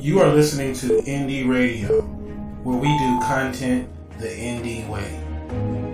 You 0.00 0.20
are 0.20 0.32
listening 0.32 0.74
to 0.74 1.02
Indie 1.02 1.46
Radio, 1.48 2.00
where 2.62 2.76
we 2.76 2.88
do 2.88 3.20
content 3.20 3.88
the 4.18 4.28
indie 4.28 4.88
way. 4.88 5.91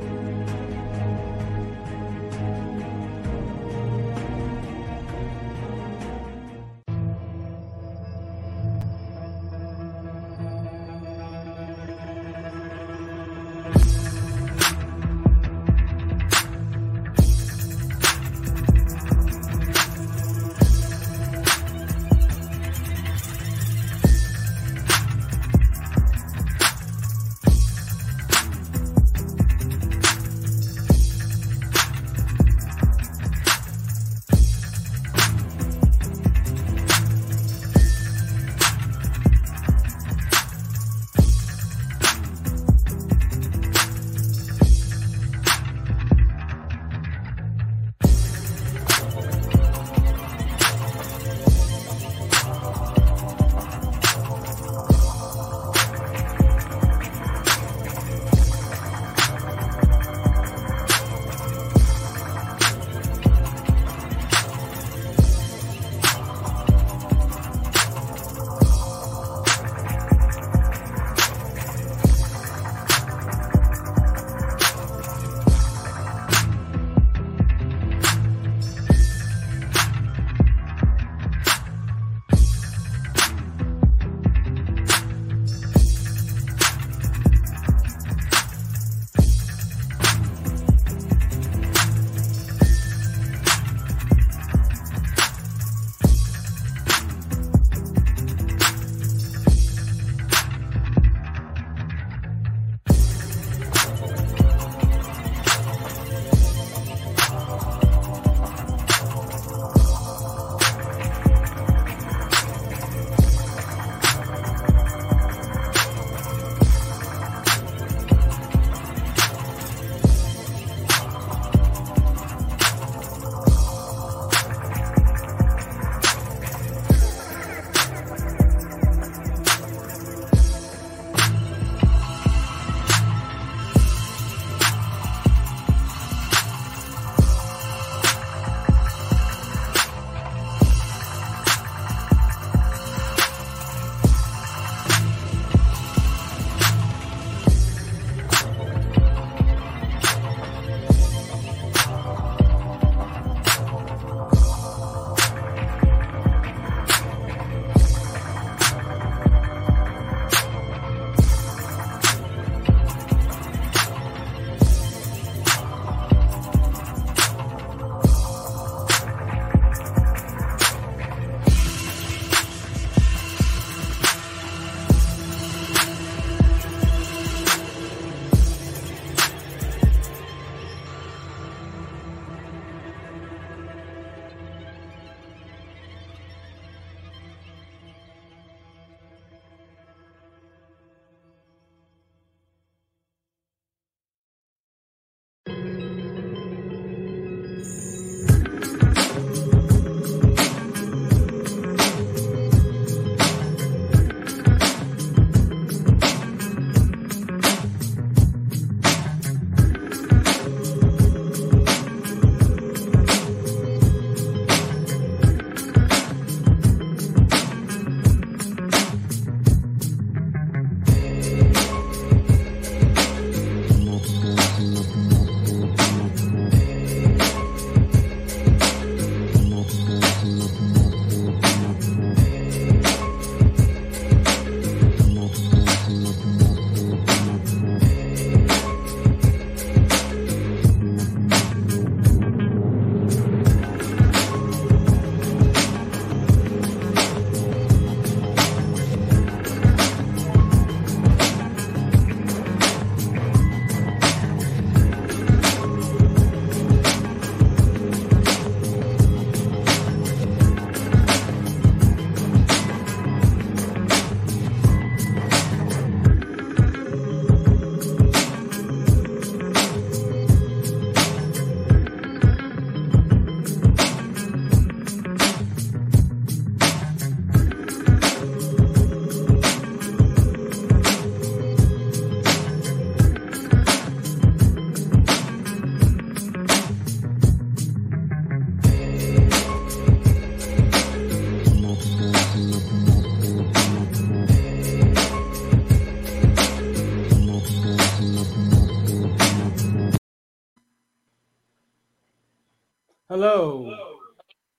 Hello. 303.21 303.99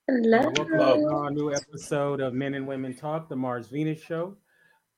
Hello. 0.06 0.40
Welcome 0.42 0.68
to 0.68 1.08
our 1.14 1.30
new 1.30 1.50
episode 1.50 2.20
of 2.20 2.34
Men 2.34 2.52
and 2.52 2.66
Women 2.66 2.94
Talk, 2.94 3.26
the 3.30 3.34
Mars 3.34 3.68
Venus 3.68 4.02
Show. 4.02 4.36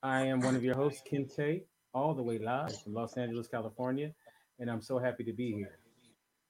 I 0.02 0.22
am 0.22 0.40
one 0.40 0.56
of 0.56 0.64
your 0.64 0.74
hosts, 0.74 1.00
Kente, 1.08 1.62
all 1.94 2.12
the 2.12 2.24
way 2.24 2.40
live 2.40 2.76
from 2.82 2.92
Los 2.92 3.16
Angeles, 3.16 3.46
California, 3.46 4.10
and 4.58 4.68
I'm 4.68 4.82
so 4.82 4.98
happy 4.98 5.22
to 5.22 5.32
be 5.32 5.52
here. 5.52 5.78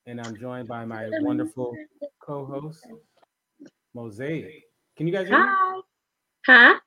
And 0.06 0.22
I'm 0.22 0.34
joined 0.38 0.68
by 0.68 0.86
my 0.86 1.10
wonderful 1.20 1.76
co-host, 2.18 2.86
Mosaic. 3.92 4.62
Can 4.96 5.06
you 5.06 5.12
guys 5.12 5.28
hear 5.28 5.38
me? 5.38 5.44
Hi. 5.46 5.80
Huh? 6.46 6.80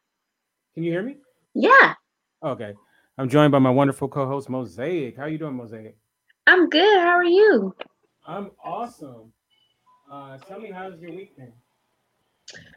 Can 0.74 0.82
you 0.86 0.92
hear 0.92 1.04
me? 1.04 1.18
Yeah, 1.54 1.94
Okay. 2.42 2.74
I'm 3.20 3.30
joined 3.30 3.52
by 3.52 3.60
my 3.60 3.70
wonderful 3.70 4.08
co-host, 4.08 4.50
Mosaic. 4.50 5.18
How 5.18 5.26
are 5.26 5.30
you 5.30 5.38
doing, 5.38 5.56
Mosaic? 5.56 5.96
I'm 6.48 6.68
good. 6.68 7.00
How 7.00 7.14
are 7.14 7.24
you? 7.24 7.76
I'm 8.26 8.50
awesome. 8.64 9.32
Uh, 10.12 10.38
tell 10.38 10.60
me 10.60 10.72
how's 10.72 11.00
your 11.00 11.12
week 11.12 11.36
been? 11.36 11.52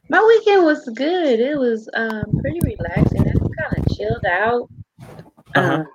My 0.08 0.24
weekend 0.24 0.64
was 0.64 0.88
good. 0.94 1.40
It 1.40 1.58
was 1.58 1.88
um 1.94 2.24
pretty 2.40 2.60
relaxing. 2.62 3.20
I 3.20 3.32
kind 3.62 3.78
of 3.78 3.96
chilled 3.96 4.24
out. 4.26 4.68
Uh-huh. 5.54 5.74
Um, 5.74 5.86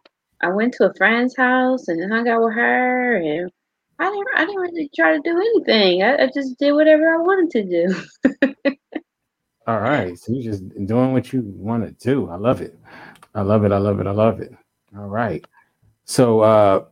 I 0.41 0.49
went 0.49 0.73
to 0.75 0.85
a 0.89 0.93
friend's 0.95 1.35
house 1.35 1.87
and 1.87 2.11
hung 2.11 2.27
out 2.27 2.43
with 2.43 2.53
her, 2.53 3.15
and 3.15 3.51
I 3.99 4.09
didn't. 4.09 4.27
I 4.35 4.45
didn't 4.45 4.61
really 4.61 4.89
try 4.95 5.13
to 5.13 5.21
do 5.23 5.35
anything. 5.37 6.03
I, 6.03 6.23
I 6.23 6.29
just 6.33 6.57
did 6.59 6.73
whatever 6.73 7.13
I 7.13 7.17
wanted 7.17 7.49
to 7.51 7.63
do. 7.63 8.75
All 9.67 9.79
right. 9.79 10.17
So 10.17 10.33
you're 10.33 10.51
just 10.51 10.63
doing 10.85 11.13
what 11.13 11.31
you 11.33 11.41
want 11.45 11.85
to 11.85 11.91
do. 12.05 12.29
I 12.29 12.35
love 12.35 12.61
it. 12.61 12.77
I 13.33 13.41
love 13.41 13.63
it. 13.63 13.71
I 13.71 13.77
love 13.77 13.99
it. 13.99 14.07
I 14.07 14.11
love 14.11 14.41
it. 14.41 14.53
All 14.95 15.07
right. 15.07 15.43
So, 16.05 16.41
uh, 16.41 16.85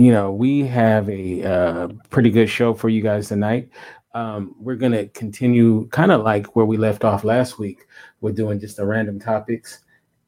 you 0.00 0.12
know, 0.12 0.32
we 0.32 0.62
have 0.62 1.10
a 1.10 1.44
uh, 1.44 1.88
pretty 2.08 2.30
good 2.30 2.48
show 2.48 2.72
for 2.72 2.88
you 2.88 3.02
guys 3.02 3.28
tonight. 3.28 3.68
Um, 4.14 4.54
we're 4.58 4.76
going 4.76 4.92
to 4.92 5.08
continue 5.08 5.88
kind 5.88 6.10
of 6.10 6.22
like 6.22 6.56
where 6.56 6.64
we 6.64 6.78
left 6.78 7.04
off 7.04 7.22
last 7.22 7.58
week. 7.58 7.86
We're 8.22 8.32
doing 8.32 8.58
just 8.58 8.78
the 8.78 8.86
random 8.86 9.20
topics. 9.20 9.80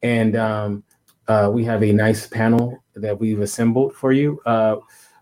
And 0.03 0.35
um, 0.35 0.83
uh, 1.27 1.49
we 1.51 1.63
have 1.63 1.81
a 1.81 1.91
nice 1.91 2.27
panel 2.27 2.83
that 2.93 3.19
we've 3.19 3.41
assembled 3.41 3.95
for 3.95 4.11
you. 4.11 4.39
Uh, 4.45 4.75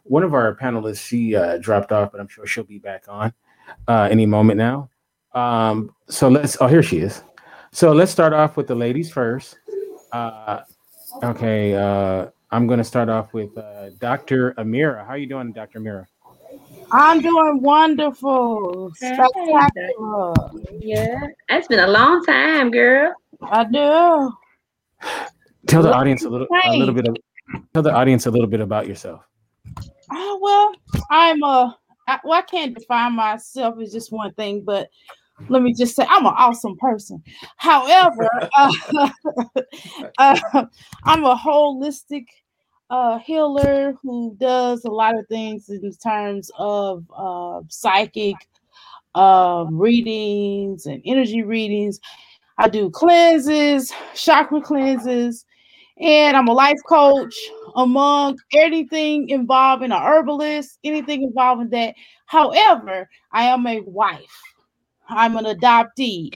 one 0.04 0.22
of 0.22 0.34
our 0.34 0.54
panelists, 0.58 1.00
she 1.00 1.34
uh, 1.34 1.58
dropped 1.60 1.94
off, 1.94 2.12
but 2.12 2.20
I'm 2.20 2.28
sure 2.28 2.46
she'll 2.46 2.66
be 2.66 2.78
back 2.78 3.06
on 3.08 3.32
uh, 3.88 4.10
any 4.12 4.26
moment 4.26 4.58
now. 4.58 4.90
Um, 5.34 5.96
so 6.10 6.28
let's, 6.28 6.58
oh, 6.60 6.68
here 6.68 6.84
she 6.84 6.98
is. 6.98 7.24
So 7.72 7.94
let's 7.94 8.12
start 8.12 8.34
off 8.34 8.58
with 8.58 8.68
the 8.68 8.76
ladies 8.76 9.10
first. 9.10 9.58
Uh, 10.12 10.64
okay, 11.24 11.74
I'm 12.52 12.68
going 12.68 12.80
to 12.80 12.84
start 12.84 13.08
off 13.10 13.34
with 13.34 13.58
uh, 13.58 13.92
Dr. 14.00 14.54
Amira. 14.58 15.06
How 15.06 15.12
are 15.14 15.18
you 15.18 15.28
doing, 15.28 15.54
Dr. 15.54 15.80
Amira? 15.80 16.06
I'm 16.92 17.22
doing 17.22 17.62
wonderful. 17.62 18.92
Hey, 19.00 19.14
Spectacular. 19.14 20.34
yeah, 20.82 21.28
it's 21.48 21.68
been 21.68 21.80
a 21.80 21.88
long 21.88 22.26
time, 22.26 22.70
girl. 22.70 23.14
I 23.44 23.64
do. 23.64 24.34
Tell 25.68 25.82
the 25.82 25.90
Well, 25.90 25.94
audience 25.94 26.26
a 26.26 26.30
little, 26.30 26.48
a 26.66 26.76
little 26.76 26.94
bit 26.94 27.08
of, 27.08 27.16
tell 27.74 27.84
the 27.84 27.94
audience 27.94 28.26
a 28.26 28.32
little 28.32 28.48
bit 28.48 28.60
about 28.60 28.88
yourself. 28.88 29.22
Oh, 30.12 30.40
well, 30.42 31.02
I'm 31.10 31.42
a, 31.44 31.78
I, 32.10 32.20
well, 32.26 32.40
I 32.40 32.42
can't 32.42 32.78
define 32.78 33.14
myself 33.16 33.80
as 33.80 33.94
just 33.94 34.12
one 34.12 34.34
thing, 34.34 34.64
but 34.66 34.90
let 35.50 35.62
me 35.62 35.74
just 35.74 35.96
say 35.96 36.06
I'm 36.10 36.26
an 36.26 36.34
awesome 36.38 36.78
person. 36.78 37.24
However, 37.58 38.30
uh, 38.58 38.74
uh, 40.18 40.66
I'm 41.06 41.24
a 41.24 41.36
holistic 41.36 42.26
uh, 42.90 43.20
healer 43.20 43.96
who 44.04 44.36
does 44.40 44.84
a 44.86 44.92
lot 44.92 45.18
of 45.18 45.26
things 45.28 45.70
in 45.70 45.92
terms 46.04 46.52
of 46.58 47.06
uh, 47.16 47.62
psychic 47.70 48.36
um, 49.16 49.78
readings 49.78 50.86
and 50.86 51.02
energy 51.06 51.44
readings. 51.44 52.00
I 52.58 52.68
do 52.68 52.90
cleanses, 52.90 53.92
chakra 54.14 54.62
cleanses, 54.62 55.46
and 56.00 56.36
I'm 56.36 56.48
a 56.48 56.54
life 56.54 56.78
coach 56.88 57.36
among 57.76 58.38
anything 58.54 59.30
involving 59.30 59.92
a 59.92 60.00
herbalist, 60.00 60.80
anything 60.84 61.24
involving 61.24 61.70
that. 61.70 61.96
However, 62.26 63.10
I 63.32 63.46
am 63.46 63.66
a 63.68 63.82
wife. 63.82 64.51
I'm 65.12 65.36
an 65.38 65.46
adoptee. 65.46 66.34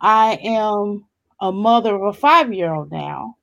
I 0.00 0.38
am 0.42 1.06
a 1.40 1.52
mother 1.52 1.94
of 1.94 2.02
a 2.02 2.12
five-year-old 2.12 2.90
now. 2.90 3.36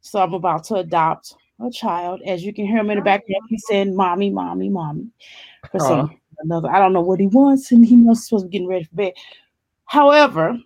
So 0.00 0.20
I'm 0.20 0.34
about 0.34 0.64
to 0.64 0.76
adopt 0.76 1.34
a 1.64 1.70
child. 1.70 2.22
As 2.26 2.42
you 2.42 2.52
can 2.52 2.66
hear 2.66 2.78
him 2.78 2.90
in 2.90 2.96
the 2.96 3.02
oh. 3.02 3.04
background, 3.04 3.42
he's 3.48 3.64
saying 3.68 3.94
mommy, 3.94 4.30
mommy, 4.30 4.68
mommy. 4.68 5.08
For 5.70 5.80
some 5.80 6.00
uh-huh. 6.00 6.14
another, 6.40 6.70
I 6.70 6.78
don't 6.78 6.92
know 6.92 7.00
what 7.00 7.20
he 7.20 7.26
wants, 7.26 7.72
and 7.72 7.84
he 7.84 7.96
must 7.96 8.24
supposed 8.24 8.44
to 8.44 8.48
be 8.48 8.52
getting 8.52 8.68
ready 8.68 8.84
for 8.84 8.94
bed. 8.94 9.12
However, 9.84 10.58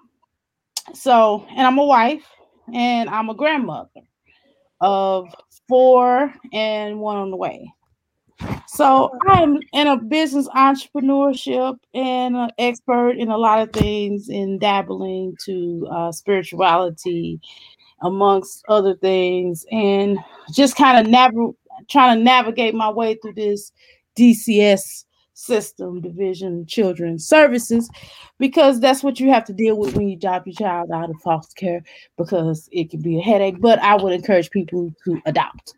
so 0.95 1.47
and 1.51 1.67
I'm 1.67 1.79
a 1.79 1.85
wife 1.85 2.25
and 2.73 3.09
I'm 3.11 3.29
a 3.29 3.35
grandmother 3.35 3.89
of 4.81 5.35
four 5.69 6.33
and 6.53 7.01
one 7.01 7.17
on 7.17 7.31
the 7.31 7.37
way. 7.37 7.73
So 8.69 9.11
I'm 9.29 9.59
in 9.73 9.87
a 9.87 9.97
business 9.97 10.49
entrepreneurship 10.49 11.79
and 11.95 12.37
an 12.37 12.51
expert 12.59 13.19
in 13.19 13.29
a 13.29 13.37
lot 13.37 13.61
of 13.61 13.73
things 13.73 14.29
in 14.29 14.59
dabbling 14.59 15.37
to 15.45 15.89
uh, 15.91 16.13
spirituality, 16.13 17.41
amongst 18.03 18.65
other 18.69 18.95
things, 18.97 19.67
and 19.71 20.19
just 20.53 20.77
kind 20.77 20.99
of 20.99 21.11
nav- 21.11 21.55
trying 21.91 22.19
to 22.19 22.25
navigate 22.25 22.75
my 22.75 22.91
way 22.91 23.15
through 23.15 23.35
this 23.35 23.73
DCS 24.17 25.05
system, 25.41 26.01
Division 26.01 26.61
of 26.61 26.69
Children's 26.69 27.27
Services, 27.27 27.91
because 28.39 28.81
that's 28.81 29.03
what 29.03 29.19
you 29.19 29.31
have 29.31 29.45
to 29.47 29.53
deal 29.53 29.77
with 29.77 29.97
when 29.97 30.09
you 30.09 30.17
drop 30.17 30.47
your 30.47 30.55
child 30.55 30.91
out 30.91 31.11
of 31.11 31.21
foster 31.23 31.55
care, 31.57 31.83
because 32.17 32.69
it 32.73 32.91
can 32.91 33.01
be 33.01 33.19
a 33.19 33.23
headache. 33.23 33.61
But 33.61 33.79
I 33.81 33.97
would 33.97 34.13
encourage 34.13 34.51
people 34.51 34.93
to 35.05 35.21
adopt, 35.27 35.75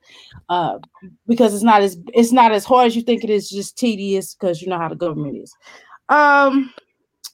uh, 0.48 0.78
because 1.26 1.54
it's 1.54 1.62
not 1.62 1.82
as 1.82 1.98
it's 2.12 2.32
not 2.32 2.52
as 2.52 2.64
hard 2.64 2.88
as 2.88 2.96
you 2.96 3.02
think 3.02 3.24
it 3.24 3.30
is. 3.30 3.48
Just 3.48 3.78
tedious 3.78 4.34
because 4.34 4.60
you 4.60 4.68
know 4.68 4.78
how 4.78 4.88
the 4.88 4.96
government 4.96 5.36
is. 5.36 5.54
Um, 6.08 6.72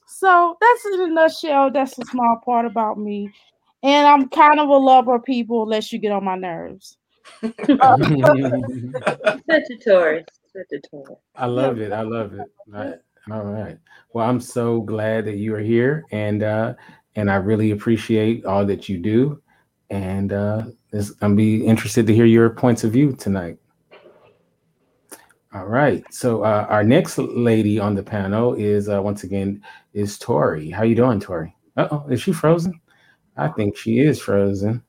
so 0.07 0.57
that's 0.61 0.85
in 0.85 1.01
a 1.01 1.07
nutshell. 1.07 1.71
That's 1.71 1.97
a 1.97 2.05
small 2.05 2.41
part 2.45 2.65
about 2.65 2.99
me, 2.99 3.31
and 3.83 4.07
I'm 4.07 4.29
kind 4.29 4.59
of 4.59 4.69
a 4.69 4.77
lover 4.77 5.15
of 5.15 5.23
people, 5.23 5.63
unless 5.63 5.91
you 5.91 5.99
get 5.99 6.11
on 6.11 6.23
my 6.23 6.35
nerves. 6.35 6.97
Such 7.41 7.59
a 9.49 9.77
Taurus. 9.83 10.25
I 11.35 11.45
love 11.45 11.79
it. 11.79 11.91
I 11.91 12.01
love 12.01 12.33
it. 12.33 12.39
All 12.39 12.73
right. 12.73 12.95
All 13.31 13.43
right. 13.43 13.77
Well, 14.13 14.27
I'm 14.27 14.39
so 14.39 14.81
glad 14.81 15.25
that 15.25 15.37
you 15.37 15.53
are 15.53 15.59
here, 15.59 16.05
and 16.11 16.41
uh, 16.41 16.73
and 17.15 17.29
I 17.29 17.35
really 17.35 17.71
appreciate 17.71 18.45
all 18.45 18.65
that 18.65 18.89
you 18.89 18.97
do, 18.97 19.41
and 19.89 20.33
uh, 20.33 20.63
this, 20.91 21.13
I'm 21.21 21.35
be 21.35 21.65
interested 21.65 22.07
to 22.07 22.15
hear 22.15 22.25
your 22.25 22.49
points 22.49 22.83
of 22.83 22.91
view 22.91 23.13
tonight. 23.13 23.57
All 25.53 25.65
right. 25.65 26.03
So 26.13 26.43
uh, 26.43 26.67
our 26.69 26.83
next 26.83 27.17
lady 27.17 27.79
on 27.79 27.95
the 27.95 28.03
panel 28.03 28.53
is 28.53 28.87
uh, 28.87 29.01
once 29.01 29.23
again 29.23 29.63
is 29.93 30.19
Tori. 30.19 30.69
How 30.69 30.83
you 30.83 30.95
doing, 30.95 31.19
Tori? 31.19 31.55
Uh 31.75 31.87
oh, 31.91 32.07
is 32.09 32.21
she 32.21 32.33
frozen? 32.33 32.79
I 33.35 33.47
think 33.49 33.77
she 33.77 33.99
is 33.99 34.21
frozen. 34.21 34.83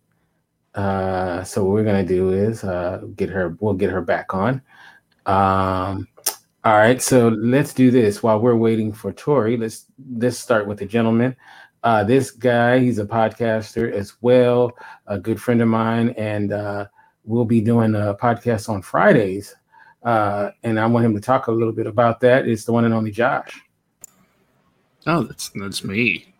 Uh, 0.74 1.42
so 1.44 1.64
what 1.64 1.72
we're 1.72 1.84
gonna 1.84 2.04
do 2.04 2.30
is 2.30 2.62
uh, 2.62 3.02
get 3.16 3.30
her. 3.30 3.56
We'll 3.60 3.74
get 3.74 3.90
her 3.90 4.02
back 4.02 4.34
on. 4.34 4.62
Um, 5.30 6.08
all 6.64 6.76
right, 6.76 7.00
so 7.00 7.28
let's 7.28 7.72
do 7.72 7.92
this 7.92 8.20
while 8.20 8.40
we're 8.40 8.56
waiting 8.56 8.92
for 8.92 9.12
Tori. 9.12 9.56
Let's 9.56 9.86
let's 10.16 10.38
start 10.38 10.66
with 10.66 10.78
the 10.78 10.86
gentleman. 10.86 11.36
Uh, 11.84 12.02
this 12.02 12.32
guy, 12.32 12.80
he's 12.80 12.98
a 12.98 13.06
podcaster 13.06 13.92
as 13.92 14.14
well, 14.22 14.72
a 15.06 15.20
good 15.20 15.40
friend 15.40 15.62
of 15.62 15.68
mine, 15.68 16.10
and 16.18 16.52
uh, 16.52 16.86
we'll 17.24 17.44
be 17.44 17.60
doing 17.60 17.94
a 17.94 18.16
podcast 18.20 18.68
on 18.68 18.82
Fridays. 18.82 19.54
Uh, 20.02 20.50
and 20.64 20.80
I 20.80 20.86
want 20.86 21.06
him 21.06 21.14
to 21.14 21.20
talk 21.20 21.46
a 21.46 21.52
little 21.52 21.72
bit 21.72 21.86
about 21.86 22.20
that. 22.20 22.48
It's 22.48 22.64
the 22.64 22.72
one 22.72 22.84
and 22.84 22.92
only 22.92 23.12
Josh. 23.12 23.62
Oh, 25.06 25.22
that's 25.22 25.50
that's 25.50 25.84
me. 25.84 26.34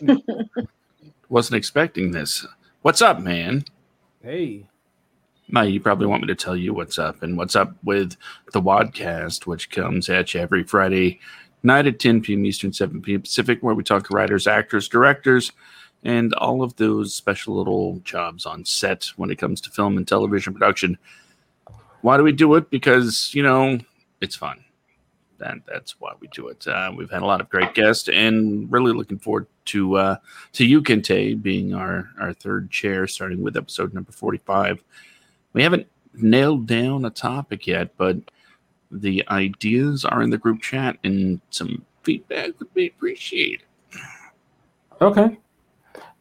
Wasn't 1.30 1.56
expecting 1.56 2.10
this. 2.10 2.46
What's 2.82 3.00
up, 3.00 3.20
man? 3.20 3.64
Hey, 4.22 4.66
Now 5.50 5.62
you 5.62 5.80
probably 5.80 6.06
want 6.06 6.22
me 6.22 6.28
to 6.28 6.34
tell 6.34 6.56
you 6.56 6.74
what's 6.74 6.98
up 6.98 7.22
and 7.22 7.36
what's 7.36 7.56
up 7.56 7.72
with 7.82 8.16
the 8.52 8.60
Wadcast, 8.60 9.46
which 9.46 9.70
comes 9.70 10.08
at 10.08 10.34
you 10.34 10.40
every 10.40 10.62
Friday 10.62 11.20
night 11.62 11.86
at 11.86 11.98
10 11.98 12.20
p.m. 12.22 12.44
Eastern, 12.44 12.72
7 12.72 13.00
p.m. 13.02 13.22
Pacific, 13.22 13.62
where 13.62 13.74
we 13.74 13.82
talk 13.82 14.06
to 14.06 14.14
writers, 14.14 14.46
actors, 14.46 14.88
directors, 14.88 15.52
and 16.04 16.34
all 16.34 16.62
of 16.62 16.76
those 16.76 17.14
special 17.14 17.56
little 17.56 18.00
jobs 18.04 18.46
on 18.46 18.64
set 18.64 19.06
when 19.16 19.30
it 19.30 19.38
comes 19.38 19.60
to 19.62 19.70
film 19.70 19.96
and 19.96 20.06
television 20.06 20.52
production. 20.52 20.98
Why 22.02 22.16
do 22.16 22.22
we 22.22 22.32
do 22.32 22.54
it? 22.54 22.70
Because 22.70 23.34
you 23.34 23.42
know 23.42 23.78
it's 24.20 24.36
fun. 24.36 24.64
And 25.40 25.62
that's 25.66 26.00
why 26.00 26.12
we 26.18 26.26
do 26.28 26.48
it. 26.48 26.66
Uh, 26.66 26.92
we've 26.96 27.10
had 27.10 27.22
a 27.22 27.26
lot 27.26 27.40
of 27.40 27.48
great 27.48 27.72
guests, 27.72 28.08
and 28.08 28.70
really 28.72 28.92
looking 28.92 29.20
forward 29.20 29.46
to 29.66 29.96
uh, 29.96 30.16
to 30.54 30.64
you, 30.66 30.82
Kente, 30.82 31.40
being 31.40 31.74
our 31.74 32.10
our 32.20 32.32
third 32.32 32.70
chair, 32.70 33.06
starting 33.06 33.40
with 33.40 33.56
episode 33.56 33.94
number 33.94 34.10
forty 34.10 34.38
five. 34.38 34.82
We 35.52 35.62
haven't 35.62 35.86
nailed 36.14 36.66
down 36.66 37.04
a 37.04 37.10
topic 37.10 37.66
yet, 37.66 37.96
but 37.96 38.16
The 38.90 39.22
ideas 39.28 40.04
are 40.06 40.22
in 40.22 40.30
the 40.30 40.38
group 40.38 40.62
chat, 40.62 40.96
and 41.04 41.40
some 41.50 41.84
feedback 42.02 42.58
would 42.58 42.72
be 42.72 42.86
appreciated. 42.86 43.66
Okay. 45.00 45.38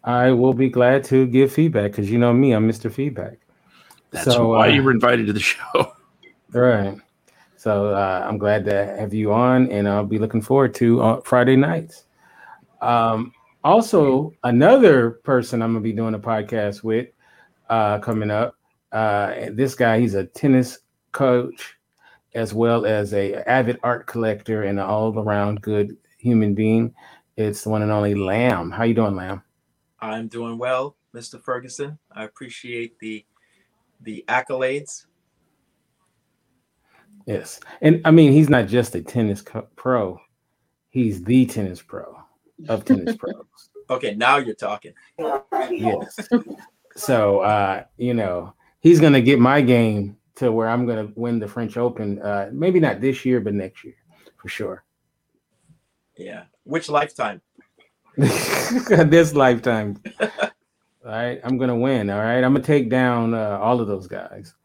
I 0.04 0.32
will 0.32 0.54
be 0.54 0.70
glad 0.70 1.04
to 1.06 1.26
give 1.28 1.52
feedback 1.52 1.92
because 1.92 2.10
you 2.12 2.18
know 2.18 2.34
me, 2.34 2.52
I'm 2.54 2.68
Mr. 2.70 2.92
Feedback. 2.92 3.38
That's 4.12 4.26
so, 4.26 4.50
why 4.50 4.68
uh, 4.70 4.72
you 4.72 4.84
were 4.84 4.92
invited 4.92 5.28
to 5.28 5.34
the 5.34 5.40
show. 5.40 5.94
Right. 6.52 6.98
So 7.58 7.94
uh, 7.94 8.26
I'm 8.26 8.38
glad 8.38 8.64
to 8.66 8.96
have 8.98 9.14
you 9.14 9.34
on, 9.34 9.70
and 9.70 9.88
I'll 9.88 10.06
be 10.06 10.18
looking 10.18 10.42
forward 10.42 10.74
to 10.76 11.02
uh, 11.02 11.22
Friday 11.22 11.58
nights. 11.58 12.06
Um, 12.82 13.34
also, 13.66 14.34
another 14.44 15.12
person 15.12 15.62
I'm 15.62 15.72
gonna 15.72 15.84
be 15.84 15.92
doing 15.92 16.14
a 16.14 16.20
podcast 16.20 16.84
with 16.84 17.10
uh, 17.70 18.00
coming 18.00 18.32
up. 18.32 18.57
Uh, 18.92 19.50
this 19.52 19.76
guy, 19.76 20.00
he's 20.00 20.14
a 20.16 20.26
tennis 20.26 20.80
coach, 21.12 21.78
as 22.34 22.54
well 22.54 22.86
as 22.86 23.14
a 23.14 23.36
avid 23.50 23.80
art 23.84 24.08
collector 24.08 24.64
and 24.64 24.80
an 24.80 24.86
all-around 24.86 25.62
good 25.62 25.98
human 26.18 26.54
being. 26.54 26.94
It's 27.36 27.64
the 27.64 27.70
one 27.70 27.82
and 27.82 27.92
only 27.92 28.16
Lamb. 28.16 28.72
How 28.72 28.84
you 28.84 28.94
doing, 28.94 29.16
Lamb? 29.16 29.44
I'm 30.00 30.28
doing 30.28 30.58
well, 30.58 30.96
Mr. 31.14 31.42
Ferguson. 31.42 31.98
I 32.12 32.24
appreciate 32.24 32.98
the 33.00 33.26
the 34.02 34.24
accolades. 34.28 35.06
Yes, 37.26 37.60
and 37.82 38.02
I 38.06 38.12
mean 38.12 38.32
he's 38.32 38.50
not 38.50 38.68
just 38.68 38.96
a 38.96 39.02
tennis 39.02 39.42
co- 39.42 39.68
pro; 39.76 40.20
he's 40.90 41.24
the 41.24 41.46
tennis 41.46 41.82
pro 41.82 42.18
of 42.70 42.86
tennis 42.86 43.16
pros. 43.20 43.46
Okay, 43.90 44.16
now 44.16 44.38
you're 44.38 44.56
talking. 44.56 44.94
Yes. 45.70 46.20
So 46.96 47.40
uh, 47.40 47.84
you 47.98 48.14
know 48.14 48.54
he's 48.88 49.02
gonna 49.02 49.22
get 49.22 49.40
my 49.40 49.60
game 49.60 50.18
to 50.36 50.52
where 50.52 50.70
I'm 50.70 50.86
gonna 50.86 51.12
win 51.16 51.40
the 51.40 51.48
French 51.48 51.76
Open. 51.78 52.22
Uh, 52.22 52.50
maybe 52.54 52.80
not 52.80 53.02
this 53.02 53.26
year, 53.26 53.42
but 53.42 53.54
next 53.54 53.84
year 53.84 53.96
for 54.38 54.48
sure. 54.48 54.84
Yeah. 56.16 56.44
Which 56.64 56.90
lifetime? 56.90 57.42
this 58.18 59.34
lifetime. 59.34 60.02
all 60.22 60.30
right, 61.04 61.40
I'm 61.44 61.58
gonna 61.58 61.76
win. 61.76 62.10
All 62.10 62.20
right, 62.20 62.44
I'm 62.44 62.54
gonna 62.54 62.62
take 62.64 62.90
down 62.90 63.34
uh, 63.34 63.60
all 63.62 63.82
of 63.82 63.88
those 63.88 64.08
guys. 64.08 64.56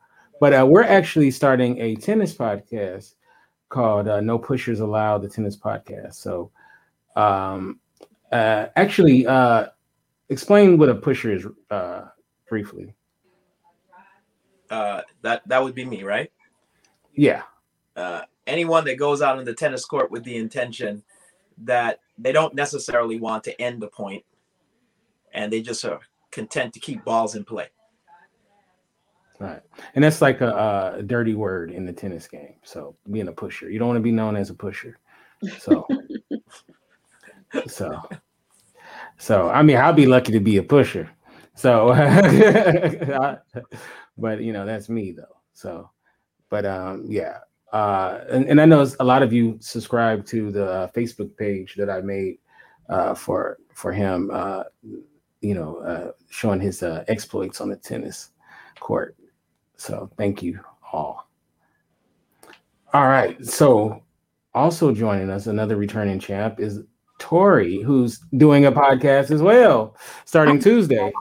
But 0.41 0.55
uh, 0.55 0.67
we're 0.67 0.85
actually 0.85 1.31
starting 1.31 1.81
a 1.81 1.97
tennis 1.97 2.35
podcast 2.35 3.14
called 3.69 4.09
uh, 4.09 4.21
"No 4.21 4.38
Pushers 4.38 4.81
Allowed," 4.81 5.23
the 5.23 5.29
tennis 5.29 5.57
podcast. 5.57 6.14
So, 6.14 6.50
um, 7.17 7.81
uh, 8.31 8.67
actually, 8.76 9.26
uh, 9.26 9.67
explain 10.29 10.79
what 10.79 10.88
a 10.88 10.95
pusher 10.95 11.33
is 11.33 11.47
uh, 11.71 12.07
briefly. 12.49 12.95
Uh, 14.73 15.02
that 15.21 15.43
that 15.47 15.62
would 15.62 15.75
be 15.75 15.85
me, 15.85 16.02
right? 16.02 16.33
Yeah. 17.12 17.43
Uh, 17.95 18.23
anyone 18.47 18.87
that 18.87 18.97
goes 18.97 19.21
out 19.21 19.38
on 19.38 19.45
the 19.45 19.52
tennis 19.52 19.85
court 19.85 20.11
with 20.11 20.25
the 20.25 20.35
intention 20.35 21.05
that 21.59 22.00
they 22.17 22.33
don't 22.33 22.55
necessarily 22.55 23.21
want 23.21 23.45
to 23.45 23.61
end 23.61 23.83
the 23.83 23.88
point 23.88 24.25
and 25.35 25.52
they 25.52 25.61
just 25.61 25.85
are 25.85 26.00
content 26.31 26.73
to 26.73 26.81
keep 26.81 27.05
balls 27.05 27.35
in 27.35 27.45
play. 27.45 27.67
Right. 29.38 29.61
And 29.95 30.02
that's 30.02 30.23
like 30.23 30.41
a, 30.41 30.95
a, 30.97 31.02
dirty 31.02 31.35
word 31.35 31.71
in 31.71 31.85
the 31.85 31.93
tennis 31.93 32.26
game. 32.26 32.55
So 32.62 32.97
being 33.11 33.29
a 33.29 33.33
pusher, 33.33 33.69
you 33.69 33.79
don't 33.79 33.88
want 33.88 33.99
to 33.99 34.02
be 34.02 34.12
known 34.12 34.37
as 34.37 34.49
a 34.49 34.55
pusher. 34.55 34.99
So, 35.59 35.87
so, 37.67 38.00
so, 39.19 39.50
I 39.50 39.62
mean, 39.62 39.76
I'll 39.76 39.93
be 39.93 40.07
lucky 40.07 40.33
to 40.33 40.41
be 40.41 40.57
a 40.57 40.62
pusher. 40.62 41.11
So, 41.57 41.93
but 44.19 44.40
you 44.40 44.52
know, 44.52 44.66
that's 44.66 44.88
me 44.88 45.12
though. 45.12 45.37
So, 45.52 45.90
but 46.49 46.64
um, 46.64 47.04
yeah, 47.09 47.38
uh, 47.73 48.21
and, 48.31 48.47
and 48.47 48.61
I 48.61 48.66
know 48.66 48.87
a 49.00 49.04
lot 49.04 49.23
of 49.23 49.33
you 49.33 49.59
subscribe 49.61 50.26
to 50.26 50.50
the 50.50 50.71
uh, 50.71 50.88
Facebook 50.88 51.37
page 51.37 51.75
that 51.76 51.90
I 51.90 52.00
made 52.00 52.38
uh, 52.88 53.14
for 53.14 53.59
for 53.75 53.92
him. 53.92 54.31
Uh, 54.33 54.64
you 55.40 55.54
know, 55.54 55.78
uh, 55.78 56.12
showing 56.31 56.61
his 56.61 56.83
uh, 56.83 57.04
exploits 57.09 57.61
on 57.61 57.69
the 57.69 57.76
tennis 57.76 58.31
court. 58.78 59.16
So 59.76 60.09
thank 60.16 60.42
you 60.42 60.61
all. 60.92 61.28
All 62.95 63.09
right. 63.09 63.45
So 63.45 64.02
also 64.54 64.92
joining 64.95 65.31
us, 65.31 65.47
another 65.49 65.76
returning 65.76 66.21
champ 66.21 66.61
is 66.61 66.81
Tori, 67.23 67.81
who's 67.81 68.19
doing 68.37 68.67
a 68.67 68.73
podcast 68.73 69.31
as 69.31 69.41
well, 69.41 69.97
starting 70.25 70.59
Tuesday. 70.59 71.12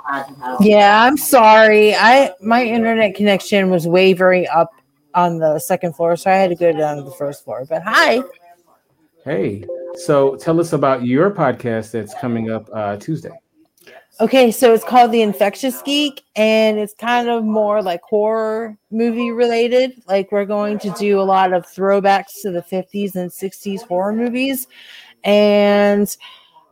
Yeah, 0.60 1.04
I'm 1.04 1.16
sorry. 1.16 1.94
I 1.94 2.34
my 2.42 2.64
internet 2.64 3.14
connection 3.14 3.70
was 3.70 3.88
wavering 3.88 4.48
up 4.48 4.72
on 5.14 5.38
the 5.38 5.60
second 5.60 5.96
floor, 5.96 6.16
so 6.16 6.32
I 6.32 6.34
had 6.34 6.50
to 6.50 6.56
go 6.56 6.72
down 6.72 6.98
to 6.98 7.04
the 7.04 7.12
first 7.12 7.44
floor. 7.44 7.66
But 7.70 7.84
hi. 7.84 8.24
Hey, 9.24 9.64
so 9.94 10.36
tell 10.38 10.60
us 10.60 10.74
about 10.74 11.06
your 11.06 11.30
podcast 11.30 11.92
that's 11.92 12.16
coming 12.16 12.50
up 12.50 12.68
uh, 12.74 12.98
Tuesday. 12.98 13.40
Okay, 14.20 14.52
so 14.52 14.72
it's 14.74 14.84
called 14.84 15.12
The 15.12 15.22
Infectious 15.22 15.82
Geek, 15.82 16.24
and 16.36 16.78
it's 16.78 16.94
kind 16.94 17.30
of 17.30 17.44
more 17.44 17.82
like 17.82 18.02
horror 18.04 18.78
movie 18.92 19.32
related. 19.32 20.04
Like, 20.08 20.32
we're 20.32 20.46
going 20.46 20.78
to 20.80 20.92
do 20.92 21.20
a 21.20 21.24
lot 21.24 21.54
of 21.54 21.66
throwbacks 21.66 22.42
to 22.44 22.52
the 22.52 22.62
50s 22.62 23.16
and 23.16 23.32
60s 23.32 23.82
horror 23.82 24.14
movies. 24.14 24.68
And 25.24 26.16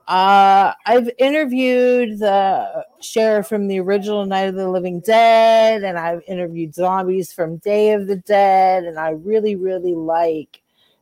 uh, 0.08 0.74
I've 0.88 1.10
interviewed 1.20 2.18
the 2.18 2.84
sheriff 3.00 3.48
from 3.48 3.68
the 3.68 3.80
original 3.80 4.26
Night 4.26 4.48
of 4.48 4.56
the 4.56 4.68
Living 4.68 5.02
Dead, 5.02 5.84
and 5.84 6.00
I've 6.00 6.24
interviewed 6.28 6.74
zombies 6.74 7.32
from 7.32 7.58
Day 7.58 7.92
of 7.92 8.08
the 8.08 8.16
Dead, 8.16 8.86
and 8.86 8.98
I 8.98 9.12
really, 9.12 9.56
really 9.56 9.94
like 9.94 10.62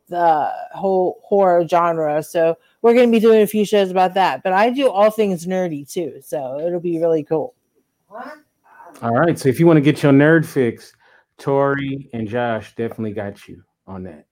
the 0.09 0.51
whole 0.73 1.21
horror 1.23 1.65
genre. 1.67 2.21
So 2.21 2.57
we're 2.81 2.93
going 2.93 3.07
to 3.07 3.11
be 3.11 3.21
doing 3.21 3.41
a 3.41 3.47
few 3.47 3.65
shows 3.65 3.91
about 3.91 4.13
that. 4.15 4.43
But 4.43 4.53
I 4.53 4.69
do 4.69 4.89
all 4.89 5.09
things 5.09 5.45
nerdy 5.45 5.89
too, 5.89 6.19
so 6.21 6.59
it'll 6.59 6.79
be 6.79 6.99
really 6.99 7.23
cool. 7.23 7.53
All 9.01 9.13
right. 9.13 9.37
So 9.37 9.47
if 9.47 9.59
you 9.59 9.67
want 9.67 9.77
to 9.77 9.81
get 9.81 10.03
your 10.03 10.11
nerd 10.11 10.45
fix, 10.45 10.93
Tori 11.37 12.09
and 12.13 12.27
Josh 12.27 12.75
definitely 12.75 13.13
got 13.13 13.47
you 13.47 13.63
on 13.85 14.03
that 14.03 14.25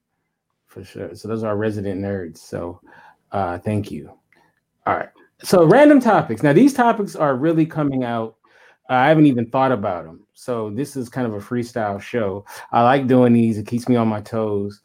for 0.65 0.83
sure. 0.83 1.15
So 1.15 1.27
those 1.27 1.43
are 1.43 1.47
our 1.51 1.57
resident 1.57 2.01
nerds. 2.01 2.39
So 2.39 2.81
uh, 3.35 3.59
thank 3.59 3.91
you. 3.91 4.09
All 4.87 4.95
right. 4.95 5.09
So 5.43 5.65
random 5.65 5.99
topics. 5.99 6.41
Now 6.41 6.53
these 6.53 6.73
topics 6.73 7.17
are 7.17 7.35
really 7.35 7.65
coming 7.65 8.05
out. 8.05 8.37
Uh, 8.89 8.93
I 8.93 9.09
haven't 9.09 9.25
even 9.25 9.49
thought 9.49 9.73
about 9.73 10.05
them. 10.05 10.25
So 10.33 10.69
this 10.69 10.95
is 10.95 11.09
kind 11.09 11.27
of 11.27 11.33
a 11.33 11.39
freestyle 11.39 11.99
show. 11.99 12.45
I 12.71 12.83
like 12.83 13.07
doing 13.07 13.33
these. 13.33 13.57
It 13.57 13.67
keeps 13.67 13.89
me 13.89 13.97
on 13.97 14.07
my 14.07 14.21
toes. 14.21 14.79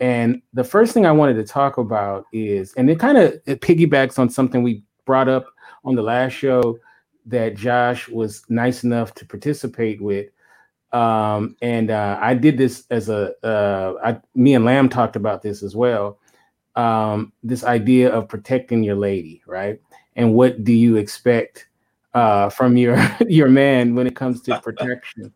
And 0.00 0.42
the 0.52 0.64
first 0.64 0.92
thing 0.92 1.06
I 1.06 1.12
wanted 1.12 1.34
to 1.34 1.44
talk 1.44 1.78
about 1.78 2.24
is, 2.32 2.74
and 2.74 2.90
it 2.90 2.98
kind 2.98 3.18
of 3.18 3.34
it 3.46 3.60
piggybacks 3.60 4.18
on 4.18 4.28
something 4.28 4.64
we 4.64 4.82
brought 5.04 5.28
up 5.28 5.46
on 5.84 5.94
the 5.94 6.02
last 6.02 6.32
show 6.32 6.76
that 7.26 7.54
Josh 7.54 8.08
was 8.08 8.42
nice 8.48 8.82
enough 8.82 9.14
to 9.14 9.24
participate 9.24 10.02
with. 10.02 10.26
Um, 10.92 11.54
and 11.62 11.92
uh, 11.92 12.18
I 12.20 12.34
did 12.34 12.58
this 12.58 12.82
as 12.90 13.08
a, 13.08 13.32
uh, 13.46 13.94
I, 14.04 14.20
me 14.34 14.54
and 14.54 14.64
Lamb 14.64 14.88
talked 14.88 15.14
about 15.14 15.40
this 15.40 15.62
as 15.62 15.76
well 15.76 16.18
um, 16.74 17.32
this 17.42 17.64
idea 17.64 18.10
of 18.10 18.28
protecting 18.28 18.82
your 18.82 18.96
lady, 18.96 19.42
right? 19.46 19.80
And 20.16 20.34
what 20.34 20.64
do 20.64 20.72
you 20.72 20.96
expect 20.96 21.68
uh, 22.14 22.48
from 22.50 22.76
your 22.76 22.98
your 23.28 23.48
man 23.48 23.94
when 23.94 24.06
it 24.06 24.16
comes 24.16 24.42
to 24.42 24.60
protection? 24.64 25.32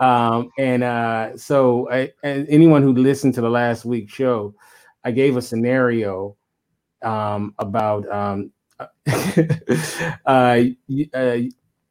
um, 0.00 0.50
and 0.58 0.82
uh, 0.82 1.36
so, 1.36 1.90
I, 1.90 2.12
and 2.22 2.46
anyone 2.48 2.82
who 2.82 2.92
listened 2.92 3.34
to 3.34 3.40
the 3.40 3.50
last 3.50 3.84
week's 3.84 4.12
show, 4.12 4.54
I 5.04 5.10
gave 5.10 5.36
a 5.36 5.42
scenario 5.42 6.36
um, 7.02 7.54
about. 7.58 8.08
Um, 8.10 8.50
uh, 10.26 10.64
uh, 11.14 11.40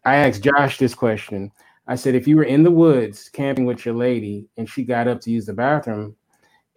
I 0.06 0.16
asked 0.16 0.44
Josh 0.44 0.78
this 0.78 0.94
question. 0.94 1.52
I 1.88 1.96
said, 1.96 2.16
if 2.16 2.28
you 2.28 2.38
were 2.38 2.44
in 2.44 2.64
the 2.64 2.72
woods 2.72 3.30
camping 3.30 3.66
with 3.66 3.86
your 3.86 3.96
lady 3.96 4.48
and 4.58 4.70
she 4.70 4.84
got 4.84 5.08
up 5.08 5.22
to 5.22 5.32
use 5.32 5.46
the 5.46 5.54
bathroom, 5.54 6.16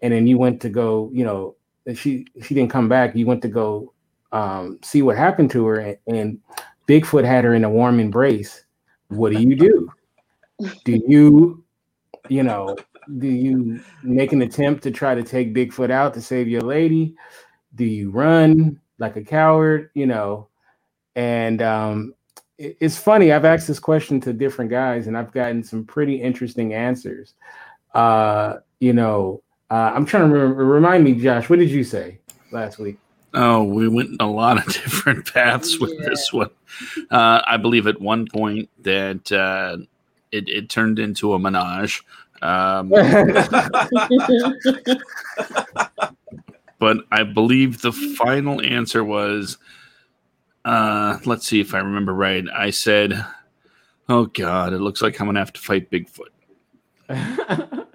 and 0.03 0.13
then 0.13 0.27
you 0.27 0.39
went 0.39 0.61
to 0.63 0.69
go, 0.69 1.11
you 1.13 1.25
know, 1.25 1.57
she 1.95 2.27
she 2.43 2.55
didn't 2.55 2.71
come 2.71 2.89
back. 2.89 3.15
You 3.15 3.27
went 3.27 3.43
to 3.43 3.49
go 3.49 3.93
um, 4.33 4.79
see 4.83 5.03
what 5.03 5.17
happened 5.17 5.51
to 5.53 5.67
her, 5.67 5.79
and, 5.79 5.99
and 6.07 6.41
Bigfoot 6.89 7.25
had 7.25 7.45
her 7.45 7.55
in 7.55 7.65
a 7.65 7.71
warm 7.71 8.01
embrace. 8.01 8.65
What 9.09 9.33
do 9.33 9.41
you 9.41 9.57
do? 9.57 9.91
Do 10.85 11.01
you, 11.07 11.65
you 12.29 12.43
know, 12.43 12.77
do 13.19 13.29
you 13.29 13.81
make 14.03 14.33
an 14.33 14.43
attempt 14.43 14.83
to 14.83 14.91
try 14.91 15.15
to 15.15 15.23
take 15.23 15.55
Bigfoot 15.55 15.91
out 15.91 16.15
to 16.15 16.21
save 16.21 16.49
your 16.49 16.63
lady? 16.63 17.15
Do 17.75 17.85
you 17.85 18.11
run 18.11 18.81
like 18.99 19.17
a 19.17 19.23
coward? 19.23 19.91
You 19.95 20.07
know, 20.07 20.49
and 21.15 21.63
um, 21.63 22.15
it, 22.59 22.77
it's 22.81 22.99
funny. 22.99 23.33
I've 23.33 23.45
asked 23.45 23.69
this 23.69 23.79
question 23.79 24.21
to 24.23 24.33
different 24.33 24.71
guys, 24.71 25.07
and 25.07 25.17
I've 25.17 25.33
gotten 25.33 25.63
some 25.63 25.85
pretty 25.85 26.21
interesting 26.21 26.75
answers. 26.75 27.35
Uh, 27.95 28.57
you 28.81 28.93
know, 28.93 29.43
uh, 29.71 29.93
I'm 29.95 30.07
trying 30.07 30.31
to 30.31 30.37
re- 30.37 30.65
remind 30.65 31.05
me, 31.05 31.15
Josh. 31.15 31.49
What 31.49 31.59
did 31.59 31.71
you 31.71 31.85
say 31.85 32.19
last 32.53 32.79
week? 32.79 32.99
Oh, 33.35 33.65
we 33.65 33.89
went 33.89 34.21
a 34.21 34.27
lot 34.27 34.59
of 34.59 34.65
different 34.73 35.33
paths 35.33 35.79
with 35.79 35.93
yeah. 35.99 36.09
this 36.09 36.33
one. 36.33 36.51
Uh, 37.11 37.43
I 37.47 37.57
believe 37.57 37.87
at 37.87 38.01
one 38.01 38.27
point 38.27 38.71
that 38.83 39.31
uh, 39.33 39.79
it, 40.33 40.49
it, 40.49 40.71
turned 40.71 40.99
into 40.99 41.35
a 41.35 41.39
menage. 41.39 42.03
Um, 42.43 42.89
but 46.79 46.99
I 47.11 47.23
believe 47.25 47.83
the 47.83 47.93
final 47.93 48.63
answer 48.63 49.05
was, 49.05 49.59
uh, 50.65 51.19
let's 51.25 51.47
see 51.47 51.61
if 51.61 51.75
I 51.75 51.79
remember 51.79 52.13
right. 52.13 52.45
I 52.55 52.71
said, 52.71 53.25
"Oh 54.09 54.27
God, 54.27 54.73
it 54.73 54.81
looks 54.81 55.01
like 55.01 55.21
I'm 55.21 55.27
gonna 55.27 55.39
have 55.39 55.53
to 55.55 55.61
fight 55.61 55.91
Bigfoot." 55.91 56.33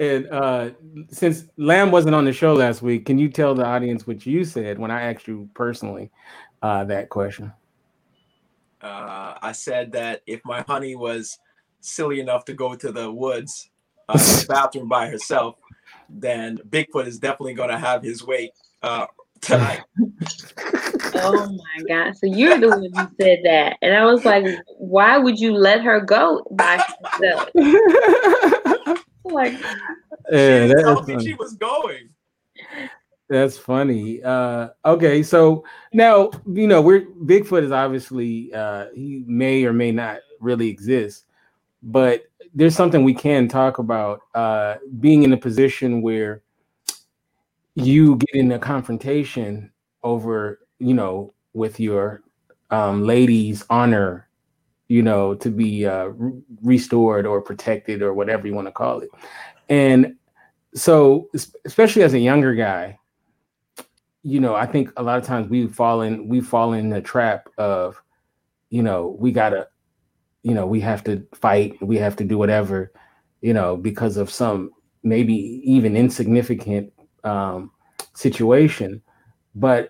and 0.00 0.26
uh, 0.28 0.70
since 1.10 1.44
Lamb 1.58 1.90
wasn't 1.90 2.14
on 2.14 2.24
the 2.24 2.32
show 2.32 2.54
last 2.54 2.80
week, 2.80 3.04
can 3.04 3.18
you 3.18 3.28
tell 3.28 3.54
the 3.54 3.66
audience 3.66 4.06
what 4.06 4.24
you 4.24 4.44
said 4.44 4.78
when 4.78 4.90
I 4.90 5.12
asked 5.12 5.28
you 5.28 5.48
personally 5.52 6.10
uh, 6.62 6.84
that 6.84 7.10
question? 7.10 7.52
Uh, 8.80 9.34
I 9.42 9.52
said 9.52 9.92
that 9.92 10.22
if 10.26 10.40
my 10.46 10.62
honey 10.62 10.96
was 10.96 11.38
silly 11.80 12.18
enough 12.18 12.46
to 12.46 12.54
go 12.54 12.74
to 12.74 12.90
the 12.90 13.12
woods, 13.12 13.68
uh, 14.08 14.16
the 14.16 14.46
bathroom 14.48 14.88
by 14.88 15.06
herself, 15.06 15.56
then 16.08 16.56
Bigfoot 16.70 17.06
is 17.06 17.18
definitely 17.18 17.52
going 17.52 17.68
to 17.68 17.78
have 17.78 18.02
his 18.02 18.24
way 18.24 18.52
uh, 18.82 19.06
tonight. 19.42 19.82
oh 21.16 21.58
my 21.58 21.84
god! 21.86 22.16
So 22.16 22.26
you're 22.26 22.58
the 22.58 22.68
one 22.68 22.82
who 22.82 23.08
said 23.20 23.40
that, 23.44 23.76
and 23.82 23.94
I 23.94 24.06
was 24.06 24.24
like, 24.24 24.46
why 24.78 25.18
would 25.18 25.38
you 25.38 25.52
let 25.52 25.82
her 25.82 26.00
go 26.00 26.42
by 26.52 26.82
herself? 27.04 27.50
like, 29.32 29.54
Yeah, 30.30 30.68
she 30.68 30.74
told 30.82 31.08
me 31.08 31.14
funny. 31.14 31.26
she 31.26 31.34
was 31.34 31.54
going. 31.54 32.10
That's 33.28 33.56
funny. 33.56 34.22
Uh, 34.22 34.70
okay, 34.84 35.22
so 35.22 35.64
now 35.92 36.30
you 36.46 36.66
know 36.66 36.82
we're 36.82 37.02
Bigfoot 37.02 37.62
is 37.62 37.70
obviously 37.70 38.52
uh, 38.52 38.86
he 38.94 39.24
may 39.26 39.64
or 39.64 39.72
may 39.72 39.92
not 39.92 40.18
really 40.40 40.68
exist, 40.68 41.26
but 41.82 42.24
there's 42.54 42.74
something 42.74 43.04
we 43.04 43.14
can 43.14 43.46
talk 43.46 43.78
about. 43.78 44.22
Uh, 44.34 44.76
being 44.98 45.22
in 45.22 45.32
a 45.32 45.36
position 45.36 46.02
where 46.02 46.42
you 47.76 48.16
get 48.16 48.34
in 48.34 48.52
a 48.52 48.58
confrontation 48.58 49.70
over, 50.02 50.58
you 50.78 50.94
know, 50.94 51.32
with 51.52 51.78
your 51.78 52.22
um, 52.70 53.04
lady's 53.04 53.64
honor, 53.70 54.26
you 54.90 55.02
know, 55.02 55.34
to 55.36 55.50
be 55.50 55.86
uh, 55.86 56.06
re- 56.06 56.42
restored 56.62 57.24
or 57.26 57.40
protected 57.40 58.02
or 58.02 58.12
whatever 58.12 58.46
you 58.46 58.54
want 58.54 58.68
to 58.68 58.72
call 58.72 59.00
it, 59.00 59.10
and 59.68 60.16
so 60.74 61.28
especially 61.64 62.02
as 62.02 62.14
a 62.14 62.18
younger 62.18 62.54
guy 62.54 62.96
you 64.22 64.40
know, 64.40 64.54
I 64.54 64.66
think 64.66 64.90
a 64.96 65.02
lot 65.02 65.18
of 65.18 65.24
times 65.24 65.48
we 65.48 65.66
fall 65.66 66.02
in 66.02 66.28
we 66.28 66.40
fall 66.40 66.72
in 66.72 66.90
the 66.90 67.00
trap 67.00 67.48
of, 67.56 68.00
you 68.68 68.82
know, 68.82 69.16
we 69.18 69.32
gotta, 69.32 69.68
you 70.42 70.54
know, 70.54 70.66
we 70.66 70.80
have 70.80 71.02
to 71.04 71.26
fight, 71.34 71.80
we 71.82 71.96
have 71.96 72.16
to 72.16 72.24
do 72.24 72.36
whatever, 72.36 72.92
you 73.40 73.54
know, 73.54 73.76
because 73.76 74.16
of 74.16 74.30
some 74.30 74.72
maybe 75.02 75.62
even 75.64 75.96
insignificant 75.96 76.92
um, 77.24 77.70
situation. 78.14 79.00
But 79.54 79.88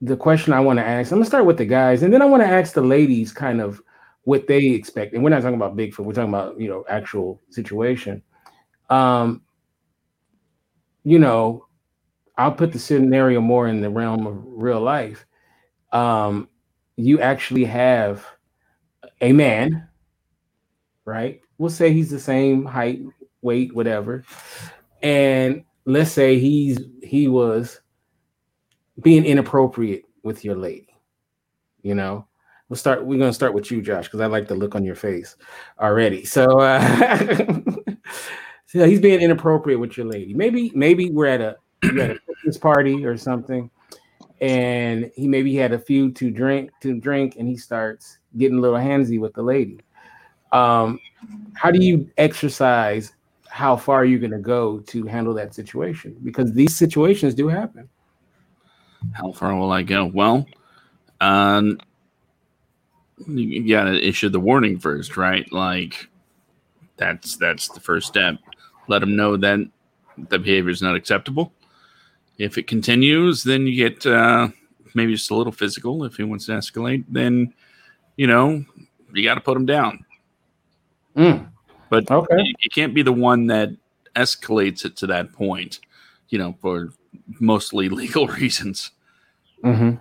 the 0.00 0.16
question 0.16 0.52
I 0.52 0.60
want 0.60 0.78
to 0.78 0.84
ask, 0.84 1.10
I'm 1.10 1.18
gonna 1.18 1.26
start 1.26 1.46
with 1.46 1.58
the 1.58 1.66
guys, 1.66 2.02
and 2.02 2.12
then 2.12 2.22
I 2.22 2.26
want 2.26 2.42
to 2.44 2.48
ask 2.48 2.74
the 2.74 2.80
ladies 2.80 3.32
kind 3.32 3.60
of 3.60 3.82
what 4.24 4.46
they 4.46 4.66
expect. 4.66 5.14
And 5.14 5.22
we're 5.22 5.30
not 5.30 5.42
talking 5.42 5.56
about 5.56 5.76
Bigfoot, 5.76 6.04
we're 6.04 6.12
talking 6.12 6.30
about 6.30 6.60
you 6.60 6.68
know 6.68 6.84
actual 6.88 7.40
situation. 7.50 8.22
Um, 8.90 9.42
you 11.04 11.18
know, 11.18 11.66
I'll 12.36 12.52
put 12.52 12.72
the 12.72 12.78
scenario 12.78 13.40
more 13.40 13.66
in 13.68 13.80
the 13.80 13.90
realm 13.90 14.26
of 14.26 14.42
real 14.44 14.80
life. 14.80 15.26
Um, 15.92 16.48
you 16.96 17.20
actually 17.20 17.64
have 17.64 18.24
a 19.20 19.32
man, 19.32 19.88
right? 21.04 21.40
We'll 21.58 21.70
say 21.70 21.92
he's 21.92 22.10
the 22.10 22.20
same 22.20 22.64
height, 22.64 23.02
weight, 23.40 23.74
whatever, 23.74 24.24
and 25.02 25.64
let's 25.84 26.12
say 26.12 26.38
he's 26.38 26.80
he 27.02 27.28
was 27.28 27.80
being 29.00 29.24
inappropriate 29.24 30.04
with 30.22 30.44
your 30.44 30.56
lady. 30.56 30.88
You 31.82 31.94
know, 31.94 32.26
we'll 32.72 32.78
start. 32.78 33.04
We're 33.04 33.18
gonna 33.18 33.34
start 33.34 33.52
with 33.52 33.70
you, 33.70 33.82
Josh, 33.82 34.06
because 34.06 34.22
I 34.22 34.26
like 34.26 34.48
the 34.48 34.54
look 34.54 34.74
on 34.74 34.82
your 34.82 34.94
face 34.94 35.36
already. 35.78 36.24
So, 36.24 36.60
uh, 36.60 36.80
so 38.66 38.86
he's 38.86 38.98
being 38.98 39.20
inappropriate 39.20 39.78
with 39.78 39.98
your 39.98 40.06
lady. 40.06 40.32
Maybe, 40.32 40.72
maybe 40.74 41.10
we're 41.10 41.26
at 41.26 41.42
a 41.42 41.56
you 41.82 42.18
Christmas 42.24 42.56
party 42.56 43.04
or 43.04 43.18
something, 43.18 43.70
and 44.40 45.10
he 45.14 45.28
maybe 45.28 45.54
had 45.54 45.72
a 45.72 45.78
few 45.78 46.12
to 46.12 46.30
drink 46.30 46.70
to 46.80 46.98
drink, 46.98 47.36
and 47.38 47.46
he 47.46 47.58
starts 47.58 48.16
getting 48.38 48.56
a 48.56 48.60
little 48.62 48.78
handsy 48.78 49.20
with 49.20 49.34
the 49.34 49.42
lady. 49.42 49.78
Um, 50.52 50.98
how 51.52 51.70
do 51.70 51.78
you 51.78 52.10
exercise 52.16 53.12
how 53.50 53.76
far 53.76 53.98
are 53.98 54.04
you're 54.06 54.18
going 54.18 54.30
to 54.30 54.38
go 54.38 54.78
to 54.78 55.04
handle 55.04 55.34
that 55.34 55.54
situation? 55.54 56.16
Because 56.24 56.54
these 56.54 56.74
situations 56.74 57.34
do 57.34 57.48
happen. 57.48 57.86
How 59.12 59.30
far 59.32 59.54
will 59.56 59.72
I 59.72 59.82
go? 59.82 60.06
Well, 60.06 60.46
um, 61.20 61.78
you 63.26 63.68
gotta 63.68 64.06
issue 64.06 64.28
the 64.28 64.40
warning 64.40 64.78
first, 64.78 65.16
right? 65.16 65.50
Like 65.52 66.08
that's 66.96 67.36
that's 67.36 67.68
the 67.68 67.80
first 67.80 68.06
step. 68.08 68.36
Let 68.88 69.00
them 69.00 69.16
know 69.16 69.36
that 69.36 69.60
the 70.28 70.38
behavior 70.38 70.70
is 70.70 70.82
not 70.82 70.94
acceptable. 70.96 71.52
If 72.38 72.58
it 72.58 72.66
continues, 72.66 73.42
then 73.44 73.66
you 73.66 73.76
get 73.76 74.04
uh, 74.06 74.48
maybe 74.94 75.14
just 75.14 75.30
a 75.30 75.34
little 75.34 75.52
physical. 75.52 76.04
If 76.04 76.16
he 76.16 76.24
wants 76.24 76.46
to 76.46 76.52
escalate, 76.52 77.04
then 77.08 77.54
you 78.16 78.26
know 78.26 78.64
you 79.12 79.22
got 79.24 79.34
to 79.34 79.40
put 79.40 79.56
him 79.56 79.66
down. 79.66 80.04
Mm, 81.16 81.48
But 81.90 82.10
okay. 82.10 82.38
you, 82.38 82.54
you 82.60 82.70
can't 82.70 82.94
be 82.94 83.02
the 83.02 83.12
one 83.12 83.46
that 83.48 83.70
escalates 84.16 84.84
it 84.84 84.96
to 84.96 85.06
that 85.08 85.32
point. 85.32 85.80
You 86.28 86.38
know, 86.38 86.56
for 86.60 86.90
mostly 87.40 87.88
legal 87.90 88.26
reasons. 88.26 88.90
hmm 89.62 89.92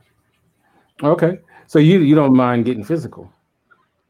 Okay. 1.03 1.39
So 1.71 1.79
you 1.79 1.99
you 1.99 2.15
don't 2.15 2.35
mind 2.35 2.65
getting 2.65 2.83
physical? 2.83 3.31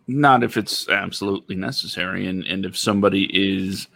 not 0.08 0.44
if 0.44 0.58
it's 0.58 0.90
absolutely 0.90 1.56
necessary. 1.56 2.26
And 2.26 2.44
and 2.46 2.66
if 2.66 2.76
somebody 2.76 3.26
is 3.32 3.88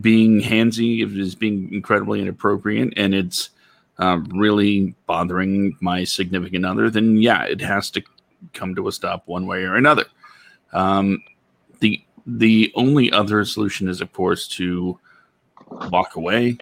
being 0.00 0.42
handsy 0.42 1.02
if 1.02 1.12
it 1.12 1.18
is 1.18 1.34
being 1.34 1.72
incredibly 1.72 2.20
inappropriate 2.20 2.92
and 2.98 3.14
it's 3.14 3.50
uh, 3.98 4.18
really 4.34 4.94
bothering 5.06 5.76
my 5.80 6.02
significant 6.04 6.66
other 6.66 6.90
then 6.90 7.16
yeah 7.16 7.44
it 7.44 7.60
has 7.60 7.88
to 7.88 8.02
come 8.52 8.74
to 8.74 8.88
a 8.88 8.92
stop 8.92 9.22
one 9.26 9.46
way 9.46 9.62
or 9.62 9.76
another. 9.76 10.04
Um, 10.74 11.22
the 11.80 12.04
the 12.26 12.70
only 12.74 13.10
other 13.12 13.46
solution 13.46 13.88
is 13.88 14.02
of 14.02 14.12
course 14.12 14.46
to 14.48 15.00
walk 15.90 16.16
away. 16.16 16.58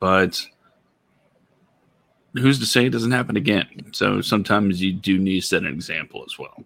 But 0.00 0.44
who's 2.34 2.58
to 2.58 2.66
say 2.66 2.86
it 2.86 2.90
doesn't 2.90 3.12
happen 3.12 3.36
again 3.36 3.66
so 3.92 4.20
sometimes 4.20 4.80
you 4.82 4.92
do 4.92 5.18
need 5.18 5.40
to 5.40 5.46
set 5.46 5.62
an 5.62 5.68
example 5.72 6.24
as 6.26 6.38
well 6.38 6.64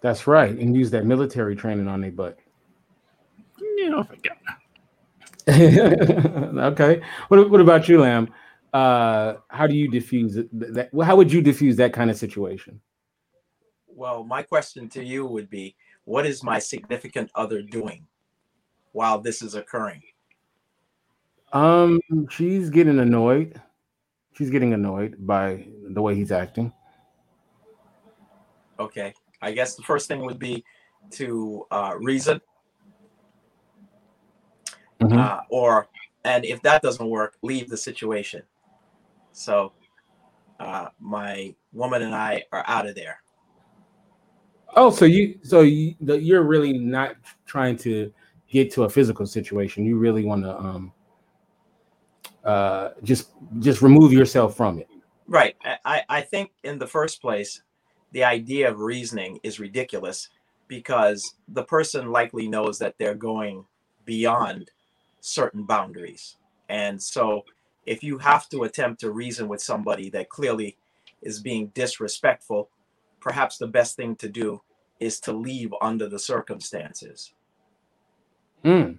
That's 0.00 0.26
right, 0.26 0.56
and 0.56 0.76
use 0.76 0.90
that 0.90 1.04
military 1.06 1.56
training 1.56 1.88
on 1.88 2.00
their 2.00 2.12
butt. 2.12 2.38
you 3.60 3.90
know 3.90 4.00
if 4.00 4.10
I 4.10 4.16
got 4.16 4.36
okay. 6.72 7.00
What, 7.28 7.50
what 7.50 7.60
about 7.60 7.88
you, 7.88 8.00
Lamb? 8.00 8.28
Uh, 8.72 9.34
how 9.48 9.68
do 9.68 9.76
you 9.76 9.88
diffuse 9.88 10.36
it- 10.36 10.48
that? 10.74 10.92
well, 10.92 11.06
How 11.06 11.14
would 11.14 11.32
you 11.32 11.40
diffuse 11.40 11.76
that 11.76 11.92
kind 11.92 12.10
of 12.10 12.16
situation? 12.16 12.80
Well, 13.86 14.24
my 14.24 14.42
question 14.42 14.88
to 14.90 15.04
you 15.04 15.24
would 15.24 15.48
be 15.48 15.76
what 16.04 16.26
is 16.26 16.42
my 16.42 16.58
significant 16.58 17.30
other 17.36 17.62
doing 17.62 18.04
while 18.90 19.20
this 19.20 19.40
is 19.40 19.54
occurring? 19.54 20.02
Um, 21.52 22.00
she's 22.28 22.68
getting 22.68 22.98
annoyed. 22.98 23.60
She's 24.36 24.50
getting 24.50 24.74
annoyed 24.74 25.16
by 25.18 25.66
the 25.88 26.02
way 26.02 26.14
he's 26.14 26.30
acting. 26.30 26.72
Okay. 28.78 29.14
I 29.40 29.52
guess 29.52 29.74
the 29.74 29.82
first 29.82 30.08
thing 30.08 30.20
would 30.26 30.38
be 30.38 30.62
to 31.12 31.66
uh, 31.70 31.94
reason, 31.98 32.40
Mhm. 35.00 35.18
uh, 35.18 35.40
or, 35.48 35.88
and 36.24 36.44
if 36.44 36.60
that 36.62 36.82
doesn't 36.82 37.08
work, 37.08 37.36
leave 37.42 37.70
the 37.70 37.76
situation. 37.76 38.42
So 39.32 39.72
uh, 40.60 40.88
my 41.00 41.54
woman 41.72 42.02
and 42.02 42.14
I 42.14 42.44
are 42.52 42.64
out 42.66 42.86
of 42.86 42.94
there. 42.94 43.22
Oh, 44.74 44.90
so 44.90 45.06
you, 45.06 45.38
so 45.42 45.62
you, 45.62 45.94
the, 46.00 46.20
you're 46.20 46.42
really 46.42 46.74
not 46.74 47.16
trying 47.46 47.76
to 47.78 48.12
get 48.48 48.70
to 48.72 48.84
a 48.84 48.90
physical 48.90 49.26
situation. 49.26 49.86
You 49.86 49.96
really 49.96 50.24
want 50.24 50.42
to, 50.44 50.58
um, 50.58 50.92
uh, 52.46 52.90
just 53.02 53.32
just 53.58 53.82
remove 53.82 54.12
yourself 54.12 54.56
from 54.56 54.78
it. 54.78 54.88
Right. 55.26 55.56
I- 55.84 56.04
I, 56.08 56.20
think 56.20 56.52
in 56.62 56.78
the 56.78 56.86
first 56.86 57.20
place, 57.20 57.60
the 58.12 58.22
idea 58.22 58.70
of 58.70 58.78
reasoning 58.78 59.40
is 59.42 59.58
ridiculous 59.58 60.28
because 60.68 61.34
the 61.48 61.64
person 61.64 62.12
likely 62.12 62.46
knows 62.48 62.78
that 62.78 62.94
they're 62.98 63.16
going 63.16 63.64
beyond 64.04 64.70
certain 65.20 65.64
boundaries. 65.64 66.36
And 66.68 67.02
so 67.02 67.44
if 67.84 68.04
you 68.04 68.18
have 68.18 68.48
to 68.50 68.62
attempt 68.62 69.00
to 69.00 69.10
reason 69.10 69.48
with 69.48 69.60
somebody 69.60 70.08
that 70.10 70.28
clearly 70.28 70.76
is 71.22 71.40
being 71.40 71.68
disrespectful, 71.74 72.70
perhaps 73.20 73.58
the 73.58 73.66
best 73.66 73.96
thing 73.96 74.14
to 74.16 74.28
do 74.28 74.62
is 75.00 75.18
to 75.20 75.32
leave 75.32 75.74
under 75.82 76.08
the 76.08 76.18
circumstances. 76.18 77.32
Mm. 78.64 78.98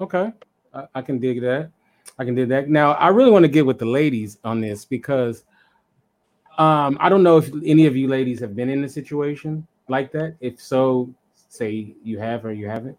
Okay, 0.00 0.32
I, 0.72 0.84
I 0.96 1.02
can 1.02 1.20
dig 1.20 1.40
that. 1.42 1.70
I 2.18 2.24
can 2.24 2.34
do 2.34 2.46
that. 2.46 2.68
Now, 2.68 2.92
I 2.92 3.08
really 3.08 3.30
want 3.30 3.44
to 3.44 3.48
get 3.48 3.66
with 3.66 3.78
the 3.78 3.86
ladies 3.86 4.38
on 4.44 4.60
this 4.60 4.84
because 4.84 5.44
um, 6.58 6.96
I 7.00 7.08
don't 7.08 7.22
know 7.22 7.38
if 7.38 7.50
any 7.64 7.86
of 7.86 7.96
you 7.96 8.08
ladies 8.08 8.38
have 8.40 8.54
been 8.54 8.68
in 8.68 8.84
a 8.84 8.88
situation 8.88 9.66
like 9.88 10.12
that. 10.12 10.36
If 10.40 10.60
so, 10.60 11.12
say 11.48 11.94
you 12.02 12.18
have 12.18 12.44
or 12.44 12.52
you 12.52 12.68
haven't. 12.68 12.96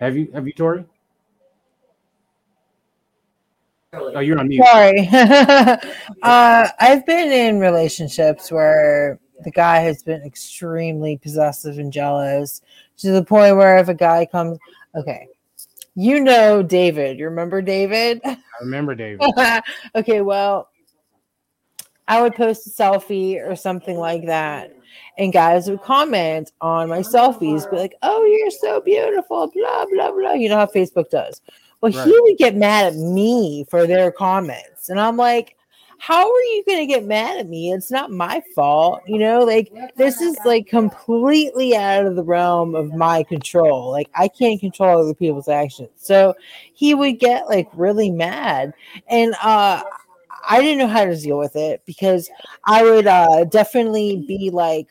Have 0.00 0.16
you? 0.16 0.30
Have 0.32 0.46
you, 0.46 0.52
Tori? 0.52 0.84
Oh, 3.92 4.20
you're 4.20 4.38
on 4.38 4.48
mute. 4.48 4.64
Sorry. 4.64 5.08
uh, 6.22 6.68
I've 6.78 7.04
been 7.06 7.32
in 7.32 7.58
relationships 7.58 8.50
where 8.50 9.18
the 9.42 9.50
guy 9.50 9.80
has 9.80 10.02
been 10.02 10.22
extremely 10.22 11.18
possessive 11.18 11.78
and 11.78 11.92
jealous 11.92 12.62
to 12.98 13.10
the 13.10 13.24
point 13.24 13.56
where 13.56 13.78
if 13.78 13.88
a 13.88 13.94
guy 13.94 14.26
comes, 14.26 14.58
okay, 14.94 15.26
you 16.00 16.18
know 16.18 16.62
David. 16.62 17.18
You 17.18 17.26
remember 17.26 17.60
David? 17.60 18.22
I 18.24 18.38
remember 18.62 18.94
David. 18.94 19.20
okay, 19.94 20.22
well, 20.22 20.70
I 22.08 22.22
would 22.22 22.34
post 22.34 22.66
a 22.66 22.70
selfie 22.70 23.36
or 23.36 23.54
something 23.54 23.98
like 23.98 24.24
that, 24.26 24.74
and 25.18 25.30
guys 25.30 25.68
would 25.68 25.82
comment 25.82 26.52
on 26.62 26.88
my 26.88 27.00
selfies, 27.00 27.70
be 27.70 27.76
like, 27.76 27.94
"Oh, 28.02 28.24
you're 28.24 28.50
so 28.50 28.80
beautiful," 28.80 29.50
blah 29.54 29.84
blah 29.92 30.10
blah. 30.10 30.32
You 30.32 30.48
know 30.48 30.56
how 30.56 30.66
Facebook 30.66 31.10
does. 31.10 31.42
Well, 31.82 31.92
Right. 31.92 32.06
he 32.06 32.18
would 32.20 32.38
get 32.38 32.56
mad 32.56 32.86
at 32.86 32.94
me 32.94 33.66
for 33.68 33.86
their 33.86 34.10
comments, 34.10 34.88
and 34.88 34.98
I'm 34.98 35.18
like, 35.18 35.56
"How 36.00 36.22
are 36.22 36.42
you 36.42 36.64
going 36.66 36.78
to 36.78 36.86
get 36.86 37.04
mad 37.04 37.38
at 37.38 37.46
me? 37.46 37.72
It's 37.72 37.90
not 37.90 38.10
my 38.10 38.42
fault, 38.54 39.02
you 39.06 39.18
know. 39.18 39.44
Like 39.44 39.70
this 39.96 40.22
is 40.22 40.38
like 40.46 40.66
completely 40.66 41.76
out 41.76 42.06
of 42.06 42.16
the 42.16 42.24
realm 42.24 42.74
of 42.74 42.94
my 42.94 43.22
control. 43.22 43.90
Like 43.90 44.08
I 44.14 44.28
can't 44.28 44.58
control 44.58 44.98
other 44.98 45.14
people's 45.14 45.48
actions." 45.48 45.90
So 45.96 46.34
he 46.72 46.94
would 46.94 47.18
get 47.18 47.48
like 47.48 47.68
really 47.74 48.10
mad, 48.10 48.72
and 49.08 49.34
uh, 49.42 49.82
I 50.48 50.62
didn't 50.62 50.78
know 50.78 50.88
how 50.88 51.04
to 51.04 51.14
deal 51.14 51.38
with 51.38 51.54
it 51.54 51.82
because 51.84 52.30
I 52.64 52.82
would 52.82 53.06
uh, 53.06 53.44
definitely 53.44 54.24
be 54.26 54.48
like 54.50 54.88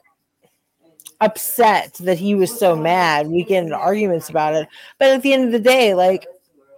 upset 1.21 1.95
that 1.95 2.19
he 2.19 2.35
was 2.35 2.57
so 2.57 2.75
mad. 2.75 3.27
We 3.27 3.43
get 3.43 3.63
into 3.63 3.75
arguments 3.75 4.29
about 4.29 4.53
it, 4.53 4.67
but 4.99 5.09
at 5.09 5.23
the 5.23 5.33
end 5.33 5.45
of 5.45 5.51
the 5.51 5.59
day, 5.59 5.95
like 5.95 6.27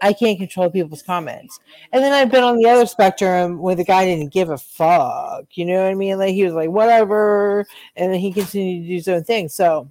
I 0.02 0.14
can't 0.14 0.40
control 0.40 0.70
people's 0.70 1.04
comments. 1.04 1.60
And 1.94 2.04
then 2.04 2.12
I've 2.12 2.32
been 2.32 2.44
on 2.44 2.58
the 2.58 2.68
other 2.68 2.86
spectrum 2.86 3.60
where 3.60 3.76
the 3.76 3.86
guy 3.86 4.06
didn't 4.06 4.34
give 4.34 4.50
a 4.50 4.58
fuck. 4.58 5.46
You 5.54 5.66
know 5.66 5.84
what 5.84 5.92
I 5.92 5.94
mean? 5.96 6.18
Like 6.18 6.34
he 6.34 6.44
was 6.44 6.54
like 6.54 6.70
whatever, 6.70 7.66
and 7.96 8.12
then 8.12 8.20
he 8.20 8.34
continued 8.34 8.84
to 8.84 8.88
do 8.88 8.94
his 8.96 9.08
own 9.08 9.24
thing. 9.24 9.50
So, 9.50 9.90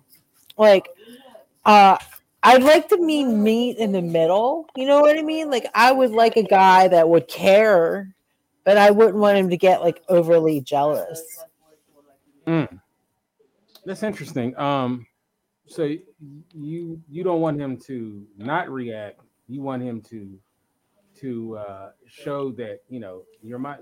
like, 0.57 0.89
uh. 1.65 1.97
I'd 2.43 2.63
like 2.63 2.89
to 2.89 2.97
meet 2.97 3.27
meet 3.27 3.77
in 3.77 3.93
the 3.93 4.01
middle. 4.01 4.67
You 4.75 4.87
know 4.87 5.03
what 5.03 5.19
I 5.19 5.21
mean? 5.21 5.51
Like 5.51 5.67
I 5.75 5.93
would 5.93 6.11
like 6.11 6.39
a 6.39 6.43
guy 6.43 6.89
that 6.89 7.07
would 7.07 7.29
care, 7.29 8.15
but 8.65 8.79
I 8.79 8.91
wouldn't 8.91 9.19
want 9.19 9.37
him 9.37 9.51
to 9.51 9.59
get 9.59 9.83
like 9.83 10.03
overly 10.09 10.63
jealous. 10.63 11.21
Mm. 12.47 12.81
That's 13.85 14.03
interesting. 14.03 14.57
Um, 14.57 15.07
so 15.67 15.95
you 16.55 17.03
you 17.11 17.23
don't 17.23 17.43
want 17.43 17.61
him 17.61 17.77
to 17.89 18.27
not 18.39 18.71
react. 18.71 19.21
You 19.51 19.63
want 19.63 19.83
him 19.83 20.01
to 20.03 20.39
to 21.21 21.57
uh, 21.59 21.91
show 22.07 22.53
that 22.53 22.81
you 22.89 23.01
know 23.01 23.23
you're 23.43 23.59
my. 23.59 23.77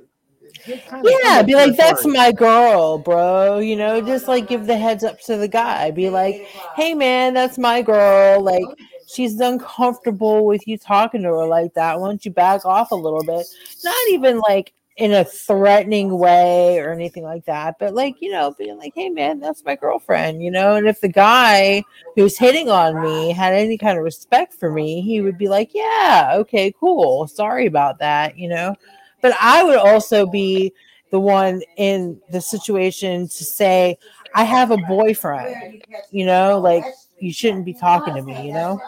kind 0.88 1.06
of- 1.06 1.12
Yeah, 1.22 1.42
be 1.42 1.54
like, 1.54 1.76
that's 1.76 2.06
my 2.06 2.32
girl, 2.32 2.96
bro. 2.98 3.58
You 3.58 3.76
know, 3.76 4.00
just 4.00 4.28
like 4.28 4.48
give 4.48 4.66
the 4.66 4.76
heads 4.78 5.04
up 5.04 5.20
to 5.22 5.36
the 5.36 5.48
guy. 5.48 5.90
Be 5.90 6.08
like, 6.10 6.46
hey, 6.74 6.94
man, 6.94 7.34
that's 7.34 7.58
my 7.58 7.82
girl. 7.82 8.40
Like, 8.42 8.64
she's 9.06 9.38
uncomfortable 9.40 10.46
with 10.46 10.66
you 10.66 10.78
talking 10.78 11.22
to 11.22 11.28
her 11.28 11.44
like 11.46 11.74
that. 11.74 12.00
Why 12.00 12.08
don't 12.08 12.24
you 12.24 12.30
back 12.30 12.64
off 12.64 12.90
a 12.92 12.94
little 12.94 13.22
bit? 13.24 13.46
Not 13.84 14.08
even 14.10 14.38
like 14.40 14.72
in 14.98 15.12
a 15.12 15.24
threatening 15.24 16.18
way 16.18 16.80
or 16.80 16.90
anything 16.90 17.22
like 17.22 17.44
that, 17.44 17.76
but 17.78 17.94
like, 17.94 18.20
you 18.20 18.32
know, 18.32 18.52
being 18.58 18.76
like, 18.76 18.92
hey, 18.96 19.08
man, 19.08 19.38
that's 19.38 19.64
my 19.64 19.76
girlfriend, 19.76 20.42
you 20.42 20.50
know? 20.50 20.74
And 20.74 20.88
if 20.88 21.00
the 21.00 21.08
guy 21.08 21.84
who's 22.16 22.36
hitting 22.36 22.68
on 22.68 23.00
me 23.00 23.32
had 23.32 23.54
any 23.54 23.78
kind 23.78 23.96
of 23.96 24.02
respect 24.02 24.54
for 24.54 24.72
me, 24.72 25.00
he 25.00 25.20
would 25.20 25.38
be 25.38 25.48
like, 25.48 25.70
yeah, 25.72 26.32
okay, 26.34 26.74
cool. 26.80 27.28
Sorry 27.28 27.66
about 27.66 28.00
that, 28.00 28.36
you 28.36 28.48
know? 28.48 28.74
But 29.22 29.34
I 29.40 29.62
would 29.62 29.78
also 29.78 30.26
be 30.26 30.72
the 31.12 31.20
one 31.20 31.62
in 31.76 32.20
the 32.32 32.40
situation 32.40 33.28
to 33.28 33.44
say, 33.44 33.96
I 34.34 34.42
have 34.42 34.72
a 34.72 34.78
boyfriend, 34.78 35.84
you 36.10 36.26
know, 36.26 36.58
like 36.58 36.84
you 37.20 37.32
shouldn't 37.32 37.64
be 37.64 37.72
talking 37.72 38.16
to 38.16 38.22
me, 38.22 38.48
you 38.48 38.52
know? 38.52 38.80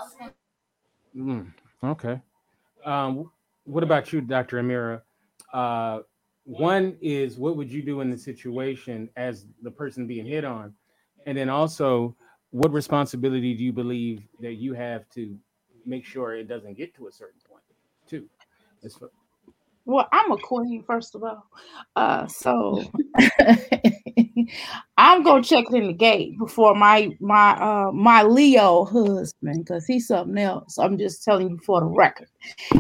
Mm, 1.17 1.53
okay. 1.85 2.21
Um, 2.85 3.31
what 3.65 3.85
about 3.85 4.13
you, 4.13 4.21
Dr. 4.21 4.61
Amira? 4.61 5.03
Uh, 5.53 6.01
one 6.45 6.97
is 7.01 7.39
what 7.39 7.57
would 7.57 7.71
you 7.71 7.83
do 7.83 8.01
in 8.01 8.11
the 8.11 8.19
situation 8.19 9.09
as 9.17 9.47
the 9.63 9.71
person 9.71 10.07
being 10.07 10.27
hit 10.27 10.45
on? 10.45 10.75
And 11.27 11.37
then 11.37 11.49
also, 11.49 12.17
what 12.51 12.73
responsibility 12.73 13.55
do 13.55 13.63
you 13.63 13.73
believe 13.73 14.23
that 14.41 14.55
you 14.55 14.75
have 14.75 15.09
to 15.11 15.39
make 15.87 16.05
sure 16.05 16.35
it 16.35 16.49
doesn't 16.49 16.77
get 16.77 16.95
to 16.95 17.07
a 17.07 17.13
certain 17.13 17.41
point, 17.49 17.63
too? 18.07 18.29
As 18.83 18.99
Well, 19.85 20.09
I'm 20.13 20.31
a 20.31 20.37
queen, 20.39 20.85
first 20.87 21.15
of 21.15 21.25
all. 21.25 21.47
Uh, 21.97 22.27
so 22.27 22.85
I'm 24.97 25.23
gonna 25.23 25.43
check 25.43 25.65
it 25.71 25.75
in 25.75 25.89
the 25.89 25.93
gate 25.93 26.39
before 26.39 26.75
my 26.75 27.11
my 27.21 27.53
uh 27.53 27.91
my 27.93 28.23
Leo 28.23 28.85
husband, 28.85 29.65
because 29.65 29.87
he's 29.87 30.07
something 30.07 30.39
else. 30.39 30.79
I'm 30.79 30.99
just 30.99 31.25
telling 31.25 31.51
you 31.51 31.59
for 31.65 31.81
the 31.81 31.87
record. 31.87 32.29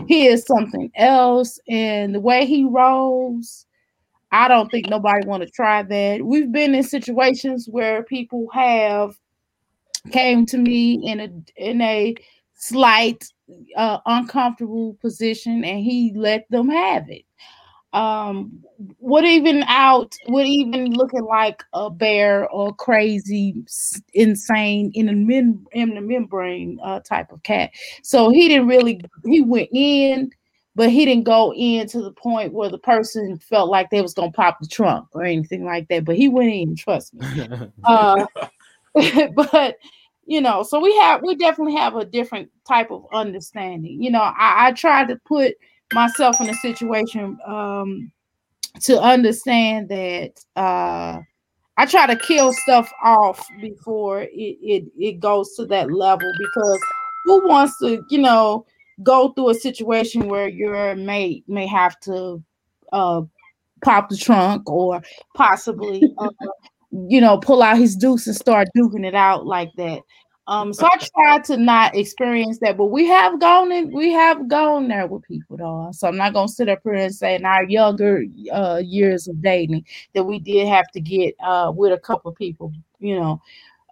He 0.07 0.27
is 0.27 0.45
something 0.47 0.91
else, 0.97 1.59
and 1.69 2.15
the 2.15 2.21
way 2.21 2.47
he 2.47 2.65
rolls, 2.65 3.67
I 4.33 4.49
don't 4.49 4.71
think 4.71 4.89
nobody 4.89 5.27
want 5.27 5.43
to 5.43 5.51
try 5.51 5.83
that. 5.83 6.23
We've 6.25 6.53
been 6.53 6.75
in 6.75 6.83
situations 6.85 7.69
where 7.71 8.03
people 8.05 8.47
have 8.53 9.17
came 10.13 10.47
to 10.47 10.59
me 10.59 11.01
in 11.05 11.21
a 11.21 11.29
in 11.57 11.81
a 11.81 12.15
slight 12.61 13.25
uh, 13.77 13.99
uncomfortable 14.07 14.94
position 15.01 15.64
and 15.64 15.81
he 15.83 16.12
let 16.14 16.46
them 16.51 16.68
have 16.68 17.09
it. 17.11 17.25
Um 17.92 18.62
what 18.99 19.25
even 19.25 19.64
out 19.66 20.14
what 20.27 20.46
even 20.46 20.92
looking 20.92 21.25
like 21.25 21.64
a 21.73 21.90
bear 21.90 22.49
or 22.51 22.73
crazy 22.73 23.64
insane 24.14 24.92
in 24.94 25.09
a 25.09 25.12
mem- 25.12 25.66
in 25.73 25.96
the 25.96 26.01
membrane 26.01 26.79
uh, 26.85 27.01
type 27.01 27.33
of 27.33 27.42
cat. 27.42 27.73
So 28.05 28.31
he 28.31 28.46
didn't 28.46 28.68
really 28.68 29.01
he 29.25 29.40
went 29.40 29.70
in 29.73 30.31
but 30.77 30.90
he 30.90 31.05
didn't 31.05 31.25
go 31.25 31.53
in 31.55 31.88
to 31.88 32.01
the 32.01 32.12
point 32.12 32.53
where 32.53 32.68
the 32.68 32.79
person 32.79 33.37
felt 33.38 33.68
like 33.68 33.90
they 33.90 34.03
was 34.03 34.14
gonna 34.14 34.31
pop 34.31 34.59
the 34.61 34.68
trunk 34.68 35.09
or 35.12 35.25
anything 35.25 35.64
like 35.64 35.88
that 35.88 36.05
but 36.05 36.14
he 36.14 36.29
went 36.29 36.53
in 36.53 36.77
trust 36.77 37.12
me. 37.14 37.27
Uh, 37.85 38.25
but 39.35 39.77
you 40.31 40.40
know, 40.40 40.62
so 40.62 40.79
we 40.79 40.97
have 40.99 41.23
we 41.25 41.35
definitely 41.35 41.75
have 41.75 41.97
a 41.97 42.05
different 42.05 42.51
type 42.66 42.93
of 42.93 43.05
understanding. 43.12 44.01
You 44.01 44.12
know, 44.12 44.21
I, 44.21 44.69
I 44.69 44.73
try 44.73 45.05
to 45.05 45.16
put 45.27 45.55
myself 45.93 46.40
in 46.40 46.49
a 46.49 46.55
situation 46.55 47.37
um 47.45 48.12
to 48.83 49.01
understand 49.01 49.88
that 49.88 50.35
uh 50.55 51.19
I 51.77 51.87
try 51.87 52.07
to 52.07 52.14
kill 52.14 52.53
stuff 52.53 52.93
off 53.03 53.45
before 53.61 54.23
it 54.23 54.31
it, 54.33 54.85
it 54.97 55.19
goes 55.19 55.57
to 55.57 55.66
that 55.66 55.90
level 55.90 56.31
because 56.38 56.81
who 57.25 57.49
wants 57.49 57.77
to, 57.81 58.05
you 58.09 58.19
know, 58.19 58.66
go 59.03 59.33
through 59.33 59.51
a 59.51 59.55
situation 59.55 60.29
where 60.29 60.47
your 60.49 60.95
mate 60.95 61.43
may 61.49 61.66
have 61.66 61.99
to 62.03 62.40
uh 62.93 63.23
pop 63.83 64.09
the 64.09 64.16
trunk 64.16 64.71
or 64.71 65.03
possibly 65.35 66.05
uh, 66.19 66.29
you 66.92 67.20
know, 67.20 67.38
pull 67.38 67.62
out 67.62 67.79
his 67.79 67.96
deuce 67.96 68.26
and 68.26 68.37
start 68.37 68.68
duking 68.76 69.07
it 69.07 69.14
out 69.14 69.46
like 69.46 69.70
that. 69.76 70.00
Um, 70.46 70.72
so 70.72 70.85
I 70.87 70.98
try 71.14 71.38
to 71.38 71.57
not 71.57 71.94
experience 71.94 72.59
that, 72.61 72.76
but 72.76 72.87
we 72.87 73.07
have 73.07 73.38
gone 73.38 73.70
and 73.70 73.92
we 73.92 74.11
have 74.11 74.48
gone 74.48 74.88
there 74.88 75.07
with 75.07 75.22
people 75.22 75.57
though. 75.57 75.90
So 75.92 76.09
I'm 76.09 76.16
not 76.16 76.33
gonna 76.33 76.48
sit 76.48 76.68
up 76.68 76.81
here 76.83 76.94
and 76.94 77.14
say 77.14 77.37
in 77.37 77.44
our 77.44 77.62
younger 77.64 78.24
uh 78.53 78.83
years 78.85 79.29
of 79.29 79.40
dating 79.42 79.85
that 80.14 80.24
we 80.24 80.40
did 80.40 80.66
have 80.66 80.90
to 80.92 81.00
get 81.00 81.37
uh 81.44 81.70
with 81.74 81.92
a 81.92 81.98
couple 81.98 82.31
of 82.33 82.37
people, 82.37 82.72
you 82.98 83.14
know, 83.20 83.40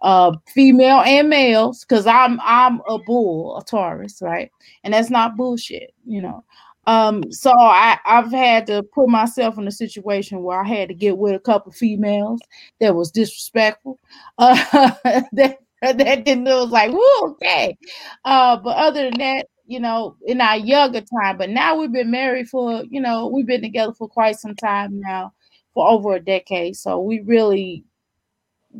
uh 0.01 0.35
female 0.53 1.01
and 1.05 1.29
males, 1.29 1.85
because 1.85 2.05
I'm 2.05 2.39
I'm 2.43 2.81
a 2.89 2.99
bull, 2.99 3.57
a 3.57 3.63
Taurus, 3.63 4.21
right? 4.21 4.51
And 4.83 4.93
that's 4.93 5.09
not 5.09 5.37
bullshit, 5.37 5.93
you 6.05 6.21
know. 6.21 6.43
Um, 6.89 7.31
so 7.31 7.51
I, 7.55 7.99
I've 8.03 8.31
had 8.31 8.65
to 8.65 8.81
put 8.81 9.09
myself 9.09 9.59
in 9.59 9.67
a 9.67 9.71
situation 9.71 10.41
where 10.41 10.59
I 10.59 10.67
had 10.67 10.87
to 10.89 10.95
get 10.95 11.19
with 11.19 11.35
a 11.35 11.39
couple 11.39 11.71
females 11.71 12.41
that 12.79 12.95
was 12.95 13.11
disrespectful. 13.11 13.99
Uh, 14.39 14.55
that 15.33 15.59
that 15.83 16.25
didn't 16.25 16.45
was 16.45 16.71
like, 16.71 16.91
okay. 17.23 17.77
Uh, 18.25 18.57
but 18.57 18.75
other 18.75 19.03
than 19.03 19.19
that, 19.19 19.45
you 19.67 19.79
know, 19.79 20.15
in 20.25 20.41
our 20.41 20.57
younger 20.57 21.01
time, 21.01 21.37
but 21.37 21.51
now 21.51 21.79
we've 21.79 21.91
been 21.91 22.09
married 22.09 22.49
for, 22.49 22.83
you 22.89 22.99
know, 22.99 23.27
we've 23.27 23.45
been 23.45 23.61
together 23.61 23.93
for 23.93 24.07
quite 24.07 24.37
some 24.37 24.55
time 24.55 24.99
now, 24.99 25.31
for 25.75 25.87
over 25.87 26.15
a 26.15 26.19
decade. 26.19 26.75
So 26.75 26.99
we 26.99 27.19
really 27.19 27.83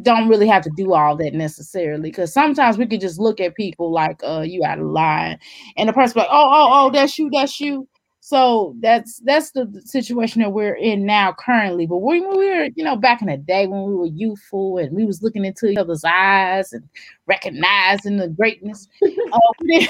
don't 0.02 0.30
really 0.30 0.48
have 0.48 0.64
to 0.64 0.72
do 0.76 0.94
all 0.94 1.16
that 1.16 1.36
necessarily 1.36 2.10
because 2.10 2.34
sometimes 2.34 2.78
we 2.78 2.88
could 2.88 3.02
just 3.02 3.20
look 3.20 3.40
at 3.40 3.56
people 3.56 3.92
like 3.92 4.20
uh 4.24 4.42
you 4.46 4.64
out 4.64 4.78
of 4.78 4.86
line 4.86 5.38
and 5.78 5.90
the 5.90 5.94
person 5.94 6.20
like 6.20 6.28
oh 6.32 6.50
oh 6.54 6.70
oh 6.72 6.90
that's 6.92 7.18
you 7.18 7.28
that's 7.32 7.60
you 7.60 7.88
so 8.30 8.76
that's 8.80 9.20
that's 9.22 9.50
the 9.54 9.82
situation 9.84 10.40
that 10.40 10.52
we're 10.52 10.76
in 10.76 11.04
now 11.04 11.34
currently 11.34 11.88
but 11.88 11.98
when 11.98 12.22
we 12.30 12.46
were 12.46 12.70
you 12.76 12.84
know 12.84 12.96
back 12.96 13.24
in 13.24 13.28
the 13.28 13.38
day 13.38 13.66
when 13.66 13.86
we 13.86 13.96
were 13.96 14.06
youthful 14.06 14.78
and 14.78 14.96
we 14.96 15.04
was 15.04 15.24
looking 15.24 15.46
into 15.46 15.66
each 15.66 15.80
other's 15.80 16.04
eyes 16.04 16.72
and 16.72 16.88
recognizing 17.26 18.18
the 18.18 18.28
greatness 18.28 18.88
uh, 19.04 19.40
we, 19.62 19.90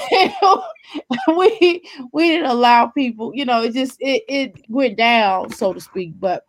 we 1.36 1.90
we 2.12 2.28
didn't 2.28 2.50
allow 2.50 2.86
people 2.86 3.30
you 3.34 3.44
know 3.44 3.62
it 3.62 3.74
just 3.74 3.98
it, 4.00 4.22
it 4.26 4.64
went 4.70 4.96
down 4.96 5.52
so 5.52 5.74
to 5.74 5.80
speak 5.80 6.18
but 6.18 6.46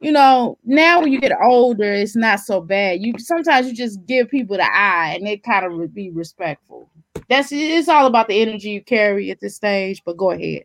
you 0.00 0.12
know, 0.12 0.58
now 0.66 1.00
when 1.00 1.12
you 1.12 1.18
get 1.18 1.32
older, 1.42 1.90
it's 1.90 2.14
not 2.14 2.40
so 2.40 2.60
bad. 2.60 3.00
You 3.00 3.14
sometimes 3.16 3.66
you 3.66 3.74
just 3.74 4.04
give 4.04 4.28
people 4.28 4.58
the 4.58 4.70
eye 4.70 5.14
and 5.14 5.26
they 5.26 5.38
kind 5.38 5.64
of 5.64 5.94
be 5.94 6.10
respectful. 6.10 6.90
That's 7.30 7.50
it's 7.50 7.88
all 7.88 8.04
about 8.04 8.28
the 8.28 8.42
energy 8.42 8.68
you 8.68 8.82
carry 8.82 9.30
at 9.30 9.40
this 9.40 9.56
stage. 9.56 10.02
But 10.04 10.18
go 10.18 10.32
ahead. 10.32 10.64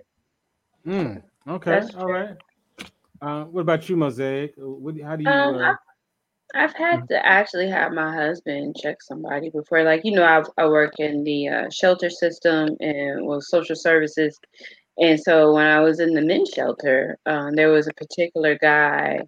Mm, 0.86 1.22
okay, 1.48 1.82
all 1.98 2.08
right. 2.08 2.38
Uh, 3.22 3.44
what 3.46 3.62
about 3.62 3.88
you, 3.90 3.98
Mosaic? 3.98 4.54
What, 4.58 5.00
how 5.02 5.16
do 5.16 5.24
you? 5.24 5.30
Um, 5.30 5.56
uh, 5.56 5.60
I've, 5.60 5.76
I've 6.56 6.76
had 6.76 7.08
to 7.10 7.26
actually 7.26 7.70
have 7.70 7.92
my 7.92 8.14
husband 8.14 8.76
check 8.82 9.02
somebody 9.02 9.50
before. 9.50 9.84
Like, 9.84 10.02
you 10.04 10.12
know, 10.14 10.24
I, 10.24 10.44
I 10.62 10.68
work 10.68 11.00
in 11.00 11.24
the 11.24 11.48
uh, 11.50 11.70
shelter 11.70 12.10
system 12.10 12.76
and 12.80 13.26
well, 13.26 13.42
social 13.42 13.76
services. 13.76 14.40
And 14.98 15.20
so 15.20 15.54
when 15.54 15.66
I 15.68 15.80
was 15.82 16.00
in 16.00 16.14
the 16.14 16.22
men's 16.22 16.50
shelter, 16.50 17.18
um, 17.26 17.56
there 17.56 17.70
was 17.70 17.88
a 17.88 17.94
particular 17.94 18.58
guy 18.58 19.22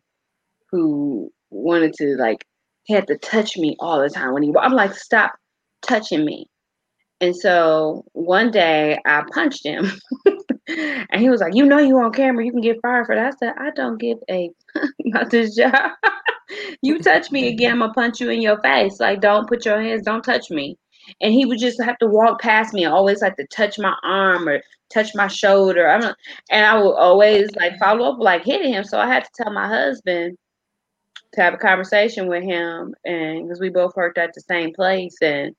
who 0.72 1.32
wanted 1.50 1.94
to 1.96 2.16
like 2.18 2.46
he 2.84 2.94
had 2.94 3.08
to 3.08 3.18
touch 3.18 3.58
me 3.58 3.76
all 3.80 4.02
the 4.02 4.10
time 4.10 4.34
when 4.34 4.44
he 4.44 4.54
I'm 4.60 4.74
like 4.74 4.96
stop 4.96 5.34
touching 5.82 6.26
me. 6.26 6.48
And 7.22 7.36
so 7.36 8.04
one 8.14 8.52
day 8.52 8.98
I 9.06 9.24
punched 9.34 9.66
him 9.66 9.92
and 11.10 11.22
he 11.22 11.30
was 11.30 11.42
like, 11.42 11.56
You 11.56 11.66
know 11.66 11.80
you 11.80 12.00
on 12.00 12.12
camera, 12.12 12.46
you 12.46 12.52
can 12.52 12.62
get 12.62 12.82
fired 12.82 13.06
for 13.06 13.16
that. 13.16 13.34
I 13.34 13.38
said, 13.38 13.54
I 13.58 13.72
don't 13.72 13.98
give 13.98 14.18
a 14.30 14.52
not 15.00 15.30
this 15.30 15.56
job. 15.56 15.92
you 16.82 17.00
touch 17.00 17.32
me 17.32 17.48
again, 17.50 17.74
I'm 17.74 17.80
gonna 17.80 17.94
punch 17.94 18.20
you 18.20 18.30
in 18.30 18.42
your 18.42 18.62
face. 18.62 19.00
Like 19.00 19.22
don't 19.22 19.48
put 19.48 19.66
your 19.66 19.82
hands, 19.82 20.04
don't 20.04 20.24
touch 20.24 20.50
me. 20.50 20.78
And 21.22 21.34
he 21.34 21.46
would 21.46 21.60
just 21.60 21.82
have 21.82 21.98
to 22.00 22.08
walk 22.08 22.42
past 22.42 22.74
me, 22.74 22.86
always 22.86 23.22
like 23.22 23.36
to 23.38 23.48
touch 23.48 23.80
my 23.80 23.96
arm 24.04 24.48
or 24.48 24.62
touch 24.94 25.16
my 25.16 25.28
shoulder. 25.28 25.90
I 25.90 26.00
don't 26.00 26.18
and 26.50 26.66
I 26.66 26.82
would 26.82 26.94
always 26.94 27.50
like 27.56 27.78
follow 27.80 28.12
up 28.12 28.20
like 28.20 28.44
hitting 28.44 28.74
him. 28.74 28.84
So 28.84 29.00
I 29.00 29.08
had 29.08 29.24
to 29.24 29.30
tell 29.36 29.54
my 29.54 29.68
husband 29.68 30.38
to 31.34 31.42
have 31.42 31.54
a 31.54 31.58
conversation 31.58 32.28
with 32.28 32.44
him 32.44 32.94
and 33.06 33.44
because 33.44 33.60
we 33.60 33.70
both 33.70 33.96
worked 33.96 34.18
at 34.18 34.34
the 34.34 34.42
same 34.42 34.74
place 34.74 35.16
and 35.22 35.56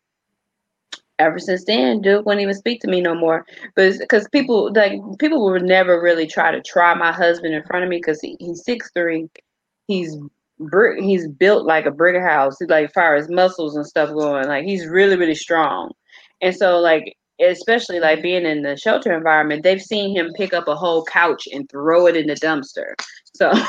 ever 1.22 1.38
since 1.38 1.64
then 1.64 2.00
duke 2.00 2.26
wouldn't 2.26 2.42
even 2.42 2.54
speak 2.54 2.80
to 2.80 2.88
me 2.88 3.00
no 3.00 3.14
more. 3.14 3.46
But 3.74 3.98
because 3.98 4.28
people 4.28 4.72
like 4.74 5.00
people 5.18 5.44
would 5.50 5.62
never 5.62 6.00
really 6.00 6.26
try 6.26 6.50
to 6.50 6.62
try 6.62 6.94
my 6.94 7.12
husband 7.12 7.54
in 7.54 7.62
front 7.64 7.84
of 7.84 7.90
me 7.90 7.98
because 7.98 8.20
he, 8.20 8.36
he's 8.38 8.64
six 8.64 8.90
three. 8.94 9.28
He's 9.88 10.16
brick 10.58 11.02
he's 11.02 11.26
built 11.26 11.66
like 11.66 11.86
a 11.86 11.90
brick 11.90 12.20
house 12.22 12.56
he's 12.58 12.68
like 12.68 12.92
far 12.92 13.16
as 13.16 13.28
muscles 13.28 13.74
and 13.74 13.84
stuff 13.84 14.10
going 14.10 14.46
like 14.46 14.64
he's 14.64 14.86
really 14.86 15.16
really 15.16 15.34
strong. 15.34 15.92
And 16.40 16.54
so 16.54 16.78
like 16.78 17.16
especially 17.40 17.98
like 17.98 18.22
being 18.22 18.44
in 18.46 18.62
the 18.62 18.76
shelter 18.76 19.12
environment 19.12 19.62
they've 19.62 19.82
seen 19.82 20.14
him 20.14 20.32
pick 20.36 20.52
up 20.52 20.68
a 20.68 20.76
whole 20.76 21.04
couch 21.04 21.48
and 21.52 21.68
throw 21.70 22.06
it 22.06 22.16
in 22.16 22.26
the 22.26 22.34
dumpster. 22.34 22.94
So 23.34 23.52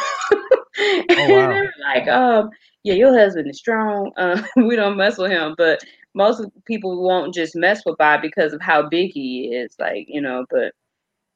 Oh, 0.78 1.28
wow. 1.30 1.62
like, 1.84 2.08
um, 2.08 2.50
yeah, 2.84 2.94
your 2.94 3.18
husband 3.18 3.50
is 3.50 3.58
strong. 3.58 4.12
Uh, 4.18 4.42
we 4.56 4.76
don't 4.76 4.98
mess 4.98 5.18
with 5.18 5.32
him, 5.32 5.56
but 5.58 5.82
most 6.14 6.44
people 6.66 7.02
won't 7.02 7.34
just 7.34 7.56
mess 7.56 7.82
with 7.86 7.98
Bob 7.98 8.22
because 8.22 8.54
of 8.54 8.62
how 8.62 8.88
big 8.88 9.12
he 9.12 9.46
is. 9.54 9.76
Like, 9.80 10.06
you 10.08 10.22
know, 10.22 10.46
but 10.50 10.74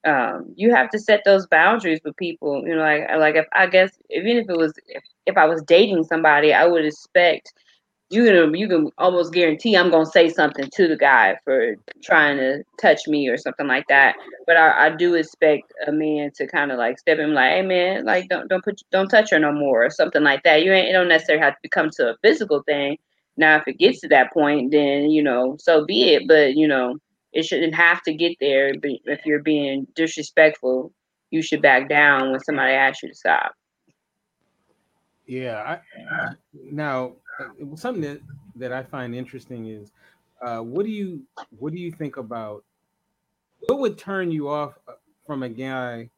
um, 0.09 0.53
you 0.55 0.73
have 0.73 0.89
to 0.91 0.99
set 0.99 1.21
those 1.25 1.47
boundaries 1.47 1.99
with 2.03 2.15
people. 2.17 2.63
You 2.65 2.75
know, 2.75 2.81
like, 2.81 3.07
like 3.17 3.35
if 3.35 3.45
I 3.53 3.67
guess 3.67 3.91
even 4.09 4.37
if 4.37 4.49
it 4.49 4.57
was 4.57 4.73
if, 4.87 5.03
if 5.25 5.37
I 5.37 5.45
was 5.45 5.61
dating 5.63 6.03
somebody, 6.05 6.53
I 6.53 6.65
would 6.65 6.85
expect 6.85 7.53
you 8.09 8.25
can 8.25 8.55
you 8.55 8.69
can 8.69 8.89
almost 8.97 9.33
guarantee 9.33 9.75
I'm 9.75 9.91
gonna 9.91 10.05
say 10.05 10.29
something 10.29 10.69
to 10.73 10.87
the 10.87 10.95
guy 10.95 11.37
for 11.43 11.75
trying 12.01 12.37
to 12.37 12.63
touch 12.79 13.01
me 13.07 13.27
or 13.27 13.37
something 13.37 13.67
like 13.67 13.85
that. 13.89 14.15
But 14.45 14.55
I, 14.55 14.87
I 14.87 14.89
do 14.95 15.15
expect 15.15 15.73
a 15.85 15.91
man 15.91 16.31
to 16.35 16.47
kind 16.47 16.71
of 16.71 16.77
like 16.77 16.99
step 16.99 17.19
in 17.19 17.33
like, 17.33 17.51
hey 17.51 17.61
man, 17.63 18.05
like 18.05 18.29
don't 18.29 18.47
don't 18.47 18.63
put 18.63 18.81
don't 18.91 19.09
touch 19.09 19.31
her 19.31 19.39
no 19.39 19.51
more 19.51 19.85
or 19.85 19.89
something 19.89 20.23
like 20.23 20.43
that. 20.43 20.63
You 20.63 20.71
ain't 20.71 20.89
it 20.89 20.93
don't 20.93 21.09
necessarily 21.09 21.43
have 21.43 21.55
to 21.55 21.59
become 21.61 21.89
to 21.97 22.11
a 22.11 22.17
physical 22.21 22.63
thing. 22.63 22.97
Now 23.37 23.57
if 23.57 23.67
it 23.67 23.77
gets 23.77 24.01
to 24.01 24.07
that 24.09 24.33
point, 24.33 24.71
then 24.71 25.11
you 25.11 25.23
know, 25.23 25.55
so 25.59 25.85
be 25.85 26.13
it. 26.13 26.27
But 26.27 26.55
you 26.55 26.67
know, 26.67 26.97
it 27.33 27.45
shouldn't 27.45 27.75
have 27.75 28.01
to 28.03 28.13
get 28.13 28.37
there. 28.39 28.73
But 28.81 28.91
if 29.05 29.25
you're 29.25 29.43
being 29.43 29.87
disrespectful, 29.95 30.91
you 31.29 31.41
should 31.41 31.61
back 31.61 31.89
down 31.89 32.31
when 32.31 32.39
somebody 32.39 32.73
asks 32.73 33.03
you 33.03 33.09
to 33.09 33.15
stop. 33.15 33.51
Yeah. 35.27 35.79
I, 35.97 36.29
now, 36.53 37.13
uh, 37.39 37.75
something 37.75 38.01
that, 38.01 38.21
that 38.55 38.71
I 38.71 38.83
find 38.83 39.13
interesting 39.13 39.67
is, 39.67 39.91
uh, 40.41 40.59
what 40.59 40.85
do 40.85 40.91
you 40.91 41.23
what 41.57 41.73
do 41.73 41.79
you 41.79 41.91
think 41.91 42.17
about 42.17 42.63
what 43.67 43.79
would 43.79 43.97
turn 43.97 44.31
you 44.31 44.47
off 44.47 44.77
uh, 44.87 44.93
from 45.25 45.43
a 45.43 45.49
guy 45.49 46.09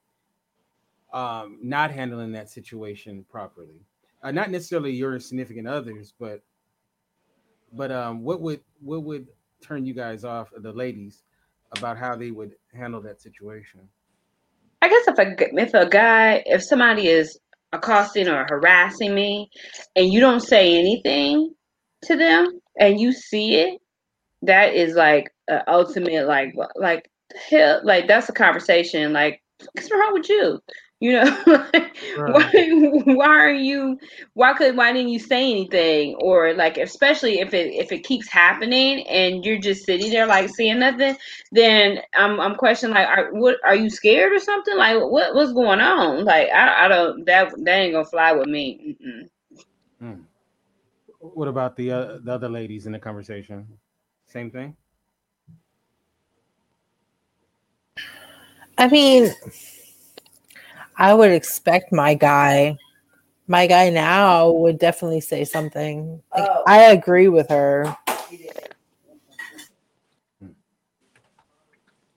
um, 1.14 1.58
not 1.64 1.90
handling 1.90 2.34
that 2.34 2.50
situation 2.50 3.26
properly? 3.32 3.82
Uh, 4.22 4.32
not 4.32 4.52
necessarily 4.52 4.92
your 4.92 5.20
significant 5.22 5.68
others, 5.68 6.14
but 6.20 6.42
but 7.74 7.92
um, 7.92 8.24
what 8.24 8.42
would 8.42 8.62
what 8.82 9.04
would 9.04 9.28
turn 9.62 9.86
you 9.86 9.94
guys 9.94 10.24
off, 10.24 10.50
the 10.56 10.72
ladies, 10.72 11.24
about 11.78 11.98
how 11.98 12.16
they 12.16 12.32
would 12.32 12.54
handle 12.74 13.02
that 13.02 13.22
situation? 13.22 13.82
I 14.82 14.90
guess 14.90 15.08
if 15.08 15.20
a 15.20 15.62
if 15.62 15.74
a 15.74 15.90
guy 15.90 16.44
if 16.46 16.64
somebody 16.64 17.08
is 17.08 17.38
accosting 17.72 18.28
or 18.28 18.46
harassing 18.50 19.14
me 19.14 19.50
and 19.96 20.12
you 20.12 20.20
don't 20.20 20.40
say 20.40 20.78
anything 20.78 21.54
to 22.04 22.16
them 22.16 22.48
and 22.80 23.00
you 23.00 23.12
see 23.12 23.56
it 23.56 23.80
that 24.42 24.74
is 24.74 24.96
like 24.96 25.32
uh, 25.52 25.60
ultimate 25.68 26.28
like 26.28 26.54
like 26.76 27.10
hell 27.50 27.82
like 27.84 28.08
that's 28.08 28.30
a 28.30 28.34
conversation 28.34 29.14
like 29.14 29.42
what's 29.74 29.92
wrong 29.92 30.14
with 30.14 30.30
you 30.30 30.60
you 31.00 31.14
know 31.14 31.44
why 32.18 32.52
why 33.06 33.28
are 33.28 33.54
you 33.54 33.98
why 34.34 34.54
could 34.54 34.76
why 34.76 34.92
didn't 34.92 35.10
you 35.10 35.20
say 35.20 35.50
anything? 35.50 36.16
Or 36.16 36.54
like 36.54 36.78
especially 36.78 37.40
if 37.40 37.54
it 37.54 37.74
if 37.74 37.92
it 37.92 38.04
keeps 38.04 38.28
happening 38.28 39.08
and 39.08 39.46
you're 39.46 39.60
just 39.60 39.86
sitting 39.86 40.12
there 40.12 40.26
like 40.26 40.50
seeing 40.50 40.80
nothing 40.80 41.16
then 41.52 42.00
i'm 42.16 42.40
i'm 42.40 42.56
questioning 42.56 42.94
like 42.94 43.08
are, 43.08 43.34
what 43.34 43.58
are 43.64 43.76
you 43.76 43.90
scared 43.90 44.34
or 44.34 44.40
something? 44.40 44.78
Like 44.78 45.00
what 45.00 45.36
what's 45.36 45.54
going 45.54 45.80
on? 45.80 46.26
Like 46.26 46.50
i, 46.50 46.86
I 46.86 46.88
don't 46.88 47.26
that 47.26 47.54
that 47.64 47.76
ain't 47.76 47.94
gonna 47.94 48.06
fly 48.06 48.34
with 48.34 48.48
me. 48.48 48.98
Hmm. 50.00 50.14
what 51.20 51.48
about 51.48 51.76
the 51.76 51.92
uh, 51.92 52.18
the 52.24 52.34
other 52.34 52.50
ladies 52.50 52.86
in 52.86 52.92
the 52.92 53.00
conversation? 53.00 53.68
Same 54.28 54.52
thing? 54.52 54.76
I 58.78 58.88
mean, 58.88 59.34
I 61.00 61.14
would 61.14 61.32
expect 61.32 61.94
my 61.94 62.14
guy, 62.14 62.78
my 63.48 63.68
guy 63.68 63.90
now 63.90 64.52
would 64.52 64.78
definitely 64.78 65.22
say 65.22 65.46
something. 65.46 66.22
Like, 66.36 66.50
oh. 66.50 66.64
I 66.68 66.92
agree 66.92 67.30
with 67.30 67.50
her. 67.50 67.98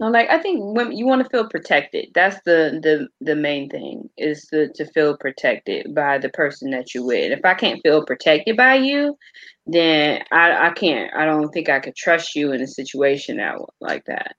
No, 0.00 0.08
like 0.08 0.28
I 0.30 0.42
think 0.42 0.58
when 0.76 0.90
you 0.90 1.06
want 1.06 1.22
to 1.22 1.30
feel 1.30 1.48
protected, 1.48 2.08
that's 2.12 2.42
the 2.44 2.80
the 2.82 3.06
the 3.20 3.36
main 3.36 3.70
thing 3.70 4.10
is 4.18 4.46
to, 4.46 4.68
to 4.72 4.84
feel 4.86 5.16
protected 5.16 5.94
by 5.94 6.18
the 6.18 6.30
person 6.30 6.72
that 6.72 6.92
you're 6.92 7.06
with. 7.06 7.30
If 7.30 7.44
I 7.44 7.54
can't 7.54 7.80
feel 7.84 8.04
protected 8.04 8.56
by 8.56 8.74
you, 8.74 9.16
then 9.64 10.24
I 10.32 10.70
I 10.70 10.70
can't. 10.70 11.14
I 11.14 11.24
don't 11.24 11.52
think 11.52 11.68
I 11.68 11.78
could 11.78 11.94
trust 11.94 12.34
you 12.34 12.50
in 12.50 12.60
a 12.60 12.66
situation 12.66 13.36
that 13.36 13.58
like 13.80 14.04
that. 14.06 14.34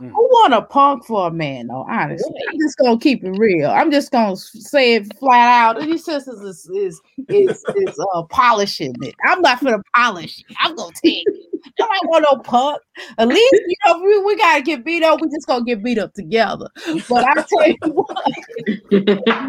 Mm. 0.00 0.10
Who 0.10 0.22
want 0.22 0.54
a 0.54 0.62
punk 0.62 1.04
for 1.04 1.26
a 1.26 1.30
man 1.30 1.66
though? 1.66 1.84
Honestly, 1.88 2.34
I'm 2.48 2.58
just 2.58 2.78
gonna 2.78 2.98
keep 2.98 3.24
it 3.24 3.32
real. 3.32 3.70
I'm 3.70 3.90
just 3.90 4.12
gonna 4.12 4.36
say 4.36 4.94
it 4.94 5.16
flat 5.18 5.48
out. 5.48 5.80
These 5.80 6.04
sisters 6.04 6.40
is 6.40 6.68
is 6.68 7.00
is, 7.28 7.64
is 7.74 8.06
uh, 8.14 8.22
polishing 8.24 8.94
it. 9.02 9.14
I'm 9.26 9.40
not 9.42 9.62
gonna 9.62 9.82
polish. 9.94 10.42
I'm 10.60 10.76
gonna 10.76 10.92
take 11.02 11.24
it. 11.26 11.48
I 11.80 11.98
don't 12.00 12.08
want 12.08 12.26
no 12.30 12.38
punk. 12.42 12.80
At 13.18 13.28
least 13.28 13.52
you 13.52 13.76
know 13.86 13.98
we, 13.98 14.22
we 14.22 14.36
gotta 14.36 14.62
get 14.62 14.84
beat 14.84 15.02
up. 15.02 15.20
We 15.20 15.28
just 15.28 15.48
gonna 15.48 15.64
get 15.64 15.82
beat 15.82 15.98
up 15.98 16.14
together. 16.14 16.68
But 17.08 17.24
I 17.24 17.42
tell 17.42 17.68
you 17.68 17.76
what, 17.82 18.32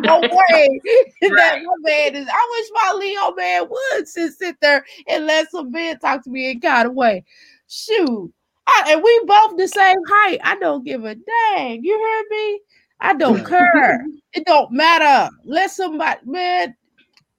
no 0.04 0.20
way 0.22 0.82
that 1.22 1.62
my 1.64 1.74
man 1.82 2.16
is. 2.16 2.28
I 2.28 2.58
wish 2.58 2.70
my 2.74 2.94
Leo 3.00 3.36
man 3.36 3.70
would 3.70 4.08
sit 4.08 4.34
sit 4.34 4.56
there 4.62 4.84
and 5.08 5.28
let 5.28 5.52
some 5.52 5.72
men 5.72 6.00
talk 6.00 6.24
to 6.24 6.30
me 6.32 6.50
in 6.52 6.60
kind 6.60 6.88
of 6.88 6.96
way. 6.96 7.24
Shoot. 7.68 8.34
I, 8.70 8.94
and 8.94 9.04
we 9.04 9.22
both 9.26 9.58
the 9.58 9.68
same 9.68 9.98
height. 10.08 10.40
I 10.44 10.56
don't 10.58 10.86
give 10.86 11.04
a 11.06 11.16
dang. 11.16 11.84
You 11.84 11.98
heard 12.00 12.26
me? 12.30 12.62
I 13.00 13.14
don't 13.16 13.46
care. 13.46 14.06
It 14.34 14.46
don't 14.46 14.72
matter. 14.72 15.30
Let 15.44 15.72
somebody, 15.72 16.20
man. 16.26 16.76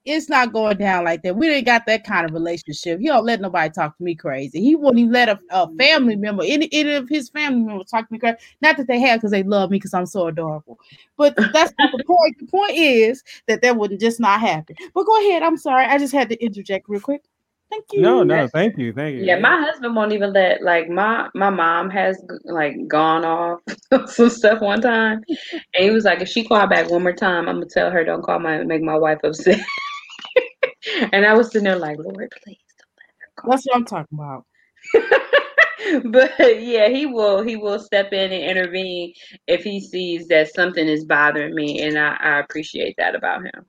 it's 0.05 0.29
not 0.29 0.53
going 0.53 0.77
down 0.79 1.05
like 1.05 1.23
that. 1.23 1.37
We 1.37 1.49
didn't 1.49 1.67
got 1.67 1.87
that 1.87 2.05
kind 2.05 2.27
of 2.27 2.33
relationship. 2.33 2.99
He 2.99 3.07
don't 3.07 3.25
let 3.25 3.41
nobody 3.41 3.71
talk 3.71 3.97
to 3.97 4.03
me 4.03 4.15
crazy. 4.17 4.61
He 4.61 4.75
wouldn't 4.75 4.99
even 4.99 5.13
let 5.13 5.29
a, 5.29 5.39
a 5.51 5.73
family 5.77 6.17
member, 6.17 6.43
any, 6.47 6.69
any 6.73 6.93
of 6.95 7.09
his 7.09 7.29
family 7.31 7.61
members, 7.61 7.91
talk 7.91 8.09
to 8.09 8.13
me 8.13 8.19
crazy. 8.19 8.39
Not 8.63 8.77
that 8.79 8.89
they 8.89 8.99
have 9.01 9.21
because 9.21 9.31
they 9.31 9.45
love 9.45 9.71
me 9.71 9.77
because 9.77 9.95
I'm 9.95 10.07
so 10.07 10.27
adorable. 10.29 10.79
But 11.17 11.37
that's 11.37 11.73
not 11.79 11.93
the 11.97 12.05
point. 12.09 12.39
The 12.41 12.47
point 12.47 12.73
is 12.77 13.23
that 13.47 13.63
that 13.63 13.77
wouldn't 13.77 14.01
just 14.01 14.19
not 14.21 14.41
happen. 14.41 14.75
But 14.95 15.07
go 15.07 15.21
ahead. 15.21 15.43
I'm 15.45 15.57
sorry. 15.59 15.85
I 15.85 15.99
just 15.99 16.13
had 16.15 16.29
to 16.31 16.45
interject 16.45 16.89
real 16.89 17.01
quick. 17.01 17.23
Thank 17.71 17.85
you. 17.93 18.03
No, 18.03 18.25
no, 18.25 18.49
thank 18.49 18.77
you, 18.79 18.93
thank 18.93 19.15
you. 19.17 19.25
Yeah, 19.27 19.39
my 19.39 19.61
husband 19.61 19.95
won't 19.95 20.13
even 20.13 20.33
let 20.33 20.63
like 20.63 20.89
my 20.89 21.29
my 21.35 21.51
mom 21.51 21.89
has 21.91 22.21
like 22.45 22.75
gone 22.89 23.25
off 23.25 23.61
some 24.11 24.29
stuff 24.31 24.61
one 24.61 24.81
time, 24.81 25.23
and 25.75 25.85
he 25.85 25.91
was 25.91 26.05
like, 26.05 26.21
if 26.21 26.29
she 26.29 26.45
call 26.45 26.67
back 26.67 26.91
one 26.91 27.03
more 27.03 27.13
time, 27.13 27.49
I'm 27.49 27.57
gonna 27.57 27.67
tell 27.67 27.91
her 27.91 28.05
don't 28.05 28.23
call 28.23 28.41
my 28.41 28.65
make 28.65 28.83
my 28.83 28.97
wife 28.97 29.21
upset. 29.23 29.61
and 31.13 31.25
I 31.25 31.35
was 31.35 31.49
sitting 31.49 31.65
there 31.65 31.77
like, 31.77 31.99
Lord, 31.99 32.33
please 32.43 32.59
don't 32.79 32.97
let 32.99 33.11
her 33.21 33.33
call. 33.37 33.51
That's 33.51 33.65
what 33.67 33.77
I'm 33.77 33.85
talking 33.85 34.19
about. 34.19 34.47
but 36.11 36.63
yeah, 36.63 36.89
he 36.89 37.07
will 37.07 37.43
he 37.43 37.57
will 37.57 37.79
step 37.79 38.13
in 38.13 38.33
and 38.33 38.43
intervene 38.43 39.13
if 39.47 39.63
he 39.63 39.81
sees 39.81 40.27
that 40.29 40.53
something 40.55 40.89
is 40.89 41.05
bothering 41.05 41.55
me, 41.55 41.83
and 41.83 41.97
I, 41.97 42.17
I 42.21 42.39
appreciate 42.41 42.97
that 42.99 43.15
about 43.15 43.45
him. 43.45 43.67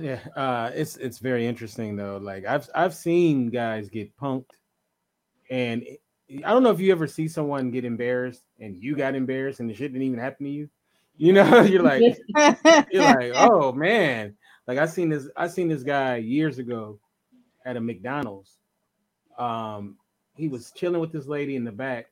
Yeah, 0.00 0.20
uh, 0.34 0.70
it's 0.74 0.96
it's 0.96 1.18
very 1.18 1.46
interesting 1.46 1.96
though. 1.96 2.16
Like 2.16 2.46
I've 2.46 2.68
I've 2.74 2.94
seen 2.94 3.50
guys 3.50 3.88
get 3.88 4.16
punked, 4.16 4.50
and 5.50 5.84
I 6.44 6.50
don't 6.50 6.62
know 6.62 6.70
if 6.70 6.80
you 6.80 6.92
ever 6.92 7.06
see 7.06 7.28
someone 7.28 7.70
get 7.70 7.84
embarrassed 7.84 8.44
and 8.60 8.76
you 8.76 8.96
got 8.96 9.14
embarrassed 9.14 9.60
and 9.60 9.68
the 9.68 9.74
shit 9.74 9.92
didn't 9.92 10.06
even 10.06 10.18
happen 10.18 10.46
to 10.46 10.52
you. 10.52 10.68
You 11.16 11.32
know, 11.32 11.60
you're 11.62 11.82
like 11.82 12.02
you're 12.90 13.02
like, 13.02 13.32
oh 13.34 13.72
man. 13.72 14.36
Like 14.66 14.78
I 14.78 14.86
seen 14.86 15.08
this 15.08 15.28
I 15.36 15.48
seen 15.48 15.68
this 15.68 15.82
guy 15.82 16.16
years 16.16 16.58
ago 16.58 16.98
at 17.64 17.76
a 17.76 17.80
McDonald's. 17.80 18.58
Um, 19.38 19.96
he 20.36 20.48
was 20.48 20.70
chilling 20.70 21.00
with 21.00 21.12
this 21.12 21.26
lady 21.26 21.56
in 21.56 21.64
the 21.64 21.72
back. 21.72 22.06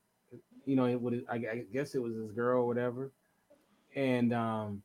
You 0.66 0.76
know, 0.76 0.86
it 0.86 1.00
would 1.00 1.24
I, 1.30 1.36
I 1.36 1.64
guess 1.72 1.94
it 1.94 2.02
was 2.02 2.16
his 2.16 2.32
girl 2.32 2.62
or 2.62 2.66
whatever. 2.66 3.12
And 3.94 4.34
um, 4.34 4.82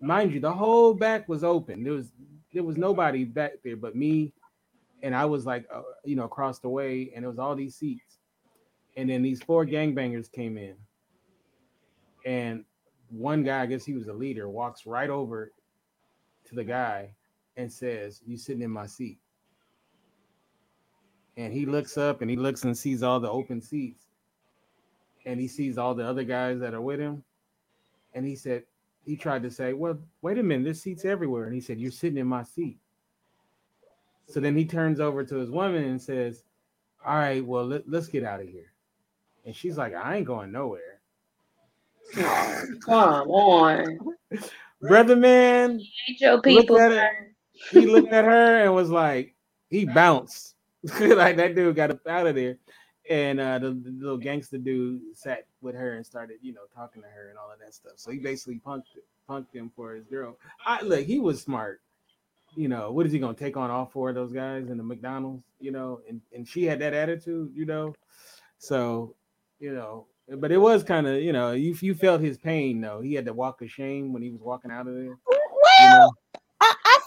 mind 0.00 0.32
you, 0.32 0.40
the 0.40 0.52
whole 0.52 0.92
back 0.92 1.28
was 1.28 1.44
open. 1.44 1.84
There 1.84 1.92
was 1.92 2.10
there 2.54 2.62
was 2.62 2.76
nobody 2.76 3.24
back 3.24 3.54
there 3.64 3.76
but 3.76 3.96
me, 3.96 4.32
and 5.02 5.14
I 5.14 5.24
was 5.26 5.44
like, 5.44 5.66
uh, 5.74 5.82
you 6.04 6.16
know, 6.16 6.24
across 6.24 6.60
the 6.60 6.68
way, 6.68 7.12
and 7.14 7.24
it 7.24 7.28
was 7.28 7.38
all 7.38 7.54
these 7.54 7.74
seats. 7.74 8.18
And 8.96 9.10
then 9.10 9.22
these 9.22 9.42
four 9.42 9.66
gangbangers 9.66 10.30
came 10.30 10.56
in, 10.56 10.76
and 12.24 12.64
one 13.10 13.42
guy, 13.42 13.60
I 13.60 13.66
guess 13.66 13.84
he 13.84 13.92
was 13.92 14.06
a 14.06 14.12
leader, 14.12 14.48
walks 14.48 14.86
right 14.86 15.10
over 15.10 15.52
to 16.46 16.54
the 16.54 16.64
guy 16.64 17.10
and 17.56 17.70
says, 17.70 18.22
"You 18.24 18.36
sitting 18.36 18.62
in 18.62 18.70
my 18.70 18.86
seat." 18.86 19.18
And 21.36 21.52
he 21.52 21.66
looks 21.66 21.98
up 21.98 22.20
and 22.20 22.30
he 22.30 22.36
looks 22.36 22.62
and 22.62 22.78
sees 22.78 23.02
all 23.02 23.18
the 23.18 23.30
open 23.30 23.60
seats, 23.60 24.06
and 25.26 25.40
he 25.40 25.48
sees 25.48 25.76
all 25.76 25.96
the 25.96 26.06
other 26.06 26.22
guys 26.22 26.60
that 26.60 26.72
are 26.72 26.80
with 26.80 27.00
him, 27.00 27.24
and 28.14 28.24
he 28.24 28.36
said, 28.36 28.62
he 29.04 29.16
tried 29.16 29.42
to 29.42 29.50
say, 29.50 29.72
Well, 29.72 29.98
wait 30.22 30.38
a 30.38 30.42
minute, 30.42 30.64
there's 30.64 30.82
seats 30.82 31.04
everywhere. 31.04 31.44
And 31.44 31.54
he 31.54 31.60
said, 31.60 31.78
You're 31.78 31.90
sitting 31.90 32.18
in 32.18 32.26
my 32.26 32.42
seat. 32.42 32.78
So 34.26 34.40
then 34.40 34.56
he 34.56 34.64
turns 34.64 35.00
over 35.00 35.24
to 35.24 35.34
his 35.36 35.50
woman 35.50 35.84
and 35.84 36.00
says, 36.00 36.44
All 37.04 37.16
right, 37.16 37.44
well, 37.44 37.66
let, 37.66 37.86
us 37.92 38.08
get 38.08 38.24
out 38.24 38.40
of 38.40 38.48
here. 38.48 38.72
And 39.44 39.54
she's 39.54 39.76
like, 39.76 39.94
I 39.94 40.16
ain't 40.16 40.26
going 40.26 40.52
nowhere. 40.52 41.00
Come 42.14 43.28
on, 43.30 43.98
Brother 44.80 45.16
man, 45.16 45.80
Ain't 46.08 46.20
your 46.20 46.40
people. 46.42 46.78
at 46.78 46.92
it. 46.92 47.10
he 47.70 47.86
looked 47.86 48.12
at 48.12 48.24
her 48.24 48.64
and 48.64 48.74
was 48.74 48.90
like, 48.90 49.34
he 49.70 49.84
bounced. 49.86 50.54
like 51.00 51.36
that 51.36 51.54
dude 51.54 51.76
got 51.76 51.90
up 51.90 52.06
out 52.06 52.26
of 52.26 52.34
there. 52.34 52.58
And 53.10 53.38
uh, 53.38 53.58
the, 53.58 53.70
the 53.70 53.90
little 53.90 54.16
gangster 54.16 54.56
dude 54.56 55.02
sat 55.14 55.46
with 55.60 55.74
her 55.74 55.94
and 55.94 56.06
started, 56.06 56.38
you 56.40 56.54
know, 56.54 56.62
talking 56.74 57.02
to 57.02 57.08
her 57.08 57.28
and 57.28 57.38
all 57.38 57.52
of 57.52 57.58
that 57.60 57.74
stuff. 57.74 57.94
So 57.96 58.10
he 58.10 58.18
basically 58.18 58.60
punked 58.64 58.84
punked 59.28 59.52
him 59.52 59.70
for 59.76 59.94
his 59.94 60.04
girl. 60.06 60.38
I 60.64 60.82
look, 60.82 61.04
he 61.04 61.18
was 61.18 61.40
smart. 61.42 61.80
You 62.56 62.68
know, 62.68 62.92
what 62.92 63.04
is 63.04 63.12
he 63.12 63.18
gonna 63.18 63.34
take 63.34 63.56
on 63.56 63.70
all 63.70 63.86
four 63.86 64.10
of 64.10 64.14
those 64.14 64.32
guys 64.32 64.70
in 64.70 64.78
the 64.78 64.82
McDonald's? 64.82 65.44
You 65.60 65.72
know, 65.72 66.00
and 66.08 66.20
and 66.32 66.48
she 66.48 66.64
had 66.64 66.78
that 66.80 66.94
attitude. 66.94 67.52
You 67.54 67.66
know, 67.66 67.94
so 68.58 69.14
you 69.58 69.74
know, 69.74 70.06
but 70.28 70.52
it 70.52 70.58
was 70.58 70.82
kind 70.82 71.06
of 71.06 71.20
you 71.20 71.32
know, 71.32 71.52
you 71.52 71.76
you 71.80 71.94
felt 71.94 72.20
his 72.20 72.38
pain 72.38 72.80
though. 72.80 73.00
He 73.00 73.14
had 73.14 73.26
to 73.26 73.34
walk 73.34 73.60
of 73.60 73.70
shame 73.70 74.12
when 74.12 74.22
he 74.22 74.30
was 74.30 74.40
walking 74.40 74.70
out 74.70 74.86
of 74.86 74.94
there. 74.94 75.02
You 75.04 75.18
know? 75.80 76.12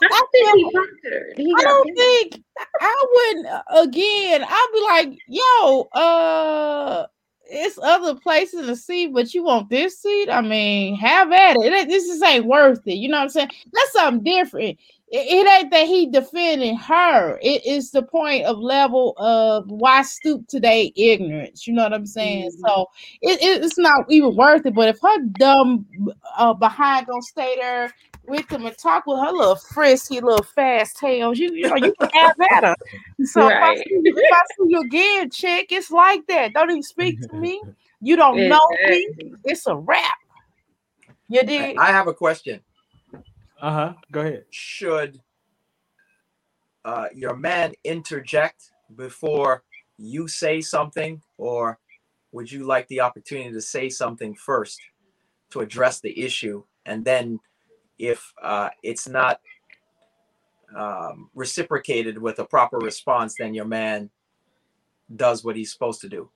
I, 0.02 0.22
think 0.32 1.38
he 1.38 1.54
I 1.58 1.64
don't 1.64 1.96
think 1.96 2.44
I 2.80 3.06
wouldn't 3.16 3.48
again. 3.90 4.44
I'd 4.48 4.70
be 4.74 4.82
like, 4.82 5.20
yo, 5.28 5.82
uh, 5.94 7.08
it's 7.50 7.80
other 7.82 8.16
places 8.16 8.66
to 8.68 8.76
see, 8.76 9.08
but 9.08 9.34
you 9.34 9.44
want 9.44 9.70
this 9.70 10.00
seat? 10.02 10.30
I 10.30 10.42
mean, 10.42 10.96
have 10.96 11.32
at 11.32 11.56
it. 11.58 11.74
It- 11.74 11.88
This 11.88 12.08
just 12.08 12.24
ain't 12.24 12.46
worth 12.46 12.86
it. 12.88 12.96
You 12.96 13.10
know 13.10 13.18
what 13.18 13.24
I'm 13.24 13.30
saying? 13.30 13.50
That's 13.72 13.94
something 13.94 14.24
different. 14.24 14.80
It, 15.10 15.28
it 15.46 15.48
ain't 15.50 15.72
that 15.72 15.88
he 15.88 16.08
defending 16.08 16.76
her. 16.78 17.40
It 17.42 17.66
is 17.66 17.92
the 17.92 18.04
point 18.04 18.46
of 18.46 18.58
level 18.58 19.14
of 19.18 19.66
why 19.70 20.02
stoop 20.02 20.48
to 20.50 20.60
their 20.60 20.86
ignorance. 20.96 21.66
You 21.66 21.74
know 21.74 21.84
what 21.84 21.94
I'm 21.94 22.06
saying? 22.06 22.52
So 22.66 22.88
it, 23.22 23.42
it- 23.42 23.64
it's 23.64 23.78
not 23.78 24.06
even 24.12 24.36
worth 24.36 24.66
it. 24.66 24.76
But 24.76 24.90
if 24.90 25.00
her 25.02 25.20
dumb 25.38 25.86
uh, 26.38 26.54
behind 26.54 27.08
don't 27.08 27.24
stay 27.24 27.56
there 27.56 27.94
with 28.28 28.52
him 28.52 28.66
and 28.66 28.78
talk 28.78 29.06
with 29.08 29.20
her 29.20 29.32
little 29.32 29.56
frisky 29.56 30.20
little 30.20 30.44
fast 30.44 30.98
tails, 30.98 31.40
you, 31.40 31.54
you 31.54 31.70
know 31.70 31.76
you 31.78 31.94
can 32.00 32.10
have 32.14 32.36
at 32.58 32.64
her. 32.66 32.76
So 33.26 33.48
Right. 33.48 33.54
if, 33.58 33.62
I 33.64 33.76
see, 33.76 34.02
if 34.06 34.32
I 34.32 34.42
see 34.58 34.64
you 34.68 34.82
again, 34.82 35.30
chick, 35.32 35.68
it's 35.72 35.90
like 35.90 36.28
that. 36.28 36.54
Don't 36.54 36.70
even 36.70 36.84
speak 36.84 37.22
to 37.22 37.38
me. 37.38 37.62
You 38.00 38.16
don't 38.16 38.48
know 38.48 38.60
me. 38.86 39.10
It's 39.44 39.66
a 39.66 39.76
wrap. 39.76 40.18
You 41.30 41.44
did. 41.44 41.78
I 41.80 41.88
have 41.88 42.08
a 42.08 42.14
question. 42.14 42.62
Uh 43.62 43.72
huh. 43.72 43.94
Go 44.12 44.22
ahead. 44.22 44.46
Should 44.52 45.20
uh, 46.86 47.08
your 47.14 47.36
man 47.36 47.74
interject 47.84 48.72
before 48.96 49.64
you 49.98 50.28
say 50.28 50.62
something, 50.62 51.22
or 51.38 51.80
would 52.32 52.52
you 52.52 52.66
like 52.66 52.88
the 52.88 53.02
opportunity 53.02 53.52
to 53.52 53.62
say 53.62 53.90
something 53.90 54.36
first 54.36 54.80
to 55.50 55.62
address 55.62 56.00
the 56.00 56.20
issue, 56.20 56.64
and 56.86 57.04
then 57.04 57.40
if 57.98 58.32
uh, 58.44 58.70
it's 58.84 59.08
not 59.08 59.40
um, 60.76 61.30
reciprocated 61.34 62.18
with 62.18 62.40
a 62.40 62.46
proper 62.46 62.78
response, 62.78 63.36
then 63.40 63.54
your 63.54 63.66
man 63.66 64.10
does 65.16 65.44
what 65.44 65.56
he's 65.56 65.72
supposed 65.72 66.02
to 66.02 66.10
do? 66.10 66.30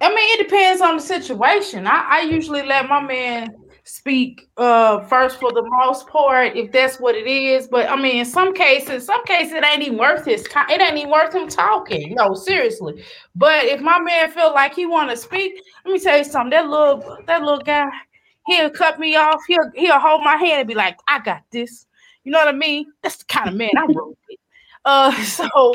I 0.00 0.08
mean, 0.08 0.38
it 0.38 0.48
depends 0.48 0.80
on 0.80 0.96
the 0.96 1.02
situation. 1.02 1.86
I, 1.86 2.06
I 2.08 2.20
usually 2.20 2.62
let 2.62 2.88
my 2.88 3.00
man 3.00 3.54
speak 3.88 4.50
uh 4.58 5.00
first 5.00 5.40
for 5.40 5.50
the 5.50 5.62
most 5.80 6.06
part, 6.08 6.54
if 6.54 6.70
that's 6.70 7.00
what 7.00 7.14
it 7.14 7.26
is. 7.26 7.66
But 7.66 7.88
I 7.88 7.96
mean, 7.96 8.18
in 8.18 8.26
some 8.26 8.52
cases, 8.52 9.06
some 9.06 9.24
cases 9.24 9.54
it 9.54 9.64
ain't 9.64 9.82
even 9.82 9.98
worth 9.98 10.26
his 10.26 10.42
time. 10.44 10.68
It 10.68 10.80
ain't 10.80 10.98
even 10.98 11.10
worth 11.10 11.34
him 11.34 11.48
talking. 11.48 12.14
No, 12.14 12.34
seriously. 12.34 13.02
But 13.34 13.64
if 13.64 13.80
my 13.80 13.98
man 13.98 14.30
feel 14.30 14.52
like 14.52 14.74
he 14.74 14.84
want 14.84 15.10
to 15.10 15.16
speak, 15.16 15.62
let 15.86 15.92
me 15.92 15.98
tell 15.98 16.18
you 16.18 16.24
something. 16.24 16.50
That 16.50 16.68
little 16.68 17.18
that 17.26 17.42
little 17.42 17.64
guy, 17.64 17.88
he'll 18.46 18.70
cut 18.70 19.00
me 19.00 19.16
off. 19.16 19.40
He'll 19.48 19.70
he'll 19.74 19.98
hold 19.98 20.22
my 20.22 20.36
hand 20.36 20.60
and 20.60 20.68
be 20.68 20.74
like, 20.74 20.98
"I 21.08 21.20
got 21.20 21.42
this." 21.50 21.86
You 22.24 22.32
know 22.32 22.38
what 22.38 22.48
I 22.48 22.52
mean? 22.52 22.92
That's 23.02 23.16
the 23.16 23.24
kind 23.24 23.48
of 23.48 23.54
man 23.54 23.70
I 23.76 23.86
roll 23.88 24.18
with. 24.28 24.38
Uh, 24.84 25.12
so 25.24 25.72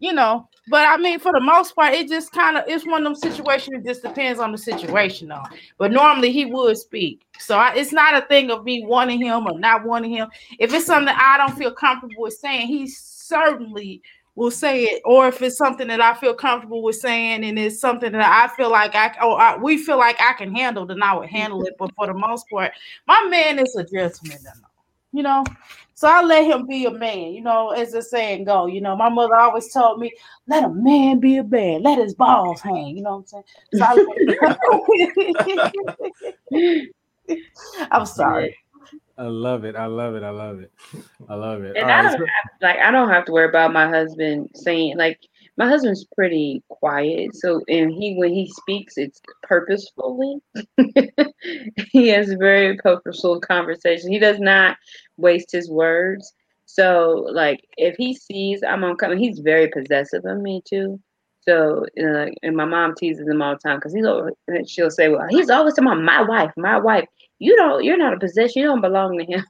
you 0.00 0.12
know, 0.12 0.48
but 0.68 0.88
I 0.88 0.96
mean, 0.96 1.18
for 1.18 1.32
the 1.32 1.40
most 1.40 1.74
part, 1.74 1.92
it 1.94 2.08
just 2.08 2.32
kind 2.32 2.56
of 2.56 2.64
it's 2.66 2.86
one 2.86 3.04
of 3.04 3.04
them 3.04 3.14
situations. 3.14 3.84
It 3.84 3.88
just 3.88 4.02
depends 4.02 4.40
on 4.40 4.52
the 4.52 4.58
situation, 4.58 5.28
though. 5.28 5.42
But 5.78 5.92
normally 5.92 6.32
he 6.32 6.46
would 6.46 6.78
speak, 6.78 7.26
so 7.38 7.58
I, 7.58 7.74
it's 7.74 7.92
not 7.92 8.14
a 8.14 8.26
thing 8.26 8.50
of 8.50 8.64
me 8.64 8.84
wanting 8.86 9.20
him 9.20 9.46
or 9.46 9.58
not 9.58 9.84
wanting 9.84 10.12
him. 10.12 10.28
If 10.58 10.72
it's 10.72 10.86
something 10.86 11.14
I 11.16 11.36
don't 11.36 11.56
feel 11.56 11.72
comfortable 11.72 12.22
with 12.22 12.34
saying, 12.34 12.68
he 12.68 12.86
certainly 12.86 14.02
will 14.36 14.50
say 14.50 14.84
it. 14.84 15.02
Or 15.04 15.28
if 15.28 15.42
it's 15.42 15.56
something 15.56 15.88
that 15.88 16.00
I 16.00 16.14
feel 16.14 16.34
comfortable 16.34 16.82
with 16.82 16.96
saying, 16.96 17.44
and 17.44 17.58
it's 17.58 17.78
something 17.78 18.12
that 18.12 18.22
I 18.22 18.54
feel 18.56 18.70
like 18.70 18.94
I 18.94 19.14
or 19.22 19.40
I, 19.40 19.56
we 19.56 19.78
feel 19.78 19.98
like 19.98 20.16
I 20.20 20.32
can 20.32 20.54
handle, 20.54 20.86
then 20.86 21.02
I 21.02 21.14
would 21.14 21.28
handle 21.28 21.62
it. 21.64 21.74
But 21.78 21.94
for 21.94 22.06
the 22.06 22.14
most 22.14 22.48
part, 22.48 22.72
my 23.06 23.26
man 23.28 23.58
is 23.58 23.76
a 23.76 23.84
gentleman, 23.84 24.38
you 25.12 25.22
know. 25.22 25.44
So 25.94 26.08
I 26.08 26.22
let 26.22 26.44
him 26.44 26.66
be 26.66 26.86
a 26.86 26.90
man, 26.90 27.32
you 27.32 27.40
know, 27.40 27.70
as 27.70 27.92
the 27.92 28.02
saying 28.02 28.44
go. 28.44 28.66
You 28.66 28.80
know, 28.80 28.96
my 28.96 29.08
mother 29.08 29.36
always 29.36 29.72
told 29.72 30.00
me, 30.00 30.12
let 30.48 30.64
a 30.64 30.68
man 30.68 31.20
be 31.20 31.36
a 31.36 31.44
man, 31.44 31.82
let 31.82 31.98
his 31.98 32.14
balls 32.14 32.60
hang. 32.60 32.96
You 32.96 33.02
know 33.04 33.16
what 33.18 33.32
I'm 33.32 33.44
saying? 33.44 33.44
So 33.74 33.84
I 37.90 37.98
am 37.98 38.06
sorry. 38.06 38.56
I 39.16 39.22
love 39.24 39.64
it. 39.64 39.76
I 39.76 39.86
love 39.86 40.16
it. 40.16 40.22
I 40.24 40.30
love 40.30 40.60
it. 40.60 40.72
I 41.28 41.34
love 41.34 41.62
it. 41.62 41.76
And 41.76 41.84
All 41.84 41.90
I 41.90 42.02
right, 42.02 42.02
don't 42.02 42.18
so- 42.18 42.26
have 42.26 42.50
like 42.60 42.78
I 42.78 42.90
don't 42.90 43.08
have 43.08 43.24
to 43.26 43.32
worry 43.32 43.48
about 43.48 43.72
my 43.72 43.88
husband 43.88 44.50
saying 44.54 44.96
like 44.96 45.20
my 45.56 45.68
husband's 45.68 46.06
pretty 46.14 46.62
quiet. 46.68 47.34
So, 47.34 47.60
and 47.68 47.92
he 47.92 48.14
when 48.16 48.32
he 48.32 48.50
speaks, 48.50 48.96
it's 48.96 49.20
purposefully. 49.42 50.38
he 51.92 52.08
has 52.08 52.32
very 52.34 52.76
purposeful 52.78 53.40
conversation. 53.40 54.10
He 54.10 54.18
does 54.18 54.40
not 54.40 54.76
waste 55.16 55.52
his 55.52 55.70
words. 55.70 56.32
So, 56.66 57.26
like, 57.30 57.64
if 57.76 57.96
he 57.96 58.14
sees 58.14 58.62
I'm 58.62 58.84
on 58.84 58.96
coming, 58.96 59.18
he's 59.18 59.38
very 59.38 59.68
possessive 59.68 60.24
of 60.24 60.40
me 60.40 60.62
too. 60.68 61.00
So, 61.42 61.84
and 61.96 62.56
my 62.56 62.64
mom 62.64 62.94
teases 62.94 63.28
him 63.28 63.42
all 63.42 63.52
the 63.52 63.58
time 63.58 63.76
because 63.76 63.92
he's 63.92 64.06
over. 64.06 64.32
She'll 64.66 64.90
say, 64.90 65.08
"Well, 65.08 65.26
he's 65.28 65.50
always 65.50 65.74
talking 65.74 65.88
about 65.92 66.02
my 66.02 66.22
wife, 66.22 66.52
my 66.56 66.78
wife. 66.78 67.06
You 67.38 67.54
don't. 67.56 67.84
You're 67.84 67.98
not 67.98 68.14
a 68.14 68.18
possession. 68.18 68.62
You 68.62 68.68
don't 68.68 68.80
belong 68.80 69.18
to 69.18 69.24
him." 69.24 69.44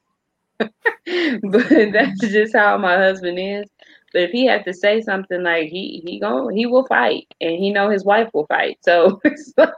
but 1.51 1.69
that's 1.93 2.21
just 2.21 2.55
how 2.55 2.77
my 2.79 2.97
husband 2.97 3.39
is. 3.39 3.67
But 4.15 4.23
if 4.23 4.31
he 4.31 4.47
has 4.47 4.65
to 4.65 4.73
say 4.73 5.03
something 5.03 5.43
like 5.43 5.69
he 5.69 6.01
he 6.07 6.21
go 6.21 6.47
he 6.47 6.67
will 6.67 6.87
fight, 6.87 7.27
and 7.41 7.57
he 7.57 7.73
know 7.73 7.91
his 7.91 8.05
wife 8.05 8.31
will 8.33 8.47
fight. 8.47 8.79
So 8.81 9.21
like, 9.57 9.73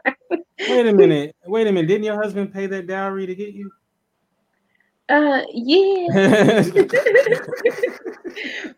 wait 0.69 0.87
a 0.87 0.93
minute, 0.93 1.35
wait 1.47 1.67
a 1.67 1.73
minute. 1.73 1.89
Didn't 1.89 2.05
your 2.05 2.23
husband 2.23 2.53
pay 2.53 2.67
that 2.67 2.87
dowry 2.87 3.27
to 3.27 3.35
get 3.35 3.55
you? 3.55 3.73
Uh, 5.09 5.41
yeah. 5.55 6.63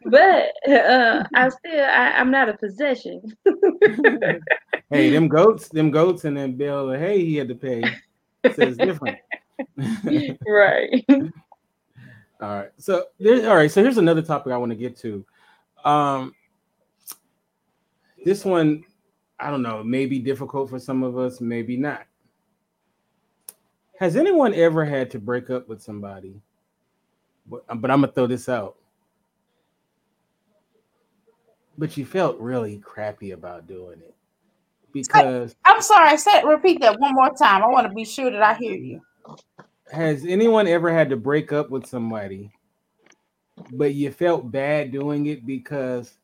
but 0.04 0.52
uh, 0.70 1.24
I 1.34 1.48
still 1.48 1.84
I, 1.84 2.12
I'm 2.16 2.30
not 2.30 2.48
a 2.48 2.56
possession. 2.56 3.36
hey, 4.90 5.10
them 5.10 5.26
goats, 5.26 5.70
them 5.70 5.90
goats, 5.90 6.24
and 6.24 6.36
then 6.36 6.56
bill 6.56 6.92
of 6.92 7.00
hay 7.00 7.24
he 7.24 7.34
had 7.34 7.48
to 7.48 7.56
pay 7.56 7.82
says 8.54 8.76
different. 8.76 9.18
right. 10.46 11.04
All 12.40 12.48
right. 12.48 12.70
So 12.78 13.06
there's 13.18 13.44
all 13.44 13.56
right. 13.56 13.72
So 13.72 13.82
here's 13.82 13.98
another 13.98 14.22
topic 14.22 14.52
I 14.52 14.56
want 14.56 14.70
to 14.70 14.76
get 14.76 14.96
to. 14.98 15.26
Um, 15.84 16.34
this 18.24 18.44
one, 18.44 18.84
I 19.38 19.50
don't 19.50 19.62
know, 19.62 19.82
may 19.82 20.06
be 20.06 20.18
difficult 20.18 20.70
for 20.70 20.78
some 20.78 21.02
of 21.02 21.18
us, 21.18 21.40
maybe 21.40 21.76
not. 21.76 22.06
Has 23.98 24.16
anyone 24.16 24.54
ever 24.54 24.84
had 24.84 25.10
to 25.12 25.18
break 25.18 25.50
up 25.50 25.68
with 25.68 25.82
somebody? 25.82 26.40
But, 27.46 27.64
but 27.80 27.90
I'm 27.90 28.00
gonna 28.00 28.12
throw 28.12 28.26
this 28.26 28.48
out. 28.48 28.76
But 31.76 31.96
you 31.96 32.04
felt 32.04 32.38
really 32.38 32.78
crappy 32.78 33.32
about 33.32 33.66
doing 33.66 34.00
it 34.00 34.14
because 34.92 35.56
I'm 35.64 35.80
sorry. 35.80 36.08
I 36.08 36.16
said 36.16 36.42
repeat 36.42 36.80
that 36.80 36.98
one 36.98 37.14
more 37.14 37.32
time. 37.34 37.62
I 37.62 37.68
want 37.68 37.88
to 37.88 37.94
be 37.94 38.04
sure 38.04 38.30
that 38.30 38.42
I 38.42 38.54
hear 38.54 38.74
you. 38.74 39.00
Has 39.92 40.24
anyone 40.26 40.66
ever 40.66 40.92
had 40.92 41.08
to 41.10 41.16
break 41.16 41.52
up 41.52 41.70
with 41.70 41.86
somebody, 41.86 42.52
but 43.72 43.94
you 43.94 44.10
felt 44.10 44.50
bad 44.50 44.92
doing 44.92 45.26
it 45.26 45.46
because 45.46 46.14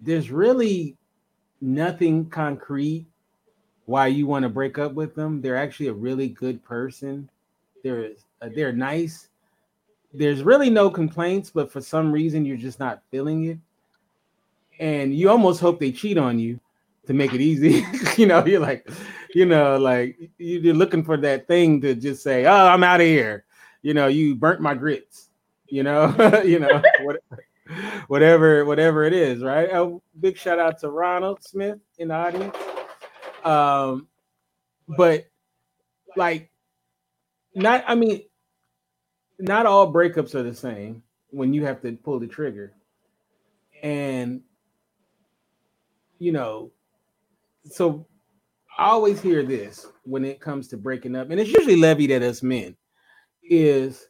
there's 0.00 0.30
really 0.30 0.96
nothing 1.60 2.28
concrete 2.28 3.06
why 3.86 4.06
you 4.06 4.26
want 4.26 4.44
to 4.44 4.48
break 4.48 4.78
up 4.78 4.94
with 4.94 5.14
them? 5.14 5.40
They're 5.40 5.56
actually 5.56 5.88
a 5.88 5.94
really 5.94 6.28
good 6.28 6.64
person. 6.64 7.28
They're 7.82 8.10
uh, 8.40 8.48
they're 8.54 8.72
nice. 8.72 9.28
There's 10.12 10.42
really 10.42 10.70
no 10.70 10.90
complaints, 10.90 11.50
but 11.50 11.70
for 11.70 11.80
some 11.80 12.12
reason 12.12 12.44
you're 12.44 12.56
just 12.56 12.78
not 12.78 13.02
feeling 13.10 13.44
it, 13.44 13.58
and 14.78 15.14
you 15.14 15.28
almost 15.28 15.60
hope 15.60 15.80
they 15.80 15.92
cheat 15.92 16.16
on 16.16 16.38
you 16.38 16.58
to 17.06 17.12
make 17.12 17.34
it 17.34 17.40
easy. 17.40 17.84
you 18.16 18.26
know, 18.26 18.44
you're 18.46 18.60
like, 18.60 18.88
you 19.34 19.44
know, 19.44 19.76
like 19.76 20.30
you're 20.38 20.74
looking 20.74 21.04
for 21.04 21.16
that 21.18 21.46
thing 21.46 21.80
to 21.82 21.94
just 21.94 22.22
say, 22.22 22.46
"Oh, 22.46 22.66
I'm 22.66 22.84
out 22.84 23.00
of 23.00 23.06
here." 23.06 23.44
You 23.82 23.92
know, 23.92 24.06
you 24.06 24.34
burnt 24.34 24.62
my 24.62 24.74
grits. 24.74 25.28
You 25.66 25.82
know, 25.82 26.42
you 26.44 26.58
know, 26.58 26.82
what, 27.02 27.16
whatever, 28.08 28.64
whatever 28.64 29.04
it 29.04 29.12
is, 29.12 29.42
right? 29.42 29.68
A 29.70 29.98
big 30.20 30.36
shout 30.36 30.58
out 30.58 30.78
to 30.80 30.90
Ronald 30.90 31.42
Smith 31.42 31.78
in 31.98 32.08
the 32.08 32.14
audience. 32.14 32.56
Um, 33.44 34.08
but 34.88 35.26
like, 36.16 36.50
not, 37.54 37.84
I 37.86 37.94
mean, 37.94 38.22
not 39.38 39.66
all 39.66 39.92
breakups 39.92 40.34
are 40.34 40.42
the 40.42 40.54
same 40.54 41.02
when 41.30 41.52
you 41.52 41.64
have 41.64 41.80
to 41.82 41.92
pull 41.92 42.18
the 42.18 42.26
trigger. 42.26 42.72
And, 43.82 44.40
you 46.18 46.32
know, 46.32 46.70
so 47.66 48.06
I 48.78 48.86
always 48.86 49.20
hear 49.20 49.42
this 49.42 49.86
when 50.04 50.24
it 50.24 50.40
comes 50.40 50.68
to 50.68 50.76
breaking 50.76 51.16
up, 51.16 51.30
and 51.30 51.38
it's 51.38 51.50
usually 51.50 51.76
levied 51.76 52.10
at 52.10 52.22
us 52.22 52.42
men, 52.42 52.76
is 53.42 54.08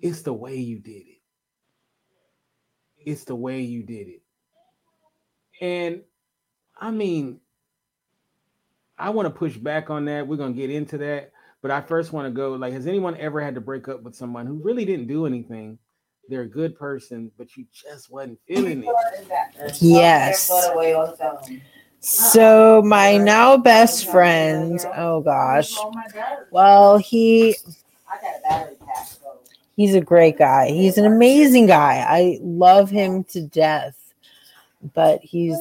it's 0.00 0.22
the 0.22 0.32
way 0.32 0.56
you 0.56 0.78
did 0.78 1.06
it. 1.06 1.20
It's 2.98 3.24
the 3.24 3.34
way 3.34 3.60
you 3.60 3.82
did 3.82 4.08
it. 4.08 4.22
And 5.60 6.02
I 6.78 6.90
mean, 6.90 7.40
I 8.98 9.10
want 9.10 9.26
to 9.26 9.30
push 9.30 9.56
back 9.56 9.90
on 9.90 10.04
that. 10.06 10.26
We're 10.26 10.36
going 10.36 10.54
to 10.54 10.60
get 10.60 10.70
into 10.70 10.98
that. 10.98 11.32
But 11.60 11.70
I 11.70 11.80
first 11.80 12.12
want 12.12 12.26
to 12.26 12.30
go 12.30 12.52
like, 12.52 12.72
has 12.72 12.86
anyone 12.86 13.16
ever 13.16 13.40
had 13.40 13.54
to 13.56 13.60
break 13.60 13.88
up 13.88 14.02
with 14.02 14.14
someone 14.14 14.46
who 14.46 14.60
really 14.62 14.84
didn't 14.84 15.08
do 15.08 15.26
anything? 15.26 15.78
They're 16.28 16.42
a 16.42 16.48
good 16.48 16.78
person, 16.78 17.32
but 17.38 17.56
you 17.56 17.64
just 17.72 18.10
wasn't 18.10 18.38
feeling 18.46 18.84
it. 18.84 19.82
Yes. 19.82 20.50
So 22.00 22.82
my 22.84 23.16
now 23.16 23.56
best 23.56 24.08
friend, 24.08 24.78
oh 24.94 25.22
gosh. 25.22 25.74
Well, 26.50 26.98
he 26.98 27.56
he's 29.78 29.94
a 29.94 30.00
great 30.00 30.36
guy. 30.36 30.70
He's 30.70 30.98
an 30.98 31.06
amazing 31.06 31.66
guy. 31.66 32.04
I 32.06 32.38
love 32.42 32.90
him 32.90 33.22
to 33.24 33.40
death. 33.40 33.94
But 34.92 35.20
he's 35.22 35.56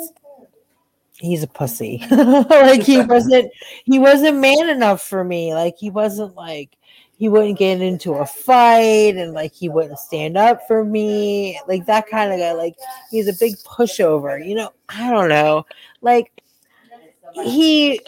he's 1.19 1.43
a 1.43 1.47
pussy. 1.47 2.03
like 2.11 2.83
he 2.83 3.01
wasn't 3.01 3.51
he 3.85 3.99
wasn't 3.99 4.37
man 4.39 4.69
enough 4.69 5.01
for 5.01 5.23
me. 5.23 5.53
Like 5.53 5.77
he 5.77 5.89
wasn't 5.91 6.35
like 6.35 6.77
he 7.17 7.29
wouldn't 7.29 7.59
get 7.59 7.81
into 7.81 8.13
a 8.15 8.25
fight 8.25 9.15
and 9.15 9.33
like 9.33 9.53
he 9.53 9.69
wouldn't 9.69 9.99
stand 9.99 10.35
up 10.35 10.67
for 10.67 10.83
me. 10.83 11.59
Like 11.67 11.85
that 11.85 12.07
kind 12.07 12.33
of 12.33 12.39
guy. 12.39 12.53
Like 12.53 12.75
he's 13.11 13.27
a 13.27 13.39
big 13.39 13.55
pushover. 13.57 14.43
You 14.43 14.55
know, 14.55 14.73
I 14.89 15.11
don't 15.11 15.29
know. 15.29 15.65
Like 16.01 16.31
he 17.33 18.01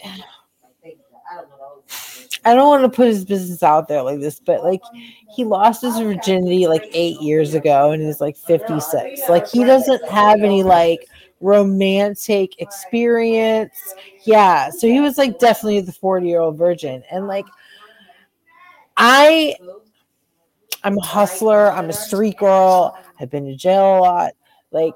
I 2.46 2.56
don't 2.56 2.68
want 2.68 2.84
to 2.84 2.96
put 2.96 3.08
his 3.08 3.26
business 3.26 3.64
out 3.64 3.88
there 3.88 4.02
like 4.02 4.20
this, 4.20 4.40
but 4.40 4.64
like 4.64 4.82
he 5.30 5.44
lost 5.44 5.82
his 5.82 5.98
virginity 5.98 6.68
like 6.68 6.90
eight 6.94 7.20
years 7.22 7.54
ago 7.54 7.92
and 7.92 8.02
he's 8.02 8.22
like 8.22 8.38
56. 8.38 9.28
Like 9.28 9.48
he 9.48 9.64
doesn't 9.64 10.08
have 10.10 10.42
any 10.42 10.64
like 10.64 11.08
romantic 11.42 12.62
experience. 12.62 13.76
Yeah. 14.24 14.70
So 14.70 14.88
he 14.88 15.00
was 15.02 15.18
like 15.18 15.40
definitely 15.40 15.82
the 15.82 15.92
40 15.92 16.28
year 16.28 16.40
old 16.40 16.58
virgin. 16.58 17.04
And 17.12 17.28
like, 17.28 17.46
I, 18.96 19.56
I'm 20.84 20.98
a 20.98 21.04
hustler. 21.04 21.72
I'm 21.72 21.90
a 21.90 21.94
street 21.94 22.38
girl. 22.38 22.98
I've 23.20 23.30
been 23.30 23.46
to 23.46 23.56
jail 23.56 23.98
a 23.98 24.00
lot. 24.00 24.34
Like, 24.72 24.96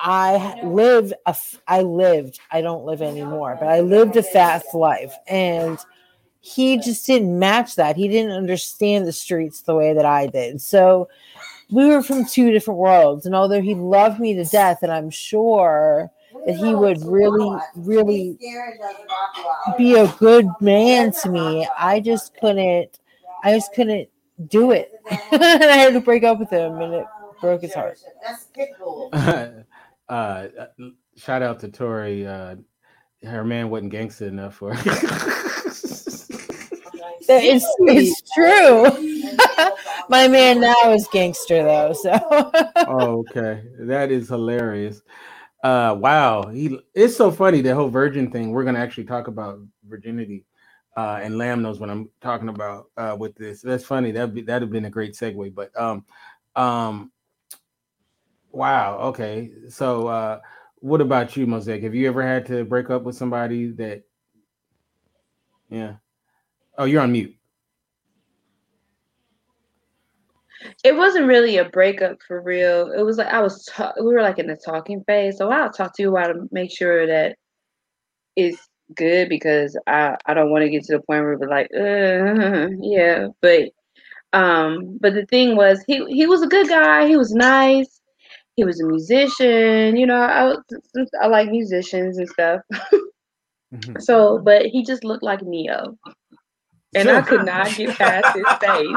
I 0.00 0.60
lived 0.62 1.12
a, 1.26 1.34
I 1.66 1.82
lived, 1.82 2.38
I 2.52 2.60
don't 2.60 2.84
live 2.84 3.02
anymore, 3.02 3.56
but 3.58 3.68
I 3.68 3.80
lived 3.80 4.16
a 4.16 4.22
fast 4.22 4.72
life. 4.72 5.12
And 5.26 5.76
he 6.40 6.78
just 6.78 7.06
didn't 7.06 7.38
match 7.38 7.76
that. 7.76 7.96
He 7.96 8.08
didn't 8.08 8.32
understand 8.32 9.06
the 9.06 9.12
streets 9.12 9.62
the 9.62 9.74
way 9.74 9.92
that 9.92 10.06
I 10.06 10.26
did. 10.26 10.60
So, 10.60 11.08
we 11.70 11.86
were 11.86 12.02
from 12.02 12.24
two 12.24 12.50
different 12.50 12.78
worlds. 12.78 13.26
And 13.26 13.34
although 13.34 13.60
he 13.60 13.74
loved 13.74 14.20
me 14.20 14.34
to 14.34 14.44
death, 14.44 14.82
and 14.82 14.92
I'm 14.92 15.10
sure 15.10 16.10
that 16.46 16.56
he 16.56 16.74
would 16.74 17.04
really, 17.04 17.58
really 17.76 18.38
be 19.76 19.94
a 19.94 20.08
good 20.18 20.48
man 20.60 21.12
to 21.22 21.30
me, 21.30 21.68
I 21.78 22.00
just 22.00 22.34
couldn't, 22.38 22.98
I 23.44 23.52
just 23.52 23.72
couldn't 23.74 24.08
do 24.46 24.70
it. 24.72 24.92
and 25.32 25.42
I 25.42 25.76
had 25.76 25.92
to 25.92 26.00
break 26.00 26.24
up 26.24 26.38
with 26.38 26.50
him, 26.50 26.80
and 26.80 26.94
it 26.94 27.06
broke 27.40 27.62
his 27.62 27.74
heart. 27.74 27.98
uh, 30.08 30.46
shout 31.16 31.42
out 31.42 31.60
to 31.60 31.68
Tori. 31.68 32.26
Uh, 32.26 32.56
her 33.24 33.44
man 33.44 33.68
wasn't 33.68 33.90
gangster 33.90 34.28
enough 34.28 34.54
for 34.54 34.74
her. 34.74 35.52
it's, 37.28 37.66
it's 37.80 38.22
true. 38.32 38.84
My 40.08 40.28
man 40.28 40.60
now 40.60 40.92
is 40.92 41.06
gangster 41.12 41.62
though, 41.62 41.92
so. 41.92 42.18
oh, 42.76 43.24
okay, 43.28 43.62
that 43.80 44.10
is 44.10 44.28
hilarious. 44.28 45.02
Uh, 45.62 45.96
wow, 45.98 46.46
he 46.46 46.78
it's 46.94 47.16
so 47.16 47.30
funny 47.30 47.60
the 47.60 47.74
whole 47.74 47.88
virgin 47.88 48.30
thing. 48.30 48.50
We're 48.50 48.64
gonna 48.64 48.78
actually 48.78 49.04
talk 49.04 49.28
about 49.28 49.58
virginity, 49.86 50.44
uh, 50.96 51.20
and 51.22 51.36
Lamb 51.36 51.62
knows 51.62 51.80
what 51.80 51.90
I'm 51.90 52.08
talking 52.20 52.48
about 52.48 52.90
uh, 52.96 53.16
with 53.18 53.34
this. 53.34 53.60
That's 53.60 53.84
funny. 53.84 54.12
That'd 54.12 54.34
be 54.34 54.42
that'd 54.42 54.62
have 54.62 54.72
been 54.72 54.86
a 54.86 54.90
great 54.90 55.14
segue. 55.14 55.54
But 55.54 55.78
um, 55.78 56.04
um, 56.56 57.12
wow. 58.50 58.98
Okay, 58.98 59.50
so 59.68 60.06
uh, 60.06 60.40
what 60.76 61.00
about 61.00 61.36
you, 61.36 61.46
Mosaic? 61.46 61.82
Have 61.82 61.94
you 61.94 62.08
ever 62.08 62.22
had 62.22 62.46
to 62.46 62.64
break 62.64 62.88
up 62.88 63.02
with 63.02 63.16
somebody 63.16 63.72
that? 63.72 64.04
Yeah. 65.68 65.96
Oh, 66.78 66.84
you're 66.84 67.02
on 67.02 67.12
mute. 67.12 67.34
it 70.84 70.96
wasn't 70.96 71.26
really 71.26 71.58
a 71.58 71.64
breakup 71.68 72.18
for 72.26 72.40
real. 72.40 72.92
It 72.92 73.02
was 73.02 73.18
like 73.18 73.28
I 73.28 73.40
was 73.40 73.64
ta- 73.66 73.94
we 73.98 74.06
were 74.14 74.22
like 74.22 74.38
in 74.38 74.46
the 74.46 74.56
talking 74.56 75.02
phase. 75.06 75.38
So 75.38 75.50
I'll 75.50 75.70
talk 75.72 75.94
to 75.96 76.02
you 76.02 76.10
about 76.16 76.32
to 76.32 76.48
make 76.52 76.70
sure 76.76 77.06
that 77.06 77.36
it's 78.36 78.58
good 78.96 79.28
because 79.28 79.78
I 79.86 80.16
I 80.26 80.34
don't 80.34 80.50
want 80.50 80.62
to 80.64 80.70
get 80.70 80.84
to 80.84 80.94
the 80.94 80.98
point 81.00 81.24
where 81.24 81.38
we're 81.38 81.48
like, 81.48 81.68
uh, 81.76 82.68
yeah. 82.80 83.28
But 83.42 83.70
um, 84.32 84.98
but 85.00 85.14
the 85.14 85.26
thing 85.26 85.56
was, 85.56 85.82
he 85.86 86.04
he 86.06 86.26
was 86.26 86.42
a 86.42 86.48
good 86.48 86.68
guy. 86.68 87.06
He 87.06 87.16
was 87.16 87.32
nice. 87.32 88.00
He 88.56 88.64
was 88.64 88.80
a 88.80 88.86
musician. 88.86 89.96
You 89.96 90.06
know, 90.06 90.20
I 90.20 90.44
was, 90.44 90.58
I 91.22 91.26
like 91.28 91.50
musicians 91.50 92.18
and 92.18 92.28
stuff. 92.28 92.60
Mhm. 93.74 94.00
So, 94.00 94.38
but 94.38 94.66
he 94.66 94.82
just 94.84 95.04
looked 95.04 95.22
like 95.22 95.42
Ne-Yo, 95.42 95.96
and 96.94 97.10
I 97.10 97.22
could 97.22 97.44
not 97.44 97.74
get 97.74 97.96
past 97.96 98.36
his 98.36 98.46
face. 98.60 98.96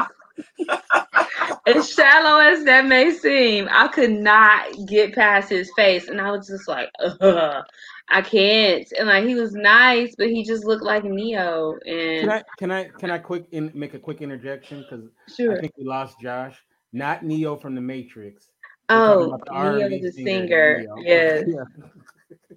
as 1.66 1.92
shallow 1.92 2.40
as 2.40 2.64
that 2.64 2.86
may 2.86 3.10
seem, 3.10 3.68
I 3.70 3.88
could 3.88 4.10
not 4.10 4.72
get 4.86 5.14
past 5.14 5.50
his 5.50 5.70
face, 5.76 6.08
and 6.08 6.20
I 6.20 6.30
was 6.30 6.46
just 6.46 6.68
like, 6.68 6.90
Ugh, 7.00 7.64
I 8.08 8.22
can't. 8.22 8.90
And 8.98 9.08
like 9.08 9.24
he 9.24 9.34
was 9.34 9.52
nice, 9.52 10.14
but 10.16 10.28
he 10.28 10.44
just 10.44 10.64
looked 10.64 10.84
like 10.84 11.04
Ne-Yo. 11.04 11.78
And 11.86 12.22
can 12.22 12.30
I 12.30 12.42
can 12.58 12.70
I 12.70 12.84
can 12.98 13.10
I 13.10 13.18
quick 13.18 13.46
in, 13.52 13.70
make 13.74 13.94
a 13.94 13.98
quick 13.98 14.20
interjection 14.20 14.84
because 14.88 15.06
I 15.50 15.60
think 15.60 15.72
we 15.76 15.84
lost 15.84 16.20
Josh, 16.20 16.56
not 16.92 17.24
Neo 17.24 17.56
from 17.56 17.74
the 17.74 17.80
Matrix. 17.80 18.48
We're 18.90 18.96
oh, 18.96 19.32
about 19.32 19.46
the 19.46 19.78
Ne-Yo 19.78 20.02
the 20.02 20.12
singer, 20.12 20.26
singer, 20.26 20.78
Ne-Yo. 20.78 20.96
yes. 20.98 21.44
Yeah. 21.54 22.56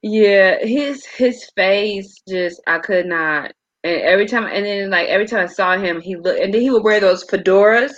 Yeah, 0.00 0.64
his 0.64 1.04
his 1.04 1.50
face 1.56 2.22
just 2.28 2.60
I 2.66 2.78
could 2.78 3.06
not. 3.06 3.52
And 3.88 4.02
every 4.02 4.26
time, 4.26 4.44
and 4.44 4.64
then 4.64 4.90
like 4.90 5.08
every 5.08 5.26
time 5.26 5.44
I 5.44 5.46
saw 5.46 5.76
him, 5.78 6.00
he 6.00 6.16
looked, 6.16 6.40
and 6.40 6.52
then 6.52 6.60
he 6.60 6.70
would 6.70 6.84
wear 6.84 7.00
those 7.00 7.24
fedoras, 7.24 7.92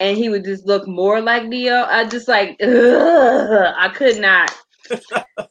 and 0.00 0.16
he 0.16 0.28
would 0.28 0.44
just 0.44 0.66
look 0.66 0.86
more 0.86 1.20
like 1.20 1.46
Ne-Yo. 1.46 1.84
I 1.84 2.04
just 2.04 2.28
like, 2.28 2.56
ugh, 2.62 3.74
I 3.76 3.88
could 3.94 4.18
not. 4.18 4.54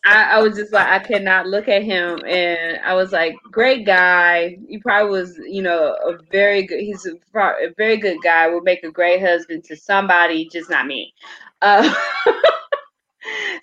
I, 0.06 0.24
I 0.24 0.41
was 0.41 0.56
just 0.56 0.72
like, 0.72 0.88
I 0.88 1.00
could 1.00 1.24
not 1.24 1.48
look 1.48 1.68
at 1.68 1.84
him, 1.84 2.20
and 2.28 2.80
I 2.84 2.93
was 2.93 3.12
like, 3.12 3.36
great 3.52 3.86
guy. 3.86 4.58
He 4.68 4.78
probably 4.80 5.12
was, 5.12 5.38
you 5.48 5.62
know, 5.62 5.96
a 6.06 6.18
very 6.32 6.64
good. 6.64 6.82
He's 6.82 7.06
a, 7.06 7.16
a 7.38 7.74
very 7.78 7.98
good 7.98 8.18
guy. 8.24 8.48
Would 8.48 8.64
make 8.64 8.84
a 8.84 8.91
great 8.91 9.22
husband 9.22 9.64
to 9.66 9.76
somebody, 9.76 10.50
just 10.52 10.70
not 10.70 10.88
me. 10.88 11.14
Uh, 11.62 11.93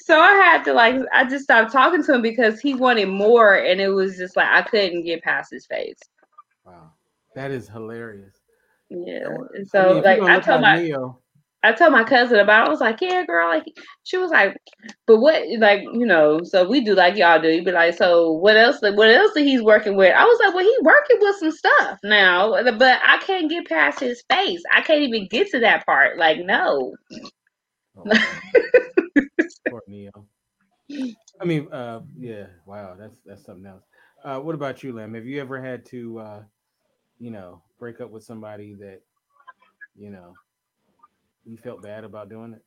so 0.00 0.18
I 0.18 0.32
had 0.32 0.64
to 0.64 0.72
like 0.72 0.96
I 1.12 1.24
just 1.24 1.44
stopped 1.44 1.72
talking 1.72 2.02
to 2.04 2.14
him 2.14 2.22
because 2.22 2.60
he 2.60 2.74
wanted 2.74 3.08
more 3.08 3.54
and 3.54 3.80
it 3.80 3.88
was 3.88 4.16
just 4.16 4.36
like 4.36 4.48
I 4.48 4.62
couldn't 4.62 5.04
get 5.04 5.22
past 5.22 5.52
his 5.52 5.66
face. 5.66 5.98
That 7.34 7.50
is 7.50 7.68
hilarious. 7.68 8.36
Yeah. 8.90 9.26
And 9.54 9.66
I 9.74 9.78
so 9.78 9.94
mean, 9.94 10.02
like 10.02 10.20
I 10.22 10.40
told 10.40 10.60
like 10.60 10.90
my 10.90 10.98
I 11.64 11.72
told 11.72 11.92
my 11.92 12.02
cousin 12.02 12.40
about 12.40 12.64
it. 12.64 12.66
I 12.66 12.70
was 12.70 12.80
like, 12.80 13.00
Yeah, 13.00 13.24
girl, 13.24 13.48
like 13.48 13.64
she 14.02 14.18
was 14.18 14.30
like, 14.30 14.56
But 15.06 15.18
what 15.18 15.42
like, 15.58 15.82
you 15.82 16.06
know, 16.06 16.40
so 16.42 16.68
we 16.68 16.84
do 16.84 16.94
like 16.94 17.16
y'all 17.16 17.40
do. 17.40 17.48
You'd 17.48 17.64
be 17.64 17.72
like, 17.72 17.94
So 17.94 18.32
what 18.32 18.56
else 18.56 18.82
like 18.82 18.96
what 18.96 19.10
else 19.10 19.32
that 19.34 19.42
he's 19.42 19.62
working 19.62 19.96
with? 19.96 20.12
I 20.14 20.24
was 20.24 20.40
like, 20.40 20.54
Well, 20.54 20.64
he's 20.64 20.82
working 20.82 21.18
with 21.20 21.36
some 21.36 21.52
stuff 21.52 21.98
now, 22.02 22.50
but 22.50 23.00
I 23.04 23.18
can't 23.18 23.48
get 23.48 23.68
past 23.68 24.00
his 24.00 24.22
face. 24.30 24.62
I 24.74 24.82
can't 24.82 25.02
even 25.02 25.28
get 25.30 25.50
to 25.50 25.60
that 25.60 25.86
part. 25.86 26.18
Like, 26.18 26.38
no. 26.44 26.94
oh, 27.96 28.04
poor 29.68 29.82
Ne-Yo. 29.86 30.10
I 31.40 31.44
mean, 31.44 31.68
uh, 31.72 32.00
yeah, 32.18 32.46
wow, 32.66 32.96
that's 32.98 33.18
that's 33.24 33.44
something 33.44 33.66
else. 33.66 33.84
Uh, 34.24 34.38
what 34.38 34.54
about 34.54 34.82
you, 34.82 34.92
Lam? 34.92 35.14
Have 35.14 35.26
you 35.26 35.40
ever 35.40 35.60
had 35.60 35.84
to, 35.86 36.18
uh, 36.18 36.42
you 37.18 37.30
know, 37.30 37.62
break 37.78 38.00
up 38.00 38.10
with 38.10 38.24
somebody 38.24 38.74
that, 38.74 39.00
you 39.96 40.10
know, 40.10 40.34
you 41.44 41.56
felt 41.56 41.82
bad 41.82 42.04
about 42.04 42.28
doing 42.30 42.54
it? 42.54 42.62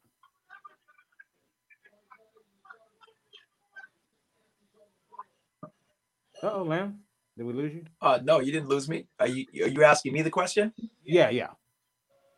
Uh 6.44 6.52
oh, 6.54 6.64
Lamb. 6.64 7.00
Did 7.38 7.46
we 7.46 7.54
lose 7.54 7.74
you? 7.74 7.84
Uh, 8.02 8.20
no, 8.24 8.40
you 8.40 8.52
didn't 8.52 8.70
lose 8.70 8.88
me. 8.88 9.08
Are 9.20 9.28
you 9.28 9.46
are 9.64 9.68
you 9.70 9.84
asking 9.84 10.14
me 10.14 10.22
the 10.22 10.30
question? 10.30 10.74
Yeah, 11.04 11.30
yeah. 11.30 11.50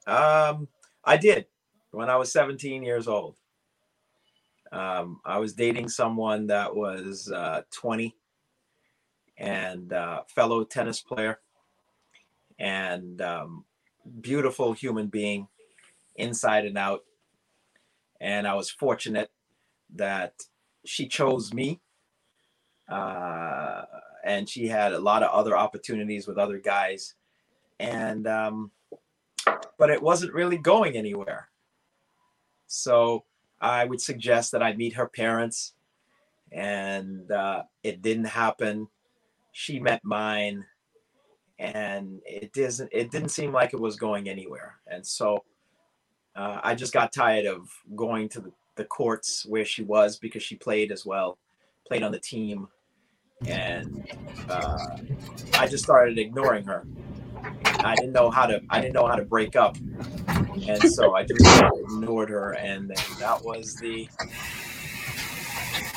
Um, 0.07 0.67
I 1.03 1.17
did 1.17 1.45
when 1.91 2.09
I 2.09 2.15
was 2.17 2.31
17 2.31 2.83
years 2.83 3.07
old. 3.07 3.37
Um, 4.71 5.19
I 5.25 5.39
was 5.39 5.53
dating 5.53 5.89
someone 5.89 6.47
that 6.47 6.75
was 6.75 7.31
uh, 7.31 7.61
20 7.71 8.15
and 9.37 9.93
uh, 9.93 10.23
fellow 10.27 10.63
tennis 10.63 11.01
player 11.01 11.39
and 12.59 13.21
um, 13.21 13.65
beautiful 14.21 14.73
human 14.73 15.07
being 15.07 15.47
inside 16.15 16.65
and 16.65 16.77
out. 16.77 17.03
And 18.19 18.47
I 18.47 18.55
was 18.55 18.69
fortunate 18.69 19.29
that 19.95 20.33
she 20.85 21.07
chose 21.07 21.53
me. 21.53 21.79
Uh, 22.89 23.83
and 24.23 24.47
she 24.49 24.67
had 24.67 24.93
a 24.93 24.99
lot 24.99 25.23
of 25.23 25.31
other 25.31 25.55
opportunities 25.55 26.27
with 26.27 26.37
other 26.37 26.57
guys. 26.57 27.13
And, 27.79 28.27
um, 28.27 28.71
but 29.77 29.89
it 29.89 30.01
wasn't 30.01 30.33
really 30.33 30.57
going 30.57 30.95
anywhere. 30.95 31.49
So 32.67 33.23
I 33.61 33.85
would 33.85 34.01
suggest 34.01 34.51
that 34.51 34.61
I 34.61 34.73
meet 34.73 34.93
her 34.93 35.07
parents, 35.07 35.73
and 36.51 37.31
uh, 37.31 37.63
it 37.83 38.01
didn't 38.01 38.25
happen. 38.25 38.87
She 39.51 39.79
met 39.79 40.03
mine, 40.03 40.65
and 41.59 42.21
it 42.25 42.53
doesn't. 42.53 42.89
It 42.91 43.11
didn't 43.11 43.29
seem 43.29 43.51
like 43.51 43.73
it 43.73 43.79
was 43.79 43.95
going 43.95 44.29
anywhere. 44.29 44.77
And 44.87 45.05
so 45.05 45.43
uh, 46.35 46.59
I 46.63 46.75
just 46.75 46.93
got 46.93 47.11
tired 47.11 47.45
of 47.45 47.69
going 47.95 48.29
to 48.29 48.41
the, 48.41 48.51
the 48.75 48.85
courts 48.85 49.45
where 49.47 49.65
she 49.65 49.83
was 49.83 50.17
because 50.17 50.43
she 50.43 50.55
played 50.55 50.91
as 50.91 51.05
well, 51.05 51.37
played 51.87 52.03
on 52.03 52.11
the 52.11 52.19
team, 52.19 52.67
and 53.45 54.07
uh, 54.49 54.97
I 55.53 55.67
just 55.67 55.83
started 55.83 56.19
ignoring 56.19 56.65
her. 56.65 56.85
I 57.79 57.95
didn't 57.95 58.13
know 58.13 58.29
how 58.29 58.45
to. 58.45 58.61
I 58.69 58.81
didn't 58.81 58.93
know 58.93 59.07
how 59.07 59.15
to 59.15 59.25
break 59.25 59.55
up, 59.55 59.77
and 60.27 60.81
so 60.83 61.15
I 61.15 61.23
just 61.23 61.63
ignored 61.83 62.29
her, 62.29 62.53
and 62.53 62.89
that 63.19 63.43
was 63.43 63.75
the 63.75 64.07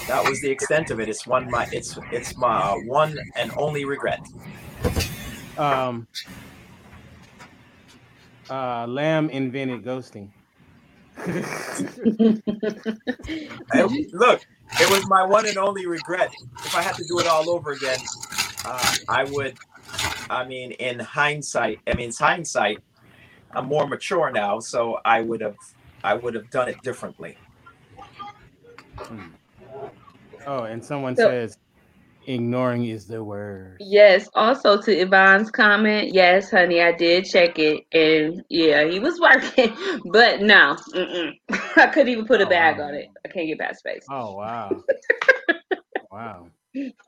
that 0.06 0.24
was 0.28 0.40
the 0.40 0.50
extent 0.50 0.90
of 0.90 1.00
it. 1.00 1.08
It's 1.08 1.26
one 1.26 1.50
my 1.50 1.68
it's 1.72 1.98
it's 2.11 2.36
my 2.36 2.72
one 2.86 3.18
and 3.36 3.52
only 3.56 3.84
regret. 3.84 4.26
Um, 5.61 6.06
uh, 8.48 8.86
Lamb 8.86 9.28
invented 9.30 9.84
ghosting. 9.84 10.30
I- 13.72 14.06
look, 14.12 14.40
it 14.80 14.90
was 14.90 15.06
my 15.08 15.22
one 15.24 15.46
and 15.46 15.58
only 15.58 15.86
regret. 15.86 16.30
If 16.64 16.74
I 16.74 16.82
had 16.82 16.94
to 16.96 17.04
do 17.06 17.18
it 17.20 17.26
all 17.26 17.50
over 17.50 17.72
again, 17.72 17.98
uh, 18.64 18.94
I 19.08 19.24
would. 19.24 19.56
I 20.30 20.46
mean, 20.46 20.70
in 20.72 20.98
hindsight, 21.00 21.80
I 21.86 21.94
mean, 21.94 22.08
it's 22.08 22.18
hindsight. 22.18 22.78
I'm 23.52 23.66
more 23.66 23.86
mature 23.86 24.30
now, 24.30 24.61
so 24.61 25.00
I 25.04 25.20
would 25.22 25.40
have, 25.40 25.56
I 26.04 26.14
would 26.14 26.34
have 26.34 26.48
done 26.50 26.68
it 26.68 26.80
differently. 26.82 27.36
Hmm. 28.96 29.20
Oh, 30.46 30.62
and 30.64 30.82
someone 30.84 31.16
So- 31.16 31.28
says 31.28 31.58
ignoring 32.27 32.87
is 32.87 33.07
the 33.07 33.25
word. 33.25 33.81
Yes, 33.81 34.29
also 34.35 34.81
to 34.83 34.93
Yvonne's 34.93 35.51
comment, 35.51 36.14
yes, 36.14 36.51
honey, 36.51 36.83
I 36.83 36.93
did 36.93 37.25
check 37.27 37.59
it, 37.59 37.85
and 37.93 38.45
yeah, 38.51 38.85
he 38.89 39.01
was 39.01 39.21
working, 39.23 39.75
but 40.12 40.43
no, 40.43 40.77
mm-mm. 40.95 41.33
I 41.77 41.87
couldn't 41.89 42.09
even 42.12 42.27
put 42.27 42.41
a 42.43 42.47
Oh, 42.47 42.49
bag 42.49 42.79
wow. 42.79 42.87
on 42.89 42.95
it. 42.95 43.09
I 43.25 43.29
can't 43.29 43.49
get 43.49 43.59
past 43.61 43.81
space. 43.81 44.11
Oh 44.11 44.35
wow. 44.37 44.85
wow. 46.11 46.51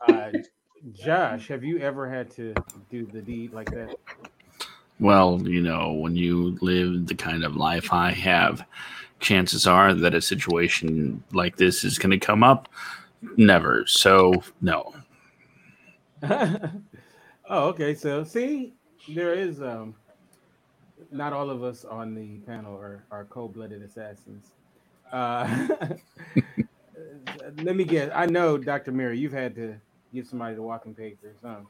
Uh, 0.01 0.33
Josh, 0.93 1.49
have 1.49 1.65
you 1.65 1.79
ever 1.81 2.09
had 2.11 2.31
to 2.33 2.55
do 2.91 3.07
the 3.07 3.23
deed 3.23 3.53
like 3.53 3.71
that? 3.73 3.97
Well, 5.01 5.41
you 5.47 5.61
know, 5.63 5.93
when 5.93 6.17
you 6.17 6.59
live 6.61 7.07
the 7.07 7.15
kind 7.15 7.45
of 7.45 7.57
life 7.57 7.93
I 7.93 8.13
have, 8.13 8.65
chances 9.21 9.67
are 9.67 9.95
that 9.95 10.15
a 10.15 10.23
situation 10.23 11.23
like 11.33 11.57
this 11.57 11.85
is 11.85 11.99
going 11.99 12.11
to 12.13 12.19
come 12.25 12.43
up. 12.43 12.69
Never. 13.37 13.85
So, 13.87 14.43
no. 14.61 14.95
oh, 17.51 17.69
okay. 17.71 17.95
So 17.95 18.25
see, 18.25 18.75
there 19.09 19.35
is 19.35 19.63
um 19.63 19.95
not 21.11 21.33
all 21.33 21.51
of 21.51 21.63
us 21.65 21.85
on 21.85 22.15
the 22.15 22.39
panel 22.47 22.75
are, 22.77 23.05
are 23.11 23.25
cold-blooded 23.27 23.83
assassins. 23.83 24.53
Uh 25.13 25.69
let 27.63 27.77
me 27.77 27.85
guess. 27.85 28.11
I 28.15 28.27
know, 28.27 28.59
Dr. 28.59 28.93
Mary, 28.93 29.19
you've 29.19 29.33
had 29.33 29.55
to 29.57 29.77
give 30.15 30.27
somebody 30.27 30.55
the 30.55 30.63
walking 30.63 30.95
papers, 30.95 31.39
huh? 31.45 31.61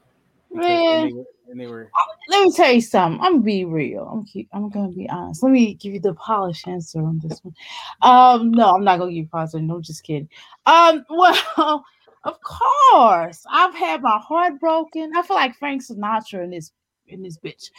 Man. 0.53 0.67
and 0.91 1.03
they, 1.03 1.13
were- 1.13 1.25
and 1.49 1.59
they 1.59 1.67
were 1.67 1.89
Let 2.29 2.43
me 2.45 2.51
tell 2.53 2.71
you 2.73 2.81
something. 2.81 3.21
I'm 3.21 3.33
gonna 3.33 3.43
be 3.43 3.65
real. 3.65 4.09
I'm 4.11 4.25
keep, 4.25 4.49
I'm 4.53 4.69
gonna 4.69 4.91
be 4.93 5.09
honest. 5.09 5.43
Let 5.43 5.51
me 5.51 5.75
give 5.75 5.93
you 5.93 5.99
the 5.99 6.13
polished 6.15 6.67
answer 6.67 6.99
on 6.99 7.19
this 7.23 7.41
one. 7.43 7.55
Um, 8.01 8.51
no, 8.51 8.71
I'm 8.71 8.83
not 8.83 8.99
gonna 8.99 9.11
give 9.11 9.17
you 9.25 9.29
polished. 9.31 9.55
No, 9.55 9.81
just 9.81 10.03
kidding. 10.03 10.29
Um, 10.65 11.05
well, 11.11 11.85
of 12.23 12.39
course, 12.41 13.43
I've 13.51 13.75
had 13.75 14.01
my 14.01 14.17
heart 14.19 14.59
broken. 14.59 15.11
I 15.15 15.21
feel 15.23 15.35
like 15.35 15.55
Frank 15.55 15.83
Sinatra 15.85 16.43
in 16.43 16.51
this 16.51 16.71
in 17.07 17.21
this 17.21 17.37
bitch. 17.37 17.69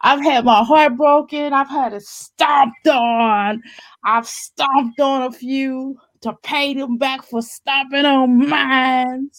I've 0.00 0.22
had 0.22 0.44
my 0.44 0.64
heart 0.64 0.96
broken. 0.96 1.52
I've 1.52 1.68
had 1.68 1.92
it 1.92 2.02
stomped 2.02 2.88
on. 2.88 3.62
I've 4.04 4.26
stomped 4.26 5.00
on 5.00 5.22
a 5.24 5.32
few 5.32 5.96
to 6.22 6.32
pay 6.42 6.74
them 6.74 6.96
back 6.98 7.24
for 7.24 7.42
stomping 7.42 8.06
on 8.06 8.48
mine. 8.48 9.30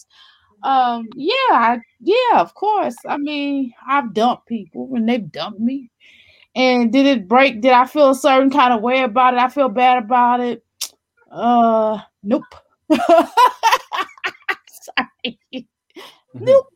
Um, 0.62 1.08
yeah, 1.16 1.32
I, 1.50 1.78
yeah, 2.00 2.40
of 2.40 2.54
course. 2.54 2.94
I 3.06 3.16
mean, 3.16 3.72
I've 3.86 4.14
dumped 4.14 4.46
people 4.46 4.90
and 4.94 5.08
they've 5.08 5.30
dumped 5.30 5.60
me. 5.60 5.90
And 6.54 6.92
did 6.92 7.06
it 7.06 7.26
break? 7.28 7.62
Did 7.62 7.72
I 7.72 7.86
feel 7.86 8.10
a 8.10 8.14
certain 8.14 8.50
kind 8.50 8.72
of 8.74 8.82
way 8.82 9.02
about 9.02 9.34
it? 9.34 9.40
I 9.40 9.48
feel 9.48 9.70
bad 9.70 10.04
about 10.04 10.40
it. 10.40 10.62
Uh, 11.30 11.98
nope. 12.22 12.44
Mhm. 16.34 16.46
Nope. 16.46 16.66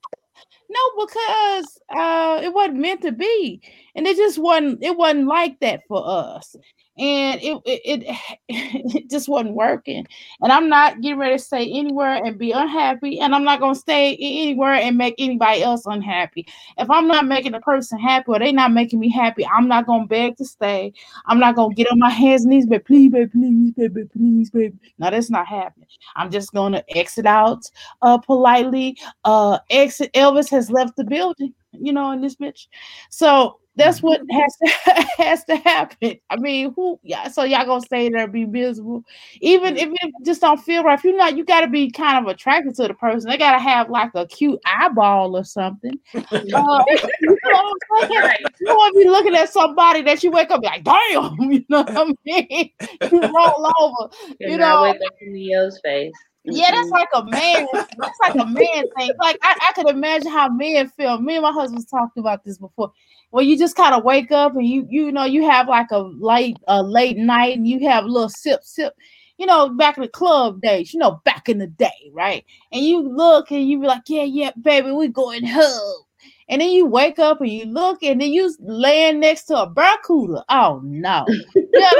No, 0.70 1.06
because 1.06 1.78
uh 1.90 2.40
it 2.44 2.52
wasn't 2.54 2.78
meant 2.78 3.02
to 3.02 3.12
be. 3.12 3.62
And 3.94 4.06
it 4.06 4.16
just 4.16 4.38
wasn't 4.38 4.82
it 4.82 4.96
wasn't 4.96 5.28
like 5.28 5.60
that 5.60 5.82
for 5.88 6.02
us. 6.06 6.56
And 6.98 7.40
it 7.42 7.58
it 7.66 7.80
it, 7.84 8.16
it 8.48 9.10
just 9.10 9.28
wasn't 9.28 9.54
working. 9.54 10.06
And 10.40 10.50
I'm 10.50 10.68
not 10.68 11.00
getting 11.02 11.18
ready 11.18 11.36
to 11.36 11.42
stay 11.42 11.70
anywhere 11.70 12.24
and 12.24 12.38
be 12.38 12.52
unhappy. 12.52 13.20
And 13.20 13.34
I'm 13.34 13.44
not 13.44 13.60
gonna 13.60 13.74
stay 13.74 14.16
anywhere 14.16 14.74
and 14.74 14.96
make 14.96 15.14
anybody 15.18 15.62
else 15.62 15.84
unhappy. 15.84 16.46
If 16.78 16.90
I'm 16.90 17.06
not 17.06 17.26
making 17.26 17.54
a 17.54 17.60
person 17.60 17.98
happy 17.98 18.24
or 18.28 18.38
they're 18.38 18.52
not 18.52 18.72
making 18.72 18.98
me 19.00 19.10
happy, 19.10 19.46
I'm 19.46 19.68
not 19.68 19.86
gonna 19.86 20.06
beg 20.06 20.36
to 20.38 20.44
stay. 20.44 20.92
I'm 21.26 21.38
not 21.38 21.54
gonna 21.54 21.74
get 21.74 21.90
on 21.90 21.98
my 21.98 22.10
hands 22.10 22.42
and 22.44 22.50
knees, 22.50 22.66
but 22.66 22.84
please, 22.86 23.10
baby, 23.10 23.30
please, 23.30 23.72
baby, 23.72 24.04
please, 24.04 24.50
baby. 24.50 24.78
No, 24.98 25.10
that's 25.10 25.30
not 25.30 25.46
happening. 25.46 25.88
I'm 26.16 26.30
just 26.30 26.52
gonna 26.54 26.82
exit 26.88 27.26
out 27.26 27.70
uh 28.02 28.18
politely. 28.18 28.96
Uh 29.24 29.58
exit 29.68 30.12
Elvis 30.14 30.50
has 30.50 30.70
left 30.70 30.96
the 30.96 31.04
building, 31.04 31.52
you 31.72 31.92
know, 31.92 32.12
in 32.12 32.22
this 32.22 32.36
bitch. 32.36 32.68
So 33.10 33.58
that's 33.76 34.02
what 34.02 34.20
has 34.30 34.56
to 34.56 35.06
has 35.22 35.44
to 35.44 35.56
happen. 35.56 36.18
I 36.30 36.36
mean, 36.36 36.72
who 36.74 36.98
yeah, 37.02 37.28
so 37.28 37.44
y'all 37.44 37.66
gonna 37.66 37.82
stay 37.82 38.08
there 38.08 38.24
and 38.24 38.32
be 38.32 38.46
miserable. 38.46 39.04
Even 39.40 39.76
if 39.76 39.88
it 39.90 40.12
just 40.24 40.40
don't 40.40 40.60
feel 40.60 40.82
right. 40.82 40.98
If 40.98 41.04
you're 41.04 41.16
not, 41.16 41.36
you 41.36 41.44
gotta 41.44 41.68
be 41.68 41.90
kind 41.90 42.24
of 42.24 42.30
attracted 42.32 42.74
to 42.76 42.88
the 42.88 42.94
person. 42.94 43.28
They 43.28 43.36
gotta 43.36 43.58
have 43.58 43.90
like 43.90 44.10
a 44.14 44.26
cute 44.26 44.58
eyeball 44.64 45.36
or 45.36 45.44
something. 45.44 45.98
Uh, 46.56 46.84
you 47.20 47.36
know 47.44 47.74
what 47.88 48.02
I'm 48.02 48.10
saying? 48.10 48.36
You 48.60 48.66
don't 48.66 48.94
to 48.94 49.00
be 49.00 49.08
looking 49.08 49.34
at 49.34 49.52
somebody 49.52 50.02
that 50.02 50.22
you 50.22 50.30
wake 50.30 50.50
up 50.50 50.62
like, 50.62 50.84
damn, 50.84 51.34
you 51.40 51.64
know 51.68 51.82
what 51.82 51.96
I 51.96 52.04
mean? 52.24 52.70
You 53.12 53.20
roll 53.20 53.72
over. 53.80 54.12
You 54.40 54.56
know, 54.56 54.82
wake 54.82 55.00
up 55.04 55.12
in 55.20 55.32
Leo's 55.32 55.78
face. 55.84 56.12
yeah, 56.44 56.70
that's 56.70 56.88
like 56.90 57.08
a 57.14 57.24
man. 57.24 57.66
That's 57.74 58.18
like 58.22 58.34
a 58.34 58.46
man 58.46 58.84
thing. 58.96 59.10
Like 59.20 59.38
I, 59.42 59.56
I 59.68 59.72
could 59.74 59.88
imagine 59.88 60.30
how 60.30 60.48
men 60.48 60.88
feel. 60.88 61.18
Me 61.20 61.36
and 61.36 61.42
my 61.42 61.52
husband's 61.52 61.86
talked 61.86 62.16
about 62.18 62.44
this 62.44 62.58
before. 62.58 62.92
Well, 63.36 63.44
you 63.44 63.58
just 63.58 63.76
kind 63.76 63.94
of 63.94 64.02
wake 64.02 64.32
up 64.32 64.56
and 64.56 64.66
you 64.66 64.86
you 64.88 65.12
know 65.12 65.26
you 65.26 65.46
have 65.46 65.68
like 65.68 65.90
a 65.90 65.98
late 65.98 66.56
a 66.68 66.82
late 66.82 67.18
night 67.18 67.54
and 67.54 67.68
you 67.68 67.86
have 67.86 68.04
a 68.04 68.08
little 68.08 68.30
sip 68.30 68.64
sip. 68.64 68.94
You 69.36 69.44
know, 69.44 69.68
back 69.68 69.98
in 69.98 70.04
the 70.04 70.08
club 70.08 70.62
days. 70.62 70.94
You 70.94 71.00
know, 71.00 71.20
back 71.26 71.50
in 71.50 71.58
the 71.58 71.66
day, 71.66 72.10
right? 72.14 72.46
And 72.72 72.82
you 72.82 73.02
look 73.02 73.50
and 73.50 73.68
you 73.68 73.78
be 73.78 73.86
like, 73.86 74.04
yeah, 74.08 74.22
yeah, 74.22 74.52
baby, 74.62 74.90
we 74.90 75.08
going 75.08 75.44
home. 75.46 76.04
And 76.48 76.62
then 76.62 76.70
you 76.70 76.86
wake 76.86 77.18
up 77.18 77.42
and 77.42 77.50
you 77.50 77.66
look 77.66 78.02
and 78.02 78.22
then 78.22 78.32
you 78.32 78.54
laying 78.58 79.20
next 79.20 79.44
to 79.48 79.60
a 79.60 79.68
barracuda. 79.68 80.42
Oh 80.48 80.80
no. 80.82 81.26
yeah, 81.74 81.90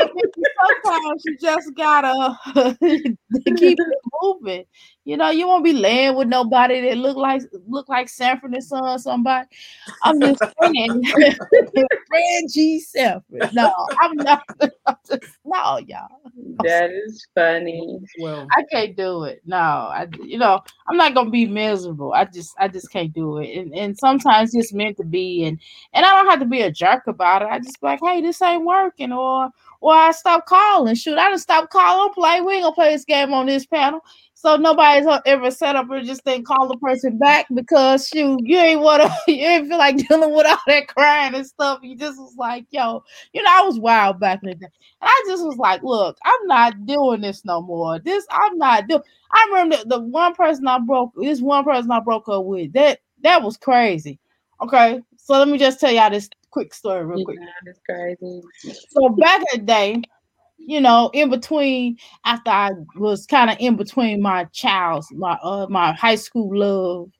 sometimes 0.82 1.22
you 1.26 1.36
just 1.38 1.70
gotta 1.74 2.38
keep 3.58 3.78
it 3.78 3.98
moving. 4.22 4.64
You 5.06 5.16
know, 5.16 5.30
you 5.30 5.46
won't 5.46 5.62
be 5.62 5.72
laying 5.72 6.16
with 6.16 6.26
nobody 6.26 6.80
that 6.80 6.96
look 6.96 7.16
like 7.16 7.42
look 7.68 7.88
like 7.88 8.08
Sanford 8.08 8.54
and 8.54 8.64
Son 8.64 8.84
or 8.84 8.98
somebody. 8.98 9.46
I'm 10.02 10.20
just 10.20 10.42
saying, 10.60 11.04
Reggie 12.12 12.80
Sanford. 12.80 13.54
No, 13.54 13.72
I'm 14.00 14.16
not. 14.16 14.42
I'm 14.86 14.96
just, 15.08 15.38
no, 15.44 15.78
y'all. 15.86 16.08
That 16.64 16.90
is 16.90 17.24
funny. 17.36 18.00
Well, 18.18 18.48
I 18.58 18.64
can't 18.72 18.96
do 18.96 19.22
it. 19.24 19.42
No, 19.46 19.56
I 19.56 20.08
you 20.24 20.38
know, 20.38 20.60
I'm 20.88 20.96
not 20.96 21.14
gonna 21.14 21.30
be 21.30 21.46
miserable. 21.46 22.12
I 22.12 22.24
just 22.24 22.56
I 22.58 22.66
just 22.66 22.90
can't 22.90 23.12
do 23.12 23.38
it. 23.38 23.56
And 23.56 23.72
and 23.76 23.96
sometimes 23.96 24.56
it's 24.56 24.72
meant 24.72 24.96
to 24.96 25.04
be 25.04 25.44
and 25.44 25.60
and 25.92 26.04
I 26.04 26.10
don't 26.10 26.30
have 26.30 26.40
to 26.40 26.46
be 26.46 26.62
a 26.62 26.70
jerk 26.72 27.06
about 27.06 27.42
it. 27.42 27.48
I 27.48 27.60
just 27.60 27.80
be 27.80 27.86
like, 27.86 28.00
hey, 28.02 28.22
this 28.22 28.42
ain't 28.42 28.64
working, 28.64 29.12
or 29.12 29.50
or 29.80 29.94
I 29.94 30.10
stop 30.10 30.46
calling. 30.46 30.96
Shoot, 30.96 31.16
I 31.16 31.30
just 31.30 31.44
stop 31.44 31.70
calling, 31.70 32.12
play. 32.12 32.40
We 32.40 32.54
ain't 32.54 32.64
gonna 32.64 32.74
play 32.74 32.92
this 32.92 33.04
game 33.04 33.32
on 33.32 33.46
this 33.46 33.66
panel. 33.66 34.00
So 34.38 34.56
nobody's 34.56 35.06
ever 35.24 35.50
set 35.50 35.76
up 35.76 35.88
or 35.88 36.02
just 36.02 36.22
then 36.26 36.44
call 36.44 36.68
the 36.68 36.76
person 36.76 37.16
back 37.16 37.46
because 37.54 38.06
shoot, 38.06 38.38
you 38.44 38.58
ain't 38.58 38.82
wanna 38.82 39.08
you 39.26 39.36
ain't 39.36 39.66
feel 39.66 39.78
like 39.78 39.96
dealing 39.96 40.34
with 40.34 40.46
all 40.46 40.58
that 40.66 40.88
crying 40.88 41.34
and 41.34 41.46
stuff. 41.46 41.80
You 41.82 41.96
just 41.96 42.18
was 42.18 42.34
like, 42.36 42.66
yo, 42.68 43.02
you 43.32 43.42
know, 43.42 43.50
I 43.50 43.62
was 43.62 43.80
wild 43.80 44.20
back 44.20 44.40
in 44.42 44.50
the 44.50 44.54
day. 44.56 44.66
And 45.00 45.08
I 45.08 45.24
just 45.26 45.42
was 45.42 45.56
like, 45.56 45.82
look, 45.82 46.18
I'm 46.22 46.46
not 46.46 46.84
doing 46.84 47.22
this 47.22 47.46
no 47.46 47.62
more. 47.62 47.98
This 47.98 48.26
I'm 48.30 48.58
not 48.58 48.86
doing. 48.88 49.00
I 49.32 49.46
remember 49.48 49.78
the, 49.78 49.88
the 49.96 50.00
one 50.00 50.34
person 50.34 50.68
I 50.68 50.80
broke, 50.80 51.14
this 51.16 51.40
one 51.40 51.64
person 51.64 51.90
I 51.90 52.00
broke 52.00 52.28
up 52.28 52.44
with. 52.44 52.74
That 52.74 52.98
that 53.22 53.42
was 53.42 53.56
crazy. 53.56 54.18
Okay, 54.60 55.00
so 55.16 55.38
let 55.38 55.48
me 55.48 55.56
just 55.56 55.80
tell 55.80 55.90
y'all 55.90 56.10
this 56.10 56.28
quick 56.50 56.74
story 56.74 57.06
real 57.06 57.24
quick. 57.24 57.38
Yeah, 57.40 57.48
that's 57.64 57.80
crazy. 57.88 58.42
So 58.90 59.08
back 59.08 59.42
in 59.54 59.60
the 59.60 59.66
day, 59.66 60.02
you 60.58 60.80
know, 60.80 61.10
in 61.12 61.30
between 61.30 61.96
after 62.24 62.50
I 62.50 62.70
was 62.96 63.26
kind 63.26 63.50
of 63.50 63.56
in 63.60 63.76
between 63.76 64.20
my 64.20 64.44
child's 64.52 65.08
my 65.12 65.38
uh 65.42 65.66
my 65.68 65.92
high 65.92 66.16
school 66.16 66.50
love 66.56 67.10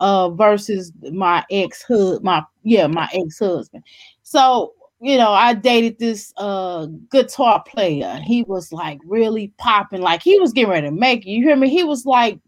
uh 0.00 0.30
versus 0.30 0.92
my 1.12 1.44
ex 1.50 1.82
husband 1.82 2.24
my 2.24 2.42
yeah 2.62 2.86
my 2.86 3.08
ex 3.12 3.38
husband. 3.38 3.84
So 4.22 4.72
you 5.00 5.18
know, 5.18 5.30
I 5.30 5.52
dated 5.54 5.98
this 5.98 6.32
uh 6.36 6.86
guitar 7.10 7.62
player. 7.66 8.20
He 8.24 8.42
was 8.44 8.72
like 8.72 8.98
really 9.06 9.52
popping, 9.58 10.00
like 10.00 10.22
he 10.22 10.38
was 10.40 10.52
getting 10.52 10.70
ready 10.70 10.86
to 10.86 10.92
make 10.92 11.26
it. 11.26 11.30
You 11.30 11.42
hear 11.44 11.56
me? 11.56 11.68
He 11.68 11.84
was 11.84 12.06
like 12.06 12.40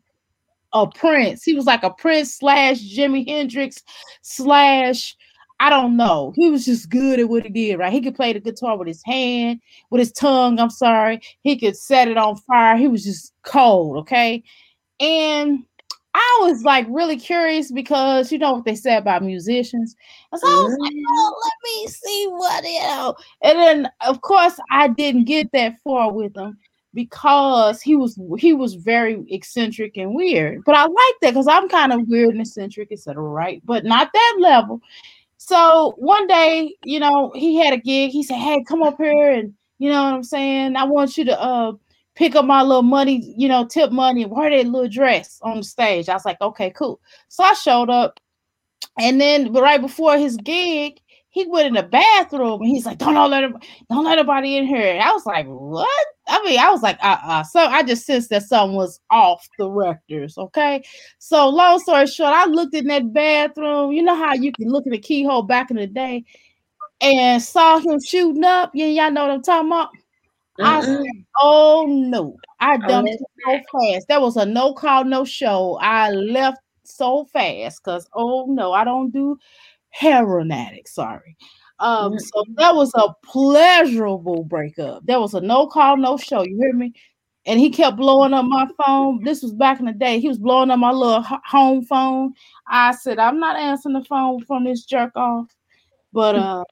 a 0.73 0.87
prince. 0.87 1.43
He 1.43 1.55
was 1.55 1.67
like 1.67 1.83
a 1.83 1.91
prince 1.91 2.35
slash 2.35 2.79
Jimi 2.79 3.27
Hendrix 3.27 3.83
slash 4.23 5.17
I 5.61 5.71
don't 5.71 5.97
know. 5.97 6.33
He 6.37 6.51
was 6.51 6.65
just 6.65 6.89
good 6.89 7.19
at 7.19 7.29
what 7.29 7.43
he 7.43 7.49
did, 7.49 7.79
right? 7.79 7.93
He 7.93 8.01
could 8.01 8.15
play 8.15 8.33
the 8.33 8.41
guitar 8.41 8.77
with 8.77 8.87
his 8.87 9.03
hand, 9.05 9.61
with 9.91 9.99
his 9.99 10.13
tongue. 10.13 10.61
I'm 10.61 10.71
sorry. 10.71 11.21
He 11.41 11.59
could 11.59 11.77
set 11.77 12.09
it 12.09 12.17
on 12.17 12.37
fire. 12.37 12.77
He 12.77 12.87
was 12.87 13.05
just 13.05 13.33
cold, 13.43 13.97
okay? 13.99 14.43
And 15.01 15.65
I 16.15 16.39
was 16.43 16.63
like 16.65 16.87
really 16.89 17.17
curious 17.17 17.71
because 17.71 18.33
you 18.33 18.39
know 18.39 18.53
what 18.55 18.65
they 18.65 18.75
say 18.75 18.97
about 18.97 19.23
musicians. 19.23 19.95
And 20.33 20.41
so 20.41 20.49
I 20.49 20.51
was 20.51 20.77
like, 20.81 20.93
oh, 20.97 21.11
oh, 21.11 21.43
let 21.45 21.53
me 21.65 21.87
see 21.89 22.27
what 22.31 22.65
you 22.65 22.81
know. 22.81 23.15
And 23.43 23.59
then 23.59 23.91
of 24.07 24.21
course 24.21 24.59
I 24.71 24.89
didn't 24.89 25.25
get 25.25 25.53
that 25.53 25.77
far 25.85 26.13
with 26.13 26.37
him 26.37 26.59
because 26.95 27.81
he 27.83 27.95
was 27.95 28.19
he 28.39 28.53
was 28.53 28.75
very 28.75 29.25
eccentric 29.29 29.97
and 29.97 30.15
weird. 30.15 30.63
But 30.65 30.75
I 30.75 30.83
like 30.83 31.15
that 31.23 31.31
because 31.31 31.47
I'm 31.47 31.69
kind 31.69 31.93
of 31.93 32.09
weird 32.09 32.31
and 32.31 32.41
eccentric, 32.41 32.91
etc. 32.91 33.23
Right, 33.23 33.63
but 33.65 33.85
not 33.85 34.11
that 34.13 34.37
level. 34.41 34.81
So 35.49 35.95
one 35.97 36.27
day, 36.27 36.77
you 36.85 37.01
know, 37.01 37.33
he 37.35 37.57
had 37.57 37.73
a 37.73 37.79
gig. 37.79 38.11
He 38.11 38.23
said, 38.23 38.37
"Hey, 38.37 38.63
come 38.65 38.83
up 38.83 38.99
here 38.99 39.31
and 39.33 39.55
you 39.79 39.89
know 39.91 40.05
what 40.05 40.13
I'm 40.13 40.23
saying. 40.23 40.77
I 40.77 40.85
want 40.85 41.17
you 41.17 41.25
to 41.25 41.41
uh 41.41 41.73
pick 42.17 42.37
up 42.37 42.45
my 42.45 42.61
little 42.63 42.83
money, 42.83 43.35
you 43.39 43.49
know, 43.49 43.65
tip 43.67 43.91
money, 43.91 44.27
wear 44.27 44.51
that 44.51 44.67
little 44.67 44.91
dress 44.91 45.39
on 45.43 45.57
the 45.59 45.63
stage." 45.63 46.11
I 46.11 46.13
was 46.15 46.27
like, 46.27 46.39
"Okay, 46.43 46.71
cool." 46.73 47.01
So 47.29 47.45
I 47.45 47.55
showed 47.55 47.89
up, 47.89 48.21
and 48.99 49.21
then 49.21 49.53
right 49.55 49.81
before 49.81 50.19
his 50.19 50.37
gig, 50.39 51.01
he 51.31 51.47
went 51.47 51.69
in 51.69 51.75
the 51.75 51.83
bathroom 51.85 52.61
and 52.63 52.71
he's 52.71 52.87
like, 52.87 52.99
"Don't 52.99 53.15
let 53.31 53.45
him, 53.45 53.59
don't 53.91 54.05
let 54.05 54.17
nobody 54.17 54.57
in 54.59 54.67
here." 54.67 54.93
And 54.95 55.03
I 55.03 55.13
was 55.13 55.27
like, 55.27 55.47
"What?" 55.47 56.07
I 56.29 56.43
mean, 56.45 56.59
I 56.59 56.71
was 56.71 56.83
like, 56.83 56.99
"Uh, 57.03 57.17
uh." 57.23 57.43
So 57.43 57.61
I 57.61 57.83
just 57.83 58.05
sensed 58.05 58.31
that 58.31 58.43
something 58.43 58.77
was 58.77 59.01
off 59.11 59.49
the 59.59 59.71
rectors. 59.71 60.37
Okay, 60.37 60.83
so 61.19 61.49
long 61.49 61.79
story 61.81 62.07
short, 62.07 62.35
I 62.35 62.45
looked 62.47 62.75
in 62.75 62.87
that 62.89 63.13
bathroom. 63.13 63.93
You 63.93 64.03
know 64.03 64.15
how 64.15 64.35
you 64.35 64.53
can 64.53 64.69
look 64.69 64.87
in 64.87 64.93
the 64.93 64.99
keyhole 64.99 65.43
back 65.43 65.71
in 65.71 65.77
the 65.77 65.87
day, 65.87 66.25
and 67.01 67.43
saw 67.43 67.79
him 67.79 67.99
shooting 68.05 68.45
up. 68.45 68.71
Yeah, 68.75 68.87
y'all 68.87 69.11
know 69.11 69.23
what 69.23 69.31
I'm 69.31 69.43
talking 69.43 69.69
about. 69.69 69.89
I 70.61 70.81
said, 70.83 71.05
"Oh 71.41 71.87
no!" 71.89 72.37
I 72.61 72.77
dumped 72.77 73.11
it 73.11 73.21
so 73.21 73.61
fast. 73.73 74.09
That 74.09 74.21
was 74.21 74.37
a 74.37 74.45
no 74.45 74.75
call, 74.75 75.05
no 75.05 75.25
show. 75.25 75.79
I 75.81 76.11
left 76.11 76.59
so 76.85 77.25
fast 77.27 77.83
because 77.83 78.09
oh 78.15 78.47
no, 78.49 78.73
I 78.73 78.85
don't 78.85 79.11
do 79.11 79.39
heroin 79.91 80.51
addict. 80.53 80.89
Sorry. 80.89 81.37
Um, 81.81 82.19
so 82.19 82.45
that 82.57 82.75
was 82.75 82.93
a 82.97 83.15
pleasurable 83.25 84.45
breakup. 84.45 85.07
That 85.07 85.21
was 85.21 85.35
a 85.35 85.41
no 85.41 85.67
call, 85.67 85.97
no 85.97 86.17
show. 86.17 86.43
You 86.43 86.57
hear 86.57 86.73
me? 86.73 86.93
And 87.47 87.59
he 87.59 87.71
kept 87.71 87.97
blowing 87.97 88.35
up 88.35 88.45
my 88.45 88.69
phone. 88.85 89.23
This 89.23 89.43
was 89.43 89.53
back 89.55 89.81
in 89.81 89.87
the 89.87 89.93
day. 89.93 90.21
He 90.21 90.29
was 90.29 90.39
blowing 90.39 90.71
up 90.71 90.79
my 90.79 90.91
little 90.91 91.23
home 91.23 91.85
phone. 91.85 92.35
I 92.69 92.93
said, 92.93 93.19
I'm 93.19 93.39
not 93.39 93.57
answering 93.57 93.95
the 93.95 94.05
phone 94.05 94.45
from 94.45 94.65
this 94.65 94.85
jerk 94.85 95.13
off. 95.17 95.47
But 96.13 96.37
uh 96.37 96.65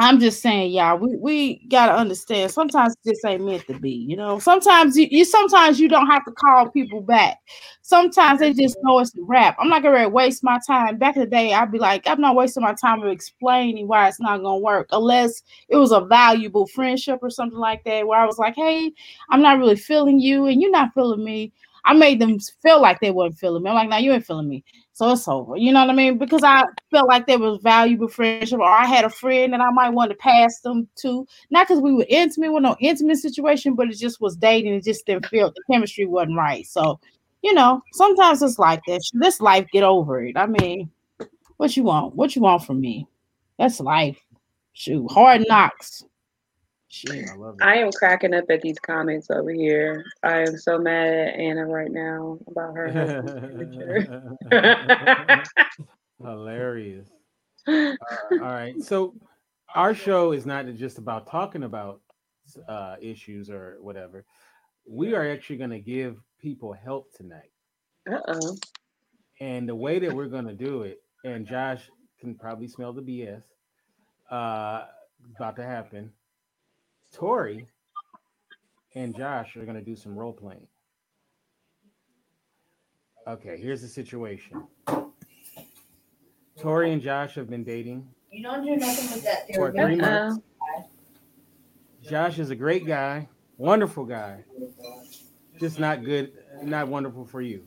I'm 0.00 0.20
just 0.20 0.40
saying, 0.42 0.70
y'all, 0.70 0.96
we, 0.96 1.16
we 1.16 1.66
gotta 1.68 1.92
understand. 1.92 2.52
Sometimes 2.52 2.94
this 3.04 3.24
ain't 3.24 3.44
meant 3.44 3.66
to 3.66 3.76
be, 3.80 3.90
you 3.90 4.16
know. 4.16 4.38
Sometimes 4.38 4.96
you, 4.96 5.08
you 5.10 5.24
sometimes 5.24 5.80
you 5.80 5.88
don't 5.88 6.06
have 6.06 6.24
to 6.26 6.30
call 6.30 6.70
people 6.70 7.00
back. 7.00 7.38
Sometimes 7.82 8.38
they 8.38 8.52
just 8.52 8.76
know 8.82 9.00
it's 9.00 9.10
the 9.10 9.22
rap. 9.24 9.56
I'm 9.58 9.68
not 9.68 9.82
gonna 9.82 10.08
waste 10.08 10.44
my 10.44 10.60
time. 10.64 10.98
Back 10.98 11.16
in 11.16 11.22
the 11.22 11.26
day, 11.26 11.52
I'd 11.52 11.72
be 11.72 11.80
like, 11.80 12.06
I'm 12.06 12.20
not 12.20 12.36
wasting 12.36 12.62
my 12.62 12.74
time 12.74 13.02
of 13.02 13.08
explaining 13.08 13.88
why 13.88 14.06
it's 14.08 14.20
not 14.20 14.40
gonna 14.40 14.58
work, 14.58 14.86
unless 14.92 15.42
it 15.68 15.76
was 15.76 15.90
a 15.90 16.00
valuable 16.02 16.68
friendship 16.68 17.18
or 17.20 17.30
something 17.30 17.58
like 17.58 17.82
that, 17.82 18.06
where 18.06 18.20
I 18.20 18.26
was 18.26 18.38
like, 18.38 18.54
Hey, 18.54 18.92
I'm 19.30 19.42
not 19.42 19.58
really 19.58 19.76
feeling 19.76 20.20
you, 20.20 20.46
and 20.46 20.62
you're 20.62 20.70
not 20.70 20.94
feeling 20.94 21.24
me. 21.24 21.52
I 21.88 21.94
made 21.94 22.20
them 22.20 22.38
feel 22.38 22.82
like 22.82 23.00
they 23.00 23.10
weren't 23.10 23.38
feeling 23.38 23.62
me. 23.62 23.70
I'm 23.70 23.74
like, 23.74 23.88
now 23.88 23.96
you 23.96 24.12
ain't 24.12 24.26
feeling 24.26 24.46
me. 24.46 24.62
So 24.92 25.10
it's 25.10 25.26
over. 25.26 25.56
You 25.56 25.72
know 25.72 25.80
what 25.80 25.88
I 25.88 25.94
mean? 25.94 26.18
Because 26.18 26.42
I 26.44 26.64
felt 26.90 27.08
like 27.08 27.26
there 27.26 27.38
was 27.38 27.62
valuable 27.62 28.08
friendship, 28.08 28.58
or 28.58 28.68
I 28.68 28.84
had 28.84 29.06
a 29.06 29.10
friend 29.10 29.54
that 29.54 29.62
I 29.62 29.70
might 29.70 29.94
want 29.94 30.10
to 30.10 30.16
pass 30.18 30.60
them 30.60 30.86
to. 30.96 31.26
Not 31.48 31.66
because 31.66 31.80
we 31.80 31.94
were 31.94 32.04
intimate, 32.10 32.52
we're 32.52 32.60
no 32.60 32.76
intimate 32.78 33.16
situation, 33.16 33.74
but 33.74 33.88
it 33.88 33.96
just 33.96 34.20
was 34.20 34.36
dating. 34.36 34.74
It 34.74 34.84
just 34.84 35.06
didn't 35.06 35.28
feel 35.28 35.50
the 35.50 35.62
chemistry 35.72 36.04
wasn't 36.04 36.36
right. 36.36 36.66
So, 36.66 37.00
you 37.40 37.54
know, 37.54 37.82
sometimes 37.94 38.42
it's 38.42 38.58
like 38.58 38.82
that. 38.86 39.00
This 39.14 39.40
life, 39.40 39.66
get 39.72 39.82
over 39.82 40.22
it. 40.22 40.36
I 40.36 40.44
mean, 40.44 40.90
what 41.56 41.74
you 41.74 41.84
want? 41.84 42.14
What 42.16 42.36
you 42.36 42.42
want 42.42 42.64
from 42.64 42.82
me? 42.82 43.06
That's 43.58 43.80
life. 43.80 44.20
Shoot, 44.74 45.10
hard 45.10 45.46
knocks. 45.48 46.04
I 47.10 47.34
love 47.36 47.56
it. 47.60 47.64
I 47.64 47.76
am 47.76 47.90
cracking 47.92 48.34
up 48.34 48.44
at 48.50 48.62
these 48.62 48.78
comments 48.78 49.30
over 49.30 49.50
here. 49.50 50.04
I 50.22 50.38
am 50.40 50.56
so 50.56 50.78
mad 50.78 51.12
at 51.12 51.34
Anna 51.34 51.66
right 51.66 51.90
now 51.90 52.38
about 52.46 52.74
her 52.74 52.88
Hilarious. 56.22 57.08
Uh, 57.68 57.92
all 58.32 58.38
right. 58.38 58.82
So 58.82 59.14
our 59.74 59.92
show 59.92 60.32
is 60.32 60.46
not 60.46 60.64
just 60.76 60.96
about 60.96 61.26
talking 61.26 61.64
about 61.64 62.00
uh, 62.66 62.96
issues 62.98 63.50
or 63.50 63.76
whatever. 63.82 64.24
We 64.88 65.14
are 65.14 65.30
actually 65.30 65.58
going 65.58 65.70
to 65.70 65.80
give 65.80 66.16
people 66.40 66.72
help 66.72 67.12
tonight. 67.12 67.50
Uh-oh. 68.10 68.56
And 69.40 69.68
the 69.68 69.74
way 69.74 69.98
that 69.98 70.10
we're 70.10 70.28
going 70.28 70.46
to 70.46 70.54
do 70.54 70.84
it, 70.84 71.02
and 71.24 71.46
Josh 71.46 71.90
can 72.18 72.34
probably 72.34 72.68
smell 72.68 72.94
the 72.94 73.02
BS 73.02 73.42
uh, 74.30 74.86
about 75.36 75.56
to 75.56 75.62
happen 75.62 76.10
Tori 77.12 77.66
and 78.94 79.16
Josh 79.16 79.56
are 79.56 79.64
going 79.64 79.76
to 79.76 79.84
do 79.84 79.96
some 79.96 80.16
role 80.16 80.32
playing. 80.32 80.66
Okay, 83.26 83.58
here's 83.60 83.82
the 83.82 83.88
situation. 83.88 84.66
Tori 86.58 86.92
and 86.92 87.02
Josh 87.02 87.34
have 87.34 87.50
been 87.50 87.64
dating. 87.64 88.08
You 88.32 88.42
don't 88.42 88.64
do 88.64 88.76
nothing 88.76 89.10
with 89.12 89.22
that. 89.24 89.54
For 89.54 89.72
three 89.72 89.96
months. 89.96 90.40
Josh 92.08 92.38
is 92.38 92.50
a 92.50 92.56
great 92.56 92.86
guy, 92.86 93.28
wonderful 93.58 94.04
guy, 94.04 94.44
just 95.60 95.78
not 95.78 96.04
good, 96.04 96.32
not 96.62 96.88
wonderful 96.88 97.26
for 97.26 97.42
you. 97.42 97.62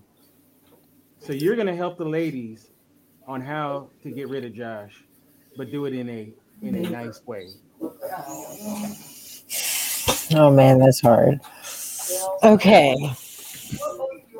So 1.19 1.33
you're 1.33 1.55
going 1.55 1.67
to 1.67 1.75
help 1.75 1.97
the 1.97 2.05
ladies 2.05 2.71
on 3.27 3.41
how 3.41 3.89
to 4.01 4.09
get 4.09 4.29
rid 4.29 4.43
of 4.45 4.53
Josh, 4.53 5.03
but 5.55 5.69
do 5.69 5.85
it 5.85 5.93
in 5.93 6.09
a 6.09 6.33
in 6.63 6.75
a 6.75 6.89
nice 6.89 7.21
way. 7.25 7.49
Oh 10.33 10.51
man, 10.51 10.79
that's 10.79 11.01
hard. 11.01 11.39
Okay. 12.43 12.95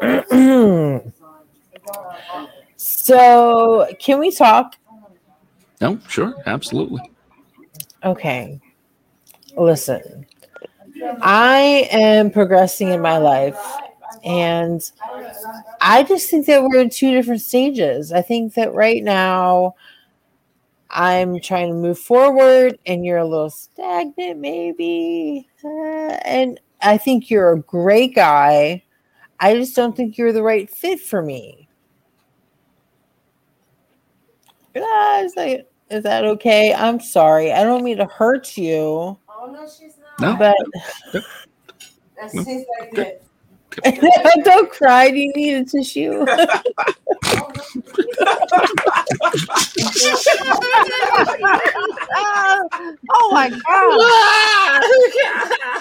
so, 2.75 3.87
can 3.99 4.19
we 4.19 4.31
talk? 4.31 4.77
No, 5.79 5.99
sure, 6.07 6.35
absolutely. 6.45 7.01
Okay. 8.03 8.59
Listen, 9.57 10.25
I 11.21 11.87
am 11.91 12.31
progressing 12.31 12.89
in 12.89 13.01
my 13.01 13.17
life, 13.17 13.59
and 14.23 14.81
I 15.81 16.03
just 16.03 16.29
think 16.29 16.45
that 16.45 16.63
we're 16.63 16.79
in 16.79 16.89
two 16.89 17.11
different 17.11 17.41
stages. 17.41 18.11
I 18.11 18.21
think 18.21 18.53
that 18.53 18.73
right 18.73 19.03
now, 19.03 19.75
I'm 20.91 21.39
trying 21.39 21.69
to 21.69 21.73
move 21.73 21.97
forward 21.97 22.77
and 22.85 23.05
you're 23.05 23.17
a 23.17 23.27
little 23.27 23.49
stagnant, 23.49 24.39
maybe. 24.39 25.47
Uh, 25.63 26.17
and 26.25 26.59
I 26.81 26.97
think 26.97 27.29
you're 27.29 27.53
a 27.53 27.59
great 27.59 28.13
guy. 28.13 28.83
I 29.39 29.55
just 29.55 29.75
don't 29.75 29.95
think 29.95 30.17
you're 30.17 30.33
the 30.33 30.43
right 30.43 30.69
fit 30.69 30.99
for 30.99 31.21
me. 31.21 31.69
Uh, 34.75 35.21
is, 35.23 35.33
that, 35.35 35.67
is 35.89 36.03
that 36.03 36.25
okay? 36.25 36.73
I'm 36.73 36.99
sorry. 36.99 37.51
I 37.51 37.63
don't 37.63 37.83
mean 37.83 37.97
to 37.97 38.05
hurt 38.05 38.57
you. 38.57 38.77
Oh, 38.77 39.17
no, 39.51 39.67
she's 39.67 39.95
not. 40.19 40.19
No. 40.19 40.53
But 41.13 41.23
that 42.19 42.31
seems 42.31 42.65
like 42.79 42.97
it. 42.97 43.23
Don't 44.43 44.69
cry. 44.69 45.09
Do 45.09 45.17
you 45.17 45.31
need 45.33 45.53
a 45.53 45.63
tissue? 45.63 46.11
oh 53.09 53.29
my 53.31 53.49
god! 53.49 53.61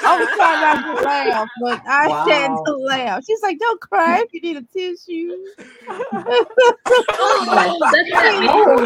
I 0.02 0.16
was 0.18 0.28
trying 0.36 0.60
not 0.60 0.76
to 0.86 1.02
laugh, 1.02 1.48
but 1.60 1.82
I 1.86 2.08
wow. 2.08 2.26
had 2.26 2.56
to 2.64 2.72
laugh. 2.76 3.24
She's 3.24 3.42
like, 3.42 3.58
"Don't 3.58 3.80
cry 3.80 4.20
if 4.20 4.32
you 4.32 4.40
need 4.40 4.56
a 4.56 4.62
tissue." 4.72 5.34
oh, 5.88 6.24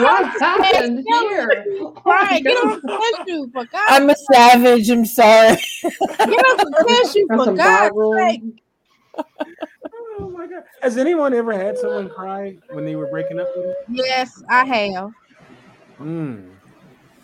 what's 0.03 0.37
oh, 0.37 0.63
happened 0.63 1.05
here? 1.07 1.93
Cry, 1.97 2.41
get 2.41 2.57
us 2.65 2.81
a 2.83 3.25
tissue 3.27 3.51
for 3.53 3.67
God. 3.67 3.87
I'm 3.89 4.09
a 4.09 4.17
savage. 4.33 4.89
I'm 4.89 5.05
sorry. 5.05 5.59
Get 5.83 6.47
us 6.47 6.65
a 6.65 6.85
tissue 6.87 7.27
for 7.29 7.53
God's 7.53 7.97
sake 8.17 8.64
oh 10.19 10.31
my 10.31 10.47
god! 10.47 10.65
Has 10.83 10.97
anyone 10.97 11.35
ever 11.35 11.53
had 11.53 11.79
someone 11.79 12.09
cry 12.09 12.57
when 12.71 12.85
they 12.85 12.97
were 12.97 13.07
breaking 13.07 13.41
up 13.41 13.49
with 13.57 13.67
you? 13.89 14.05
Yes, 14.05 14.43
I 14.49 14.65
have. 14.65 15.13
Hmm. 15.99 16.51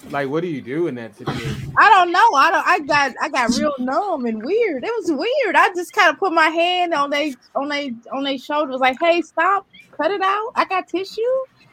Like, 0.08 0.30
what 0.30 0.40
do 0.40 0.48
you 0.48 0.62
do 0.62 0.86
in 0.86 0.94
that 0.94 1.14
situation? 1.14 1.72
I 1.76 1.90
don't 1.90 2.10
know. 2.10 2.34
I 2.34 2.50
don't. 2.50 2.66
I 2.66 2.78
got. 2.80 3.14
I 3.20 3.28
got 3.28 3.56
real 3.58 3.74
numb 3.78 4.24
and 4.24 4.42
weird. 4.42 4.82
It 4.82 4.92
was 4.98 5.10
weird. 5.12 5.56
I 5.56 5.68
just 5.74 5.92
kind 5.92 6.10
of 6.10 6.18
put 6.18 6.32
my 6.32 6.48
hand 6.48 6.94
on 6.94 7.10
they 7.10 7.34
on 7.54 7.68
they 7.68 7.94
on 8.10 8.24
their 8.24 8.38
shoulders, 8.38 8.80
like, 8.80 8.96
"Hey, 8.98 9.20
stop! 9.20 9.66
Cut 9.96 10.10
it 10.10 10.22
out! 10.22 10.52
I 10.54 10.64
got 10.64 10.88
tissue." 10.88 11.20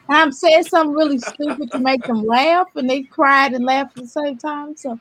And 0.08 0.18
I'm 0.18 0.32
saying 0.32 0.64
something 0.64 0.94
really 0.94 1.18
stupid 1.18 1.70
to 1.72 1.78
make 1.78 2.04
them 2.04 2.24
laugh, 2.26 2.68
and 2.74 2.88
they 2.88 3.02
cried 3.02 3.54
and 3.54 3.64
laughed 3.64 3.96
at 3.96 4.04
the 4.04 4.08
same 4.08 4.36
time. 4.36 4.76
So 4.76 5.00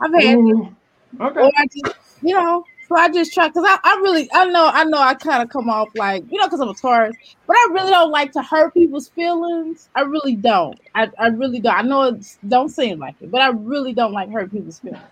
I've 0.00 0.12
had. 0.14 0.36
Ooh, 0.36 0.74
okay. 1.20 1.40
Or 1.40 1.52
I 1.56 1.66
just, 1.66 1.96
you 2.22 2.34
know, 2.34 2.64
so 2.88 2.96
I 2.96 3.10
just 3.10 3.34
try 3.34 3.48
because 3.48 3.64
I, 3.66 3.78
I 3.84 4.00
really 4.02 4.28
I 4.32 4.46
know 4.46 4.70
I 4.72 4.84
know 4.84 4.98
I 4.98 5.14
kind 5.14 5.42
of 5.42 5.50
come 5.50 5.68
off 5.68 5.90
like 5.94 6.24
you 6.30 6.38
know 6.38 6.46
because 6.46 6.60
I'm 6.60 6.68
a 6.68 6.74
Taurus, 6.74 7.16
but 7.46 7.56
I 7.56 7.68
really 7.72 7.90
don't 7.90 8.10
like 8.10 8.32
to 8.32 8.42
hurt 8.42 8.72
people's 8.74 9.08
feelings. 9.10 9.88
I 9.94 10.02
really 10.02 10.36
don't. 10.36 10.78
I, 10.94 11.10
I 11.18 11.28
really 11.28 11.60
don't. 11.60 11.76
I 11.76 11.82
know 11.82 12.04
it 12.04 12.36
don't 12.48 12.70
seem 12.70 12.98
like 12.98 13.16
it, 13.20 13.30
but 13.30 13.42
I 13.42 13.48
really 13.48 13.92
don't 13.92 14.12
like 14.12 14.30
hurt 14.30 14.50
people's 14.50 14.78
feelings. 14.80 15.02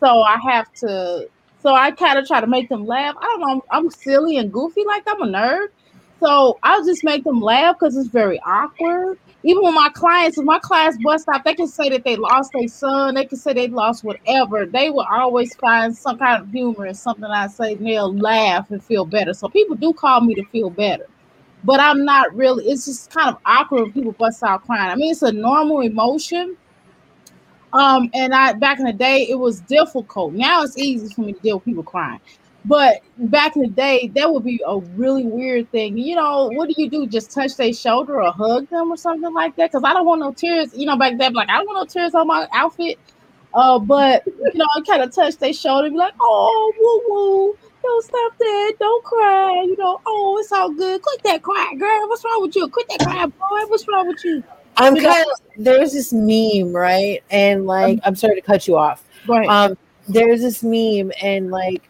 So 0.00 0.22
I 0.22 0.38
have 0.38 0.72
to. 0.80 1.28
So 1.62 1.74
I 1.74 1.92
kind 1.92 2.18
of 2.18 2.26
try 2.26 2.40
to 2.40 2.46
make 2.46 2.68
them 2.68 2.86
laugh. 2.86 3.16
I 3.18 3.22
don't 3.24 3.40
know. 3.40 3.48
I'm, 3.70 3.84
I'm 3.84 3.90
silly 3.90 4.36
and 4.36 4.52
goofy 4.52 4.84
like 4.84 5.04
I'm 5.06 5.22
a 5.22 5.26
nerd. 5.26 5.68
So 6.20 6.58
I'll 6.62 6.84
just 6.84 7.04
make 7.04 7.24
them 7.24 7.40
laugh 7.40 7.76
because 7.78 7.96
it's 7.96 8.08
very 8.08 8.40
awkward 8.40 9.18
even 9.44 9.62
with 9.64 9.74
my 9.74 9.88
clients, 9.92 10.38
if 10.38 10.44
my 10.44 10.58
clients 10.60 10.98
bust 11.02 11.28
out, 11.28 11.44
they 11.44 11.54
can 11.54 11.66
say 11.66 11.88
that 11.88 12.04
they 12.04 12.16
lost 12.16 12.52
their 12.52 12.68
son, 12.68 13.14
they 13.14 13.24
can 13.24 13.38
say 13.38 13.52
they 13.52 13.68
lost 13.68 14.04
whatever. 14.04 14.66
They 14.66 14.90
will 14.90 15.06
always 15.10 15.54
find 15.56 15.96
some 15.96 16.18
kind 16.18 16.42
of 16.42 16.50
humor 16.50 16.86
in 16.86 16.94
something 16.94 17.24
I 17.24 17.48
say, 17.48 17.72
and 17.72 17.86
they'll 17.86 18.16
laugh 18.16 18.70
and 18.70 18.82
feel 18.82 19.04
better. 19.04 19.34
So 19.34 19.48
people 19.48 19.76
do 19.76 19.92
call 19.92 20.20
me 20.20 20.34
to 20.34 20.44
feel 20.46 20.70
better. 20.70 21.06
But 21.64 21.80
I'm 21.80 22.04
not 22.04 22.34
really, 22.34 22.64
it's 22.66 22.84
just 22.86 23.10
kind 23.10 23.28
of 23.30 23.40
awkward 23.44 23.82
when 23.82 23.92
people 23.92 24.12
bust 24.12 24.42
out 24.42 24.64
crying. 24.64 24.90
I 24.90 24.96
mean, 24.96 25.12
it's 25.12 25.22
a 25.22 25.32
normal 25.32 25.80
emotion. 25.80 26.56
Um, 27.72 28.10
and 28.12 28.34
I 28.34 28.52
back 28.52 28.78
in 28.78 28.84
the 28.84 28.92
day 28.92 29.26
it 29.30 29.36
was 29.38 29.60
difficult. 29.60 30.34
Now 30.34 30.62
it's 30.62 30.76
easy 30.76 31.12
for 31.14 31.22
me 31.22 31.32
to 31.32 31.40
deal 31.40 31.56
with 31.56 31.64
people 31.64 31.82
crying. 31.82 32.20
But 32.64 33.02
back 33.18 33.56
in 33.56 33.62
the 33.62 33.68
day, 33.68 34.10
that 34.14 34.32
would 34.32 34.44
be 34.44 34.62
a 34.64 34.78
really 34.78 35.24
weird 35.24 35.70
thing. 35.72 35.98
You 35.98 36.16
know, 36.16 36.50
what 36.54 36.68
do 36.68 36.74
you 36.76 36.88
do? 36.88 37.06
Just 37.06 37.32
touch 37.32 37.56
their 37.56 37.72
shoulder 37.72 38.22
or 38.22 38.30
hug 38.30 38.68
them 38.68 38.92
or 38.92 38.96
something 38.96 39.32
like 39.34 39.56
that? 39.56 39.72
Because 39.72 39.82
I 39.84 39.92
don't 39.92 40.06
want 40.06 40.20
no 40.20 40.32
tears. 40.32 40.70
You 40.74 40.86
know, 40.86 40.96
back 40.96 41.18
then, 41.18 41.32
like 41.32 41.48
I 41.48 41.58
don't 41.58 41.66
want 41.66 41.88
no 41.88 41.92
tears 41.92 42.14
on 42.14 42.28
my 42.28 42.46
outfit. 42.52 42.98
Uh, 43.54 43.78
but 43.78 44.22
you 44.26 44.52
know, 44.54 44.66
I 44.76 44.80
kind 44.82 45.02
of 45.02 45.14
touch 45.14 45.36
their 45.36 45.52
shoulder, 45.52 45.90
be 45.90 45.96
like, 45.96 46.14
"Oh, 46.20 46.72
woo 46.78 47.14
woo, 47.14 47.58
don't 47.82 48.04
stop 48.04 48.38
that, 48.38 48.72
don't 48.78 49.04
cry." 49.04 49.62
You 49.64 49.76
know, 49.76 50.00
oh, 50.06 50.38
it's 50.40 50.52
all 50.52 50.70
good. 50.72 51.02
Quit 51.02 51.22
that 51.24 51.42
cry, 51.42 51.74
girl. 51.78 52.08
What's 52.08 52.24
wrong 52.24 52.42
with 52.42 52.56
you? 52.56 52.68
Quit 52.68 52.88
that 52.88 53.00
cry, 53.00 53.26
boy. 53.26 53.66
What's 53.68 53.86
wrong 53.88 54.08
with 54.08 54.24
you? 54.24 54.42
I'm 54.76 54.96
kind 54.96 55.26
of 55.30 55.40
there's 55.58 55.92
this 55.92 56.12
meme, 56.12 56.72
right? 56.72 57.22
And 57.30 57.66
like, 57.66 58.00
I'm 58.04 58.14
sorry 58.14 58.36
to 58.36 58.40
cut 58.40 58.66
you 58.66 58.78
off. 58.78 59.04
Right. 59.28 59.46
Um, 59.48 59.76
there's 60.08 60.40
this 60.40 60.62
meme, 60.62 61.12
and 61.20 61.50
like 61.50 61.82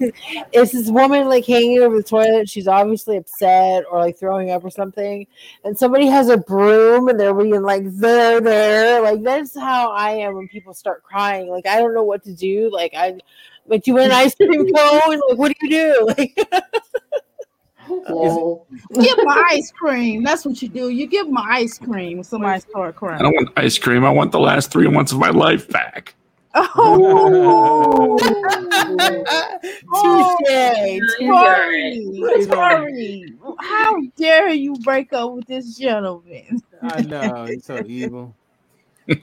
it's 0.00 0.72
this 0.72 0.90
woman 0.90 1.28
like 1.28 1.46
hanging 1.46 1.80
over 1.80 1.96
the 1.96 2.02
toilet. 2.02 2.48
She's 2.48 2.68
obviously 2.68 3.16
upset 3.16 3.84
or 3.90 4.00
like 4.00 4.18
throwing 4.18 4.50
up 4.50 4.64
or 4.64 4.70
something. 4.70 5.26
And 5.64 5.78
somebody 5.78 6.06
has 6.06 6.28
a 6.28 6.36
broom 6.36 7.08
and 7.08 7.18
they're 7.18 7.34
being 7.34 7.62
like, 7.62 7.84
there, 7.86 8.40
there. 8.40 9.00
Like, 9.00 9.22
that's 9.22 9.58
how 9.58 9.90
I 9.92 10.10
am 10.10 10.34
when 10.34 10.48
people 10.48 10.74
start 10.74 11.02
crying. 11.02 11.48
Like, 11.48 11.66
I 11.66 11.78
don't 11.78 11.94
know 11.94 12.02
what 12.02 12.24
to 12.24 12.34
do. 12.34 12.70
Like, 12.72 12.92
I, 12.94 13.18
like, 13.66 13.84
do 13.84 13.90
you 13.90 13.94
want 13.96 14.06
an 14.06 14.12
ice 14.12 14.34
cream 14.34 14.50
cone? 14.74 15.20
Like, 15.28 15.38
what 15.38 15.48
do 15.48 15.66
you 15.66 15.70
do? 15.70 16.06
Like, 16.06 16.62
Lol. 18.08 18.66
Give 18.94 19.16
them 19.16 19.28
ice 19.28 19.70
cream. 19.70 20.24
That's 20.24 20.44
what 20.44 20.60
you 20.60 20.68
do. 20.68 20.88
You 20.88 21.06
give 21.06 21.26
them 21.26 21.38
ice 21.38 21.78
cream 21.78 22.18
when 22.18 22.24
somebody 22.24 22.60
start 22.60 22.96
I 23.02 23.18
don't 23.18 23.34
want 23.34 23.50
ice 23.56 23.78
cream. 23.78 24.04
I 24.04 24.10
want 24.10 24.32
the 24.32 24.40
last 24.40 24.70
three 24.70 24.88
months 24.88 25.12
of 25.12 25.18
my 25.18 25.30
life 25.30 25.68
back. 25.68 26.14
Oh, 26.58 28.16
touche. 30.02 31.00
You're. 31.20 31.66
Tori, 32.16 32.46
Tori, 32.46 33.34
how 33.58 34.00
dare 34.16 34.48
you 34.50 34.74
break 34.76 35.12
up 35.12 35.32
with 35.32 35.46
this 35.46 35.76
gentleman? 35.76 36.62
I 36.82 37.02
know 37.02 37.46
he's 37.46 37.64
so 37.64 37.82
evil. 37.86 38.34
he's 39.06 39.18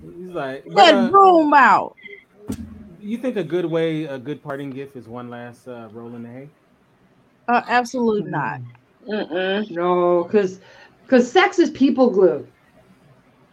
like, 0.00 0.64
but, 0.64 0.74
Let 0.74 0.94
uh, 0.94 1.10
room 1.10 1.54
out. 1.54 1.94
you 3.00 3.18
think 3.18 3.36
a 3.36 3.44
good 3.44 3.66
way, 3.66 4.04
a 4.04 4.18
good 4.18 4.42
parting 4.42 4.70
gift 4.70 4.96
is 4.96 5.06
one 5.06 5.30
last 5.30 5.68
uh, 5.68 5.88
roll 5.92 6.14
in 6.16 6.24
the 6.24 6.28
hay? 6.28 6.48
Uh, 7.46 7.62
absolutely 7.68 8.30
not. 8.30 8.60
Mm-mm. 9.08 9.70
No, 9.70 10.24
because 10.24 10.60
because 11.02 11.30
sex 11.30 11.58
is 11.58 11.70
people 11.70 12.10
glue. 12.10 12.46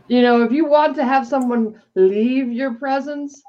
You 0.07 0.21
know, 0.21 0.43
if 0.43 0.51
you 0.51 0.65
want 0.65 0.95
to 0.95 1.03
have 1.03 1.27
someone 1.27 1.81
leave 1.95 2.51
your 2.51 2.73
presence, 2.75 3.41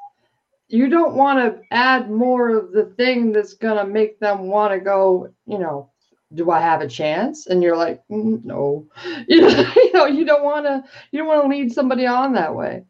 you 0.68 0.88
don't 0.88 1.14
want 1.14 1.38
to 1.38 1.62
add 1.70 2.10
more 2.10 2.50
of 2.56 2.72
the 2.72 2.84
thing 2.96 3.32
that's 3.32 3.54
gonna 3.54 3.86
make 3.86 4.18
them 4.20 4.48
want 4.48 4.72
to 4.72 4.80
go. 4.80 5.28
You 5.46 5.58
know, 5.58 5.90
do 6.34 6.50
I 6.50 6.60
have 6.60 6.80
a 6.80 6.88
chance? 6.88 7.46
And 7.46 7.62
you're 7.62 7.76
like, 7.76 8.02
"Mm, 8.10 8.44
no. 8.44 8.86
You 9.28 9.40
know, 9.42 9.72
you 9.76 9.92
know, 9.92 10.06
you 10.06 10.24
don't 10.24 10.44
want 10.44 10.66
to. 10.66 10.84
You 11.12 11.20
don't 11.20 11.28
want 11.28 11.42
to 11.44 11.48
lead 11.48 11.72
somebody 11.72 12.06
on 12.06 12.32
that 12.34 12.54
way. 12.54 12.84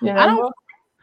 You 0.00 0.12
know? 0.12 0.20
I 0.20 0.26
don't. 0.26 0.54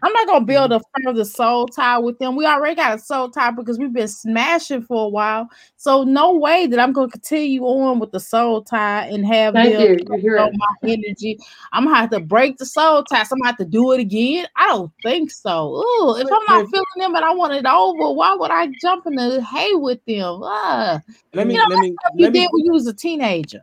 I'm 0.02 0.14
not 0.14 0.28
gonna 0.28 0.46
build 0.46 0.72
a 0.72 0.82
further 1.04 1.26
soul 1.26 1.68
tie 1.68 1.98
with 1.98 2.20
them. 2.20 2.36
We 2.36 2.46
already 2.46 2.76
got 2.76 2.96
a 2.96 3.00
soul 3.00 3.30
tie 3.30 3.52
because 3.52 3.78
we've 3.78 3.92
been 3.94 4.08
smashing 4.08 4.84
for 4.84 5.06
a 5.06 5.10
while. 5.10 5.50
So 5.76 6.04
no 6.04 6.34
way 6.36 6.68
that 6.68 6.80
I'm 6.80 6.94
gonna 6.94 7.10
continue 7.10 7.64
on 7.64 8.00
with 8.00 8.12
the 8.12 8.20
soul 8.20 8.62
tie 8.64 9.08
and 9.08 9.26
have 9.26 9.54
Thank 9.54 9.78
them 9.78 9.98
you. 10.08 10.18
You 10.18 10.52
my 10.58 10.90
energy. 10.90 11.38
I'm 11.74 11.86
gonna 11.86 11.98
have 11.98 12.10
to 12.12 12.20
break 12.20 12.58
the 12.58 12.66
soul 12.66 13.04
tie. 13.04 13.24
So 13.24 13.34
I'm 13.36 13.40
gonna 13.40 13.50
have 13.50 13.58
to 13.58 13.66
do 13.66 13.92
it 13.92 14.00
again. 14.00 14.48
I 14.56 14.68
don't 14.68 14.92
think 15.04 15.32
so. 15.32 15.76
Ooh, 15.76 16.16
if 16.18 16.28
I'm 16.32 16.46
not 16.46 16.70
feeling 16.70 16.86
them 16.98 17.16
and 17.16 17.26
I 17.26 17.34
want 17.34 17.54
it 17.54 17.66
over, 17.66 18.14
why 18.14 18.36
would 18.36 18.52
I 18.52 18.68
jump 18.82 19.06
in 19.08 19.16
the 19.16 19.44
hay 19.44 19.74
with 19.74 20.04
them? 20.06 20.42
Ah, 20.44 21.02
Let 21.34 21.48
me 21.48 21.54
You 21.54 21.60
know, 21.60 21.66
let 21.70 21.80
me 21.80 21.98
you 22.16 22.26
let 22.26 22.34
me 22.34 22.40
did 22.40 22.50
when 22.52 22.66
you 22.66 22.72
was 22.74 22.88
a 22.88 22.94
teenager. 22.94 23.62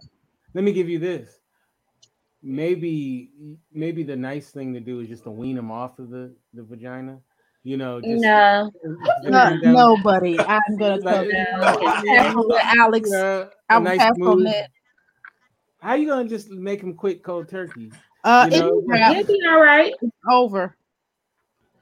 let 0.54 0.64
me 0.64 0.72
give 0.72 0.88
you 0.88 0.98
this. 0.98 1.38
Maybe 2.48 3.30
maybe 3.72 4.04
the 4.04 4.14
nice 4.14 4.50
thing 4.50 4.72
to 4.74 4.78
do 4.78 5.00
is 5.00 5.08
just 5.08 5.24
to 5.24 5.30
wean 5.32 5.56
them 5.56 5.72
off 5.72 5.98
of 5.98 6.10
the 6.10 6.32
the 6.54 6.62
vagina. 6.62 7.18
You 7.64 7.76
know, 7.76 8.00
just 8.00 8.22
No. 8.22 8.70
No, 9.24 9.56
nobody. 9.56 10.38
I'm 10.48 10.76
gonna 10.78 10.98
Like, 10.98 11.28
come 11.28 11.28
No. 11.28 12.48
pass 12.48 12.76
Alex. 12.78 13.10
Yeah, 13.12 13.46
I 13.68 13.74
a 13.74 13.78
will 13.78 13.84
nice 13.84 13.98
pass 13.98 14.16
on 14.24 14.44
move. 14.44 14.54
How 15.80 15.94
you 15.94 16.06
gonna 16.06 16.28
just 16.28 16.48
make 16.48 16.80
him 16.80 16.94
quit 16.94 17.24
cold 17.24 17.48
turkey? 17.48 17.90
Uh, 18.22 18.48
you 18.52 18.60
know? 18.60 18.82
he'll 19.10 19.26
be 19.26 19.40
all 19.48 19.60
right. 19.60 19.92
It's 20.00 20.16
over. 20.30 20.76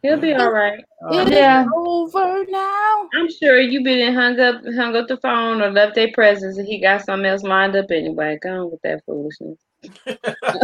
He'll 0.01 0.19
be 0.19 0.33
all 0.33 0.51
right. 0.51 0.83
Uh, 1.07 1.27
Yeah. 1.29 1.67
over 1.75 2.45
now. 2.49 3.09
I'm 3.12 3.31
sure 3.31 3.61
you've 3.61 3.85
been 3.85 4.15
hung 4.15 4.41
up 4.41 4.62
hung 4.75 4.97
up 4.97 5.09
the 5.09 5.19
phone 5.19 5.61
or 5.61 5.71
left 5.71 5.95
their 5.95 6.11
presence 6.15 6.57
and 6.57 6.67
he 6.67 6.81
got 6.81 7.05
something 7.05 7.27
else 7.27 7.43
lined 7.43 7.77
up 7.77 7.91
anyway. 7.91 8.39
Go 8.43 8.49
on 8.51 8.71
with 8.71 8.81
that 8.81 9.03
foolishness. 9.05 9.59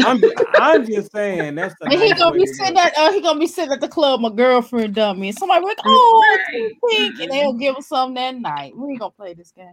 I'm 0.04 0.20
I'm 0.54 0.86
just 0.86 1.12
saying 1.12 1.54
that's 1.56 1.74
the 1.80 1.86
And 1.90 2.00
he 2.00 2.12
gonna 2.14 2.36
be 2.36 2.46
sitting 2.46 2.74
go. 2.74 2.80
at 2.80 2.96
uh, 2.98 3.12
he 3.12 3.20
gonna 3.20 3.38
be 3.40 3.46
sitting 3.46 3.72
at 3.72 3.80
the 3.80 3.88
club. 3.88 4.20
My 4.20 4.30
girlfriend 4.30 4.94
dumped 4.94 5.20
me. 5.20 5.28
And 5.28 5.38
somebody 5.38 5.64
like, 5.64 5.78
oh, 5.84 6.36
Right. 6.52 6.72
pink, 6.90 7.20
and 7.20 7.30
they'll 7.32 7.52
give 7.54 7.76
him 7.76 7.82
something 7.82 8.14
that 8.14 8.36
night. 8.36 8.76
We 8.76 8.90
ain't 8.90 9.00
gonna 9.00 9.10
play 9.10 9.34
this 9.34 9.52
game. 9.52 9.66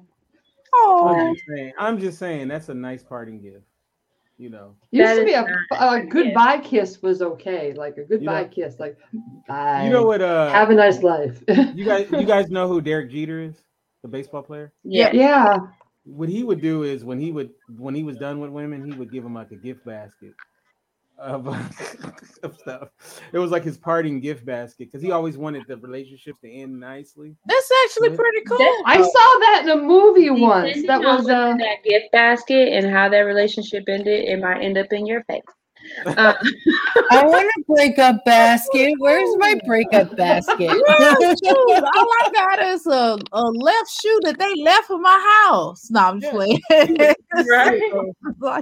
I'm 0.73 0.89
Oh, 0.89 1.33
just 1.33 1.45
saying. 1.47 1.73
I'm 1.77 1.99
just 1.99 2.19
saying 2.19 2.47
that's 2.49 2.69
a 2.69 2.73
nice 2.73 3.03
parting 3.03 3.41
gift. 3.41 3.63
You 4.37 4.49
know. 4.51 4.75
Used 4.91 5.15
to 5.15 5.25
be 5.25 5.33
a, 5.33 5.45
a 5.71 6.03
goodbye 6.05 6.59
kiss 6.59 7.01
was 7.01 7.21
okay, 7.23 7.73
like 7.73 7.97
a 7.97 8.03
goodbye 8.03 8.43
know- 8.43 8.49
kiss, 8.49 8.79
like 8.79 8.97
bye. 9.47 9.83
You 9.85 9.89
know 9.89 10.03
what? 10.03 10.21
Uh, 10.21 10.49
Have 10.51 10.69
a 10.69 10.75
nice 10.75 11.01
life. 11.01 11.41
you 11.47 11.85
guys 11.85 12.07
you 12.11 12.23
guys 12.25 12.49
know 12.49 12.67
who 12.67 12.79
Derek 12.81 13.09
Jeter 13.09 13.39
is, 13.41 13.55
the 14.03 14.07
baseball 14.07 14.43
player. 14.43 14.71
Yeah. 14.83 15.09
yeah. 15.13 15.57
What 16.07 16.29
he 16.29 16.43
would 16.43 16.61
do 16.61 16.83
is 16.83 17.03
when 17.03 17.19
he 17.19 17.31
would 17.31 17.49
when 17.77 17.93
he 17.93 18.03
was 18.03 18.17
done 18.17 18.39
with 18.39 18.49
women, 18.51 18.89
he 18.89 18.97
would 18.97 19.11
give 19.11 19.23
them 19.23 19.33
like 19.33 19.51
a 19.51 19.55
gift 19.55 19.85
basket 19.85 20.33
of, 21.17 21.47
of 22.43 22.55
stuff. 22.59 22.89
It 23.33 23.39
was 23.39 23.51
like 23.51 23.63
his 23.63 23.77
parting 23.77 24.19
gift 24.19 24.45
basket 24.45 24.87
because 24.91 25.01
he 25.01 25.11
always 25.11 25.37
wanted 25.37 25.67
the 25.67 25.77
relationships 25.77 26.39
to 26.41 26.49
end 26.51 26.79
nicely. 26.79 27.35
that's 27.45 27.69
actually 27.85 28.09
pretty 28.15 28.41
cool. 28.41 28.57
That's- 28.57 28.83
I 28.85 29.01
saw 29.01 29.39
that 29.39 29.61
in 29.63 29.69
a 29.69 29.81
movie 29.81 30.29
once. 30.29 30.85
That 30.85 31.01
was 31.01 31.23
what's 31.25 31.29
uh 31.29 31.55
that 31.57 31.83
gift 31.83 32.11
basket 32.11 32.69
and 32.73 32.89
how 32.89 33.09
that 33.09 33.19
relationship 33.21 33.83
ended, 33.87 34.29
it 34.29 34.39
might 34.39 34.61
end 34.61 34.77
up 34.77 34.93
in 34.93 35.05
your 35.05 35.23
face. 35.25 35.41
Uh, 36.05 36.33
I 37.11 37.25
want 37.25 37.47
a 37.57 37.63
breakup 37.67 38.23
basket. 38.25 38.95
Where's 38.97 39.35
my 39.37 39.59
breakup 39.65 40.15
basket? 40.15 40.69
All 40.69 40.77
I 40.89 42.29
got 42.33 42.59
is 42.59 42.85
a, 42.85 43.17
a 43.31 43.41
left 43.41 43.91
shoe 43.91 44.19
that 44.23 44.37
they 44.37 44.55
left 44.61 44.89
in 44.89 45.01
my 45.01 45.45
house. 45.47 45.89
No, 45.89 46.01
I'm 46.01 46.21
just 46.21 46.33
playing. 46.33 46.61
Right. 47.49 47.81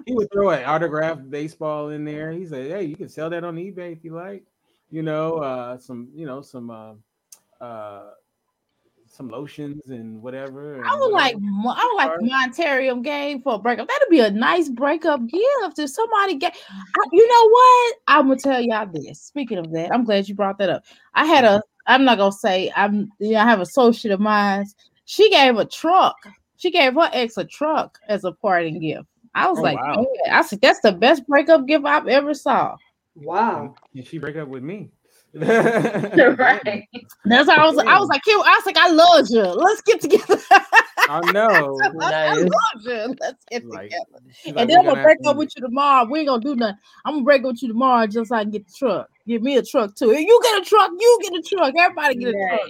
He 0.05 0.13
would 0.13 0.31
throw 0.31 0.49
an 0.49 0.65
autographed 0.65 1.29
baseball 1.29 1.89
in 1.89 2.03
there. 2.03 2.31
He 2.31 2.45
said, 2.45 2.69
"Hey, 2.71 2.83
you 2.83 2.95
can 2.95 3.07
sell 3.07 3.29
that 3.29 3.43
on 3.43 3.55
eBay 3.55 3.93
if 3.93 4.03
you 4.03 4.13
like. 4.13 4.43
You 4.89 5.01
know, 5.01 5.37
uh, 5.37 5.77
some 5.77 6.09
you 6.13 6.25
know 6.25 6.41
some 6.41 6.69
uh, 6.69 6.93
uh, 7.63 8.11
some 9.15 9.29
lotions 9.29 9.89
and 9.89 10.21
whatever." 10.21 10.83
I 10.85 10.91
and 10.91 10.99
would 10.99 11.11
like 11.11 11.35
whatever. 11.35 11.39
Mo- 11.39 11.73
I 11.75 11.85
would 11.91 12.27
like 12.27 12.31
Monterium 12.31 13.01
game 13.01 13.41
for 13.41 13.55
a 13.55 13.59
breakup. 13.59 13.87
That'd 13.87 14.09
be 14.09 14.19
a 14.19 14.29
nice 14.31 14.69
breakup 14.69 15.21
gift 15.27 15.79
if 15.79 15.89
somebody 15.89 16.35
get. 16.35 16.55
I, 16.69 17.03
you 17.11 17.27
know 17.27 17.49
what? 17.49 17.95
I'm 18.07 18.27
gonna 18.27 18.39
tell 18.39 18.61
y'all 18.61 18.87
this. 18.91 19.21
Speaking 19.21 19.57
of 19.57 19.71
that, 19.71 19.91
I'm 19.93 20.03
glad 20.03 20.27
you 20.29 20.35
brought 20.35 20.57
that 20.59 20.69
up. 20.69 20.83
I 21.13 21.25
had 21.25 21.45
a. 21.45 21.61
I'm 21.87 22.03
not 22.03 22.17
gonna 22.17 22.31
say 22.31 22.71
I'm. 22.75 23.11
You 23.19 23.31
know, 23.33 23.39
I 23.39 23.43
have 23.45 23.59
a 23.59 23.63
associate 23.63 24.13
of 24.13 24.19
mine. 24.19 24.65
She 25.05 25.29
gave 25.29 25.57
a 25.57 25.65
truck. 25.65 26.15
She 26.57 26.71
gave 26.71 26.93
her 26.95 27.09
ex 27.13 27.37
a 27.37 27.43
truck 27.45 27.99
as 28.07 28.23
a 28.23 28.31
parting 28.31 28.79
gift. 28.79 29.07
I 29.35 29.49
was 29.49 29.59
Oh, 29.59 29.63
like, 29.63 29.77
wow. 29.77 30.05
I 30.31 30.41
said 30.43 30.61
that's 30.61 30.79
the 30.79 30.93
best 30.93 31.27
breakup 31.27 31.65
gift 31.67 31.85
I've 31.85 32.07
ever 32.07 32.33
saw. 32.33 32.77
wow. 33.15 33.75
Can 33.93 34.03
she 34.03 34.17
break 34.17 34.35
up 34.37 34.47
with 34.47 34.63
me? 34.63 34.91
right. 36.37 36.87
That's 37.25 37.49
how 37.49 37.63
I 37.63 37.69
was. 37.69 37.77
I 37.77 37.99
was 37.99 38.07
like, 38.09 38.23
Kim, 38.23 38.39
I 38.39 38.55
was 38.57 38.65
like, 38.65 38.77
I 38.77 38.89
love 38.89 39.25
you. 39.29 39.41
Let's 39.41 39.81
get 39.81 39.99
together. 40.01 40.37
I 41.09 41.21
know. 41.31 41.77
I 42.01 42.09
Nice. 42.09 42.41
love 42.41 42.81
you. 42.83 43.15
Let's 43.19 43.43
get 43.51 43.65
Like, 43.65 43.89
together. 43.89 44.23
she's 44.31 44.53
like, 44.53 44.61
And 44.61 44.69
then 44.69 44.79
I'm 44.79 44.85
gonna 44.85 45.03
break 45.03 45.17
up 45.25 45.35
with 45.37 45.49
you 45.55 45.61
tomorrow. 45.61 46.07
We 46.09 46.19
ain't 46.19 46.29
gonna 46.29 46.41
do 46.41 46.55
nothing. 46.55 46.77
I'm 47.03 47.15
gonna 47.15 47.25
break 47.25 47.41
up 47.41 47.47
with 47.51 47.61
you 47.63 47.67
tomorrow 47.67 48.07
just 48.07 48.29
so 48.29 48.35
I 48.37 48.43
can 48.43 48.51
get 48.51 48.65
the 48.65 48.73
truck. 48.77 49.09
Give 49.27 49.41
me 49.41 49.57
a 49.57 49.63
truck 49.63 49.93
too. 49.95 50.11
If 50.11 50.21
you 50.21 50.39
get 50.41 50.61
a 50.61 50.65
truck, 50.65 50.91
you 50.97 51.19
get 51.21 51.33
a 51.33 51.41
truck. 51.41 51.73
Everybody 51.77 52.15
get 52.15 52.29
a 52.29 52.33
truck. 52.33 52.69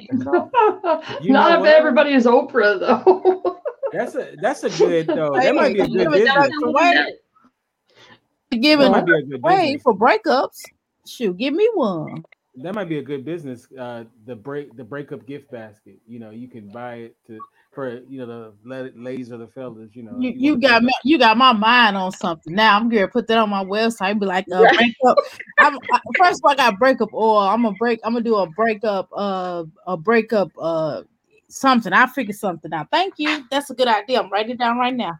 You 1.21 1.33
know 1.33 1.39
Not 1.39 1.51
if 1.53 1.59
what? 1.61 1.69
everybody 1.69 2.13
is 2.13 2.25
Oprah 2.25 2.79
though. 2.79 3.61
That's 3.91 4.15
a 4.15 4.35
that's 4.41 4.63
a 4.63 4.69
good 4.71 5.07
though. 5.07 5.31
That 5.35 5.55
might 5.55 5.73
be 5.73 5.79
a 5.81 5.83
look, 5.83 5.91
good 5.93 5.97
give 5.99 6.13
it 6.13 6.25
that 6.25 6.37
business. 6.37 6.47
extra 6.47 6.71
way. 6.71 8.59
Giving 8.59 8.91
That 8.91 8.91
might 8.91 9.05
be 9.05 9.13
a 9.13 9.21
good 9.21 9.39
away 9.43 9.77
for 9.83 9.93
breakups. 9.95 10.63
Shoot, 11.07 11.37
give 11.37 11.53
me 11.53 11.69
one. 11.75 12.23
That 12.57 12.73
might 12.73 12.89
be 12.89 12.99
a 12.99 13.01
good 13.01 13.25
business. 13.25 13.67
Uh, 13.77 14.05
the 14.25 14.35
break 14.35 14.75
the 14.77 14.83
breakup 14.83 15.25
gift 15.25 15.51
basket. 15.51 15.97
You 16.07 16.19
know, 16.19 16.31
you 16.31 16.47
can 16.47 16.69
buy 16.69 16.95
it 16.95 17.17
to 17.27 17.41
for 17.73 17.99
you 18.07 18.19
know 18.19 18.25
the 18.25 18.53
la- 18.63 18.89
ladies 18.95 19.31
or 19.31 19.37
the 19.37 19.47
fellas. 19.47 19.95
You 19.95 20.03
know, 20.03 20.19
You, 20.19 20.29
if 20.29 20.35
you 20.37 20.57
got 20.57 20.81
break 20.81 20.83
me, 20.83 20.93
you 21.03 21.19
got 21.19 21.37
my 21.37 21.51
mind 21.51 21.97
on 21.97 22.11
something. 22.11 22.53
Now 22.53 22.77
I'm 22.77 22.87
gonna 22.87 23.07
put 23.07 23.27
that 23.27 23.37
on 23.37 23.49
my 23.49 23.63
website. 23.63 24.19
Be 24.19 24.25
like, 24.25 24.45
uh, 24.53 24.61
Right. 24.63 24.75
breakup. 24.75 25.17
I'm, 25.59 25.77
I, 25.91 25.99
first 26.17 26.39
of 26.39 26.45
all, 26.45 26.51
I 26.51 26.55
got 26.55 26.79
breakup 26.79 27.13
oil. 27.13 27.39
I'm 27.39 27.63
gonna 27.63 27.75
break. 27.77 27.99
I'm 28.03 28.13
gonna 28.13 28.23
do 28.23 28.35
a 28.35 28.47
breakup. 28.47 29.09
Uh, 29.15 29.65
a 29.85 29.97
breakup. 29.97 30.51
Uh, 30.57 31.03
something. 31.49 31.93
I 31.93 32.07
figured 32.07 32.37
something 32.37 32.73
out. 32.73 32.87
Thank 32.91 33.15
you. 33.17 33.45
That's 33.51 33.69
a 33.69 33.73
good 33.75 33.87
idea. 33.87 34.21
I'm 34.21 34.31
writing 34.31 34.51
it 34.51 34.59
down 34.59 34.77
right 34.77 34.95
now. 34.95 35.19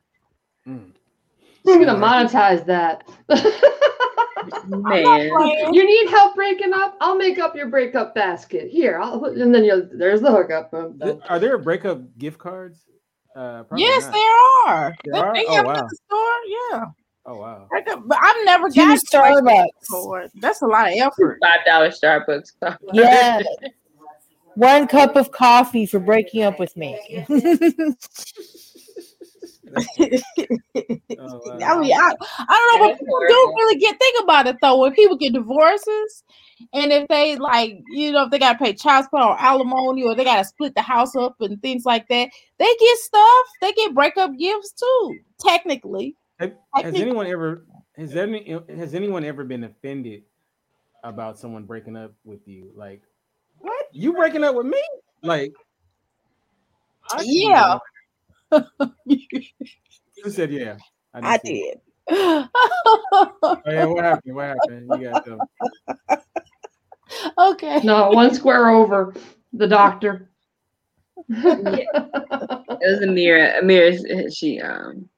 Mm. 0.68 0.92
We're 1.64 1.86
gonna 1.86 2.00
monetize 2.00 2.66
that. 2.66 3.08
Man. 4.68 5.74
you 5.74 5.86
need 5.86 6.10
help 6.10 6.36
breaking 6.36 6.74
up? 6.74 6.96
I'll 7.02 7.18
make 7.18 7.40
up 7.40 7.56
your 7.56 7.68
breakup 7.70 8.14
basket. 8.16 8.70
Here, 8.70 9.00
I'll 9.02 9.24
and 9.26 9.54
then 9.54 9.64
you'll. 9.64 9.88
there's 9.94 10.22
the 10.22 10.32
hookup. 10.32 10.72
Boom, 10.72 11.00
Th- 11.00 11.14
boom. 11.16 11.24
Are 11.30 11.40
there 11.40 11.58
breakup 11.58 12.02
gift 12.18 12.38
cards? 12.38 12.86
Uh, 13.36 13.64
yes, 13.76 14.04
not. 14.06 14.14
there 14.14 14.74
are. 14.74 14.96
There 15.04 15.14
They- 15.14 15.20
are? 15.20 15.34
They 15.34 15.46
Oh, 15.48 15.54
have 15.56 15.66
them 15.66 15.74
wow. 15.74 15.80
in 15.82 15.88
the 15.88 15.98
store. 16.06 16.38
Yeah. 16.72 16.86
Oh 17.28 17.38
wow. 17.38 17.68
But 18.06 18.18
I've 18.22 18.46
never 18.46 18.70
Jimmy 18.70 18.98
got 19.12 19.38
a 19.40 19.42
breakup 19.42 19.66
Starbucks. 19.82 19.86
for. 19.90 20.26
That's 20.36 20.62
a 20.62 20.68
lot 20.68 20.88
of 20.92 20.94
effort. 20.98 21.40
Five 21.42 21.66
dollar 21.66 21.90
Starbucks. 21.90 22.52
coffee. 22.62 22.78
Yeah. 22.94 23.42
one 24.56 24.88
cup 24.88 25.16
of 25.18 25.32
coffee 25.32 25.86
for 25.86 26.00
breaking 26.00 26.44
up 26.44 26.60
with 26.60 26.78
me. 26.78 26.98
Oh, 29.68 31.42
wow. 31.46 31.60
I 31.64 31.80
mean, 31.80 31.94
I, 31.94 32.14
I 32.40 32.70
don't 32.78 32.80
know, 32.80 32.88
but 32.88 33.00
people 33.00 33.20
do 33.28 33.54
really 33.58 33.80
get 33.80 33.98
think 33.98 34.24
about 34.24 34.48
it 34.48 34.58
though. 34.62 34.80
When 34.80 34.94
people 34.94 35.18
get 35.18 35.34
divorces, 35.34 36.24
and 36.74 36.92
if 36.92 37.08
they 37.08 37.36
like, 37.36 37.82
you 37.92 38.12
know, 38.12 38.26
if 38.26 38.32
they 38.32 38.40
gotta 38.40 38.58
pay 38.58 38.74
child 38.74 39.06
support 39.06 39.24
or 39.24 39.40
alimony, 39.40 40.04
or 40.04 40.16
they 40.16 40.24
gotta 40.24 40.46
split 40.46 40.76
the 40.76 40.82
house 40.82 41.16
up 41.16 41.36
and 41.40 41.62
things 41.62 41.86
like 41.86 42.08
that, 42.10 42.30
they 42.60 42.76
get 42.80 42.98
stuff. 43.00 43.46
They 43.62 43.72
get 43.74 43.96
breakup 43.96 44.32
gifts 44.38 44.72
too. 44.74 45.20
Technically, 45.40 46.16
has 46.40 46.96
anyone 46.96 47.28
ever 47.28 47.66
has 47.98 48.16
any 48.16 48.58
has 48.70 48.94
anyone 48.94 49.24
ever 49.24 49.44
been 49.44 49.64
offended 49.64 50.24
about 51.04 51.38
someone 51.38 51.64
breaking 51.64 51.96
up 51.96 52.14
with 52.24 52.48
you? 52.48 52.72
Like, 52.76 53.02
what? 53.60 53.86
You 53.92 54.14
breaking 54.14 54.44
up 54.44 54.56
with 54.56 54.66
me? 54.66 54.82
Like, 55.24 55.54
I 57.12 57.24
Yeah. 57.26 57.80
Know. 58.52 58.66
You 59.06 60.30
said 60.30 60.52
yeah. 60.52 60.78
I 61.14 61.38
see 61.38 61.60
it. 61.60 61.82
did. 62.10 62.50
Oh, 63.18 63.58
yeah, 63.66 63.86
what 63.86 64.04
happened? 64.04 64.36
What 64.36 64.46
happened? 64.46 64.90
You 64.90 65.10
got 65.10 65.26
to 65.26 65.40
okay. 67.38 67.80
No, 67.84 68.10
one 68.10 68.34
square 68.34 68.70
over 68.70 69.14
the 69.54 69.68
doctor. 69.68 70.30
It 71.30 71.88
was 71.94 73.00
Amira. 73.00 73.62
Amira, 73.62 74.36
she 74.36 74.60
um. 74.62 75.10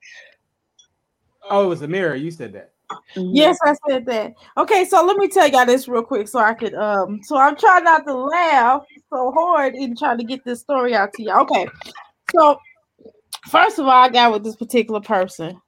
Oh, 1.49 1.65
it 1.65 1.67
was 1.67 1.81
a 1.81 1.87
mirror. 1.87 2.15
You 2.15 2.31
said 2.31 2.53
that. 2.53 2.73
Yes, 3.15 3.57
I 3.63 3.75
said 3.87 4.05
that. 4.05 4.33
Okay, 4.57 4.85
so 4.85 5.05
let 5.05 5.17
me 5.17 5.27
tell 5.27 5.47
y'all 5.47 5.65
this 5.65 5.87
real 5.87 6.03
quick 6.03 6.27
so 6.27 6.39
I 6.39 6.53
could 6.53 6.73
um 6.73 7.19
so 7.23 7.37
I'm 7.37 7.57
trying 7.57 7.83
not 7.83 8.05
to 8.05 8.13
laugh 8.13 8.85
so 9.09 9.31
hard 9.31 9.75
in 9.75 9.95
trying 9.95 10.17
to 10.19 10.23
get 10.23 10.45
this 10.45 10.61
story 10.61 10.95
out 10.95 11.13
to 11.13 11.23
y'all. 11.23 11.41
Okay. 11.41 11.67
So 12.33 12.57
first 13.47 13.79
of 13.79 13.85
all, 13.85 13.91
I 13.91 14.09
got 14.09 14.31
with 14.33 14.43
this 14.43 14.55
particular 14.55 15.01
person. 15.01 15.59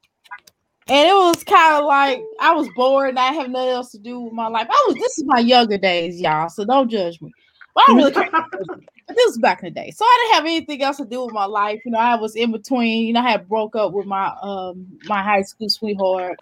And 0.88 1.08
it 1.08 1.14
was 1.14 1.44
kind 1.44 1.76
of 1.76 1.86
like 1.86 2.20
I 2.40 2.52
was 2.54 2.68
bored 2.76 3.10
and 3.10 3.20
I 3.20 3.32
have 3.32 3.50
nothing 3.50 3.70
else 3.70 3.92
to 3.92 4.00
do 4.00 4.20
with 4.22 4.34
my 4.34 4.48
life. 4.48 4.68
I 4.70 4.86
was 4.88 4.96
this 4.96 5.20
is 5.20 5.24
my 5.26 5.40
younger 5.40 5.78
days, 5.78 6.20
y'all, 6.20 6.50
so 6.50 6.66
don't 6.66 6.90
judge 6.90 7.22
me. 7.22 7.32
But 7.76 7.84
I 7.84 7.86
don't 7.88 7.98
really 7.98 8.12
care. 8.14 8.32
But 9.10 9.16
this 9.16 9.26
was 9.26 9.38
back 9.40 9.64
in 9.64 9.66
the 9.66 9.72
day. 9.72 9.90
So 9.90 10.06
I 10.06 10.20
didn't 10.22 10.36
have 10.36 10.46
anything 10.46 10.84
else 10.84 10.98
to 10.98 11.06
do 11.06 11.26
with 11.26 11.34
my 11.34 11.46
life. 11.46 11.80
You 11.84 11.92
know, 11.92 11.98
I 11.98 12.14
was 12.14 12.36
in 12.36 12.52
between, 12.52 13.08
you 13.08 13.14
know, 13.14 13.22
I 13.22 13.32
had 13.32 13.50
broke 13.50 13.76
up 13.76 13.92
with 13.92 14.06
my 14.06 14.32
um 14.44 14.86
my 15.06 15.24
high 15.24 15.42
school 15.42 15.68
sweetheart. 15.68 16.38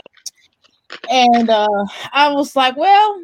And 1.10 1.50
uh 1.50 1.86
I 2.12 2.30
was 2.34 2.58
like, 2.58 2.76
well, 2.76 3.22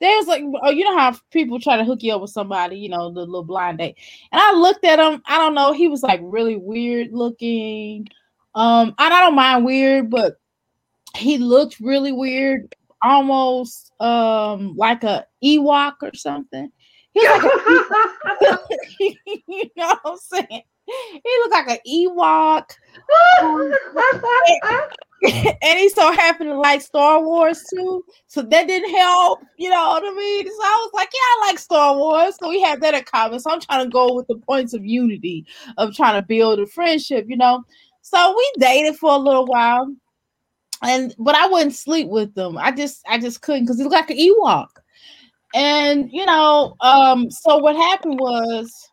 they 0.00 0.14
was 0.16 0.26
like, 0.26 0.42
oh, 0.62 0.70
you 0.70 0.84
know 0.84 0.96
how 0.96 1.16
people 1.30 1.58
try 1.58 1.76
to 1.76 1.84
hook 1.84 2.02
you 2.02 2.14
up 2.14 2.20
with 2.20 2.30
somebody, 2.30 2.76
you 2.78 2.88
know, 2.88 3.10
the 3.10 3.20
little 3.20 3.44
blind 3.44 3.78
date. 3.78 3.96
And 4.32 4.40
I 4.40 4.52
looked 4.52 4.84
at 4.84 4.98
him, 4.98 5.22
I 5.26 5.38
don't 5.38 5.54
know, 5.54 5.72
he 5.72 5.88
was 5.88 6.02
like 6.02 6.20
really 6.22 6.56
weird 6.56 7.12
looking. 7.12 8.06
Um, 8.54 8.94
and 8.98 9.14
I 9.14 9.20
don't 9.20 9.34
mind 9.34 9.64
weird, 9.64 10.10
but 10.10 10.36
he 11.16 11.38
looked 11.38 11.80
really 11.80 12.12
weird, 12.12 12.74
almost 13.02 13.92
um 14.00 14.76
like 14.76 15.04
a 15.04 15.26
Ewok 15.42 15.94
or 16.02 16.14
something. 16.14 16.70
He 17.12 17.20
was 17.20 17.90
like 18.40 18.58
you 19.00 19.70
know 19.76 19.88
what 19.88 20.00
I'm 20.04 20.16
saying? 20.16 20.62
He 21.12 21.38
looked 21.40 21.52
like 21.52 21.68
an 21.68 21.78
Ewok. 21.86 22.70
and 25.62 25.78
he 25.78 25.88
so 25.88 26.12
happened 26.12 26.48
to 26.50 26.58
like 26.58 26.80
Star 26.80 27.22
Wars 27.22 27.64
too. 27.74 28.04
So 28.28 28.42
that 28.42 28.68
didn't 28.68 28.94
help, 28.94 29.40
you 29.56 29.68
know 29.68 29.88
what 29.88 30.04
I 30.04 30.14
mean? 30.14 30.46
So 30.46 30.62
I 30.62 30.78
was 30.80 30.90
like, 30.94 31.08
yeah, 31.12 31.18
I 31.20 31.46
like 31.48 31.58
Star 31.58 31.96
Wars. 31.96 32.36
So 32.40 32.48
we 32.48 32.60
had 32.60 32.80
that 32.82 32.94
in 32.94 33.02
common. 33.04 33.40
So 33.40 33.50
I'm 33.50 33.60
trying 33.60 33.84
to 33.84 33.90
go 33.90 34.14
with 34.14 34.28
the 34.28 34.36
points 34.36 34.74
of 34.74 34.84
unity 34.84 35.44
of 35.76 35.94
trying 35.94 36.20
to 36.20 36.26
build 36.26 36.60
a 36.60 36.66
friendship, 36.66 37.26
you 37.28 37.36
know. 37.36 37.64
So 38.02 38.34
we 38.36 38.52
dated 38.58 38.96
for 38.96 39.10
a 39.10 39.18
little 39.18 39.46
while. 39.46 39.92
And 40.82 41.12
but 41.18 41.34
I 41.34 41.48
wouldn't 41.48 41.74
sleep 41.74 42.08
with 42.08 42.34
them. 42.34 42.56
I 42.56 42.70
just 42.70 43.02
I 43.08 43.18
just 43.18 43.42
couldn't 43.42 43.64
because 43.64 43.78
he 43.78 43.82
looked 43.82 43.94
like 43.94 44.10
an 44.10 44.18
Ewok. 44.18 44.68
And 45.52 46.08
you 46.12 46.24
know, 46.24 46.76
um, 46.80 47.28
so 47.30 47.58
what 47.58 47.74
happened 47.74 48.20
was 48.20 48.87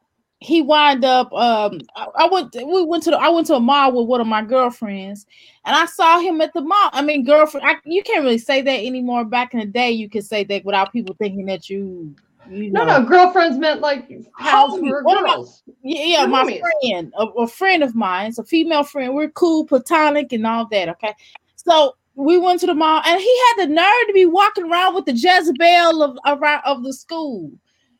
he 0.45 0.61
wind 0.61 1.03
up 1.03 1.31
um 1.33 1.81
I, 1.95 2.05
I 2.19 2.29
went 2.31 2.55
we 2.55 2.83
went 2.83 3.03
to 3.03 3.11
the 3.11 3.17
I 3.17 3.29
went 3.29 3.47
to 3.47 3.55
a 3.55 3.59
mall 3.59 3.91
with 3.91 4.07
one 4.07 4.21
of 4.21 4.27
my 4.27 4.43
girlfriends 4.43 5.25
and 5.65 5.75
I 5.75 5.85
saw 5.87 6.19
him 6.19 6.39
at 6.41 6.53
the 6.53 6.61
mall. 6.61 6.89
I 6.93 7.01
mean, 7.01 7.25
girlfriend, 7.25 7.65
I, 7.67 7.75
you 7.85 8.03
can't 8.03 8.23
really 8.23 8.37
say 8.37 8.61
that 8.61 8.79
anymore. 8.79 9.25
Back 9.25 9.53
in 9.53 9.59
the 9.59 9.65
day, 9.65 9.91
you 9.91 10.07
could 10.09 10.23
say 10.23 10.43
that 10.45 10.63
without 10.63 10.93
people 10.93 11.15
thinking 11.17 11.47
that 11.47 11.69
you, 11.69 12.15
you 12.47 12.71
No, 12.71 12.85
know, 12.85 12.99
no, 12.99 13.05
girlfriends 13.05 13.57
meant 13.57 13.81
like 13.81 14.07
pals 14.37 14.79
who 14.79 14.91
girls. 14.91 15.63
yeah, 15.81 16.03
yeah, 16.03 16.25
my 16.27 16.43
homies. 16.43 16.61
friend, 16.81 17.13
a, 17.17 17.23
a 17.25 17.47
friend 17.47 17.81
of 17.81 17.95
mine, 17.95 18.27
it's 18.27 18.37
a 18.37 18.43
female 18.43 18.83
friend. 18.83 19.15
We're 19.15 19.29
cool, 19.31 19.65
platonic, 19.65 20.31
and 20.33 20.45
all 20.45 20.67
that. 20.67 20.89
Okay, 20.89 21.15
so 21.55 21.95
we 22.13 22.37
went 22.37 22.59
to 22.59 22.67
the 22.67 22.75
mall, 22.75 23.01
and 23.03 23.19
he 23.19 23.39
had 23.47 23.65
the 23.65 23.73
nerve 23.73 24.07
to 24.07 24.13
be 24.13 24.27
walking 24.27 24.71
around 24.71 24.93
with 24.93 25.05
the 25.05 25.13
Jezebel 25.13 26.03
of 26.03 26.17
around 26.27 26.61
of 26.65 26.83
the 26.83 26.93
school. 26.93 27.51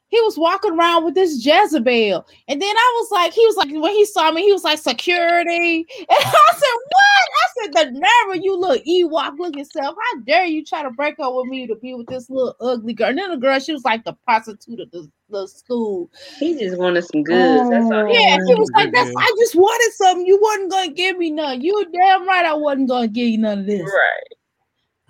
He 0.07 0.21
was 0.21 0.37
walking 0.37 0.73
around 0.73 1.03
with 1.03 1.15
this 1.15 1.43
Jezebel, 1.43 2.25
and 2.47 2.61
then 2.61 2.75
I 2.75 2.93
was 2.99 3.11
like, 3.11 3.33
he 3.33 3.45
was 3.45 3.55
like, 3.57 3.69
when 3.71 3.91
he 3.91 4.05
saw 4.05 4.31
me, 4.31 4.43
he 4.43 4.53
was 4.53 4.63
like 4.63 4.77
security, 4.77 5.77
and 5.99 6.07
I 6.09 6.51
said, 6.53 6.77
what? 6.89 7.15
I 7.35 7.63
said, 7.63 7.73
the 7.73 7.99
nerve 7.99 8.37
of 8.37 8.43
you, 8.43 8.55
little 8.55 8.83
Ewok 8.85 9.37
looking 9.39 9.65
self. 9.65 9.95
How 9.95 10.19
dare 10.21 10.45
you 10.45 10.63
try 10.63 10.83
to 10.83 10.91
break 10.91 11.19
up 11.19 11.33
with 11.35 11.47
me 11.47 11.67
to 11.67 11.75
be 11.75 11.93
with 11.95 12.07
this 12.07 12.29
little 12.29 12.55
ugly 12.61 12.93
girl? 12.93 13.09
And 13.09 13.17
then 13.17 13.31
the 13.31 13.37
girl, 13.37 13.59
she 13.59 13.73
was 13.73 13.83
like 13.83 14.03
the 14.03 14.13
prostitute 14.25 14.79
of 14.79 14.91
the, 14.91 15.09
the 15.29 15.47
school. 15.47 16.09
He 16.39 16.57
just 16.57 16.77
wanted 16.77 17.03
some 17.03 17.23
goods. 17.23 17.69
That's 17.69 17.91
all. 17.91 18.07
Yeah, 18.07 18.37
he 18.45 18.55
was 18.55 18.69
like, 18.75 18.91
"That's. 18.93 19.11
I 19.17 19.35
just 19.39 19.55
wanted 19.55 19.93
something. 19.93 20.25
You 20.25 20.39
wasn't 20.41 20.71
gonna 20.71 20.91
give 20.91 21.17
me 21.17 21.31
none. 21.31 21.61
You 21.61 21.85
damn 21.91 22.27
right. 22.27 22.45
I 22.45 22.53
wasn't 22.53 22.89
gonna 22.89 23.07
give 23.07 23.27
you 23.27 23.37
none 23.39 23.59
of 23.59 23.65
this." 23.65 23.81
Right. 23.81 24.35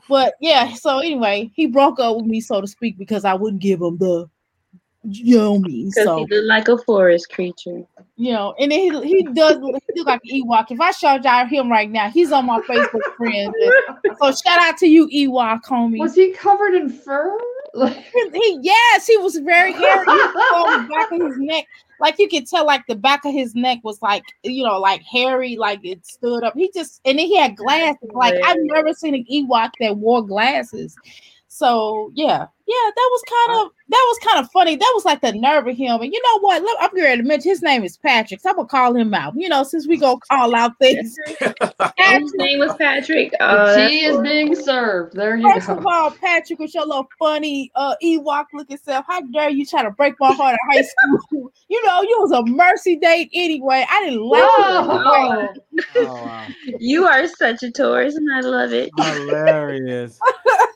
But 0.07 0.35
yeah, 0.39 0.73
so 0.73 0.99
anyway, 0.99 1.51
he 1.55 1.65
broke 1.65 1.99
up 1.99 2.17
with 2.17 2.25
me, 2.25 2.39
so 2.39 2.61
to 2.61 2.67
speak, 2.67 2.97
because 2.97 3.25
I 3.25 3.33
wouldn't 3.33 3.61
give 3.61 3.81
him 3.81 3.97
the, 3.97 4.29
you 5.07 5.37
know 5.37 5.59
me. 5.59 5.85
Because 5.85 6.03
So 6.03 6.17
he 6.17 6.25
looked 6.35 6.47
like 6.47 6.67
a 6.67 6.77
forest 6.79 7.29
creature. 7.31 7.83
you 8.17 8.31
know, 8.31 8.53
and 8.59 8.71
then 8.71 8.79
he 8.79 9.01
he 9.07 9.23
does 9.33 9.57
look- 9.57 9.81
he 9.93 9.99
look 9.99 10.07
like 10.07 10.21
an 10.25 10.41
Ewok. 10.43 10.71
If 10.71 10.79
I 10.81 10.91
showed 10.91 11.23
y'all 11.23 11.45
him 11.45 11.69
right 11.71 11.89
now, 11.89 12.09
he's 12.09 12.31
on 12.31 12.45
my 12.45 12.59
Facebook 12.61 13.01
friends. 13.17 13.53
So 14.19 14.31
shout 14.31 14.59
out 14.61 14.77
to 14.77 14.87
you, 14.87 15.07
Ewok 15.07 15.61
homie. 15.63 15.99
Was 15.99 16.15
he 16.15 16.31
covered 16.31 16.73
in 16.73 16.89
fur? 16.89 17.37
He 18.33 18.59
yes, 18.61 19.05
he 19.05 19.17
was 19.17 19.35
very 19.37 19.73
hairy. 19.73 20.05
He 20.05 20.11
was 20.11 20.53
on 20.53 20.83
the 20.83 20.89
back 20.93 21.11
of 21.11 21.21
his 21.27 21.37
neck. 21.37 21.65
Like 21.99 22.17
you 22.19 22.27
could 22.29 22.47
tell, 22.47 22.65
like 22.65 22.85
the 22.87 22.95
back 22.95 23.25
of 23.25 23.33
his 23.33 23.53
neck 23.55 23.79
was 23.83 24.01
like, 24.01 24.23
you 24.43 24.63
know, 24.65 24.79
like 24.79 25.01
hairy, 25.01 25.55
like 25.57 25.79
it 25.83 26.05
stood 26.05 26.43
up. 26.43 26.53
He 26.55 26.71
just 26.73 27.01
and 27.05 27.19
then 27.19 27.25
he 27.25 27.37
had 27.37 27.55
glasses. 27.57 28.09
Like 28.13 28.35
I've 28.45 28.57
never 28.59 28.93
seen 28.93 29.13
an 29.15 29.25
Ewok 29.31 29.71
that 29.81 29.97
wore 29.97 30.21
glasses. 30.25 30.95
So 31.55 32.11
yeah, 32.13 32.45
yeah, 32.67 32.89
that 32.95 33.09
was 33.11 33.21
kind 33.29 33.61
of 33.61 33.71
that 33.87 34.05
was 34.09 34.19
kind 34.25 34.43
of 34.43 34.51
funny. 34.51 34.75
That 34.75 34.91
was 34.93 35.05
like 35.05 35.21
the 35.21 35.31
nerve 35.31 35.67
of 35.67 35.77
him. 35.77 36.01
And 36.01 36.11
you 36.11 36.21
know 36.21 36.39
what? 36.41 36.61
Let- 36.61 36.75
I'm 36.81 36.93
going 36.93 37.17
to 37.17 37.23
mention 37.23 37.49
his 37.51 37.61
name 37.61 37.83
is 37.85 37.95
Patrick. 37.97 38.41
So 38.41 38.49
I'm 38.49 38.57
gonna 38.57 38.67
call 38.67 38.93
him 38.93 39.13
out. 39.13 39.35
You 39.37 39.47
know, 39.47 39.63
since 39.63 39.87
we 39.87 39.95
go 39.95 40.19
call 40.29 40.53
out 40.53 40.73
things. 40.81 41.15
His 41.97 42.33
name 42.35 42.59
was 42.59 42.75
Patrick. 42.77 43.33
Uh, 43.39 43.67
the 43.67 43.75
that's 43.75 43.91
tea 43.91 44.05
is 44.05 44.15
cool. 44.15 44.23
being 44.23 44.55
served. 44.55 45.15
There 45.15 45.37
you 45.37 45.49
First 45.53 45.69
of 45.69 45.83
go. 45.83 45.89
all, 45.89 46.11
Patrick, 46.11 46.59
with 46.59 46.73
your 46.75 46.85
little 46.85 47.07
funny 47.17 47.71
uh 47.75 47.95
Ewok 48.03 48.45
looking 48.53 48.77
self, 48.77 49.05
how 49.07 49.21
dare 49.21 49.49
you 49.49 49.65
try 49.65 49.83
to 49.83 49.91
break 49.91 50.15
my 50.19 50.33
heart 50.33 50.57
in 50.61 50.77
high 50.77 50.81
school? 51.29 51.51
you 51.69 51.85
know, 51.85 52.01
you 52.01 52.17
was 52.19 52.31
a 52.31 52.43
mercy 52.45 52.97
date 52.97 53.29
anyway. 53.33 53.85
I 53.89 54.03
didn't 54.05 54.21
like 54.23 54.41
Whoa. 54.43 55.53
Oh, 55.97 56.25
wow. 56.25 56.47
You 56.79 57.05
are 57.05 57.27
such 57.27 57.63
a 57.63 57.71
Taurus, 57.71 58.15
and 58.15 58.31
I 58.33 58.41
love 58.41 58.73
it. 58.73 58.91
Hilarious. 58.97 60.19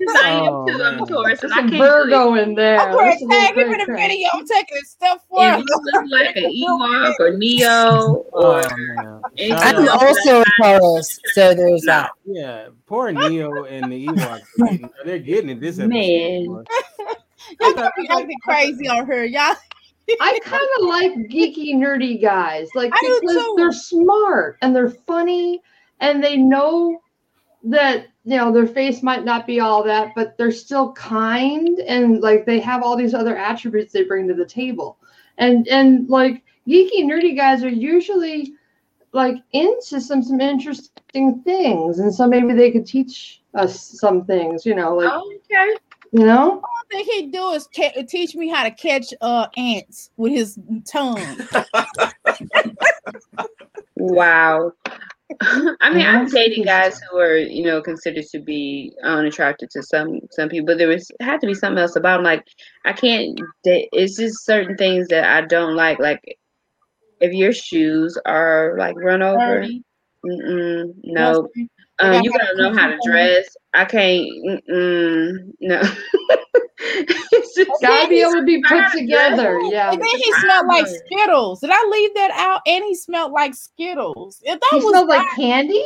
'Cause 0.08 0.16
I 0.24 0.30
am 0.30 0.54
Oh, 0.54 0.66
too. 0.66 0.82
I'm 0.84 1.04
a. 1.04 1.06
Taurus, 1.06 1.43
and 1.43 1.52
There's 1.52 1.52
I 1.52 1.56
some 1.58 1.70
can't 1.70 1.72
do. 1.72 1.78
Virgo 1.78 2.34
in 2.36 2.56
there. 2.56 2.80
I'm 2.80 2.91
going 2.93 3.06
There's 3.10 3.20
to 3.20 3.26
a 3.26 3.30
tag 3.30 3.58
him 3.58 3.72
in 3.74 3.78
the 3.80 3.86
video. 3.97 4.28
I'm 4.34 4.45
taking 4.47 4.78
a 4.78 4.86
step 4.86 5.18
If 5.18 5.22
forward. 5.24 5.58
you 5.58 5.66
look 5.68 6.06
like 6.12 6.36
an 6.38 6.43
Ewok 6.54 7.20
or 7.20 7.38
Ne-Yo 7.38 8.26
Oh, 8.34 8.54
or 8.56 8.62
man. 8.78 9.22
I'm 9.54 9.88
out. 9.89 10.02
also 10.04 10.41
a 10.41 10.45
Taurus, 10.62 11.20
so 11.34 11.54
there's 11.54 11.82
that. 11.84 12.12
Yeah, 12.26 12.68
poor 12.86 13.12
Ne-Yo 13.12 13.66
and 13.66 13.91
the 13.91 14.08
Ewoks. 14.08 14.41
are 14.86 14.89
They're 15.06 15.20
getting 15.20 15.50
it 15.50 15.60
this 15.60 15.80
episode. 15.80 15.89
Man. 15.89 16.43
Y'all 17.62 17.74
gonna 17.74 17.91
be 17.97 18.08
acting 18.10 18.38
crazy 18.43 18.88
on 18.88 19.06
her, 19.08 19.26
y'all. 19.26 19.56
I 20.22 20.39
kind 20.43 20.68
of 20.80 20.86
like 20.88 21.12
geeky, 21.30 21.74
nerdy 21.76 22.22
guys, 22.22 22.68
like 22.76 22.91
I 22.93 22.97
do 23.02 23.20
because 23.22 23.36
too. 23.43 23.54
they're 23.58 23.72
smart 23.72 24.58
and 24.62 24.76
they're 24.76 24.89
funny 24.89 25.62
and 26.00 26.24
they 26.24 26.36
know 26.38 27.00
that 27.64 28.08
you 28.30 28.38
know 28.38 28.52
their 28.52 28.68
face 28.68 29.02
might 29.02 29.26
not 29.26 29.48
be 29.48 29.60
all 29.60 29.84
that, 29.84 30.14
but 30.16 30.38
they're 30.38 30.52
still 30.52 30.94
kind 30.94 31.80
and 31.80 32.22
like 32.22 32.46
they 32.46 32.60
have 32.60 32.84
all 32.84 32.96
these 32.96 33.16
other 33.16 33.36
attributes 33.36 33.92
they 33.92 34.04
bring 34.04 34.28
to 34.28 34.36
the 34.36 34.46
table. 34.46 34.98
And 35.40 35.68
and 35.68 36.08
like 36.10 36.44
geeky, 36.68 37.04
nerdy 37.04 37.36
guys 37.36 37.64
are 37.64 37.70
usually 37.70 38.54
like 39.14 39.38
into 39.54 40.00
some 40.00 40.22
some 40.22 40.40
interesting 40.40 41.42
things, 41.44 41.98
and 41.98 42.14
so 42.14 42.28
maybe 42.28 42.54
they 42.54 42.70
could 42.70 42.86
teach 42.86 43.42
us 43.56 44.00
some 44.00 44.26
things. 44.26 44.64
You 44.64 44.76
know, 44.76 44.96
like 44.96 45.10
Oh, 45.12 45.34
okay. 45.46 45.76
You 46.12 46.26
know? 46.26 46.52
All 46.52 46.84
thing 46.92 47.06
he'd 47.06 47.32
do 47.32 47.50
is 47.52 47.68
ca- 47.76 48.04
teach 48.08 48.36
me 48.36 48.48
how 48.48 48.64
to 48.64 48.72
catch 48.72 49.12
uh 49.22 49.48
ants 49.58 50.12
with 50.18 50.34
his 50.34 50.60
tongue. 50.86 51.24
Wow. 54.00 54.72
I 55.42 55.94
mean, 55.94 56.06
I've 56.06 56.22
That's 56.22 56.34
dated 56.34 56.66
guys 56.66 57.00
who 57.00 57.18
are, 57.20 57.38
you 57.38 57.64
know, 57.64 57.82
considered 57.82 58.26
to 58.32 58.40
be 58.40 58.94
unattracted 59.04 59.70
to 59.72 59.84
some 59.84 60.20
some 60.32 60.50
people, 60.50 60.68
but 60.68 60.78
there 60.80 60.88
was 60.88 61.12
had 61.22 61.40
to 61.42 61.48
be 61.48 61.54
something 61.54 61.78
else 61.78 61.96
about 61.96 62.18
them. 62.18 62.24
Like, 62.24 62.48
I 62.86 62.94
can't. 62.94 63.40
It's 63.64 64.18
just 64.18 64.46
certain 64.46 64.76
things 64.76 65.08
that 65.10 65.26
I 65.26 65.46
don't 65.46 65.76
like. 65.76 66.00
Like, 66.00 66.22
if 67.20 67.32
your 67.32 67.54
shoes 67.54 68.18
are 68.26 68.76
like 68.80 68.96
run 68.98 69.22
over, 69.22 69.68
no. 70.24 71.48
Um, 72.00 72.24
you 72.24 72.32
gotta 72.32 72.58
know 72.58 72.74
how 72.74 72.88
to 72.88 72.98
dress. 73.06 73.56
I 73.74 73.86
can't. 73.86 74.28
No. 74.68 75.82
It's 76.82 77.56
just- 77.56 77.70
Gotta 77.82 78.08
be 78.10 78.22
able 78.22 78.34
to 78.34 78.44
be 78.44 78.62
put 78.64 78.92
together. 78.92 79.60
Yeah. 79.66 79.92
And 79.92 80.02
then 80.02 80.08
he 80.08 80.32
smelled 80.42 80.68
like 80.68 80.88
Skittles. 80.88 81.60
Did 81.62 81.70
I 81.72 81.88
leave 81.92 82.14
that 82.16 82.32
out? 82.32 82.62
And 82.66 82.84
he 82.86 82.96
smelled 82.96 83.32
like 83.32 83.54
Skittles. 83.54 84.42
If 84.44 84.60
that 84.60 84.68
He 84.72 84.78
was 84.78 84.90
smells 84.90 85.08
like 85.10 85.28
candy? 85.36 85.74
yeah, 85.74 85.82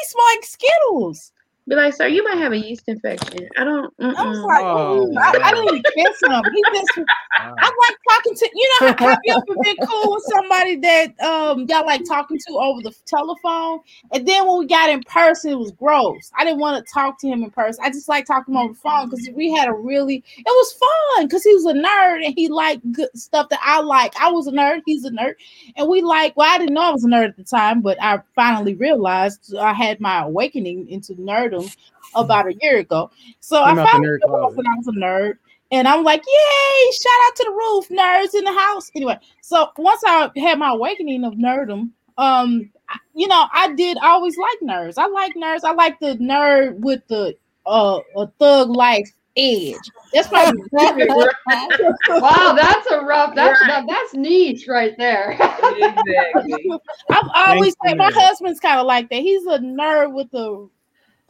he 0.00 0.06
smelled 0.06 0.28
like 0.36 0.44
Skittles. 0.44 1.32
Be 1.70 1.76
like, 1.76 1.94
sir, 1.94 2.08
you 2.08 2.24
might 2.24 2.38
have 2.38 2.52
a 2.52 2.58
yeast 2.58 2.84
infection. 2.88 3.48
I 3.56 3.64
don't. 3.64 3.94
I 4.00 4.24
was 4.24 4.40
Mm-mm. 4.40 4.44
like, 4.44 4.66
Oh, 4.66 5.06
"Ooh, 5.06 5.14
I, 5.18 5.38
I 5.42 5.52
didn't 5.52 5.68
even 5.68 5.84
kiss 5.96 6.22
him. 6.22 6.42
He 6.52 6.66
just 6.74 6.98
Wow. 7.38 7.54
I 7.58 7.66
like 7.88 7.96
talking 8.10 8.34
to 8.36 8.50
you 8.54 8.70
know 8.80 8.94
have 8.98 9.18
you 9.24 9.32
ever 9.34 9.58
been 9.62 9.76
cool 9.88 10.14
with 10.14 10.24
somebody 10.24 10.76
that 10.76 11.20
um 11.20 11.66
y'all 11.68 11.86
like 11.86 12.04
talking 12.04 12.38
to 12.38 12.52
over 12.54 12.82
the 12.82 12.92
telephone 13.06 13.80
and 14.12 14.26
then 14.28 14.46
when 14.46 14.58
we 14.58 14.66
got 14.66 14.90
in 14.90 15.02
person 15.04 15.52
it 15.52 15.58
was 15.58 15.70
gross. 15.72 16.30
I 16.36 16.44
didn't 16.44 16.60
want 16.60 16.84
to 16.84 16.92
talk 16.92 17.18
to 17.20 17.28
him 17.28 17.42
in 17.42 17.50
person. 17.50 17.82
I 17.84 17.90
just 17.90 18.08
like 18.08 18.26
talking 18.26 18.56
on 18.56 18.68
the 18.68 18.74
phone 18.74 19.08
because 19.08 19.28
we 19.34 19.52
had 19.52 19.68
a 19.68 19.72
really 19.72 20.24
it 20.36 20.44
was 20.46 20.72
fun 20.74 21.26
because 21.26 21.44
he 21.44 21.54
was 21.54 21.66
a 21.66 21.72
nerd 21.72 22.24
and 22.24 22.34
he 22.34 22.48
liked 22.48 22.90
good 22.92 23.08
stuff 23.14 23.48
that 23.50 23.60
I 23.62 23.80
like. 23.80 24.12
I 24.20 24.30
was 24.30 24.46
a 24.46 24.52
nerd, 24.52 24.82
he's 24.86 25.04
a 25.04 25.10
nerd, 25.10 25.34
and 25.76 25.88
we 25.88 26.02
like 26.02 26.36
well 26.36 26.52
I 26.52 26.58
didn't 26.58 26.74
know 26.74 26.82
I 26.82 26.90
was 26.90 27.04
a 27.04 27.08
nerd 27.08 27.28
at 27.30 27.36
the 27.36 27.44
time, 27.44 27.80
but 27.80 27.96
I 28.02 28.20
finally 28.34 28.74
realized 28.74 29.54
I 29.56 29.72
had 29.72 30.00
my 30.00 30.22
awakening 30.24 30.88
into 30.90 31.14
nerdom 31.60 31.76
about 32.14 32.46
a 32.48 32.54
year 32.60 32.78
ago. 32.78 33.10
So 33.40 33.64
Came 33.64 33.78
I 33.78 33.84
found 33.84 33.86
the 33.86 33.90
finally 33.90 34.08
nerd 34.08 34.18
realized 34.26 34.58
I 34.58 34.76
was 34.76 34.88
a 34.88 34.92
nerd. 34.92 35.34
And 35.72 35.86
I'm 35.86 36.02
like, 36.02 36.22
yay, 36.26 36.92
shout 36.92 37.12
out 37.26 37.36
to 37.36 37.44
the 37.44 37.52
roof, 37.52 37.88
nerds 37.90 38.34
in 38.34 38.44
the 38.44 38.52
house. 38.52 38.90
Anyway, 38.94 39.16
so 39.40 39.68
once 39.78 40.02
I 40.04 40.28
had 40.36 40.58
my 40.58 40.70
awakening 40.70 41.24
of 41.24 41.34
nerdom, 41.34 41.90
um, 42.18 42.70
you 43.14 43.28
know, 43.28 43.46
I 43.52 43.72
did 43.74 43.96
always 44.02 44.36
like 44.36 44.58
nerds. 44.62 44.94
I 44.98 45.06
like 45.06 45.34
nerds. 45.36 45.62
I 45.62 45.72
like 45.72 46.00
the 46.00 46.16
nerd 46.16 46.78
with 46.78 47.06
the 47.08 47.36
uh 47.66 48.00
a 48.16 48.26
thug 48.38 48.70
life 48.70 49.10
edge. 49.36 49.76
That's 50.12 50.30
my 50.32 50.50
Wow, 52.08 52.52
that's 52.56 52.90
a 52.90 53.00
rough. 53.00 53.34
That's 53.34 53.60
Right. 53.60 53.68
that, 53.68 53.84
that's 53.86 54.14
niche 54.14 54.66
right 54.66 54.96
there. 54.98 55.32
exactly. 55.32 56.70
I've 57.10 57.30
always 57.34 57.76
Thank 57.82 57.90
said 57.90 57.98
my 57.98 58.10
husband's 58.12 58.60
kind 58.60 58.80
of 58.80 58.86
like 58.86 59.08
that. 59.10 59.20
He's 59.20 59.46
a 59.46 59.58
nerd 59.58 60.12
with 60.12 60.30
the 60.30 60.68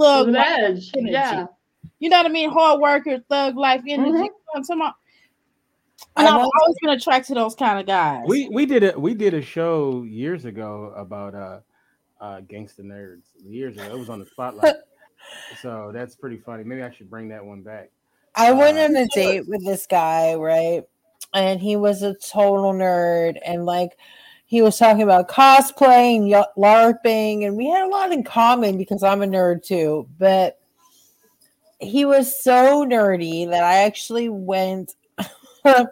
thug 0.01 0.29
life 0.29 0.47
edge. 0.59 0.91
energy. 0.97 1.13
Yeah. 1.13 1.47
You 1.99 2.09
know 2.09 2.19
what 2.19 2.27
I 2.27 2.31
mean? 2.31 2.51
Hard 2.51 2.81
worker, 2.81 3.19
thug 3.29 3.57
life 3.57 3.83
energy. 3.87 4.11
Mhm. 4.11 4.15
You 4.15 4.21
know 4.21 4.31
what 4.47 4.57
I'm 4.57 4.63
talking 4.65 4.81
about? 4.83 4.95
And 6.17 6.27
I'm 6.27 6.35
I've 6.41 6.49
always 6.63 6.77
been 6.81 6.91
attracted 6.91 7.35
to 7.35 7.41
those 7.41 7.55
kind 7.55 7.79
of 7.79 7.87
guys. 7.87 8.25
We 8.27 8.49
we 8.49 8.67
did 8.67 8.83
a 8.85 8.99
we 8.99 9.15
did 9.15 9.35
a 9.35 9.43
show 9.43 10.03
years 10.03 10.45
ago 10.45 10.93
about 10.97 11.35
uh 11.35 11.61
uh 12.21 12.41
gangster 12.41 12.83
nerds 12.83 13.23
years 13.45 13.77
ago. 13.77 13.85
It 13.95 13.99
was 13.99 14.09
on 14.09 14.19
the 14.19 14.27
spotlight. 14.27 14.75
so 15.61 15.91
that's 15.93 16.17
pretty 16.17 16.39
funny. 16.39 16.65
Maybe 16.65 16.83
I 16.83 16.91
should 16.91 17.11
bring 17.11 17.29
that 17.29 17.45
one 17.45 17.63
back. 17.63 17.91
I 18.35 18.53
went 18.53 18.79
Uh, 18.79 18.85
on 18.85 18.97
a 18.97 19.07
date 19.09 19.47
with 19.49 19.65
this 19.65 19.87
guy, 19.87 20.35
right? 20.35 20.85
And 21.35 21.61
he 21.61 21.77
was 21.77 22.03
a 22.03 22.15
total 22.15 22.73
nerd. 22.73 23.39
And 23.45 23.67
like, 23.67 23.99
he 24.51 24.63
was 24.63 24.77
talking 24.77 25.03
about 25.03 25.29
cosplay 25.29 26.17
and 26.17 26.45
LARPing. 26.59 27.47
And 27.47 27.57
we 27.57 27.69
had 27.69 27.87
a 27.87 27.89
lot 27.89 28.11
in 28.11 28.25
common 28.25 28.77
because 28.77 29.05
I'm 29.05 29.23
a 29.23 29.27
nerd 29.27 29.65
too. 29.65 30.09
But 30.19 30.59
he 31.79 32.05
was 32.05 32.43
so 32.43 32.85
nerdy 32.85 33.49
that 33.49 33.63
I 33.63 33.85
actually 33.85 34.29
went. 34.29 34.97
my 35.65 35.87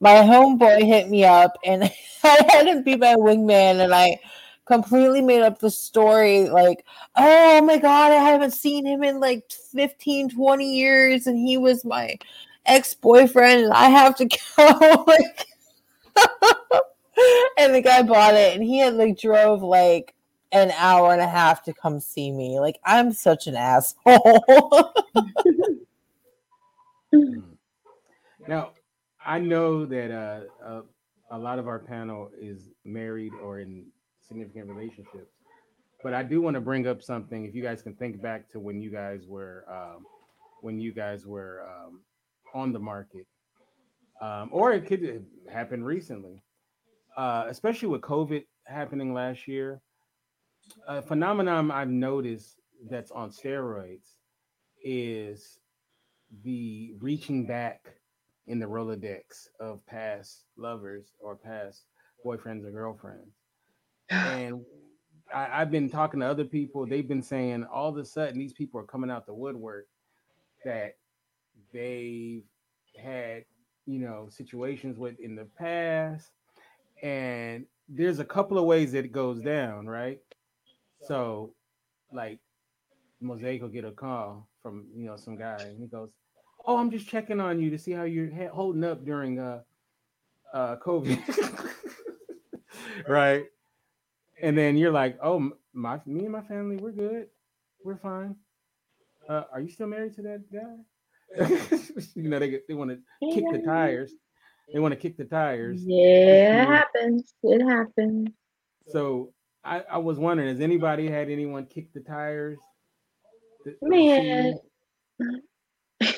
homeboy 0.00 0.82
hit 0.82 1.08
me 1.08 1.24
up 1.24 1.56
and 1.64 1.84
I 2.24 2.46
had 2.50 2.66
him 2.66 2.82
be 2.82 2.96
my 2.96 3.14
wingman. 3.14 3.78
And 3.80 3.94
I 3.94 4.18
completely 4.64 5.22
made 5.22 5.42
up 5.42 5.60
the 5.60 5.70
story 5.70 6.48
like 6.48 6.84
oh 7.14 7.62
my 7.62 7.78
god 7.78 8.10
i 8.10 8.16
haven't 8.16 8.50
seen 8.50 8.84
him 8.84 9.04
in 9.04 9.20
like 9.20 9.48
15 9.72 10.30
20 10.30 10.76
years 10.76 11.28
and 11.28 11.38
he 11.38 11.56
was 11.56 11.84
my 11.84 12.18
ex-boyfriend 12.64 13.66
and 13.66 13.72
i 13.72 13.88
have 13.88 14.16
to 14.16 14.24
go 14.56 15.04
like 15.06 15.46
and 17.58 17.74
the 17.74 17.80
guy 17.80 18.02
bought 18.02 18.34
it 18.34 18.54
and 18.54 18.64
he 18.64 18.78
had 18.78 18.94
like 18.94 19.18
drove 19.18 19.62
like 19.62 20.14
an 20.52 20.70
hour 20.78 21.12
and 21.12 21.20
a 21.20 21.28
half 21.28 21.62
to 21.62 21.72
come 21.74 21.98
see 21.98 22.30
me 22.30 22.60
like 22.60 22.78
i'm 22.84 23.12
such 23.12 23.46
an 23.46 23.56
asshole 23.56 24.92
Now, 28.48 28.70
I 29.24 29.38
know 29.38 29.84
that 29.86 30.10
uh, 30.10 30.64
uh, 30.64 30.82
a 31.30 31.38
lot 31.38 31.58
of 31.58 31.66
our 31.66 31.80
panel 31.80 32.30
is 32.40 32.70
married 32.84 33.32
or 33.42 33.58
in 33.58 33.86
significant 34.20 34.68
relationships, 34.68 35.34
but 36.02 36.14
I 36.14 36.22
do 36.22 36.40
want 36.40 36.54
to 36.54 36.60
bring 36.60 36.86
up 36.86 37.02
something. 37.02 37.44
If 37.44 37.54
you 37.54 37.62
guys 37.62 37.82
can 37.82 37.94
think 37.94 38.22
back 38.22 38.48
to 38.50 38.60
when 38.60 38.80
you 38.80 38.90
guys 38.90 39.26
were 39.26 39.64
um, 39.68 40.06
when 40.60 40.78
you 40.78 40.92
guys 40.92 41.26
were 41.26 41.66
um, 41.68 42.00
on 42.54 42.72
the 42.72 42.78
market, 42.78 43.26
um, 44.20 44.48
or 44.52 44.72
it 44.72 44.86
could 44.86 45.26
happen 45.52 45.82
recently, 45.82 46.40
uh, 47.16 47.44
especially 47.48 47.88
with 47.88 48.00
COVID 48.02 48.44
happening 48.66 49.14
last 49.14 49.48
year. 49.48 49.80
A 50.88 51.00
phenomenon 51.00 51.70
I've 51.70 51.88
noticed 51.88 52.60
that's 52.90 53.10
on 53.10 53.30
steroids 53.30 54.16
is 54.82 55.58
the 56.44 56.94
reaching 57.00 57.46
back 57.46 57.94
in 58.46 58.58
the 58.58 58.66
Rolodex 58.66 59.48
of 59.60 59.84
past 59.86 60.44
lovers 60.56 61.14
or 61.18 61.36
past 61.36 61.84
boyfriends 62.24 62.64
or 62.64 62.70
girlfriends. 62.70 63.34
And 64.10 64.64
I, 65.34 65.60
I've 65.60 65.70
been 65.70 65.90
talking 65.90 66.20
to 66.20 66.26
other 66.26 66.44
people, 66.44 66.86
they've 66.86 67.08
been 67.08 67.22
saying 67.22 67.64
all 67.64 67.88
of 67.88 67.96
a 67.96 68.04
sudden 68.04 68.38
these 68.38 68.52
people 68.52 68.80
are 68.80 68.84
coming 68.84 69.10
out 69.10 69.26
the 69.26 69.34
woodwork 69.34 69.86
that 70.64 70.96
they've 71.72 72.44
had, 72.96 73.44
you 73.86 73.98
know, 73.98 74.28
situations 74.30 74.98
with 74.98 75.18
in 75.20 75.34
the 75.34 75.46
past. 75.58 76.30
And 77.02 77.66
there's 77.88 78.18
a 78.18 78.24
couple 78.24 78.58
of 78.58 78.64
ways 78.64 78.92
that 78.92 79.04
it 79.04 79.12
goes 79.12 79.40
down, 79.40 79.86
right? 79.86 80.20
So, 81.02 81.54
like, 82.12 82.38
Mosaic 83.20 83.62
will 83.62 83.68
get 83.68 83.84
a 83.84 83.92
call 83.92 84.48
from, 84.62 84.86
you 84.94 85.06
know, 85.06 85.16
some 85.16 85.36
guy, 85.36 85.56
and 85.60 85.78
he 85.78 85.86
goes, 85.86 86.10
oh, 86.66 86.76
I'm 86.78 86.90
just 86.90 87.08
checking 87.08 87.40
on 87.40 87.60
you 87.60 87.70
to 87.70 87.78
see 87.78 87.92
how 87.92 88.04
you're 88.04 88.30
ha- 88.34 88.52
holding 88.52 88.84
up 88.84 89.04
during 89.04 89.38
uh 89.38 89.60
uh 90.52 90.76
COVID, 90.76 91.18
right? 93.08 93.44
And 94.42 94.56
then 94.56 94.76
you're 94.76 94.92
like, 94.92 95.18
oh, 95.22 95.52
my 95.72 96.00
me 96.06 96.24
and 96.24 96.32
my 96.32 96.42
family, 96.42 96.76
we're 96.76 96.92
good, 96.92 97.28
we're 97.84 97.96
fine. 97.96 98.36
Uh, 99.28 99.44
are 99.52 99.60
you 99.60 99.68
still 99.68 99.88
married 99.88 100.14
to 100.14 100.22
that 100.22 100.44
guy? 100.52 101.48
you 102.14 102.28
know, 102.28 102.38
they 102.38 102.60
they 102.68 102.74
want 102.74 102.90
to 102.90 102.98
kick 103.34 103.44
the 103.50 103.62
tires. 103.64 104.12
They 104.72 104.80
want 104.80 104.92
to 104.92 105.00
kick 105.00 105.16
the 105.16 105.24
tires. 105.24 105.82
Yeah, 105.84 106.62
it 106.62 106.66
happens. 106.66 107.34
It 107.42 107.62
happens. 107.64 108.28
So 108.88 109.32
I, 109.64 109.80
I 109.90 109.98
was 109.98 110.18
wondering, 110.18 110.48
has 110.48 110.60
anybody 110.60 111.08
had 111.08 111.30
anyone 111.30 111.66
kick 111.66 111.92
the 111.92 112.00
tires? 112.00 112.58
to- 113.64 113.72
to 113.72 113.76
see 113.82 113.88
Man. 113.88 114.54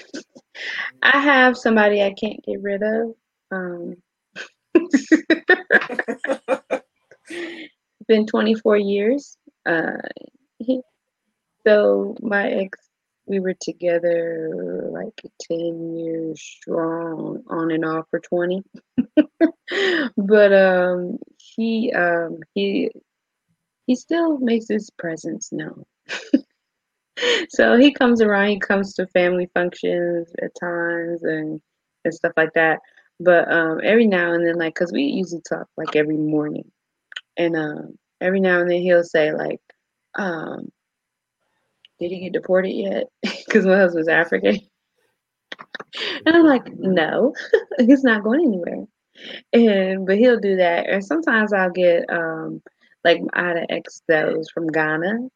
I 1.02 1.18
have 1.20 1.56
somebody 1.56 2.02
I 2.02 2.12
can't 2.12 2.42
get 2.44 2.60
rid 2.60 2.82
of. 2.82 3.14
Um, 3.50 3.96
been 8.08 8.26
24 8.26 8.76
years. 8.78 9.36
Uh, 9.66 9.92
he, 10.58 10.80
so 11.66 12.16
my 12.20 12.50
ex, 12.50 12.87
we 13.28 13.40
were 13.40 13.54
together 13.60 14.88
like 14.90 15.20
10 15.42 15.96
years 15.96 16.40
strong, 16.40 17.42
on 17.48 17.70
and 17.70 17.84
off 17.84 18.06
for 18.10 18.20
20. 18.20 18.62
but 20.16 20.52
um, 20.52 21.18
he 21.36 21.92
um, 21.92 22.38
he 22.54 22.90
he 23.86 23.96
still 23.96 24.38
makes 24.38 24.68
his 24.68 24.90
presence 24.98 25.50
known. 25.52 25.84
so 27.48 27.76
he 27.76 27.92
comes 27.92 28.20
around 28.20 28.48
he 28.48 28.58
comes 28.58 28.94
to 28.94 29.06
family 29.08 29.48
functions 29.54 30.28
at 30.42 30.50
times 30.60 31.22
and 31.22 31.60
and 32.04 32.14
stuff 32.14 32.32
like 32.36 32.52
that 32.54 32.78
but 33.20 33.50
um 33.50 33.80
every 33.82 34.06
now 34.06 34.32
and 34.32 34.46
then 34.46 34.56
like 34.56 34.74
because 34.74 34.92
we 34.92 35.02
usually 35.02 35.42
talk 35.48 35.66
like 35.76 35.96
every 35.96 36.16
morning 36.16 36.70
and 37.36 37.56
um 37.56 37.98
every 38.20 38.40
now 38.40 38.60
and 38.60 38.70
then 38.70 38.80
he'll 38.80 39.02
say 39.04 39.32
like 39.32 39.60
um 40.14 40.68
did 42.00 42.10
he 42.10 42.20
get 42.20 42.32
deported 42.32 42.70
yet 42.70 43.04
because 43.46 43.66
my 43.66 43.76
husband's 43.76 44.08
african 44.08 44.58
And 46.26 46.36
I'm 46.36 46.44
like, 46.46 46.66
no, 46.76 47.34
he's 47.78 48.04
not 48.04 48.22
going 48.22 48.40
anywhere. 48.42 48.86
And 49.52 50.06
but 50.06 50.18
he'll 50.18 50.38
do 50.40 50.56
that. 50.56 50.88
And 50.88 51.04
sometimes 51.04 51.52
I'll 51.52 51.70
get 51.70 52.04
um 52.10 52.62
like 53.04 53.20
I 53.32 53.48
had 53.48 53.56
an 53.56 53.66
ex 53.70 54.02
that 54.08 54.36
was 54.36 54.50
from 54.50 54.68
Ghana. 54.68 55.28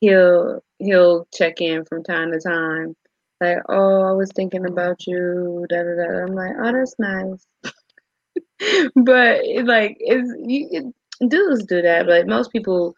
He'll 0.00 0.62
he'll 0.78 1.26
check 1.34 1.60
in 1.60 1.84
from 1.84 2.02
time 2.02 2.32
to 2.32 2.40
time. 2.40 2.94
Like, 3.40 3.58
oh, 3.68 4.02
I 4.02 4.12
was 4.12 4.30
thinking 4.34 4.66
about 4.66 5.06
you. 5.06 5.66
Da 5.68 5.82
da 5.82 5.94
da. 5.96 6.24
I'm 6.24 6.34
like, 6.34 6.52
oh, 6.62 6.72
that's 6.72 6.94
nice. 6.98 7.46
but 8.96 9.40
like, 9.64 9.96
it's 10.00 10.32
you 10.46 10.68
it, 10.70 11.28
dudes 11.28 11.64
do 11.66 11.82
that. 11.82 12.06
But 12.06 12.18
like, 12.18 12.26
most 12.26 12.52
people, 12.52 12.94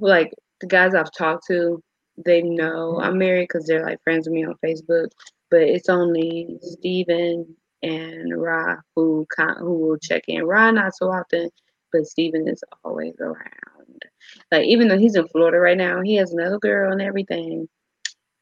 like 0.00 0.32
the 0.60 0.66
guys 0.66 0.94
I've 0.94 1.12
talked 1.12 1.46
to, 1.48 1.82
they 2.24 2.42
know 2.42 3.00
I'm 3.00 3.18
married 3.18 3.48
because 3.48 3.66
they're 3.66 3.84
like 3.84 4.02
friends 4.02 4.26
with 4.26 4.34
me 4.34 4.44
on 4.44 4.56
Facebook. 4.64 5.08
But 5.50 5.62
it's 5.62 5.88
only 5.88 6.58
Steven 6.60 7.56
and 7.82 8.40
Ra 8.40 8.76
who 8.94 9.26
who 9.58 9.74
will 9.74 9.98
check 9.98 10.24
in. 10.28 10.44
Ra 10.44 10.70
not 10.70 10.94
so 10.94 11.10
often, 11.10 11.50
but 11.92 12.06
Steven 12.06 12.48
is 12.48 12.62
always 12.84 13.14
around. 13.20 14.04
Like 14.52 14.66
even 14.66 14.88
though 14.88 14.98
he's 14.98 15.16
in 15.16 15.28
Florida 15.28 15.58
right 15.58 15.76
now, 15.76 16.02
he 16.02 16.16
has 16.16 16.32
another 16.32 16.58
girl 16.58 16.92
and 16.92 17.00
everything. 17.00 17.68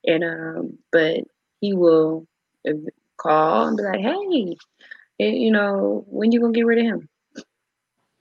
And 0.06 0.24
um, 0.24 0.78
but 0.92 1.20
he 1.60 1.74
will 1.74 2.26
call 3.16 3.68
and 3.68 3.76
be 3.76 3.82
like, 3.82 4.00
"Hey, 4.00 4.56
you 5.18 5.50
know, 5.50 6.04
when 6.08 6.32
you 6.32 6.40
gonna 6.40 6.52
get 6.52 6.66
rid 6.66 6.78
of 6.78 6.84
him?" 6.84 7.08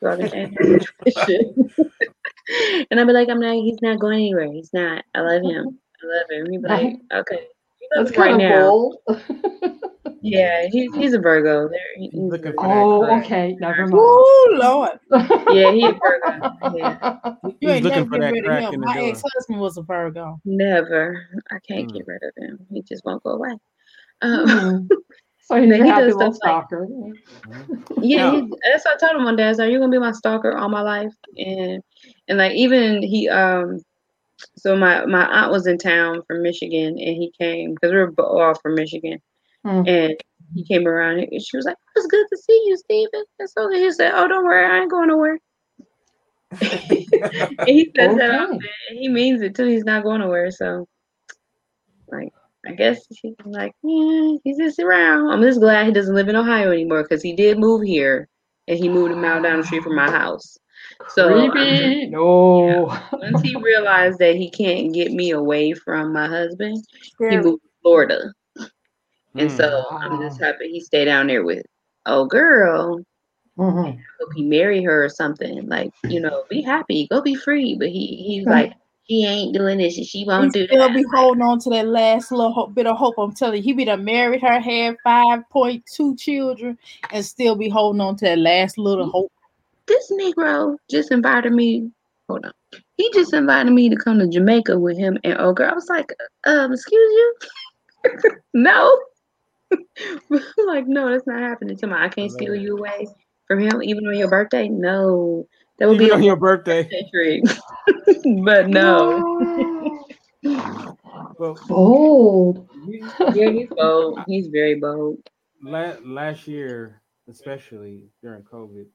I 2.47 2.51
can 2.51 2.59
answer 2.61 2.77
the 2.77 2.77
question. 2.77 2.87
and 2.91 2.99
I'll 2.99 3.05
be 3.07 3.13
like, 3.13 3.29
"I'm 3.29 3.39
not. 3.39 3.55
He's 3.55 3.81
not 3.81 3.99
going 3.99 4.15
anywhere. 4.19 4.51
He's 4.51 4.71
not. 4.73 5.03
I 5.13 5.21
love 5.21 5.41
him. 5.43 5.79
I 6.03 6.07
love 6.07 6.29
him." 6.29 6.51
He'd 6.51 6.61
be 6.61 6.67
like, 6.67 6.95
"Okay." 7.13 7.47
That's 7.95 8.09
him 8.11 8.19
right 8.21 8.31
kind 8.31 8.41
of 8.41 8.49
now. 8.49 8.61
bold. 8.69 8.97
Yeah, 10.27 10.65
he's 10.71 10.91
he's 10.95 11.13
a 11.13 11.19
Virgo. 11.19 11.69
There, 11.69 11.79
he- 11.97 12.09
he's 12.11 12.19
looking 12.31 12.47
a- 12.47 12.53
for 12.53 12.65
oh, 12.65 13.05
crack. 13.05 13.25
okay. 13.25 13.55
Never 13.59 13.81
mind. 13.85 13.93
Oh 13.95 14.57
Lord, 14.59 14.99
yeah, 15.55 15.71
he 15.71 15.85
a 15.85 15.91
Virgo. 15.91 16.51
Yeah. 16.75 17.19
you 17.59 17.69
He's 17.69 17.69
ain't 17.69 17.83
looking 17.83 17.89
never 17.99 18.09
for 18.09 18.19
that 18.19 18.31
rid 18.31 18.39
of 18.39 18.45
crack 18.45 18.63
him. 18.63 18.73
in 18.73 18.79
the 18.81 18.85
My 18.87 18.97
ex-husband 19.03 19.59
was 19.59 19.77
a 19.77 19.83
Virgo. 19.83 20.41
Never. 20.43 21.27
I 21.51 21.59
can't 21.59 21.91
Mm. 21.91 21.93
get 21.93 22.07
rid 22.07 22.23
of 22.23 22.31
him. 22.43 22.57
He 22.71 22.81
just 22.81 23.05
won't 23.05 23.21
go 23.21 23.33
away. 23.33 23.51
Um, 24.23 24.47
Hmm. 24.49 24.87
So 25.45 25.61
he's 25.61 25.71
a 25.71 25.75
he 25.75 25.87
happy 25.87 26.05
does 26.05 26.15
little 26.15 26.33
stuff 26.33 26.43
like- 26.43 26.67
stalker. 26.67 26.87
yeah, 28.01 28.31
he, 28.31 28.41
that's 28.63 28.83
what 28.85 28.95
I 28.95 28.97
told 28.97 29.15
him 29.19 29.23
one 29.25 29.35
day. 29.35 29.45
I 29.45 29.49
was 29.49 29.57
like, 29.59 29.69
"You're 29.71 29.79
gonna 29.79 29.91
be 29.91 29.99
my 29.99 30.11
stalker 30.11 30.57
all 30.57 30.69
my 30.69 30.81
life," 30.81 31.13
and 31.37 31.81
and 32.27 32.37
like 32.39 32.53
even 32.53 33.03
he 33.03 33.29
um, 33.29 33.79
so 34.57 34.75
my 34.75 35.05
my 35.05 35.25
aunt 35.27 35.51
was 35.51 35.67
in 35.67 35.77
town 35.77 36.21
from 36.27 36.41
Michigan, 36.41 36.97
and 36.97 37.15
he 37.15 37.31
came 37.39 37.73
because 37.75 37.91
we 37.91 37.97
were 37.97 38.11
bo- 38.11 38.23
all 38.41 38.55
from 38.55 38.75
Michigan, 38.75 39.19
Hmm. 39.63 39.83
and 39.87 40.15
he 40.53 40.63
came 40.63 40.87
around 40.87 41.19
and 41.19 41.41
she 41.41 41.57
was 41.57 41.65
like, 41.65 41.75
"It 41.95 41.99
was 41.99 42.07
good 42.07 42.25
to 42.31 42.37
see 42.37 42.63
you, 42.67 42.77
Steven." 42.77 43.23
And 43.39 43.49
so 43.49 43.69
he 43.69 43.91
said, 43.91 44.11
"Oh, 44.15 44.27
don't 44.27 44.45
worry, 44.45 44.65
I 44.65 44.79
ain't 44.81 44.91
going 44.91 45.09
nowhere." 45.09 45.37
and 46.61 47.67
he 47.67 47.91
says 47.95 48.15
that 48.17 48.31
often, 48.33 48.59
and 48.89 48.99
he 48.99 49.09
means 49.09 49.41
it 49.41 49.55
too. 49.55 49.65
He's 49.65 49.83
not 49.85 50.03
going 50.03 50.21
nowhere. 50.21 50.49
So, 50.51 50.87
like, 52.07 52.31
I 52.67 52.73
guess 52.73 53.05
she's 53.13 53.35
like, 53.45 53.73
yeah, 53.83 54.37
he's 54.43 54.57
just 54.57 54.79
around. 54.79 55.29
I'm 55.31 55.41
just 55.41 55.59
glad 55.59 55.85
he 55.85 55.91
doesn't 55.93 56.15
live 56.15 56.27
in 56.27 56.35
Ohio 56.35 56.71
anymore 56.71 57.03
because 57.03 57.21
he 57.23 57.35
did 57.35 57.57
move 57.59 57.83
here, 57.83 58.27
and 58.67 58.77
he 58.77 58.89
moved 58.89 59.11
a 59.13 59.15
mile 59.15 59.41
down 59.41 59.57
the 59.59 59.63
street 59.63 59.83
from 59.83 59.95
my 59.95 60.09
house. 60.09 60.57
So 61.07 61.27
Creepy. 61.51 62.07
No. 62.07 62.89
once 63.21 63.41
he 63.41 63.55
realized 63.55 64.19
that 64.19 64.35
he 64.35 64.49
can't 64.49 64.93
get 64.93 65.11
me 65.11 65.31
away 65.31 65.73
from 65.73 66.13
my 66.13 66.27
husband, 66.27 66.83
he 67.27 67.37
moved 67.37 67.61
to 67.63 67.69
Florida. 67.81 68.33
And 69.37 69.49
Mm. 69.49 69.55
so 69.57 69.85
I'm 70.01 70.19
just 70.19 70.39
happy 70.41 70.69
he 70.71 70.79
stayed 70.81 71.05
down 71.05 71.27
there 71.27 71.43
with 71.43 71.65
oh 72.05 72.25
girl. 72.25 73.01
Mhm. 73.57 73.97
Hope 74.19 74.33
he 74.35 74.43
marry 74.43 74.83
her 74.83 75.05
or 75.05 75.09
something. 75.09 75.67
Like, 75.67 75.91
you 76.07 76.19
know, 76.21 76.43
be 76.49 76.61
happy, 76.61 77.07
go 77.09 77.21
be 77.21 77.35
free. 77.35 77.75
But 77.77 77.89
he 77.89 78.23
he's 78.27 78.47
like, 78.47 78.71
she 79.07 79.23
ain't 79.25 79.53
doing 79.53 79.77
this 79.77 79.97
and 79.97 80.05
she 80.05 80.25
won't 80.25 80.53
do 80.53 80.65
still 80.65 80.87
that. 80.87 80.95
be 80.95 81.05
holding 81.13 81.43
on 81.43 81.59
to 81.59 81.69
that 81.69 81.87
last 81.87 82.31
little 82.31 82.51
hope, 82.51 82.73
bit 82.73 82.87
of 82.87 82.97
hope. 82.97 83.15
I'm 83.17 83.33
telling 83.33 83.57
you, 83.57 83.63
he 83.63 83.73
be 83.73 83.85
done 83.85 84.03
married 84.03 84.41
her, 84.41 84.59
had 84.59 84.97
five 85.03 85.47
point 85.49 85.83
two 85.85 86.15
children, 86.15 86.77
and 87.11 87.23
still 87.23 87.55
be 87.55 87.69
holding 87.69 88.01
on 88.01 88.15
to 88.17 88.25
that 88.25 88.39
last 88.39 88.77
little 88.77 89.09
hope. 89.09 89.31
This 89.85 90.11
Negro 90.11 90.77
just 90.89 91.11
invited 91.11 91.53
me. 91.53 91.91
Hold 92.27 92.45
on. 92.45 92.51
He 92.97 93.11
just 93.13 93.33
invited 93.33 93.71
me 93.71 93.89
to 93.89 93.95
come 93.95 94.17
to 94.19 94.27
Jamaica 94.27 94.79
with 94.79 94.97
him 94.97 95.19
and 95.23 95.35
oh 95.39 95.53
girl. 95.53 95.69
I 95.71 95.75
was 95.75 95.89
like, 95.89 96.11
um, 96.45 96.73
excuse 96.73 97.11
you? 97.11 97.35
no. 98.53 98.99
I'm 99.71 99.79
like, 100.67 100.87
no, 100.87 101.09
that's 101.09 101.27
not 101.27 101.39
happening 101.39 101.77
to 101.77 101.87
me. 101.87 101.93
I 101.93 102.09
can't 102.09 102.31
steal 102.31 102.55
you 102.55 102.77
away 102.77 103.07
from 103.47 103.59
him 103.59 103.83
even 103.83 104.07
on 104.07 104.17
your 104.17 104.29
birthday. 104.29 104.67
No. 104.67 105.47
That 105.79 105.89
would 105.89 105.95
Even 105.95 106.07
be 106.07 106.11
on 106.11 106.23
your 106.23 106.37
birthday. 106.37 106.89
trick. 107.13 107.43
but 108.43 108.67
no. 108.69 110.05
Well, 111.39 111.59
Bold. 111.67 112.69
you- 112.87 113.09
Yeah, 113.33 113.49
he's 113.51 113.69
bold. 113.69 114.19
He's 114.27 114.47
very 114.47 114.75
bold. 114.79 115.19
la- 115.63 115.97
last 116.03 116.47
year, 116.47 117.01
especially 117.29 118.05
during 118.21 118.43
COVID, 118.43 118.87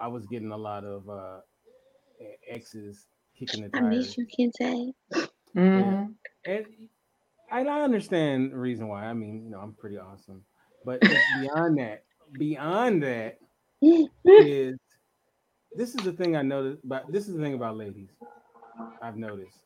I 0.00 0.08
was 0.08 0.26
getting 0.26 0.52
a 0.52 0.56
lot 0.56 0.84
of 0.84 1.08
uh, 1.08 1.40
exes 2.48 3.06
kicking 3.38 3.62
the 3.62 3.68
tires. 3.70 3.76
I 3.76 3.82
miss 3.82 4.16
you, 4.18 4.26
Kente. 4.26 4.92
Mhm. 5.56 6.14
And 6.46 6.66
I, 7.50 7.64
I 7.64 7.82
understand 7.82 8.52
the 8.52 8.58
reason 8.58 8.88
why. 8.88 9.04
I 9.06 9.14
mean, 9.14 9.44
you 9.44 9.50
know, 9.50 9.60
I'm 9.60 9.74
pretty 9.74 9.98
awesome. 9.98 10.44
But 10.84 11.00
beyond 11.40 11.78
that. 11.78 12.04
Beyond 12.38 13.02
that 13.04 13.38
is 14.38 14.78
this 15.74 15.94
is 15.94 16.02
the 16.04 16.12
thing 16.12 16.36
I 16.36 16.42
noticed 16.42 16.80
but 16.84 17.10
this 17.12 17.28
is 17.28 17.36
the 17.36 17.42
thing 17.42 17.54
about 17.54 17.76
ladies. 17.76 18.10
I've 19.02 19.16
noticed. 19.16 19.60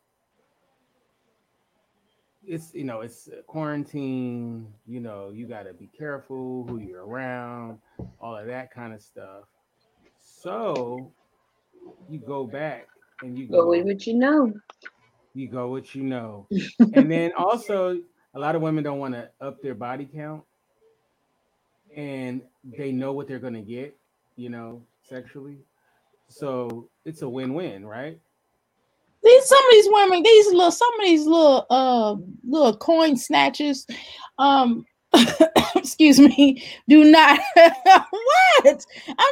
It's 2.46 2.74
you 2.74 2.84
know, 2.84 3.00
it's 3.02 3.28
quarantine, 3.46 4.72
you 4.86 5.00
know, 5.00 5.30
you 5.30 5.46
gotta 5.46 5.74
be 5.74 5.88
careful 5.88 6.64
who 6.66 6.78
you're 6.78 7.04
around, 7.06 7.78
all 8.20 8.36
of 8.36 8.46
that 8.46 8.72
kind 8.72 8.94
of 8.94 9.02
stuff. 9.02 9.44
So 10.18 11.12
you 12.08 12.18
go 12.20 12.46
back 12.46 12.88
and 13.22 13.38
you 13.38 13.48
Go 13.50 13.64
go 13.64 13.68
with 13.68 13.84
what 13.84 14.06
you 14.06 14.14
know. 14.14 14.52
you 15.34 15.48
go 15.48 15.68
what 15.70 15.94
you 15.94 16.04
know. 16.04 16.48
and 16.94 17.10
then 17.10 17.32
also 17.36 17.98
a 18.34 18.38
lot 18.38 18.56
of 18.56 18.62
women 18.62 18.84
don't 18.84 18.98
want 18.98 19.14
to 19.14 19.30
up 19.40 19.62
their 19.62 19.74
body 19.74 20.08
count 20.12 20.44
and 21.96 22.42
they 22.64 22.92
know 22.92 23.12
what 23.12 23.28
they're 23.28 23.38
going 23.38 23.54
to 23.54 23.62
get, 23.62 23.96
you 24.36 24.50
know, 24.50 24.82
sexually. 25.02 25.58
So 26.28 26.90
it's 27.04 27.22
a 27.22 27.28
win-win, 27.28 27.86
right? 27.86 28.18
These 29.22 29.44
some 29.46 29.64
of 29.64 29.70
these 29.72 29.88
women, 29.90 30.22
these 30.22 30.46
little 30.46 30.70
some 30.70 30.94
of 31.00 31.06
these 31.06 31.26
little 31.26 31.66
uh 31.70 32.16
little 32.46 32.76
coin 32.76 33.16
snatchers, 33.16 33.86
um 34.38 34.84
excuse 35.76 36.18
me, 36.20 36.62
do 36.88 37.04
not 37.04 37.38
what? 37.54 38.64
I'm 38.64 38.74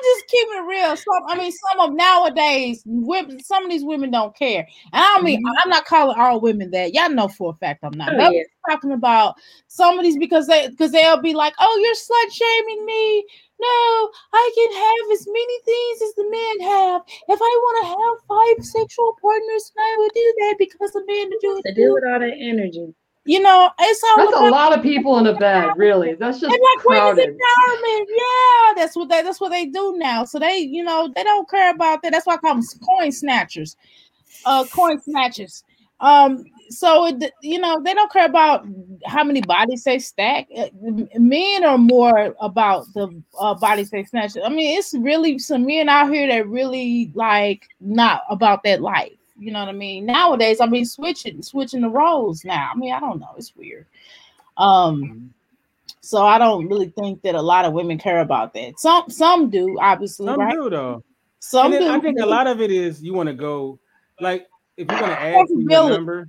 just 0.03 0.27
keeping 0.29 0.57
it 0.57 0.67
real. 0.69 0.97
Some 0.97 1.23
I 1.29 1.37
mean 1.39 1.53
some 1.53 1.81
of 1.81 1.95
nowadays 1.97 2.83
women 2.87 3.43
some 3.43 3.65
of 3.65 3.71
these 3.71 3.85
women 3.85 4.11
don't 4.11 4.37
care. 4.37 4.67
And 4.93 5.05
I 5.05 5.21
mean 5.23 5.41
mm-hmm. 5.41 5.59
I'm 5.63 5.71
not 5.71 5.85
calling 5.85 6.19
all 6.19 6.41
women 6.41 6.71
that. 6.71 6.95
Y'all 6.95 7.11
know 7.11 7.29
for 7.29 7.53
a 7.53 7.55
fact 7.57 7.85
I'm 7.85 7.97
not. 7.97 8.15
Oh, 8.15 8.17
But 8.17 8.27
I'm 8.27 8.45
talking 8.71 8.93
about 8.93 9.35
some 9.69 9.99
of 9.99 10.05
these 10.05 10.19
because 10.19 10.47
they 10.47 10.69
because 10.69 10.93
they'll 10.93 11.21
be 11.23 11.35
like, 11.35 11.55
oh, 11.59 11.79
you're 11.83 11.95
slut 11.95 12.33
shaming 12.33 12.85
me. 12.87 13.25
No, 13.59 14.11
I 14.35 14.51
can 14.55 14.73
have 14.75 15.13
as 15.19 15.27
many 15.27 15.61
things 15.65 16.03
as 16.03 16.15
the 16.15 16.29
men 16.31 16.69
have. 16.69 17.03
If 17.29 17.41
I 17.41 17.61
want 17.63 17.77
to 17.83 17.89
have 17.89 18.29
five 18.29 18.65
sexual 18.67 19.17
partners, 19.23 19.73
I 19.79 19.97
would 19.99 20.13
do 20.15 20.35
that 20.41 20.57
because 20.59 20.93
the 20.93 21.03
men 21.07 21.31
to 21.31 21.39
do 21.41 21.63
To 21.65 21.71
it. 21.71 21.75
deal 21.75 21.89
too. 21.89 21.95
with 21.95 22.05
all 22.05 22.21
that 22.21 22.35
energy. 22.39 22.95
You 23.27 23.41
know, 23.41 23.71
it's 23.81 24.03
all 24.05 24.17
That's 24.19 24.41
a 24.41 24.51
lot 24.51 24.77
of 24.77 24.83
people 24.83 25.19
in 25.19 25.27
a 25.27 25.35
bed, 25.35 25.73
really. 25.77 26.15
That's 26.15 26.39
just 26.39 26.51
like 26.51 26.79
crowded. 26.79 27.29
empowerment. 27.29 28.07
Yeah, 28.09 28.73
that's 28.77 28.95
what 28.95 29.09
they 29.09 29.23
that's 29.23 29.41
what 29.41 29.51
they 29.51 29.67
do 29.67 29.97
now. 29.97 30.25
So 30.25 30.39
they, 30.39 30.59
you 30.59 30.85
know, 30.85 31.11
they 31.15 31.25
don't 31.25 31.49
care 31.51 31.73
about 31.73 32.03
that. 32.03 32.13
That's 32.13 32.25
why 32.27 32.35
I 32.35 32.37
call 32.39 32.55
them 32.55 32.65
coin 32.85 33.11
snatchers. 33.11 33.77
Uh 34.45 34.65
coin 34.73 35.01
snatchers. 35.01 35.65
Um, 36.01 36.45
so 36.69 37.07
it, 37.07 37.33
you 37.43 37.59
know, 37.59 37.81
they 37.83 37.95
don't 37.95 38.13
care 38.13 38.27
about 38.27 38.67
how 39.07 39.25
many 39.25 39.41
bodies 39.41 39.85
they 39.85 39.99
stack. 39.99 40.47
Uh, 40.57 40.67
Men 41.19 41.65
are 41.65 41.79
more 41.79 42.35
about 42.41 42.87
the 42.95 43.09
uh, 43.39 43.55
bodies 43.55 43.91
they 43.91 44.05
snatch. 44.05 44.33
I 44.45 44.49
mean, 44.49 44.79
it's 44.79 44.95
really 44.95 45.39
some 45.39 45.67
men 45.67 45.89
out 45.89 46.13
here 46.13 46.29
that 46.29 46.49
really 46.49 47.11
like 47.15 47.69
not 47.81 48.23
about 48.29 48.63
that 48.65 48.83
life. 48.83 49.13
You 49.39 49.53
know 49.53 49.61
what 49.61 49.69
I 49.69 49.73
mean? 49.73 50.07
Nowadays, 50.07 50.61
I 50.61 50.67
mean, 50.67 50.85
switching 50.85 51.43
switching 51.43 51.83
the 51.83 51.91
roles 51.91 52.45
now. 52.45 52.71
I 52.75 52.77
mean, 52.79 52.93
I 52.93 53.01
don't 53.01 53.21
know. 53.21 53.35
It's 53.37 53.55
weird. 53.55 53.87
Um, 54.57 55.35
so 56.01 56.25
I 56.25 56.39
don't 56.39 56.69
really 56.69 56.89
think 56.89 57.23
that 57.23 57.35
a 57.35 57.43
lot 57.43 57.65
of 57.65 57.73
women 57.73 57.99
care 57.99 58.21
about 58.21 58.55
that. 58.55 58.79
Some 58.79 59.11
some 59.11 59.51
do, 59.51 59.79
obviously, 59.81 60.27
Some 60.27 60.41
right? 60.41 60.53
do 60.53 60.71
though. 60.71 61.05
Some 61.41 61.73
do. 61.73 61.89
I 61.89 62.01
think 62.01 62.19
a 62.21 62.27
lot 62.27 62.47
of 62.47 62.61
it 62.61 62.71
is 62.71 63.03
you 63.03 63.13
want 63.13 63.29
to 63.29 63.35
go 63.35 63.79
like 64.21 64.47
if 64.77 64.89
you're 64.91 65.01
going 65.01 65.11
to 65.11 65.21
add 65.21 65.47
to 65.47 65.55
your 65.59 65.91
number, 65.91 66.29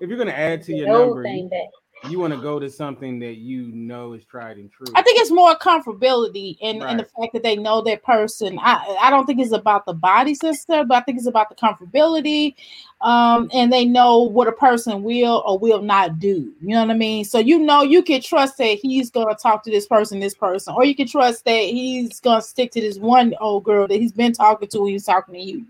if 0.00 0.08
you're 0.08 0.18
going 0.18 0.28
to 0.28 0.38
add 0.38 0.62
to 0.62 0.74
your 0.74 0.86
number, 0.86 1.22
thing 1.22 1.44
you, 1.44 1.50
back. 1.50 1.68
You 2.04 2.18
want 2.20 2.32
to 2.32 2.40
go 2.40 2.58
to 2.58 2.70
something 2.70 3.18
that 3.18 3.36
you 3.36 3.72
know 3.72 4.12
is 4.12 4.24
tried 4.24 4.56
and 4.56 4.70
true. 4.70 4.86
I 4.94 5.02
think 5.02 5.20
it's 5.20 5.30
more 5.30 5.56
comfortability 5.56 6.56
and, 6.62 6.82
and 6.82 7.00
the 7.00 7.04
fact 7.04 7.32
that 7.32 7.42
they 7.42 7.56
know 7.56 7.80
that 7.82 8.02
person. 8.02 8.58
I 8.60 8.98
I 9.00 9.10
don't 9.10 9.26
think 9.26 9.40
it's 9.40 9.52
about 9.52 9.84
the 9.84 9.94
body 9.94 10.34
sister, 10.34 10.84
but 10.84 10.96
I 10.96 11.00
think 11.00 11.18
it's 11.18 11.26
about 11.26 11.48
the 11.48 11.54
comfortability. 11.54 12.54
Um, 13.00 13.48
and 13.52 13.72
they 13.72 13.84
know 13.84 14.22
what 14.22 14.48
a 14.48 14.52
person 14.52 15.02
will 15.02 15.42
or 15.46 15.58
will 15.58 15.82
not 15.82 16.18
do. 16.18 16.52
You 16.60 16.68
know 16.68 16.80
what 16.80 16.90
I 16.90 16.94
mean? 16.94 17.24
So 17.24 17.38
you 17.38 17.58
know 17.58 17.82
you 17.82 18.02
can 18.02 18.20
trust 18.20 18.58
that 18.58 18.78
he's 18.80 19.10
gonna 19.10 19.34
talk 19.34 19.62
to 19.64 19.70
this 19.70 19.86
person, 19.86 20.20
this 20.20 20.34
person, 20.34 20.74
or 20.74 20.84
you 20.84 20.94
can 20.94 21.06
trust 21.06 21.44
that 21.44 21.62
he's 21.62 22.20
gonna 22.20 22.42
stick 22.42 22.72
to 22.72 22.80
this 22.80 22.98
one 22.98 23.34
old 23.40 23.64
girl 23.64 23.86
that 23.88 24.00
he's 24.00 24.12
been 24.12 24.32
talking 24.32 24.68
to 24.68 24.82
when 24.82 24.92
he's 24.92 25.04
talking 25.04 25.34
to 25.34 25.40
you. 25.40 25.66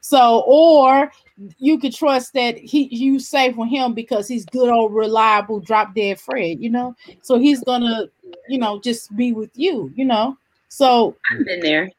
So, 0.00 0.44
or 0.46 1.10
you 1.58 1.78
can 1.78 1.92
trust 1.92 2.32
that 2.34 2.58
he 2.58 2.88
you 2.94 3.18
safe 3.18 3.56
with 3.56 3.68
him 3.68 3.94
because 3.94 4.28
he's 4.28 4.44
good 4.46 4.68
old 4.68 4.94
reliable 4.94 5.60
drop 5.60 5.94
dead 5.94 6.20
Fred, 6.20 6.60
you 6.60 6.70
know. 6.70 6.94
So 7.22 7.38
he's 7.38 7.62
gonna, 7.64 8.06
you 8.48 8.58
know, 8.58 8.80
just 8.80 9.14
be 9.16 9.32
with 9.32 9.50
you, 9.54 9.92
you 9.94 10.04
know. 10.04 10.36
So 10.68 11.16
I've 11.32 11.44
been 11.44 11.60
there. 11.60 11.90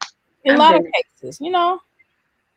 in 0.46 0.56
a 0.56 0.58
lot 0.58 0.76
of 0.76 0.86
cases, 0.94 1.40
you 1.42 1.52
know. 1.52 1.80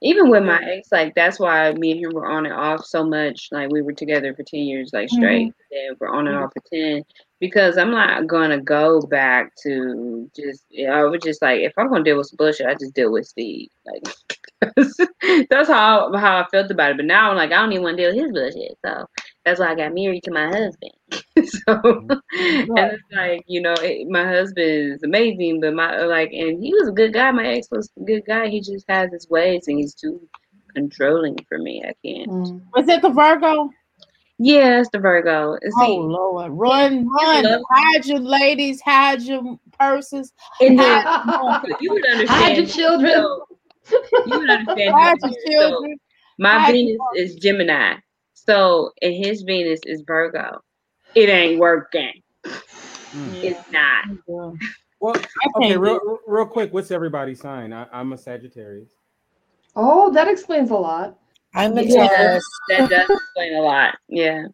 Even 0.02 0.28
with 0.28 0.44
my 0.44 0.62
ex, 0.62 0.92
like 0.92 1.14
that's 1.14 1.40
why 1.40 1.72
me 1.72 1.92
and 1.92 2.00
him 2.00 2.12
were 2.12 2.30
on 2.30 2.44
and 2.44 2.54
off 2.54 2.84
so 2.84 3.04
much. 3.04 3.48
Like 3.50 3.70
we 3.70 3.80
were 3.80 3.94
together 3.94 4.34
for 4.34 4.42
ten 4.42 4.60
years, 4.60 4.92
like 4.92 5.08
mm-hmm. 5.08 5.16
straight. 5.16 5.54
Then 5.70 5.96
we're 5.98 6.08
on 6.08 6.26
and 6.26 6.36
mm-hmm. 6.36 6.44
off 6.44 6.52
for 6.52 6.62
ten 6.70 7.02
because 7.40 7.78
I'm 7.78 7.90
not 7.90 8.26
gonna 8.26 8.60
go 8.60 9.00
back 9.00 9.52
to 9.62 10.30
just. 10.36 10.64
I 10.90 11.04
was 11.04 11.22
just 11.22 11.40
like, 11.40 11.60
if 11.60 11.72
I'm 11.78 11.88
gonna 11.88 12.04
deal 12.04 12.18
with 12.18 12.26
some 12.26 12.36
bullshit, 12.36 12.66
I 12.66 12.74
just 12.74 12.94
deal 12.94 13.12
with 13.12 13.26
Steve. 13.26 13.70
Like 13.86 14.14
that's 15.50 15.68
how 15.68 16.12
how 16.16 16.38
I 16.38 16.46
felt 16.50 16.70
about 16.70 16.92
it. 16.92 16.96
But 16.96 17.06
now 17.06 17.30
I'm 17.30 17.36
like, 17.36 17.52
I 17.52 17.56
don't 17.60 17.72
even 17.72 17.84
want 17.84 17.96
to 17.96 18.02
deal 18.02 18.14
with 18.14 18.24
his 18.24 18.32
bullshit. 18.32 18.78
So 18.84 19.06
that's 19.44 19.60
why 19.60 19.72
I 19.72 19.74
got 19.74 19.94
married 19.94 20.22
to 20.24 20.30
my 20.30 20.46
husband. 20.46 20.92
so 21.48 21.80
and 22.38 22.92
it's 22.92 23.02
like 23.12 23.42
you 23.46 23.60
know, 23.60 23.74
it, 23.80 24.08
my 24.08 24.26
husband 24.26 24.66
is 24.66 25.02
amazing, 25.02 25.60
but 25.60 25.74
my 25.74 26.02
like, 26.02 26.32
and 26.32 26.62
he 26.62 26.72
was 26.74 26.88
a 26.88 26.92
good 26.92 27.12
guy. 27.12 27.30
My 27.30 27.46
ex 27.46 27.68
was 27.70 27.90
a 28.00 28.04
good 28.04 28.22
guy. 28.26 28.48
He 28.48 28.60
just 28.60 28.86
has 28.88 29.10
his 29.12 29.28
ways, 29.28 29.64
and 29.68 29.78
he's 29.78 29.94
too 29.94 30.20
controlling 30.74 31.36
for 31.48 31.58
me. 31.58 31.82
I 31.84 31.94
can't. 32.06 32.30
Mm. 32.30 32.62
Was 32.74 32.88
it 32.88 33.02
the 33.02 33.10
Virgo? 33.10 33.70
Yeah, 34.38 34.80
it's 34.80 34.90
the 34.90 34.98
Virgo. 34.98 35.52
And 35.60 35.72
Oh 35.78 35.86
See, 35.86 35.96
Lord, 35.96 36.52
run, 36.52 37.06
run, 37.08 37.44
love- 37.44 37.62
hide 37.70 38.04
your 38.06 38.18
ladies, 38.18 38.80
hide 38.80 39.22
your 39.22 39.58
purses, 39.78 40.32
and 40.60 40.78
then 40.78 41.02
Hide 41.04 41.62
you 41.80 41.92
would 41.92 42.04
understand. 42.06 42.56
your 42.56 42.66
children. 42.66 43.12
so- 43.12 43.46
you 43.90 44.38
would 44.38 44.50
understand. 44.50 44.94
hide 44.98 45.16
how 45.22 45.30
your. 45.46 45.60
So, 45.60 45.86
my 46.38 46.58
hide 46.58 46.72
Venus 46.72 46.98
is 47.16 47.34
Gemini, 47.36 47.94
so 48.32 48.90
and 49.02 49.14
his 49.14 49.42
Venus 49.42 49.80
is 49.86 50.02
Virgo. 50.06 50.60
It 51.14 51.28
ain't 51.28 51.60
working. 51.60 52.12
Mm. 53.14 53.42
It's 53.42 53.60
not. 53.70 54.04
Yeah. 54.26 54.50
Well, 55.00 55.16
okay, 55.56 55.76
real, 55.76 56.00
real 56.26 56.46
quick. 56.46 56.72
What's 56.72 56.90
everybody's 56.90 57.40
sign? 57.40 57.72
I, 57.72 57.86
I'm 57.92 58.12
a 58.12 58.18
Sagittarius. 58.18 58.90
Oh, 59.76 60.10
that 60.12 60.28
explains 60.28 60.70
a 60.70 60.76
lot. 60.76 61.18
I'm 61.54 61.76
a 61.76 61.82
Yeah. 61.82 62.06
Taurus. 62.08 62.44
That 62.68 62.88
does 62.88 63.10
explain 63.10 63.54
a 63.54 63.60
lot. 63.60 63.96
Yeah. 64.08 64.46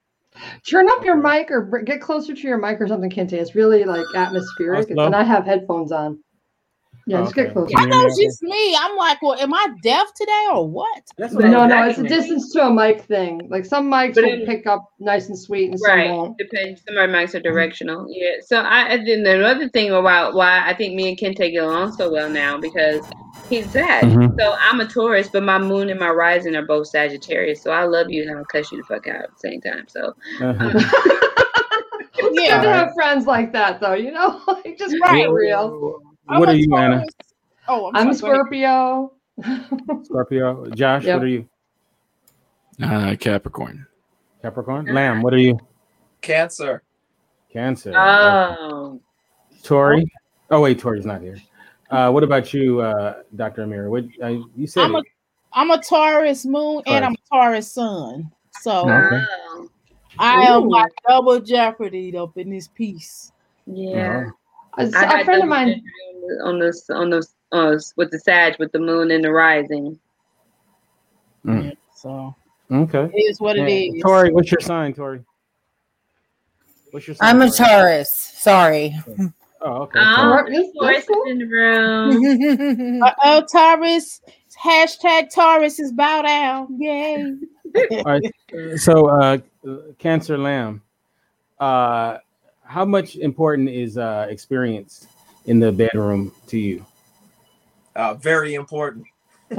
Turn 0.69 0.89
up 0.91 1.05
your 1.05 1.17
mic 1.17 1.51
or 1.51 1.63
br- 1.63 1.81
get 1.81 2.01
closer 2.01 2.35
to 2.35 2.41
your 2.41 2.59
mic 2.59 2.81
or 2.81 2.89
something, 2.89 3.11
Kente. 3.11 3.35
It's 3.35 3.55
really 3.55 3.85
like 3.85 4.05
atmospheric, 4.15 4.89
How's 4.89 5.07
and 5.07 5.15
I 5.15 5.23
have 5.23 5.45
headphones 5.45 5.93
on. 5.93 6.23
Yeah, 7.07 7.23
just 7.23 7.35
get 7.35 7.53
closer. 7.53 7.73
I 7.77 7.87
know 7.87 8.07
it's 8.07 8.19
just 8.19 8.43
me. 8.43 8.77
I'm 8.79 8.97
like, 8.97 9.21
well, 9.23 9.39
am 9.41 9.53
I 9.55 9.69
deaf 9.83 10.13
today 10.15 10.47
or 10.53 10.69
what? 10.69 11.03
What 11.17 11.33
No, 11.33 11.67
no, 11.67 11.89
it's 11.89 11.99
a 11.99 12.03
distance 12.05 12.53
to 12.53 12.67
a 12.67 12.73
mic 12.73 13.03
thing. 13.03 13.49
Like 13.51 13.65
some 13.65 13.91
mics 13.91 14.15
But 14.15 14.25
will 14.25 14.43
it- 14.43 14.47
pick 14.47 14.67
up 14.67 14.85
nice 15.01 15.29
and 15.29 15.39
sweet, 15.39 15.71
and 15.71 15.79
some 15.81 15.91
Right. 15.97 16.11
won't. 16.11 16.39
Depends. 16.39 16.83
Some 16.87 16.97
of 16.97 17.11
my 17.11 17.25
mics 17.25 17.35
are 17.35 17.41
directional. 17.41 18.07
Yeah. 18.09 18.37
So 18.45 18.57
I 18.59 18.83
and 18.89 19.07
then 19.27 19.27
another 19.41 19.69
thing 19.69 19.91
about 19.93 20.35
why 20.35 20.63
I 20.65 20.75
think 20.75 20.95
me 20.95 21.09
and 21.09 21.19
Kente 21.19 21.51
get 21.51 21.65
along 21.65 21.93
so 21.93 22.11
well 22.13 22.29
now 22.31 22.59
because 22.59 23.05
he's 23.49 23.69
Sag. 23.71 24.05
Mhm. 24.05 24.39
So 24.39 24.55
I'm 24.61 24.81
a 24.81 24.87
Taurus, 24.87 25.29
but 25.29 25.43
my 25.43 25.59
moon 25.59 25.91
and 25.91 25.99
my 25.99 26.11
rising 26.11 26.55
are 26.55 26.65
both 26.67 26.87
Sagittarius. 26.89 27.63
So 27.63 27.71
I 27.73 27.85
love 27.85 28.11
you 28.11 28.23
and 28.23 28.37
I'll 28.37 28.45
cuss 28.45 28.71
you 28.71 28.79
the 28.79 28.85
fuck 28.85 29.07
out 29.09 29.23
at 29.23 29.31
the 29.33 29.39
same 29.39 29.61
time. 29.61 29.87
So 29.89 30.15
Uh-huh. 30.41 31.17
It's 32.23 32.39
good 32.39 32.63
to 32.63 32.73
have 32.73 32.93
friends 32.95 33.27
like 33.27 33.53
that, 33.55 33.81
though. 33.81 33.95
You 33.95 34.11
know, 34.13 34.41
like 34.47 34.77
just 34.79 34.93
keep 34.93 35.03
Right. 35.03 35.25
it 35.27 35.31
real. 35.31 36.01
I'm 36.31 36.41
What 36.41 36.49
are 36.49 36.55
you, 36.55 36.75
Anna? 36.77 37.05
Oh, 37.69 37.91
I'm, 37.95 38.09
I'm 38.09 38.15
sorry, 38.15 38.39
go 38.39 38.57
ahead. 38.57 39.13
Scorpio. 39.45 40.03
Scorpio. 40.05 40.67
Josh, 40.71 41.05
Yep. 41.05 41.17
what 41.17 41.25
are 41.25 41.29
you? 41.29 41.49
Uh, 42.83 43.17
Capricorn. 43.17 43.87
Capricorn. 44.43 44.87
Lamb, 44.95 45.23
what 45.23 45.35
are 45.35 45.39
you? 45.39 45.59
Cancer. 46.21 46.83
Cancer. 47.53 47.93
Oh, 47.97 49.01
Tori. 49.63 50.11
Oh 50.51 50.61
wait, 50.61 50.79
Tori's 50.79 51.05
not 51.05 51.21
here. 51.21 51.39
Uh, 51.91 52.11
what 52.11 52.23
about 52.23 52.55
you, 52.55 52.81
uh, 52.81 53.23
Dr. 53.35 53.67
Amira? 53.67 53.91
What 53.91 54.05
uh, 54.23 54.43
you 54.57 54.67
said? 54.67 54.85
I'm 54.85 54.95
a 54.95 54.99
it. 55.01 55.07
I'm 55.53 55.71
a 55.73 55.83
Taurus 55.83 56.47
moon 56.47 56.83
and 56.87 57.05
I'm 57.05 57.13
a 57.13 57.35
Taurus 57.35 57.73
sun. 57.73 58.31
So 58.63 58.89
Okay. 58.89 59.25
I 60.19 60.43
am 60.47 60.69
like 60.69 60.93
double 61.09 61.41
jeopardy 61.41 62.17
up 62.17 62.37
in 62.39 62.51
this 62.51 62.69
piece. 62.69 63.33
yeah. 63.67 64.19
Uh-huh. 64.19 64.31
A, 64.79 64.83
I 64.83 65.03
a 65.03 65.07
had 65.17 65.25
friend 65.25 65.43
of 65.43 65.49
mine. 65.49 65.83
on 66.45 66.59
this 66.59 66.89
on 66.91 67.11
the 67.11 67.27
uh, 67.53 67.77
with 67.97 68.11
the 68.11 68.19
Sag 68.19 68.57
with 68.59 68.73
the 68.73 68.79
moon 68.79 69.11
and 69.11 69.25
the 69.25 69.31
rising. 69.33 69.99
Mm. 71.45 71.77
So 71.95 72.35
Okay. 72.71 73.11
it 73.13 73.19
is 73.31 73.41
what 73.41 73.57
it 73.57 73.69
Yeah. 73.69 73.93
is. 73.97 74.03
Tori, 74.03 74.31
what's 74.33 74.51
your 74.53 74.61
sign, 74.61 74.95
Tori? 74.95 75.25
What's 76.93 77.07
your 77.09 77.17
sign? 77.17 77.29
I'm 77.37 77.43
a 77.43 77.51
Tori? 77.51 77.69
Taurus. 77.69 78.15
Sorry. 78.37 78.95
Oh, 79.63 79.83
okay. 79.83 79.99
Um, 79.99 80.31
Tori. 80.31 80.53
That's- 80.53 80.73
Taurus 80.79 81.05
is 81.05 81.31
in 81.31 81.39
the 81.39 81.47
room. 81.47 83.03
Oh, 83.25 83.45
Taurus. 83.51 84.21
Hashtag 84.63 85.33
Taurus 85.35 85.79
is 85.81 85.93
bow 85.93 86.23
down. 86.23 86.77
Yay. 86.81 87.35
All 87.93 88.03
right. 88.05 88.33
So, 88.77 89.07
uh, 89.09 89.39
Cancer 89.99 90.37
Lamb, 90.39 90.83
uh, 91.59 92.19
how 92.71 92.85
much 92.85 93.17
important 93.17 93.69
is 93.69 93.99
uh, 93.99 94.29
experience 94.31 95.09
in 95.47 95.59
the 95.59 95.73
bedroom 95.73 96.33
to 96.47 96.57
you? 96.57 96.87
Uh, 97.97 98.15
very 98.15 98.55
important. 98.55 99.05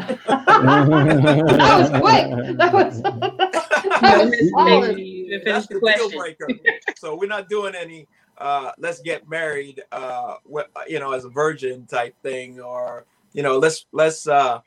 That 0.61 1.75
was 1.77 1.89
quick. 1.99 2.57
That 2.57 2.73
was. 2.73 3.01
that 4.01 4.25
was 4.25 4.51
solid. 4.51 4.97
You 4.97 5.41
That's 5.43 5.67
the 5.67 5.79
the 5.79 5.93
deal 5.93 6.09
breaker. 6.17 6.47
so 6.95 7.15
we're 7.15 7.27
not 7.27 7.49
doing 7.49 7.75
any 7.75 8.07
uh 8.38 8.71
let's 8.77 9.01
get 9.01 9.27
married 9.27 9.81
uh 9.91 10.35
wh- 10.51 10.69
you 10.88 10.99
know 10.99 11.11
as 11.11 11.25
a 11.25 11.29
virgin 11.29 11.85
type 11.85 12.15
thing 12.23 12.61
or 12.61 13.05
you 13.33 13.43
know 13.43 13.57
let's 13.57 13.85
let's 13.91 14.25
uh 14.27 14.59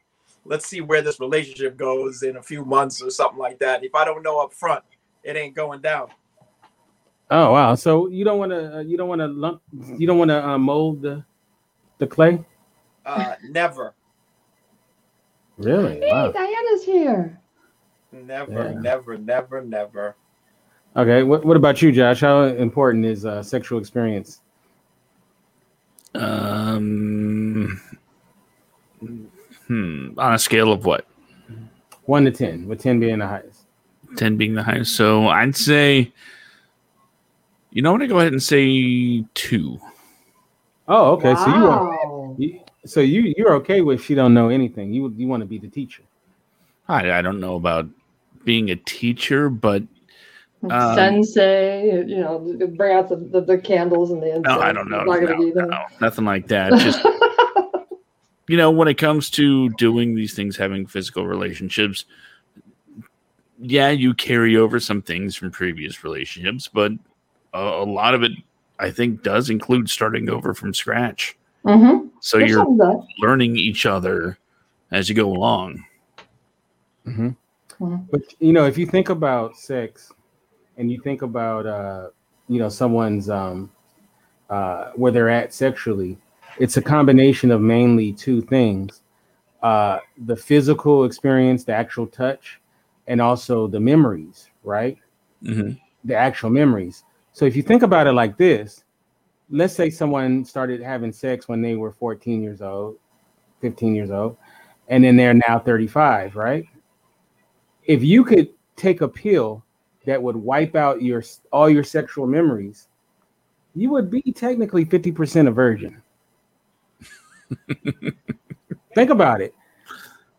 let's 0.45 0.67
see 0.67 0.83
where 0.83 1.01
this 1.01 1.19
relationship 1.19 1.77
goes 1.77 2.23
in 2.23 2.37
a 2.37 2.43
few 2.43 2.65
months 2.65 3.03
or 3.03 3.11
something 3.11 3.39
like 3.39 3.59
that 3.59 3.83
if 3.83 3.95
i 3.95 4.05
don't 4.05 4.23
know 4.23 4.39
up 4.39 4.53
front 4.53 4.85
it 5.23 5.35
ain't 5.35 5.57
going 5.57 5.81
down 5.81 6.09
Oh 7.31 7.53
wow! 7.53 7.75
So 7.75 8.09
you 8.09 8.25
don't 8.25 8.39
want 8.39 8.53
to 8.53 8.77
uh, 8.77 8.81
you 8.81 8.97
don't 8.97 9.09
want 9.09 9.21
to 9.21 9.27
lump 9.29 9.63
you 9.97 10.07
don't 10.07 10.19
want 10.19 10.31
to 10.31 10.47
uh, 10.47 10.59
mold 10.59 11.03
the 11.03 11.25
the 11.99 12.07
clay? 12.07 12.45
uh 13.07 13.35
never 13.51 13.95
Really? 15.59 16.01
Hey, 16.01 16.11
Wow. 16.11 16.33
Diana's 16.33 16.85
here. 16.85 17.41
never 18.13 18.53
Yeah. 18.53 18.81
never 18.81 19.17
never 19.19 19.63
never 19.63 20.17
Okay. 20.97 21.23
What 21.23 21.45
What 21.45 21.57
about 21.57 21.81
you, 21.83 21.93
Josh? 21.93 22.21
How 22.21 22.43
important 22.45 23.05
is 23.05 23.25
uh, 23.27 23.43
sexual 23.43 23.79
experience? 23.79 24.41
Um, 26.15 27.81
hmm. 29.67 30.09
On 30.19 30.35
a 30.35 30.39
scale 30.39 30.73
of 30.73 30.85
what? 30.85 31.07
One 32.05 32.25
to 32.27 32.31
ten, 32.31 32.69
with 32.69 32.81
ten 32.81 33.01
being 33.01 33.19
the 33.19 33.27
highest. 33.27 33.63
10 34.17 34.37
being 34.37 34.55
the 34.55 34.63
highest. 34.63 34.95
So 34.95 35.27
I'd 35.27 35.57
say, 35.57 36.13
you 37.75 37.83
know, 37.83 37.93
I'm 37.93 37.99
going 37.99 38.09
to 38.09 38.15
go 38.15 38.21
ahead 38.21 38.33
and 38.33 38.43
say 38.43 39.25
two. 39.35 39.79
Oh, 40.89 41.13
okay. 41.13 41.35
So 41.35 41.47
you 41.49 41.67
are 41.67 42.35
you, 42.39 42.61
so 42.87 43.01
you 43.01 43.35
you're 43.37 43.55
okay 43.57 43.81
with 43.83 44.03
she 44.03 44.15
don't 44.15 44.33
know 44.33 44.49
anything. 44.49 44.93
You 44.93 45.13
you 45.17 45.27
want 45.29 45.41
to 45.43 45.47
be 45.47 45.59
the 45.59 45.69
teacher. 45.69 46.03
I, 46.89 47.13
I 47.13 47.23
don't 47.23 47.41
know 47.41 47.57
about 47.57 47.89
being 48.45 48.71
a 48.71 48.77
teacher, 48.77 49.49
but 49.51 49.83
Um, 50.63 50.95
Sensei, 50.95 52.05
you 52.07 52.19
know, 52.21 52.39
bring 52.77 52.95
out 52.95 53.09
the, 53.09 53.17
the, 53.17 53.41
the 53.41 53.59
candles 53.59 54.11
and 54.11 54.23
the 54.23 54.29
incense. 54.29 54.47
no, 54.47 54.61
I 54.61 54.73
don't 54.73 54.89
know. 54.91 55.05
Not 55.05 55.21
gonna 55.21 55.37
No, 55.37 55.39
be 55.39 55.53
no, 55.55 55.85
nothing 56.01 56.25
like 56.25 56.47
that. 56.49 56.71
Just, 56.79 57.05
you 58.49 58.57
know, 58.57 58.71
when 58.71 58.89
it 58.89 58.95
comes 58.99 59.31
to 59.31 59.71
doing 59.71 60.15
these 60.15 60.35
things, 60.35 60.57
having 60.57 60.87
physical 60.87 61.27
relationships, 61.27 62.05
yeah, 63.59 63.91
you 63.91 64.15
carry 64.15 64.57
over 64.57 64.79
some 64.81 65.01
things 65.03 65.35
from 65.37 65.51
previous 65.51 66.05
relationships, 66.05 66.69
but 66.73 66.93
a, 67.55 67.83
a 67.83 67.85
lot 67.85 68.15
of 68.15 68.23
it, 68.23 68.33
I 68.79 68.91
think, 68.91 69.23
does 69.23 69.49
include 69.49 69.89
starting 69.89 70.29
over 70.29 70.53
from 70.53 70.75
scratch. 70.75 71.37
Mhm. 71.65 72.11
So 72.21 72.39
There's 72.39 72.51
you're 72.51 72.61
something 72.61 72.79
to 72.79 72.85
that. 72.85 73.07
learning 73.21 73.57
each 73.57 73.87
other 73.87 74.39
as 74.91 75.09
you 75.09 75.15
go 75.15 75.31
along. 75.31 75.85
hmm 77.05 77.31
Mhm. 77.81 78.07
But 78.11 78.21
you 78.39 78.53
know, 78.53 78.67
if 78.67 78.79
you 78.79 78.87
think 78.87 79.09
about 79.09 79.57
sex, 79.57 80.13
and 80.77 80.91
you 80.91 81.01
think 81.01 81.23
about 81.23 81.67
uh, 81.67 82.09
you 82.49 82.59
know 82.59 82.69
someone's 82.69 83.29
um, 83.31 83.71
uh, 84.51 84.91
where 84.95 85.11
they're 85.11 85.31
at 85.31 85.53
sexually, 85.53 86.17
it's 86.59 86.77
a 86.77 86.83
combination 86.83 87.51
of 87.51 87.61
mainly 87.61 88.13
two 88.13 88.43
things: 88.43 89.03
uh, 89.63 89.99
the 90.27 90.37
physical 90.37 91.05
experience, 91.05 91.65
the 91.65 91.73
actual 91.75 92.07
touch, 92.07 92.61
and 93.09 93.21
also 93.21 93.67
the 93.67 93.81
memories, 93.81 94.51
right? 94.63 94.99
Mhm. 95.43 95.81
The 96.05 96.15
actual 96.15 96.51
memories. 96.51 97.03
So 97.35 97.45
if 97.45 97.57
you 97.57 97.63
think 97.63 97.83
about 97.83 98.07
it 98.07 98.13
like 98.13 98.39
this, 98.39 98.85
let's 99.51 99.75
say 99.75 99.91
someone 99.91 100.45
started 100.45 100.81
having 100.81 101.13
sex 101.13 101.49
when 101.49 101.61
they 101.61 101.75
were 101.75 101.91
14 101.91 102.41
years 102.41 102.63
old, 102.63 102.97
15 103.61 103.93
years 103.93 104.13
old, 104.13 104.37
and 104.87 105.03
then 105.03 105.17
they're 105.17 105.35
now 105.35 105.59
35, 105.59 106.37
right? 106.37 106.65
If 107.83 108.05
you 108.05 108.25
could 108.25 108.51
take 108.77 109.01
a 109.01 109.09
pill 109.09 109.65
that 110.07 110.23
would 110.23 110.37
wipe 110.37 110.77
out 110.77 111.03
your 111.03 111.25
all 111.53 111.69
your 111.69 111.83
sexual 111.83 112.29
memories, 112.29 112.87
you 113.75 113.91
would 113.91 114.13
be 114.13 114.23
technically 114.23 114.87
50% 114.87 115.49
a 115.49 115.51
virgin. 115.51 116.01
Think 118.95 119.11
about 119.11 119.41
it. 119.41 119.57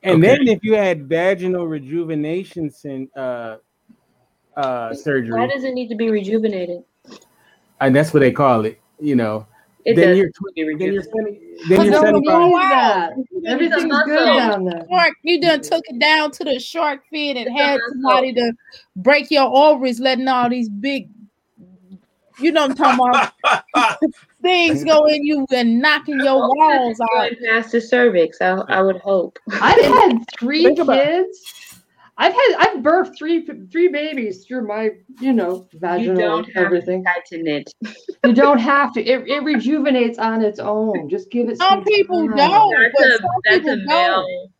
And 0.01 0.23
Okay. 0.23 0.37
then 0.37 0.47
if 0.47 0.63
you 0.63 0.75
had 0.75 1.09
vaginal 1.09 1.67
rejuvenation 1.67 2.69
sin, 2.69 3.09
uh, 3.17 3.57
uh, 4.57 4.59
uh, 4.59 4.93
Why 5.29 5.47
does 5.47 5.63
it 5.63 5.73
need 5.73 5.89
to 5.89 5.95
be 5.95 6.09
rejuvenated? 6.09 6.83
and 7.81 7.95
that's 7.95 8.13
what 8.13 8.21
they 8.21 8.31
call 8.31 8.65
it, 8.65 8.79
you 8.99 9.15
know, 9.15 9.45
It 9.83 9.95
then 9.95 10.09
does 10.09 10.17
you're 10.17 10.27
need 10.27 10.33
to 10.33 10.41
be 10.55 10.63
tw- 10.63 10.79
then 10.79 10.93
you're 10.93 11.03
rejuvenated. 11.03 11.59
70, 11.67 11.67
then 11.69 11.85
you're 11.85 11.93
75. 12.01 12.23
knows. 12.23 12.49
Believe 12.51 12.69
that. 12.69 13.13
Everything's 13.47 14.03
good 14.05 14.25
down 14.25 14.65
there. 14.65 14.85
Shark, 14.89 15.13
you 15.23 15.41
done 15.41 15.61
took 15.61 15.83
it 15.87 15.99
down 15.99 16.31
to 16.31 16.43
the 16.45 16.59
shark 16.59 17.01
fin 17.11 17.37
and 17.37 17.47
It's 17.47 17.57
had 17.59 17.79
somebody 17.89 18.33
to 18.33 18.53
break 18.95 19.29
your 19.29 19.49
ovaries, 19.55 19.99
letting 19.99 20.27
all 20.27 20.49
these 20.49 20.69
big, 20.69 21.09
you 22.39 22.51
know, 22.51 22.67
what 22.67 22.79
I'm 22.81 22.97
talking 22.97 23.31
about 23.73 23.99
things 24.41 24.83
go 24.83 25.05
in 25.05 25.25
you 25.25 25.45
and 25.53 25.79
knocking 25.81 26.19
your 26.19 26.37
walls 26.39 26.99
out. 27.17 27.31
Past 27.49 27.71
the 27.71 27.81
cervix, 27.81 28.41
I, 28.41 28.51
I 28.69 28.81
would 28.81 28.97
hope. 28.97 29.37
I've 29.51 29.83
had 29.83 30.17
three 30.39 30.63
Think 30.63 30.79
about- 30.79 31.03
kids. 31.03 31.74
I've 32.17 32.33
had 32.33 32.55
I've 32.59 32.77
birthed 32.83 33.17
three 33.17 33.45
three 33.71 33.89
babies 33.89 34.45
through 34.45 34.65
my 34.67 34.91
you 35.19 35.33
know 35.33 35.67
vaginal 35.73 35.99
You 35.99 36.07
vaginal 36.15 36.15
don't 36.43 36.53
have 36.55 36.65
everything. 36.67 37.03
to 37.03 37.09
tighten 37.13 37.47
it. 37.47 37.73
You 38.25 38.33
don't 38.33 38.57
have 38.59 38.93
to. 38.93 39.03
It, 39.03 39.27
it 39.27 39.43
rejuvenates 39.43 40.17
on 40.17 40.41
its 40.41 40.59
own. 40.59 41.09
Just 41.09 41.29
give 41.29 41.49
it. 41.49 41.57
Some 41.57 41.69
some 41.79 41.83
people 41.83 42.27
time. 42.27 42.37
don't. 42.37 42.71
That's 42.81 42.93
but 42.97 43.07
a 43.07 43.17
some 43.17 43.29
that's 43.43 43.57
people 43.57 43.73
a 43.73 43.75
don't. 43.75 43.87
male. 43.87 44.51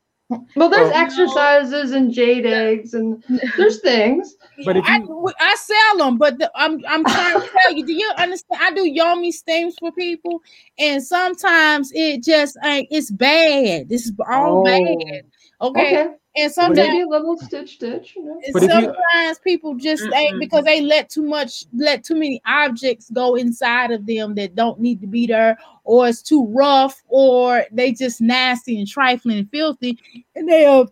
Well, 0.55 0.69
there's 0.69 0.89
Oh. 0.91 0.99
exercises 0.99 1.91
and 1.91 2.11
jade 2.11 2.47
eggs 2.47 2.95
and 2.95 3.23
there's 3.57 3.79
things. 3.81 4.35
But 4.65 4.75
if 4.75 4.83
I, 4.85 4.97
you- 4.97 5.31
I 5.39 5.55
sell 5.55 5.97
them, 6.05 6.17
but 6.17 6.39
the, 6.39 6.51
I'm 6.55 6.81
I'm 6.87 7.05
trying 7.05 7.39
to 7.41 7.47
tell 7.47 7.73
you. 7.73 7.85
Do 7.85 7.93
you 7.93 8.11
understand? 8.17 8.59
I 8.61 8.71
do 8.71 8.89
yoni 8.89 9.31
steams 9.31 9.75
for 9.79 9.91
people, 9.91 10.41
and 10.79 11.01
sometimes 11.03 11.91
it 11.93 12.23
just 12.23 12.57
ain't. 12.65 12.87
It's 12.91 13.11
bad. 13.11 13.87
This 13.87 14.05
is 14.07 14.13
all 14.27 14.61
Oh. 14.61 14.63
bad. 14.63 15.21
Okay, 15.61 16.01
Okay. 16.01 16.07
And 16.37 16.51
sometimes 16.51 16.87
Maybe 16.89 17.01
a 17.01 17.07
little 17.07 17.37
stitch 17.37 17.75
stitch. 17.75 18.15
You 18.15 18.25
know? 18.25 18.41
But 18.53 18.63
if 18.63 18.73
you- 18.73 18.81
sometimes 18.81 19.39
people 19.39 19.75
just 19.75 20.03
ain't 20.03 20.35
Mm-mm. 20.35 20.39
because 20.39 20.65
they 20.65 20.81
let 20.81 21.09
too 21.09 21.23
much, 21.23 21.65
let 21.73 22.03
too 22.03 22.15
many 22.15 22.41
objects 22.45 23.09
go 23.11 23.35
inside 23.35 23.91
of 23.91 24.05
them 24.05 24.35
that 24.35 24.55
don't 24.55 24.79
need 24.79 25.01
to 25.01 25.07
be 25.07 25.27
there, 25.27 25.57
or 25.83 26.07
it's 26.07 26.21
too 26.21 26.45
rough, 26.47 27.01
or 27.07 27.65
they 27.71 27.91
just 27.93 28.21
nasty 28.21 28.77
and 28.77 28.87
trifling 28.87 29.39
and 29.39 29.49
filthy, 29.51 29.97
and 30.35 30.47
they'll 30.49 30.91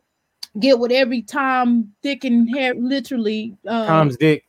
get 0.60 0.80
with 0.80 0.92
every 0.92 1.22
Tom, 1.24 1.92
Dick, 2.02 2.24
and 2.26 2.50
Harry, 2.56 2.80
literally, 2.80 3.58
uh, 3.68 3.88
Tom's 3.88 4.18
dick. 4.18 4.46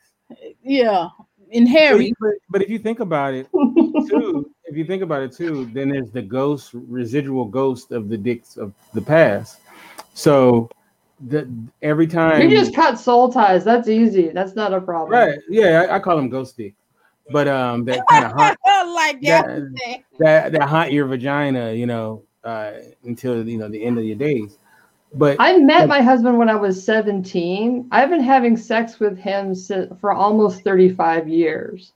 yeah, 0.62 1.08
and 1.52 1.66
But, 1.66 1.72
Harry. 1.72 2.12
but, 2.20 2.34
but 2.50 2.62
if 2.62 2.68
you 2.68 2.78
think 2.78 3.00
about 3.00 3.34
it 3.34 3.48
too, 4.06 4.50
if 4.64 4.76
you 4.76 4.84
think 4.84 5.02
about 5.02 5.22
it 5.22 5.32
too, 5.32 5.68
then 5.72 5.88
there's 5.88 6.10
the 6.10 6.22
ghost, 6.22 6.70
residual 6.74 7.46
ghost 7.46 7.90
of 7.90 8.08
the 8.08 8.16
dicks 8.16 8.56
of 8.56 8.72
the 8.92 9.00
past. 9.00 9.60
So 10.14 10.68
the 11.26 11.48
every 11.82 12.06
time, 12.06 12.40
You 12.42 12.50
just 12.50 12.74
cut 12.74 12.98
soul 12.98 13.32
ties. 13.32 13.64
That's 13.64 13.88
easy. 13.88 14.30
That's 14.30 14.54
not 14.54 14.72
a 14.72 14.80
problem. 14.80 15.12
right? 15.12 15.38
Yeah, 15.48 15.86
I, 15.90 15.96
I 15.96 15.98
call 15.98 16.16
them 16.16 16.30
ghosty. 16.30 16.74
But 17.30 17.48
um, 17.48 17.84
that 17.86 18.00
kind 18.10 18.26
of 18.26 18.32
haunt 18.32 18.58
like 18.94 19.20
that. 19.22 19.46
that, 19.46 20.00
that 20.18 20.52
that 20.52 20.62
haunt 20.68 20.92
your 20.92 21.06
vagina, 21.06 21.72
you 21.72 21.86
know, 21.86 22.22
uh, 22.44 22.72
until 23.04 23.46
you 23.48 23.56
know 23.56 23.68
the 23.68 23.82
end 23.82 23.98
of 23.98 24.04
your 24.04 24.16
days. 24.16 24.58
But 25.14 25.36
I 25.38 25.56
met 25.58 25.88
my 25.88 26.02
husband 26.02 26.36
when 26.38 26.50
I 26.50 26.56
was 26.56 26.84
17. 26.84 27.88
I've 27.92 28.10
been 28.10 28.20
having 28.20 28.56
sex 28.56 28.98
with 28.98 29.16
him 29.16 29.54
si- 29.54 29.86
for 30.00 30.12
almost 30.12 30.62
35 30.64 31.28
years. 31.28 31.92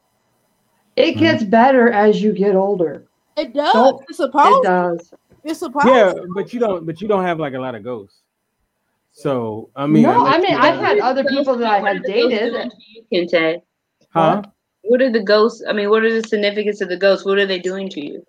It 0.97 1.17
Mhm. 1.17 1.19
gets 1.19 1.43
better 1.45 1.91
as 1.91 2.23
you 2.23 2.33
get 2.33 2.55
older. 2.55 3.05
It 3.37 3.53
does. 3.53 3.73
Don't- 3.73 4.03
It's 4.09 4.17
supposed. 4.19 4.65
It 4.65 4.69
does. 4.69 5.13
It's 5.45 5.59
supposed. 5.59 5.87
yeah, 5.89 6.13
but 6.35 6.53
you 6.55 6.61
don't, 6.61 6.87
but 6.87 7.01
you 7.01 7.09
don't 7.09 7.25
have 7.25 7.39
like 7.39 7.55
a 7.55 7.59
lot 7.59 7.75
of 7.75 7.83
ghosts. 7.85 8.23
So 9.19 9.69
I 9.75 9.89
mean, 9.89 10.05
no, 10.05 10.17
unless 10.17 10.35
I 10.37 10.39
mean, 10.39 10.55
I've 10.55 10.79
had 10.79 11.01
other 11.01 11.25
people 11.25 11.57
that 11.57 11.69
I 11.69 11.81
had 11.81 12.05
dated. 12.05 12.53
doing 12.53 12.71
to 12.71 12.77
you, 12.87 13.27
Kente? 13.27 13.63
huh? 14.11 14.43
What 14.83 15.03
are 15.03 15.11
the 15.11 15.25
ghosts? 15.25 15.61
I 15.69 15.73
mean, 15.73 15.91
what 15.91 16.05
are 16.05 16.23
the 16.23 16.27
significance 16.29 16.81
of 16.81 16.89
the 16.89 16.97
ghosts? 16.97 17.27
What 17.27 17.37
are 17.39 17.45
they 17.45 17.59
doing 17.59 17.89
to 17.91 18.01
you? 18.01 18.25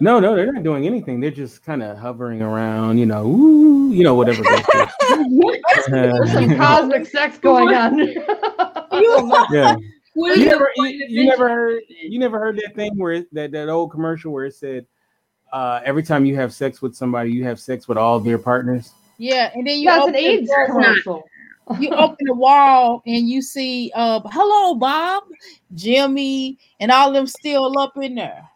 No, 0.00 0.20
no, 0.20 0.36
they're 0.36 0.52
not 0.52 0.62
doing 0.62 0.84
anything. 0.84 1.20
They're 1.20 1.30
just 1.30 1.64
kind 1.64 1.82
of 1.82 1.96
hovering 1.96 2.42
around, 2.42 2.98
you 2.98 3.06
know, 3.06 3.26
ooh, 3.26 3.92
you 3.92 4.04
know, 4.04 4.14
whatever. 4.14 4.42
ghost 4.42 4.68
is. 4.74 5.86
There's 5.88 6.32
some 6.32 6.54
cosmic 6.54 7.06
sex 7.06 7.38
going 7.38 7.74
on. 7.74 7.98
yeah. 9.52 9.74
You 10.16 10.36
never, 10.36 10.70
you, 10.76 11.06
you 11.08 11.24
never 11.24 11.48
heard, 11.48 11.82
you 11.88 12.18
never 12.18 12.38
heard 12.38 12.58
that 12.58 12.74
thing 12.74 12.92
where 12.98 13.12
it, 13.12 13.34
that 13.34 13.52
that 13.52 13.70
old 13.70 13.90
commercial 13.90 14.32
where 14.32 14.44
it 14.44 14.54
said, 14.54 14.84
uh, 15.50 15.80
every 15.82 16.02
time 16.02 16.26
you 16.26 16.36
have 16.36 16.52
sex 16.52 16.82
with 16.82 16.94
somebody, 16.94 17.32
you 17.32 17.44
have 17.44 17.58
sex 17.58 17.88
with 17.88 17.96
all 17.96 18.20
their 18.20 18.38
partners. 18.38 18.92
Yeah, 19.18 19.50
and 19.54 19.66
then 19.66 19.78
you 19.78 19.86
That's 19.86 20.04
an 20.08 20.10
open 20.10 20.12
the 20.14 20.18
AIDS 20.28 20.48
door- 20.48 20.66
commercial. 20.66 21.24
you 21.80 21.90
open 21.90 22.26
the 22.26 22.34
wall 22.34 23.02
and 23.06 23.28
you 23.28 23.40
see 23.40 23.90
uh 23.94 24.20
hello 24.26 24.74
Bob, 24.74 25.24
Jimmy, 25.74 26.58
and 26.80 26.90
all 26.90 27.10
them 27.12 27.26
still 27.26 27.78
up 27.78 27.96
in 27.96 28.14
there. 28.14 28.46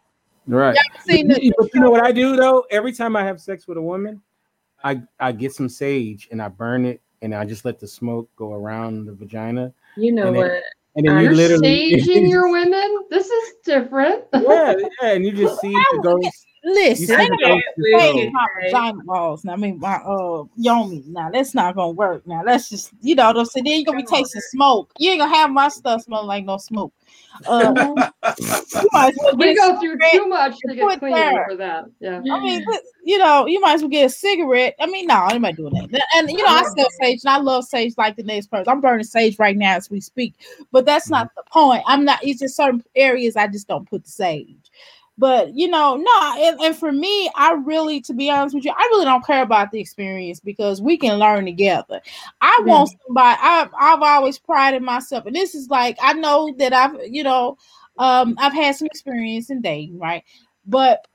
Right. 0.47 0.75
Y'all 0.75 1.01
seen 1.05 1.27
But 1.27 1.37
the, 1.37 1.45
you 1.45 1.53
but 1.57 1.69
you 1.73 1.79
know 1.81 1.89
what 1.91 2.03
I 2.03 2.11
do 2.11 2.35
though? 2.35 2.65
Every 2.71 2.91
time 2.93 3.15
I 3.15 3.23
have 3.23 3.39
sex 3.41 3.67
with 3.67 3.77
a 3.77 3.81
woman, 3.81 4.21
I 4.83 5.01
I 5.19 5.31
get 5.31 5.53
some 5.53 5.69
sage 5.69 6.27
and 6.31 6.41
I 6.41 6.47
burn 6.49 6.85
it 6.85 7.01
and 7.21 7.33
I 7.35 7.45
just 7.45 7.65
let 7.65 7.79
the 7.79 7.87
smoke 7.87 8.29
go 8.35 8.53
around 8.53 9.05
the 9.05 9.13
vagina. 9.13 9.73
You 9.97 10.11
know 10.11 10.27
And 10.27 10.35
it- 10.35 10.39
what? 10.39 10.63
And 10.95 11.07
then 11.07 11.17
you 11.17 11.23
You're 11.25 11.33
literally 11.35 11.99
staging 12.01 12.27
your 12.27 12.51
women. 12.51 12.97
This 13.11 13.27
is 13.27 13.53
different. 13.63 14.23
yeah, 14.33 14.73
yeah, 15.01 15.11
and 15.13 15.23
you 15.23 15.31
just 15.31 15.61
see 15.61 15.71
the 15.71 15.99
ghost. 16.03 16.45
You 16.63 16.73
listen, 16.73 17.05
see 17.07 17.13
ain't 17.13 17.29
the 17.29 17.37
no 17.41 17.53
ghost 17.53 17.63
Wait, 17.77 17.93
just 17.93 18.03
saying 18.03 18.31
go. 18.33 18.39
my 18.39 18.47
vagina 18.61 19.03
balls. 19.03 19.45
Now, 19.45 19.53
I 19.53 19.55
mean 19.55 19.79
my 19.79 19.95
uh 19.95 20.43
yoni. 20.55 21.03
Now 21.07 21.29
that's 21.29 21.53
not 21.53 21.75
gonna 21.75 21.91
work. 21.91 22.27
Now 22.27 22.43
that's 22.43 22.69
just 22.69 22.91
you 23.01 23.15
know 23.15 23.27
what 23.27 23.37
I'm 23.37 23.45
saying. 23.45 23.63
Then 23.63 23.75
you're 23.75 23.85
gonna 23.85 23.97
be 23.97 24.03
tasting 24.03 24.41
smoke. 24.51 24.91
You 24.97 25.11
ain't 25.11 25.21
gonna 25.21 25.35
have 25.35 25.51
my 25.51 25.69
stuff 25.69 26.03
smelling 26.03 26.27
like 26.27 26.45
no 26.45 26.57
smoke. 26.57 26.93
Uh, 27.47 27.73
you 28.39 28.89
might 28.91 29.09
as 29.09 29.15
well 29.17 29.37
we 29.37 29.53
get 29.55 29.69
a 29.69 29.73
go 29.73 29.79
through 29.79 29.97
too 30.11 30.27
much 30.27 30.57
to 30.67 30.75
get 30.75 30.99
clean 30.99 31.13
there. 31.13 31.45
for 31.47 31.55
that. 31.55 31.85
Yeah. 31.99 32.17
I 32.17 32.39
mean, 32.39 32.65
you 33.03 33.17
know, 33.17 33.45
you 33.45 33.61
might 33.61 33.75
as 33.75 33.81
well 33.81 33.89
get 33.89 34.07
a 34.07 34.09
cigarette. 34.09 34.75
I 34.79 34.87
mean, 34.87 35.07
no, 35.07 35.25
anybody 35.27 35.55
doing 35.55 35.73
that. 35.73 36.03
And 36.15 36.29
you 36.29 36.37
know, 36.37 36.47
I 36.47 36.63
sell 36.63 36.87
sage, 37.01 37.21
and 37.23 37.29
I 37.33 37.37
love 37.37 37.63
sage 37.65 37.93
like 37.97 38.17
the 38.17 38.23
next 38.23 38.47
person. 38.47 38.67
I'm 38.67 38.81
burning 38.81 39.05
sage 39.05 39.39
right 39.39 39.55
now 39.55 39.77
as 39.77 39.89
we 39.89 40.01
speak, 40.01 40.33
but 40.71 40.85
that's 40.85 41.09
not 41.09 41.33
the 41.35 41.43
point. 41.51 41.83
I'm 41.87 42.03
not. 42.03 42.19
It's 42.21 42.41
just 42.41 42.57
certain 42.57 42.83
areas 42.95 43.37
I 43.37 43.47
just 43.47 43.67
don't 43.67 43.89
put 43.89 44.03
the 44.03 44.11
sage. 44.11 44.71
But 45.19 45.53
you 45.53 45.67
know, 45.67 45.97
no, 45.97 46.33
and, 46.39 46.59
and 46.61 46.75
for 46.77 46.93
me, 46.93 47.29
I 47.35 47.51
really, 47.53 48.01
to 48.03 48.13
be 48.13 48.29
honest 48.31 48.55
with 48.55 48.63
you, 48.65 48.71
I 48.71 48.83
really 48.91 49.05
don't 49.05 49.25
care 49.25 49.43
about 49.43 49.69
the 49.71 49.79
experience 49.81 50.39
because 50.39 50.81
we 50.81 50.97
can 50.97 51.19
learn 51.19 51.45
together. 51.45 52.01
I 52.41 52.61
Yeah. 52.65 52.71
want 52.71 52.91
somebody. 53.05 53.37
I've 53.41 53.69
I've 53.77 54.01
always 54.01 54.39
prided 54.39 54.81
myself, 54.81 55.25
and 55.25 55.35
this 55.35 55.55
is 55.55 55.69
like 55.69 55.97
I 56.01 56.13
know 56.13 56.55
that 56.59 56.73
I've 56.73 56.95
you 57.09 57.23
know, 57.23 57.57
um, 57.97 58.35
I've 58.39 58.53
had 58.53 58.75
some 58.77 58.87
experience 58.87 59.49
in 59.49 59.61
dating, 59.61 59.99
right? 59.99 60.23
But 60.65 61.05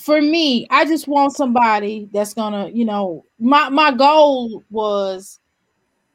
for 0.00 0.20
me, 0.22 0.66
I 0.70 0.84
just 0.84 1.08
want 1.08 1.34
somebody 1.34 2.08
that's 2.12 2.34
gonna, 2.34 2.68
you 2.68 2.84
know, 2.84 3.24
my 3.40 3.68
my 3.68 3.92
goal 3.92 4.64
was 4.70 5.40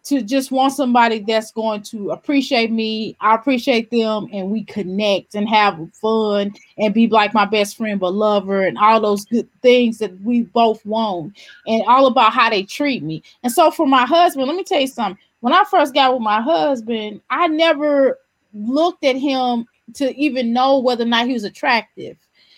to 0.04 0.22
just 0.22 0.52
want 0.52 0.74
somebody 0.74 1.20
that's 1.20 1.52
going 1.52 1.82
to 1.82 2.12
appreciate 2.12 2.72
me, 2.72 3.16
I 3.22 3.36
appreciate 3.36 3.90
them, 3.90 4.28
and 4.34 4.52
we 4.52 4.66
connect 4.66 5.36
and 5.36 5.48
have 5.48 5.80
fun 5.94 6.54
and 6.78 6.94
be 6.94 7.08
like 7.08 7.34
my 7.34 7.46
best 7.46 7.78
friend, 7.78 8.00
but 8.00 8.14
lover, 8.14 8.66
and 8.66 8.78
all 8.78 9.00
those 9.00 9.26
good 9.26 9.48
things 9.62 10.00
that 10.00 10.20
we 10.22 10.42
both 10.42 10.86
want, 10.86 11.38
and 11.68 11.84
all 11.88 12.08
about 12.08 12.34
how 12.34 12.50
they 12.50 12.64
treat 12.64 13.02
me. 13.02 13.24
And 13.44 13.52
so 13.52 13.72
for 13.72 13.88
my 13.88 14.06
husband, 14.06 14.48
let 14.48 14.58
me 14.58 14.64
tell 14.64 14.82
you 14.82 14.88
something. 14.88 15.22
When 15.40 15.54
I 15.54 15.64
first 15.70 15.94
got 15.94 16.14
with 16.14 16.22
my 16.22 16.42
husband, 16.42 17.22
I 17.30 17.48
never 17.48 18.20
looked 18.54 19.04
at 19.04 19.16
him 19.16 19.66
to 19.96 20.14
even 20.16 20.54
know 20.54 20.80
whether 20.80 21.04
or 21.04 21.08
not 21.08 21.28
he 21.28 21.34
was 21.34 21.44
attractive. 21.44 22.18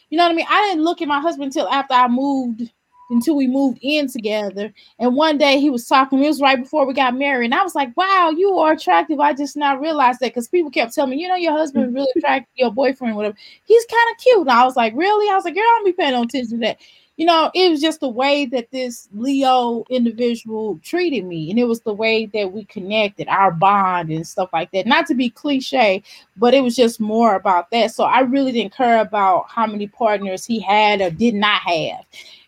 You 0.10 0.18
know 0.18 0.26
what 0.26 0.34
I 0.34 0.36
mean? 0.36 0.46
I 0.50 0.68
didn't 0.68 0.84
look 0.84 1.02
at 1.02 1.08
my 1.08 1.20
husband 1.20 1.48
until 1.48 1.68
after 1.70 1.94
I 1.94 2.08
moved 2.08 2.72
until 3.10 3.36
we 3.36 3.48
moved 3.48 3.80
in 3.82 4.08
together. 4.08 4.74
And 5.00 5.16
one 5.16 5.38
day 5.38 5.60
he 5.60 5.70
was 5.70 5.88
talking, 5.88 6.24
it 6.24 6.28
was 6.28 6.42
right 6.42 6.62
before 6.62 6.86
we 6.86 6.94
got 6.94 7.16
married. 7.16 7.46
And 7.46 7.56
I 7.56 7.64
was 7.64 7.76
like, 7.76 7.96
wow, 7.96 8.34
you 8.36 8.58
are 8.58 8.74
attractive. 8.74 9.20
I 9.20 9.34
just 9.34 9.56
not 9.56 9.82
realized 9.82 10.20
that 10.20 10.34
because 10.34 10.48
people 10.48 10.72
kept 10.72 10.94
telling 10.94 11.12
me, 11.12 11.22
you 11.22 11.28
know, 11.28 11.36
your 11.36 11.54
husband 11.54 11.94
really 11.94 12.12
attractive, 12.16 12.50
your 12.56 12.72
boyfriend, 12.72 13.16
whatever. 13.16 13.38
He's 13.66 13.86
kind 13.86 14.12
of 14.12 14.24
cute. 14.24 14.42
And 14.42 14.52
I 14.52 14.66
was 14.66 14.76
like, 14.76 14.94
really? 14.96 15.30
I 15.32 15.36
was 15.36 15.46
like, 15.46 15.56
girl, 15.56 15.64
I 15.64 15.76
don't 15.78 15.86
be 15.86 15.94
paying 15.94 16.12
no 16.12 16.24
attention 16.24 16.60
to 16.60 16.66
that 16.66 16.78
you 17.18 17.26
know, 17.26 17.50
it 17.54 17.70
was 17.70 17.80
just 17.80 18.02
the 18.02 18.10
way 18.10 18.46
that 18.48 18.72
this 18.72 19.08
Leo 19.14 19.86
individual 19.90 20.80
treated 20.84 21.24
me, 21.24 21.50
and 21.50 21.58
it 21.58 21.64
was 21.64 21.80
the 21.82 21.94
way 21.94 22.26
that 22.28 22.52
we 22.52 22.66
connected, 22.66 23.28
our 23.30 23.52
bond 23.52 24.10
and 24.10 24.28
stuff 24.28 24.50
like 24.52 24.72
that. 24.72 24.86
Not 24.86 25.08
to 25.08 25.16
be 25.16 25.30
cliche, 25.30 26.04
but 26.36 26.54
it 26.54 26.62
was 26.62 26.76
just 26.76 27.00
more 27.00 27.36
about 27.36 27.72
that. 27.72 27.92
So 27.92 28.04
I 28.04 28.20
really 28.20 28.52
didn't 28.52 28.76
care 28.76 29.00
about 29.00 29.46
how 29.50 29.66
many 29.66 29.88
partners 29.88 30.46
he 30.46 30.60
had 30.60 31.00
or 31.00 31.10
did 31.10 31.36
not 31.36 31.62
have. 31.62 32.06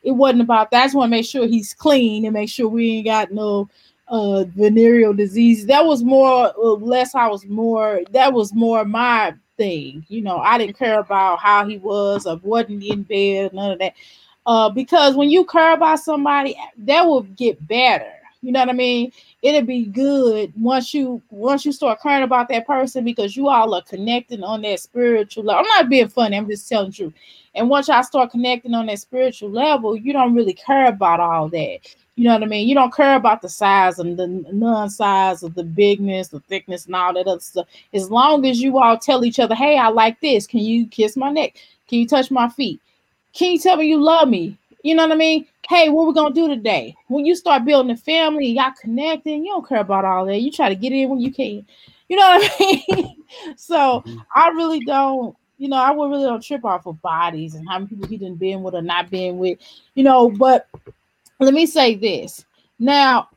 It 0.08 0.12
wasn't 0.12 0.42
about 0.42 0.72
that. 0.72 0.82
I 0.82 0.86
just 0.86 0.96
want 0.96 1.10
to 1.10 1.18
make 1.18 1.26
sure 1.26 1.46
he's 1.46 1.74
clean 1.74 2.26
and 2.26 2.34
make 2.34 2.50
sure 2.50 2.68
we 2.68 2.98
ain't 2.98 3.06
got 3.06 3.32
no 3.32 3.70
uh 4.08 4.46
venereal 4.56 5.14
disease. 5.14 5.66
That 5.66 5.86
was 5.86 6.04
more 6.04 6.54
or 6.54 6.78
less 6.78 7.14
I 7.14 7.28
was 7.28 7.46
more 7.46 8.02
that 8.12 8.32
was 8.32 8.54
more 8.54 8.86
my 8.86 9.34
thing. 9.58 10.06
You 10.08 10.22
know, 10.22 10.38
I 10.38 10.58
didn't 10.58 10.78
care 10.78 11.00
about 11.00 11.40
how 11.40 11.68
he 11.68 11.78
was 11.78 12.26
or 12.26 12.38
wasn't 12.38 12.84
in 12.84 13.04
bed, 13.04 13.54
none 13.54 13.72
of 13.72 13.80
that 13.80 13.94
uh, 14.48 14.70
because 14.70 15.16
when 15.16 15.30
you 15.30 15.44
care 15.46 15.74
about 15.74 16.00
somebody, 16.00 16.58
that 16.78 17.06
will 17.06 17.24
get 17.24 17.68
better. 17.68 18.14
You 18.42 18.52
know 18.52 18.60
what 18.60 18.70
I 18.70 18.74
mean? 18.74 19.12
It'll 19.42 19.64
be 19.64 19.86
good 19.86 20.54
once 20.60 20.94
you 20.94 21.22
once 21.30 21.66
you 21.66 21.72
start 21.72 22.02
caring 22.02 22.24
about 22.24 22.50
that 22.50 22.68
person 22.68 23.04
because 23.04 23.36
you 23.36 23.50
all 23.50 23.74
are 23.74 23.82
connecting 23.82 24.44
on 24.44 24.62
that 24.62 24.80
spiritual 24.80 25.44
level. 25.44 25.62
I'm 25.62 25.68
not 25.68 25.90
being 25.90 26.08
funny, 26.08 26.38
I'm 26.38 26.48
just 26.48 26.70
telling 26.70 26.94
you. 26.96 27.14
And 27.56 27.70
once 27.70 27.88
y'all 27.88 28.04
start 28.04 28.32
connecting 28.32 28.74
on 28.74 28.86
that 28.86 29.00
spiritual 29.00 29.50
level, 29.50 29.96
you 29.96 30.14
don't 30.14 30.36
really 30.36 30.54
care 30.54 30.88
about 30.88 31.20
all 31.20 31.50
that. 31.50 31.80
You 32.16 32.24
know 32.24 32.34
what 32.34 32.44
I 32.44 32.48
mean? 32.48 32.68
You 32.68 32.76
don't 32.76 32.94
care 32.94 33.16
about 33.16 33.42
the 33.42 33.50
size 33.50 34.00
and 34.00 34.18
the 34.18 34.28
non-size 34.28 35.44
of 35.44 35.54
the 35.54 35.64
bigness, 35.64 36.30
the 36.30 36.40
thickness, 36.42 36.86
and 36.86 36.96
all 36.96 37.14
that 37.14 37.28
other 37.28 37.40
stuff. 37.40 37.68
As 37.94 38.10
long 38.10 38.46
as 38.46 38.62
you 38.62 38.80
all 38.80 38.98
tell 38.98 39.24
each 39.26 39.40
other, 39.40 39.56
"Hey, 39.56 39.78
I 39.78 39.90
like 39.90 40.20
this. 40.20 40.48
Can 40.48 40.62
you 40.62 40.88
kiss 40.88 41.16
my 41.16 41.32
neck? 41.32 41.58
Can 41.88 42.00
you 42.00 42.08
touch 42.08 42.32
my 42.32 42.50
feet? 42.50 42.80
Can 43.34 43.52
you 43.52 43.60
tell 43.60 43.78
me 43.78 43.86
you 43.88 44.02
love 44.02 44.30
me? 44.30 44.58
You 44.84 44.96
know 44.96 45.04
what 45.04 45.12
I 45.12 45.16
mean? 45.16 45.46
Hey, 45.68 45.90
what 45.90 46.08
we 46.08 46.14
gonna 46.14 46.34
do 46.34 46.48
today? 46.48 46.96
When 47.08 47.26
you 47.26 47.36
start 47.36 47.66
building 47.66 47.92
a 47.92 47.98
family, 47.98 48.48
y'all 48.48 48.72
connecting, 48.80 49.44
you 49.44 49.52
don't 49.52 49.68
care 49.68 49.82
about 49.82 50.06
all 50.06 50.26
that. 50.26 50.40
You 50.40 50.50
try 50.50 50.70
to 50.70 50.76
get 50.76 50.94
in 50.94 51.10
when 51.10 51.20
you 51.20 51.30
can. 51.30 51.66
You 52.08 52.16
know 52.16 52.24
what 52.24 52.52
I 52.58 52.86
mean? 52.96 53.24
so 53.58 54.02
mm-hmm. 54.06 54.18
I 54.34 54.48
really 54.50 54.80
don't, 54.80 55.36
you 55.58 55.68
know, 55.68 55.76
I 55.76 55.92
would 55.92 56.10
really 56.10 56.24
don't 56.24 56.42
trip 56.42 56.64
off 56.64 56.86
of 56.86 57.02
bodies 57.02 57.56
and 57.56 57.68
how 57.68 57.80
many 57.80 57.90
people 57.90 58.08
he 58.08 58.16
didn't 58.16 58.40
been 58.40 58.64
with 58.64 58.76
or 58.76 58.82
not 58.82 59.10
been 59.10 59.40
with, 59.40 59.60
you 59.94 60.06
know. 60.06 60.30
But 60.30 60.70
let 61.42 61.54
me 61.54 61.66
say 61.66 61.96
this. 61.96 62.46
Now, 62.80 63.28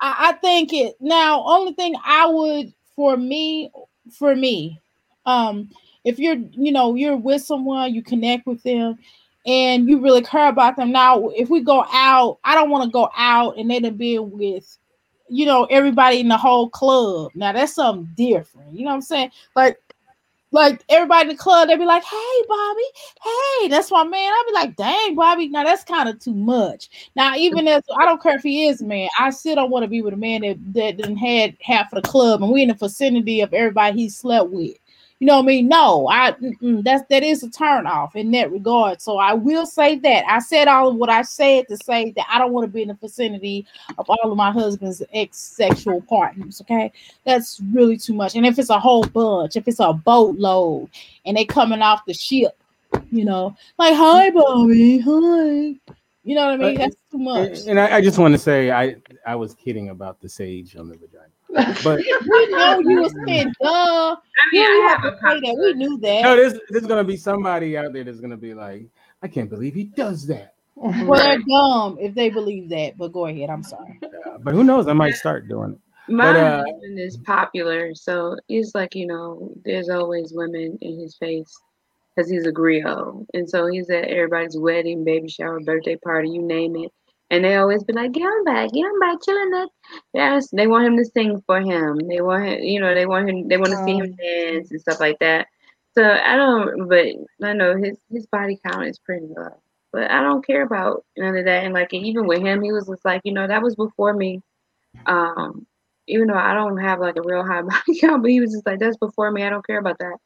I, 0.00 0.30
I 0.30 0.32
think 0.32 0.72
it 0.72 0.96
now 1.00 1.44
only 1.44 1.74
thing 1.74 1.94
I 2.04 2.26
would 2.26 2.72
for 2.96 3.16
me, 3.16 3.70
for 4.10 4.34
me, 4.34 4.80
um, 5.26 5.70
if 6.02 6.18
you're, 6.18 6.38
you 6.50 6.72
know, 6.72 6.96
you're 6.96 7.16
with 7.16 7.42
someone, 7.42 7.94
you 7.94 8.02
connect 8.02 8.48
with 8.48 8.64
them, 8.64 8.98
and 9.46 9.88
you 9.88 10.00
really 10.00 10.22
care 10.22 10.48
about 10.48 10.76
them. 10.76 10.92
Now, 10.92 11.28
if 11.28 11.48
we 11.48 11.60
go 11.60 11.84
out, 11.92 12.38
I 12.44 12.54
don't 12.54 12.70
want 12.70 12.84
to 12.84 12.90
go 12.90 13.10
out 13.16 13.56
and 13.56 13.70
they 13.70 13.80
done 13.80 13.96
been 13.96 14.30
with, 14.30 14.78
you 15.28 15.46
know, 15.46 15.64
everybody 15.64 16.20
in 16.20 16.28
the 16.28 16.36
whole 16.36 16.68
club. 16.68 17.32
Now 17.34 17.52
that's 17.52 17.74
something 17.74 18.10
different. 18.16 18.72
You 18.74 18.84
know 18.84 18.90
what 18.90 18.96
I'm 18.96 19.02
saying? 19.02 19.30
Like, 19.56 19.78
like 20.50 20.82
everybody 20.88 21.28
in 21.28 21.36
the 21.36 21.42
club, 21.42 21.68
they'd 21.68 21.76
be 21.76 21.84
like, 21.84 22.04
"Hey, 22.04 22.42
Bobby, 22.48 22.82
hey, 23.22 23.68
that's 23.68 23.90
my 23.90 24.02
man." 24.04 24.32
I'd 24.32 24.44
be 24.46 24.54
like, 24.54 24.76
"Dang, 24.76 25.14
Bobby, 25.14 25.48
now 25.48 25.62
that's 25.62 25.84
kind 25.84 26.08
of 26.08 26.18
too 26.20 26.32
much." 26.32 26.88
Now, 27.14 27.36
even 27.36 27.68
as 27.68 27.82
I 27.98 28.06
don't 28.06 28.22
care 28.22 28.36
if 28.36 28.42
he 28.42 28.66
is 28.66 28.82
man, 28.82 29.08
I 29.18 29.30
still 29.30 29.56
don't 29.56 29.70
want 29.70 29.82
to 29.82 29.88
be 29.88 30.00
with 30.00 30.14
a 30.14 30.16
man 30.16 30.40
that 30.42 30.56
that 30.72 30.96
didn't 30.96 31.16
had 31.16 31.56
half 31.60 31.92
of 31.92 32.02
the 32.02 32.08
club, 32.08 32.42
and 32.42 32.50
we 32.50 32.62
in 32.62 32.68
the 32.68 32.74
vicinity 32.74 33.42
of 33.42 33.52
everybody 33.52 34.00
he 34.00 34.08
slept 34.08 34.48
with. 34.50 34.76
You 35.20 35.26
know 35.26 35.38
what 35.38 35.44
I 35.44 35.46
mean? 35.46 35.68
No, 35.68 36.06
I 36.08 36.36
that's 36.60 37.02
that 37.10 37.24
is 37.24 37.42
a 37.42 37.50
turn 37.50 37.88
off 37.88 38.14
in 38.14 38.30
that 38.30 38.52
regard. 38.52 39.02
So 39.02 39.18
I 39.18 39.32
will 39.32 39.66
say 39.66 39.98
that 39.98 40.24
I 40.28 40.38
said 40.38 40.68
all 40.68 40.90
of 40.90 40.96
what 40.96 41.10
I 41.10 41.22
said 41.22 41.66
to 41.68 41.76
say 41.76 42.12
that 42.12 42.26
I 42.30 42.38
don't 42.38 42.52
want 42.52 42.66
to 42.66 42.72
be 42.72 42.82
in 42.82 42.88
the 42.88 42.94
vicinity 42.94 43.66
of 43.98 44.08
all 44.08 44.30
of 44.30 44.36
my 44.36 44.52
husband's 44.52 45.02
ex-sexual 45.12 46.02
partners. 46.02 46.60
Okay, 46.60 46.92
that's 47.24 47.60
really 47.72 47.96
too 47.96 48.14
much. 48.14 48.36
And 48.36 48.46
if 48.46 48.60
it's 48.60 48.70
a 48.70 48.78
whole 48.78 49.02
bunch, 49.02 49.56
if 49.56 49.66
it's 49.66 49.80
a 49.80 49.92
boatload, 49.92 50.88
and 51.26 51.36
they 51.36 51.44
coming 51.44 51.82
off 51.82 52.04
the 52.06 52.14
ship, 52.14 52.56
you 53.10 53.24
know, 53.24 53.56
like 53.76 53.96
hi, 53.96 54.30
Bobby, 54.30 55.00
hi. 55.00 55.74
You 56.22 56.34
know 56.34 56.46
what 56.46 56.54
I 56.54 56.56
mean? 56.58 56.76
Uh, 56.76 56.80
that's 56.80 56.96
too 57.10 57.18
much. 57.18 57.66
And 57.66 57.80
I, 57.80 57.96
I 57.96 58.00
just 58.02 58.18
want 58.18 58.34
to 58.34 58.38
say 58.38 58.70
I 58.70 58.96
I 59.26 59.34
was 59.34 59.54
kidding 59.54 59.88
about 59.88 60.20
the 60.20 60.28
sage 60.28 60.76
on 60.76 60.88
the 60.88 60.94
vagina. 60.94 61.27
But 61.50 61.98
we 62.28 62.46
know 62.50 62.80
you 62.80 63.00
was 63.00 63.14
saying, 63.26 63.52
duh. 63.62 64.16
I 64.16 64.16
mean, 64.52 64.62
I 64.62 64.96
have 65.02 65.04
a 65.04 65.10
that. 65.10 65.56
We 65.58 65.74
knew 65.74 65.98
that. 65.98 66.22
No, 66.22 66.36
there's 66.36 66.54
there's 66.68 66.86
gonna 66.86 67.04
be 67.04 67.16
somebody 67.16 67.76
out 67.76 67.92
there 67.92 68.04
that's 68.04 68.20
gonna 68.20 68.36
be 68.36 68.54
like, 68.54 68.88
I 69.22 69.28
can't 69.28 69.48
believe 69.48 69.74
he 69.74 69.84
does 69.84 70.26
that. 70.26 70.54
Well, 70.76 71.18
they're 71.18 71.38
dumb 71.38 71.98
if 72.00 72.14
they 72.14 72.30
believe 72.30 72.68
that. 72.70 72.96
But 72.96 73.12
go 73.12 73.26
ahead. 73.26 73.50
I'm 73.50 73.62
sorry. 73.62 73.98
Yeah, 74.02 74.36
but 74.40 74.54
who 74.54 74.62
knows? 74.62 74.86
I 74.86 74.92
might 74.92 75.14
start 75.14 75.48
doing 75.48 75.72
it. 75.72 75.78
My 76.12 76.32
but, 76.32 76.36
uh, 76.36 76.64
husband 76.64 76.98
is 76.98 77.16
popular, 77.18 77.94
so 77.94 78.36
it's 78.48 78.74
like 78.74 78.94
you 78.94 79.06
know, 79.06 79.52
there's 79.64 79.88
always 79.88 80.32
women 80.32 80.78
in 80.80 81.00
his 81.00 81.16
face 81.16 81.54
because 82.14 82.30
he's 82.30 82.46
a 82.46 82.52
griot, 82.52 83.26
and 83.34 83.48
so 83.48 83.66
he's 83.66 83.90
at 83.90 84.04
everybody's 84.04 84.56
wedding, 84.56 85.04
baby 85.04 85.28
shower, 85.28 85.60
birthday 85.60 85.96
party, 85.96 86.30
you 86.30 86.42
name 86.42 86.76
it. 86.76 86.92
And 87.30 87.44
they 87.44 87.56
always 87.56 87.84
be 87.84 87.92
like, 87.92 88.12
get 88.12 88.22
him 88.22 88.44
back, 88.44 88.70
get 88.72 88.86
him 88.86 88.98
back, 89.00 89.18
chilling 89.22 89.50
that. 89.50 89.68
Yes, 90.14 90.48
they 90.50 90.66
want 90.66 90.86
him 90.86 90.96
to 90.96 91.04
sing 91.04 91.42
for 91.46 91.60
him. 91.60 91.98
They 92.08 92.22
want 92.22 92.44
him, 92.44 92.62
you 92.62 92.80
know, 92.80 92.94
they 92.94 93.04
want 93.04 93.28
him, 93.28 93.48
they 93.48 93.58
want 93.58 93.70
to 93.70 93.84
see 93.84 93.96
him 93.96 94.14
oh. 94.14 94.22
dance 94.22 94.70
and 94.70 94.80
stuff 94.80 94.98
like 94.98 95.18
that. 95.18 95.46
So 95.94 96.04
I 96.04 96.36
don't, 96.36 96.88
but 96.88 97.06
I 97.42 97.52
know 97.52 97.76
his 97.76 97.98
his 98.10 98.26
body 98.26 98.58
count 98.64 98.86
is 98.86 98.98
pretty 98.98 99.26
low. 99.26 99.60
But 99.92 100.10
I 100.10 100.20
don't 100.22 100.46
care 100.46 100.62
about 100.62 101.04
none 101.16 101.36
of 101.36 101.44
that. 101.44 101.64
And 101.64 101.74
like 101.74 101.92
even 101.92 102.26
with 102.26 102.40
him, 102.40 102.62
he 102.62 102.72
was 102.72 102.86
just 102.86 103.04
like, 103.04 103.22
you 103.24 103.32
know, 103.32 103.46
that 103.46 103.62
was 103.62 103.74
before 103.74 104.14
me. 104.14 104.42
Um, 105.06 105.66
even 106.06 106.28
though 106.28 106.34
I 106.34 106.54
don't 106.54 106.78
have 106.78 107.00
like 107.00 107.16
a 107.16 107.22
real 107.22 107.44
high 107.44 107.62
body 107.62 107.98
count, 108.00 108.22
but 108.22 108.30
he 108.30 108.40
was 108.40 108.52
just 108.52 108.66
like, 108.66 108.78
that's 108.78 108.96
before 108.96 109.30
me. 109.30 109.42
I 109.42 109.50
don't 109.50 109.66
care 109.66 109.78
about 109.78 109.98
that. 109.98 110.16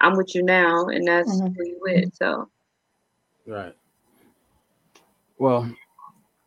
I'm 0.00 0.16
with 0.16 0.34
you 0.34 0.42
now, 0.42 0.86
and 0.86 1.06
that's 1.06 1.30
mm-hmm. 1.30 1.52
who 1.54 1.66
you 1.66 1.78
with. 1.80 2.14
So, 2.16 2.48
right. 3.46 3.74
Well, 5.38 5.72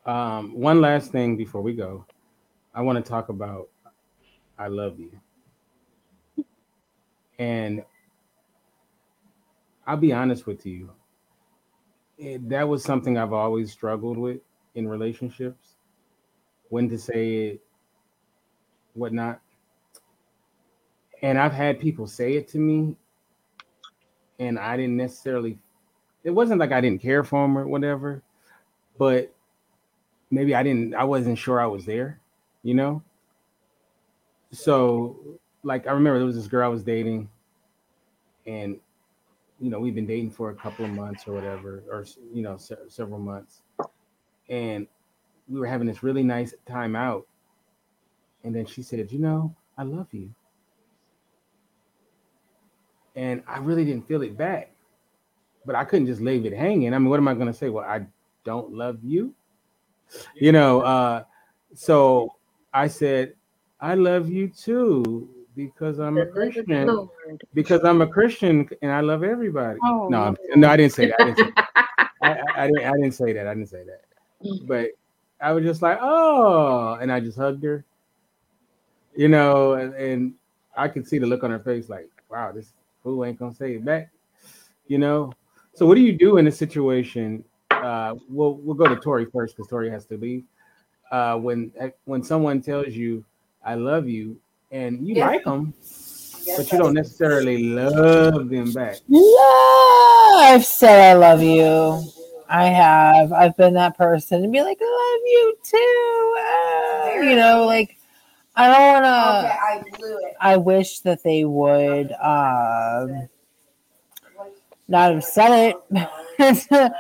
um, 0.06 0.54
one 0.54 0.82
last 0.82 1.12
thing 1.12 1.36
before 1.36 1.62
we 1.62 1.74
go, 1.74 2.06
I 2.74 2.82
want 2.82 3.04
to 3.04 3.10
talk 3.10 3.30
about 3.30 3.70
I 4.58 4.68
love 4.68 5.00
you. 5.00 5.12
And 7.40 7.84
I'll 9.86 9.98
be 9.98 10.14
honest 10.14 10.48
with 10.48 10.66
you, 10.66 10.92
it, 12.18 12.48
that 12.50 12.68
was 12.68 12.84
something 12.84 13.18
I've 13.18 13.34
always 13.34 13.72
struggled 13.72 14.18
with 14.18 14.40
in 14.76 14.88
relationships 14.88 15.76
when 16.70 16.90
to 16.90 16.98
say 16.98 17.34
it, 17.34 17.62
whatnot. 18.94 19.42
And 21.22 21.38
I've 21.38 21.54
had 21.54 21.80
people 21.80 22.08
say 22.08 22.36
it 22.36 22.48
to 22.50 22.58
me, 22.58 22.96
and 24.40 24.58
I 24.58 24.78
didn't 24.78 24.98
necessarily, 24.98 25.58
it 26.24 26.32
wasn't 26.32 26.60
like 26.60 26.72
I 26.72 26.82
didn't 26.82 27.02
care 27.02 27.24
for 27.24 27.44
them 27.44 27.58
or 27.58 27.68
whatever, 27.68 28.24
but 28.98 29.35
maybe 30.36 30.54
I 30.54 30.64
didn't, 30.64 30.94
I 30.94 31.06
wasn't 31.06 31.38
sure 31.38 31.62
I 31.62 31.66
was 31.66 31.86
there, 31.86 32.20
you 32.62 32.74
know? 32.74 33.02
So, 34.52 35.40
like, 35.64 35.88
I 35.88 35.92
remember 35.92 36.20
there 36.20 36.28
was 36.28 36.36
this 36.36 36.48
girl 36.48 36.66
I 36.66 36.68
was 36.68 36.84
dating, 36.84 37.30
and, 38.46 38.78
you 39.62 39.70
know, 39.70 39.80
we've 39.80 39.96
been 39.96 40.06
dating 40.06 40.32
for 40.32 40.50
a 40.50 40.56
couple 40.56 40.84
of 40.84 40.92
months 40.92 41.26
or 41.26 41.34
whatever, 41.34 41.84
or, 41.90 42.06
you 42.34 42.42
know, 42.42 42.58
se- 42.58 42.90
several 42.90 43.18
months. 43.18 43.62
And 44.50 44.88
we 45.48 45.58
were 45.58 45.66
having 45.66 45.88
this 45.88 46.04
really 46.04 46.22
nice 46.22 46.54
time 46.68 46.98
out. 46.98 47.26
And 48.44 48.54
then 48.54 48.66
she 48.66 48.84
said, 48.84 49.12
You 49.12 49.20
know, 49.20 49.56
I 49.78 49.84
love 49.84 50.08
you. 50.12 50.30
And 53.16 53.42
I 53.48 53.60
really 53.60 53.86
didn't 53.86 54.08
feel 54.08 54.22
it 54.22 54.38
back, 54.38 54.72
but 55.66 55.76
I 55.76 55.86
couldn't 55.86 56.08
just 56.08 56.22
leave 56.22 56.46
it 56.46 56.54
hanging. 56.54 56.94
I 56.94 57.00
mean, 57.00 57.10
what 57.10 57.18
am 57.18 57.28
I 57.28 57.34
going 57.34 57.48
to 57.48 57.54
say? 57.54 57.70
Well, 57.70 57.86
I 57.86 58.06
don't 58.44 58.74
love 58.74 59.00
you 59.02 59.34
you 60.36 60.52
know, 60.52 60.82
uh, 60.82 61.24
so 61.74 62.36
I 62.74 62.88
said, 62.88 63.34
I 63.80 63.96
love 63.96 64.30
you 64.30 64.48
too 64.48 65.30
because 65.56 66.00
I'm 66.00 66.18
a 66.18 66.26
Christian. 66.26 67.10
Because 67.54 67.84
I'm 67.84 68.02
a 68.02 68.08
Christian 68.08 68.68
and 68.82 68.92
I 68.92 69.02
love 69.02 69.24
everybody. 69.24 69.80
Oh, 69.84 70.08
no, 70.10 70.36
no, 70.56 70.70
I 70.70 70.78
didn't 70.78 70.94
say 70.94 71.08
that. 71.08 71.22
I 71.22 71.26
didn't 71.26 71.38
say 71.38 71.52
that. 71.56 71.70
I, 72.22 72.64
I, 72.64 72.68
didn't. 72.68 72.86
I 72.86 72.92
didn't 72.92 73.14
say 73.14 73.34
that. 73.34 73.48
I 73.48 73.54
didn't 73.54 73.70
say 73.70 73.84
that. 73.84 74.02
Mm. 74.44 74.68
But 74.68 74.90
I 75.40 75.52
was 75.52 75.64
just 75.64 75.82
like, 75.82 76.00
oh, 76.02 76.98
and 77.02 77.12
I 77.12 77.20
just 77.20 77.38
hugged 77.38 77.64
her. 77.64 77.86
You 79.16 79.30
know, 79.30 79.74
and, 79.74 79.94
and 79.94 80.34
I 80.76 80.88
could 80.88 81.08
see 81.08 81.20
the 81.20 81.26
look 81.28 81.44
on 81.44 81.52
her 81.52 81.60
face, 81.60 81.88
like, 81.88 82.10
wow, 82.30 82.52
this 82.52 82.74
fool 83.04 83.24
ain't 83.24 83.40
gonna 83.40 83.54
say 83.54 83.76
it 83.76 83.86
back. 83.86 84.10
You 84.88 84.98
know. 84.98 85.32
So 85.74 85.86
what 85.86 85.96
do 85.96 86.02
you 86.02 86.14
do 86.14 86.38
in 86.38 86.48
a 86.48 86.52
situation 86.52 87.44
uh, 87.86 88.16
we'll 88.30 88.56
we'll 88.56 88.76
go 88.76 88.88
to 88.88 88.96
Tori 88.96 89.26
first 89.26 89.56
because 89.56 89.70
Tori 89.70 89.90
has 89.92 90.06
to 90.08 90.18
leave. 90.18 90.44
Uh, 91.12 91.38
when 91.38 91.72
when 92.06 92.24
someone 92.24 92.62
tells 92.62 92.94
you 92.94 93.24
"I 93.64 93.76
love 93.76 94.10
you" 94.10 94.38
and 94.72 95.08
you 95.08 95.16
Yeah. 95.16 95.28
like 95.28 95.44
them, 95.44 95.74
but 96.58 96.72
you 96.72 96.78
don't 96.80 96.94
necessarily 96.96 97.64
love 97.70 98.50
them 98.50 98.72
back. 98.74 98.98
Love. 99.08 100.36
I've 100.38 100.66
said 100.66 101.12
I 101.12 101.14
love 101.14 101.44
you. 101.44 102.02
I 102.50 102.68
have. 102.68 103.32
I've 103.32 103.56
been 103.58 103.74
that 103.76 103.98
person 103.98 104.44
and 104.44 104.52
be 104.52 104.62
like, 104.62 104.78
I 104.82 104.86
love 104.86 105.22
you 105.26 105.58
too. 105.64 106.36
Ah, 106.40 107.30
you 107.30 107.36
know, 107.36 107.66
like 107.66 107.98
I 108.56 108.68
don't 108.68 108.88
want 108.94 109.06
to. 109.06 109.48
Okay, 109.48 109.58
I 109.62 109.98
blew 109.98 110.18
it. 110.18 110.34
I 110.40 110.58
wish 110.58 111.00
that 111.02 111.24
they 111.24 111.46
would 111.46 112.12
um, 112.14 113.28
not 114.88 115.14
have 115.14 115.24
said 115.24 115.74
it, 115.74 115.78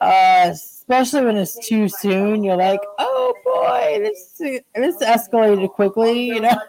uh, 0.00 0.48
especially 0.50 1.24
when 1.24 1.36
it's 1.36 1.66
too 1.66 1.88
soon. 1.88 2.44
You're 2.44 2.56
like, 2.56 2.80
oh 2.98 3.34
boy, 3.44 3.98
this 4.02 4.34
this 4.74 4.96
escalated 5.02 5.70
quickly, 5.70 6.26
you 6.26 6.40
know. 6.40 6.58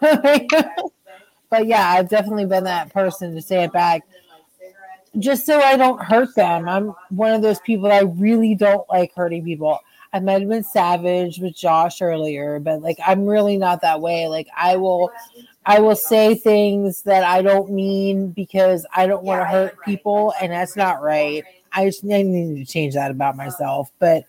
but 1.50 1.66
yeah, 1.66 1.90
I've 1.90 2.08
definitely 2.08 2.46
been 2.46 2.64
that 2.64 2.92
person 2.92 3.34
to 3.34 3.42
say 3.42 3.64
it 3.64 3.72
back, 3.72 4.02
just 5.18 5.46
so 5.46 5.60
I 5.60 5.76
don't 5.76 6.02
hurt 6.02 6.34
them. 6.34 6.68
I'm 6.68 6.94
one 7.10 7.32
of 7.32 7.42
those 7.42 7.60
people 7.60 7.88
that 7.88 8.02
I 8.02 8.06
really 8.06 8.54
don't 8.54 8.88
like 8.88 9.14
hurting 9.14 9.44
people. 9.44 9.78
I 10.12 10.18
might 10.18 10.40
have 10.40 10.48
been 10.48 10.64
savage 10.64 11.38
with 11.38 11.54
Josh 11.54 12.02
earlier, 12.02 12.58
but 12.58 12.82
like 12.82 12.98
I'm 13.06 13.26
really 13.26 13.56
not 13.56 13.80
that 13.82 14.00
way. 14.00 14.26
Like 14.26 14.48
I 14.56 14.76
will 14.76 15.12
I 15.66 15.78
will 15.78 15.96
say 15.96 16.34
things 16.34 17.02
that 17.02 17.22
I 17.22 17.42
don't 17.42 17.70
mean 17.70 18.30
because 18.30 18.86
I 18.94 19.06
don't 19.06 19.22
want 19.22 19.40
to 19.40 19.44
hurt 19.44 19.80
people, 19.84 20.34
and 20.40 20.50
that's 20.50 20.74
not 20.74 21.00
right. 21.00 21.44
I 21.72 21.86
just 21.86 22.04
I 22.04 22.22
need 22.22 22.64
to 22.64 22.70
change 22.70 22.94
that 22.94 23.10
about 23.10 23.36
myself. 23.36 23.90
But 23.98 24.24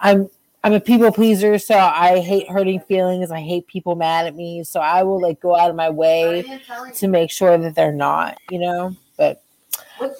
I'm 0.00 0.28
I'm 0.66 0.72
a 0.72 0.80
people 0.80 1.12
pleaser, 1.12 1.58
so 1.58 1.78
I 1.78 2.18
hate 2.18 2.50
hurting 2.50 2.80
feelings. 2.80 3.30
I 3.30 3.40
hate 3.40 3.68
people 3.68 3.94
mad 3.94 4.26
at 4.26 4.34
me, 4.34 4.64
so 4.64 4.80
I 4.80 5.04
will 5.04 5.20
like 5.20 5.40
go 5.40 5.54
out 5.54 5.70
of 5.70 5.76
my 5.76 5.90
way 5.90 6.60
to 6.94 7.06
make 7.06 7.30
sure 7.30 7.56
that 7.56 7.76
they're 7.76 7.92
not, 7.92 8.36
you 8.50 8.58
know. 8.58 8.96
But 9.16 9.44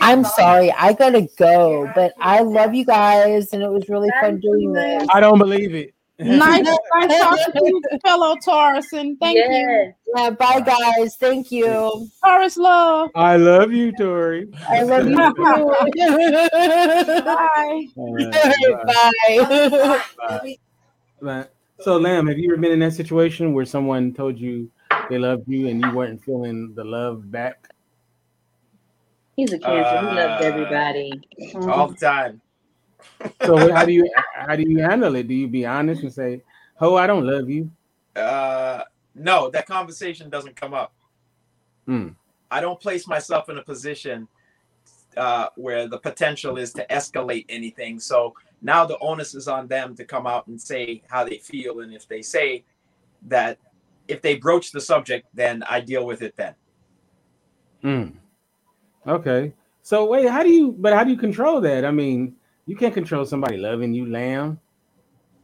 I'm 0.01 0.23
sorry, 0.23 0.70
I 0.70 0.93
gotta 0.93 1.28
go. 1.36 1.90
But 1.97 2.12
I 2.20 2.43
love 2.43 2.77
you 2.77 2.85
guys, 2.85 3.53
and 3.53 3.62
it 3.62 3.70
was 3.70 3.89
really 3.89 4.11
fun 4.20 4.39
doing 4.39 4.73
this. 4.73 5.09
I 5.12 5.19
don't 5.19 5.39
believe 5.39 5.74
it. 5.74 5.95
Nice, 6.18 6.64
nice 6.94 7.20
talking 7.20 7.52
to 7.52 7.60
you, 7.64 7.82
fellow 8.05 8.34
Taurus, 8.43 8.90
and 8.94 9.18
thank 9.20 9.36
you, 9.36 9.93
Yeah, 10.16 10.30
bye 10.30 10.60
guys. 10.60 11.14
Thank 11.16 11.52
you. 11.52 12.09
Taurus 12.24 12.56
love. 12.56 13.10
I 13.14 13.36
love 13.36 13.70
you, 13.72 13.93
Tori. 13.93 14.48
I 14.68 14.82
love 14.82 15.06
you 15.09 15.16
too. 15.16 15.24
Bye. 17.24 17.86
Uh, 17.98 20.01
Bye. 20.28 20.56
But- 21.20 21.52
So, 21.80 21.98
Lamb, 21.98 22.26
have 22.28 22.38
you 22.38 22.51
ever 22.52 22.60
been 22.60 22.72
in 22.72 22.78
that 22.80 22.94
situation 22.94 23.52
where 23.52 23.66
someone 23.66 24.14
told 24.14 24.38
you 24.38 24.70
they 25.10 25.18
loved 25.18 25.44
you 25.47 25.68
and 25.68 25.84
you 25.84 25.90
weren't 25.93 26.24
feeling 26.24 26.72
the 26.74 26.84
love 26.84 27.30
back? 27.30 27.68
He's 29.36 29.52
a 29.52 29.59
cancer. 29.59 30.01
he 30.01 30.06
loves 30.16 30.43
Uh, 30.43 30.47
everybody. 30.48 31.12
all 31.68 31.88
the 31.88 31.97
time. 31.97 32.40
So, 33.44 33.72
how 33.72 33.84
do 33.84 33.93
you 33.93 34.10
how 34.34 34.56
do 34.56 34.64
you 34.66 34.78
handle 34.78 35.14
it? 35.16 35.28
Do 35.28 35.34
you 35.34 35.48
be 35.48 35.64
honest 35.64 36.02
and 36.02 36.12
say, 36.12 36.43
"Oh, 36.80 36.97
I 36.97 37.06
don't 37.06 37.26
love 37.26 37.48
you"? 37.48 37.70
Uh, 38.14 38.82
no, 39.14 39.51
that 39.51 39.66
conversation 39.66 40.30
doesn't 40.30 40.56
come 40.56 40.74
up. 40.74 40.93
Hmm. 41.86 42.09
I 42.51 42.60
don't 42.60 42.80
place 42.80 43.06
myself 43.06 43.48
in 43.48 43.59
a 43.59 43.62
position 43.62 44.28
uh, 45.16 45.48
where 45.56 45.88
the 45.88 45.98
potential 45.98 46.59
is 46.59 46.72
to 46.74 46.86
escalate 46.88 47.47
anything. 47.48 47.98
So 47.98 48.34
now 48.62 48.84
the 48.84 48.98
onus 48.98 49.34
is 49.34 49.48
on 49.48 49.66
them 49.66 49.94
to 49.97 50.05
come 50.05 50.26
out 50.26 50.47
and 50.47 50.60
say 50.60 51.02
how 51.09 51.24
they 51.24 51.38
feel. 51.38 51.80
And 51.80 51.93
if 51.94 52.06
they 52.06 52.22
say 52.22 52.64
that, 53.28 53.59
if 54.09 54.22
they 54.22 54.36
broach 54.36 54.70
the 54.72 54.80
subject, 54.80 55.26
then 55.34 55.62
I 55.68 55.80
deal 55.80 56.06
with 56.06 56.22
it 56.22 56.34
then. 56.36 56.55
Mm. 57.82 58.12
Okay. 59.06 59.52
So 59.82 60.05
wait, 60.05 60.28
how 60.28 60.43
do 60.43 60.51
you? 60.51 60.72
But 60.72 60.93
how 60.93 61.05
do 61.05 61.10
you 61.10 61.16
control 61.16 61.60
that? 61.60 61.84
I 61.84 61.90
mean, 61.90 62.36
you 62.66 62.76
can't 62.76 62.94
control 62.94 63.24
somebody 63.24 63.56
loving 63.56 63.94
you, 63.94 64.06
Lamb. 64.06 64.60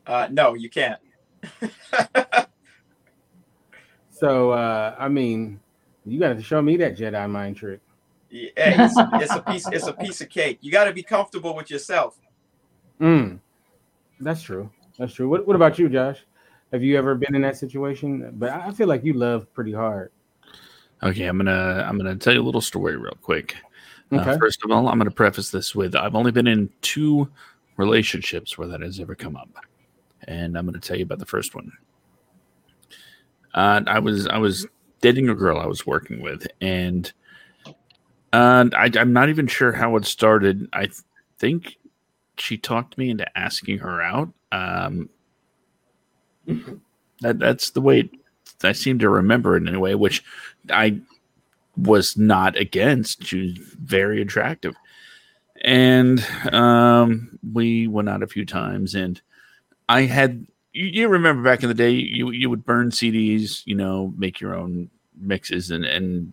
Uh, 0.07 0.29
no, 0.31 0.55
you 0.55 0.69
can't. 0.69 1.01
So 4.23 4.53
uh, 4.53 4.95
I 5.01 5.09
mean, 5.09 5.59
you 6.07 6.21
got 6.21 6.37
to 6.37 6.43
show 6.45 6.63
me 6.63 6.77
that 6.77 6.97
Jedi 6.97 7.29
mind 7.29 7.57
trick. 7.57 7.81
Yeah, 8.31 8.51
it's, 8.57 8.95
it's 8.97 9.35
a 9.35 9.43
piece. 9.43 9.67
It's 9.67 9.89
a 9.89 9.93
piece 9.93 10.21
of 10.21 10.29
cake. 10.29 10.59
You 10.61 10.71
got 10.71 10.85
to 10.85 10.93
be 10.93 11.03
comfortable 11.03 11.57
with 11.57 11.73
yourself. 11.73 12.21
Mm. 13.01 13.41
That's 14.21 14.41
true. 14.41 14.71
That's 14.97 15.13
true. 15.13 15.29
What 15.29 15.45
What 15.45 15.57
about 15.57 15.77
you, 15.77 15.89
Josh? 15.89 16.25
Have 16.71 16.85
you 16.85 16.97
ever 16.97 17.17
been 17.17 17.35
in 17.35 17.43
that 17.43 17.57
situation? 17.57 18.31
But 18.35 18.51
I 18.51 18.69
I 18.69 18.71
feel 18.71 18.87
like 18.87 19.03
you 19.03 19.15
love 19.15 19.53
pretty 19.53 19.73
hard. 19.73 20.13
Okay, 21.03 21.25
I'm 21.25 21.37
gonna 21.37 21.85
I'm 21.85 21.99
gonna 21.99 22.15
tell 22.15 22.33
you 22.33 22.43
a 22.43 22.47
little 22.47 22.61
story 22.61 22.97
real 22.97 23.19
quick. 23.23 23.57
Okay. 24.13 24.31
Uh, 24.31 24.39
first 24.39 24.63
of 24.65 24.71
all, 24.71 24.89
I'm 24.89 24.99
gonna 24.99 25.11
preface 25.11 25.51
this 25.51 25.75
with 25.75 25.95
I've 25.95 26.15
only 26.15 26.33
been 26.33 26.47
in 26.47 26.69
two 26.83 27.31
relationships 27.77 28.59
where 28.59 28.69
that 28.69 28.81
has 28.81 29.01
ever 29.01 29.15
come 29.15 29.37
up, 29.37 29.49
and 30.29 30.57
I'm 30.57 30.67
gonna 30.67 30.81
tell 30.81 30.97
you 30.97 31.05
about 31.05 31.19
the 31.19 31.27
first 31.27 31.55
one. 31.55 31.73
Uh, 33.55 33.83
I 33.87 33.99
was 33.99 34.27
I 34.27 34.39
was 34.39 34.67
dating 35.01 35.29
a 35.29 35.35
girl 35.35 35.59
I 35.59 35.67
was 35.67 35.87
working 35.87 36.21
with, 36.21 36.47
and 36.61 37.11
uh, 38.33 38.69
I, 38.75 38.91
I'm 38.97 39.13
not 39.13 39.29
even 39.29 39.47
sure 39.47 39.73
how 39.73 39.97
it 39.97 40.05
started. 40.05 40.69
I 40.73 40.87
th- 40.87 41.01
think 41.39 41.79
she 42.37 42.57
talked 42.57 42.99
me 42.99 43.11
into 43.11 43.39
asking 43.39 43.79
her 43.79 44.03
out. 44.03 44.31
Um, 44.53 45.09
that 47.21 47.39
that's 47.39 47.71
the 47.71 47.81
way 47.81 48.01
it, 48.01 48.11
I 48.63 48.73
seem 48.73 48.99
to 49.01 49.09
remember 49.09 49.57
it 49.57 49.67
anyway, 49.67 49.95
which 49.95 50.23
I 50.71 51.01
was 51.77 52.17
not 52.17 52.57
against. 52.57 53.25
She 53.25 53.41
was 53.43 53.53
very 53.59 54.21
attractive. 54.23 54.75
And 55.65 56.25
um, 56.53 57.39
we 57.53 57.87
went 57.87 58.09
out 58.09 58.23
a 58.23 58.27
few 58.27 58.45
times, 58.45 58.95
and 58.95 59.21
I 59.89 60.03
had 60.03 60.47
you, 60.73 60.87
you 60.87 61.09
remember 61.09 61.43
back 61.43 61.63
in 61.63 61.69
the 61.69 61.75
day, 61.75 61.91
you 61.91 62.31
you 62.31 62.51
would 62.51 62.65
burn 62.65 62.91
CDs, 62.91 63.63
you 63.65 63.75
know, 63.77 64.13
make 64.17 64.41
your 64.41 64.55
own 64.57 64.91
mixes 65.21 65.71
and 65.71 65.85
and 65.85 66.33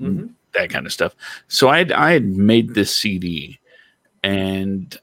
Mhm. 0.00 0.30
that 0.54 0.70
kind 0.70 0.86
of 0.86 0.92
stuff. 0.92 1.14
So 1.48 1.68
I 1.68 1.78
had, 1.78 1.92
I 1.92 2.12
had 2.12 2.24
made 2.24 2.74
this 2.74 2.94
CD, 2.96 3.60
and 4.22 4.96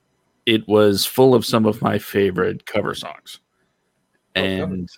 it 0.45 0.68
was 0.68 1.06
full 1.06 1.34
of 1.35 1.45
some 1.45 1.65
of 1.65 1.81
my 1.81 1.98
favorite 1.99 2.65
cover 2.65 2.93
songs, 2.95 3.39
and 4.35 4.89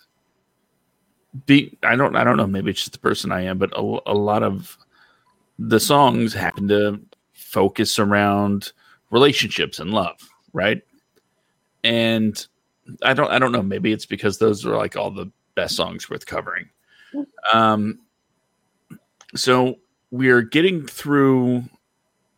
be 1.46 1.76
I 1.82 1.96
don't 1.96 2.16
I 2.16 2.24
don't 2.24 2.36
know 2.36 2.46
maybe 2.46 2.70
it's 2.70 2.80
just 2.80 2.92
the 2.92 2.98
person 2.98 3.32
I 3.32 3.42
am, 3.42 3.58
but 3.58 3.72
a, 3.76 3.98
a 4.06 4.14
lot 4.14 4.42
of 4.42 4.76
the 5.58 5.80
songs 5.80 6.32
happen 6.32 6.68
to 6.68 7.00
focus 7.32 7.98
around 7.98 8.72
relationships 9.10 9.78
and 9.78 9.90
love, 9.90 10.16
right? 10.52 10.82
And 11.82 12.46
I 13.02 13.14
don't 13.14 13.30
I 13.30 13.38
don't 13.38 13.52
know 13.52 13.62
maybe 13.62 13.92
it's 13.92 14.06
because 14.06 14.38
those 14.38 14.64
are 14.64 14.76
like 14.76 14.96
all 14.96 15.10
the 15.10 15.30
best 15.54 15.76
songs 15.76 16.08
worth 16.08 16.26
covering. 16.26 16.68
Um 17.52 17.98
so 19.34 19.78
we're 20.10 20.42
getting 20.42 20.86
through 20.86 21.64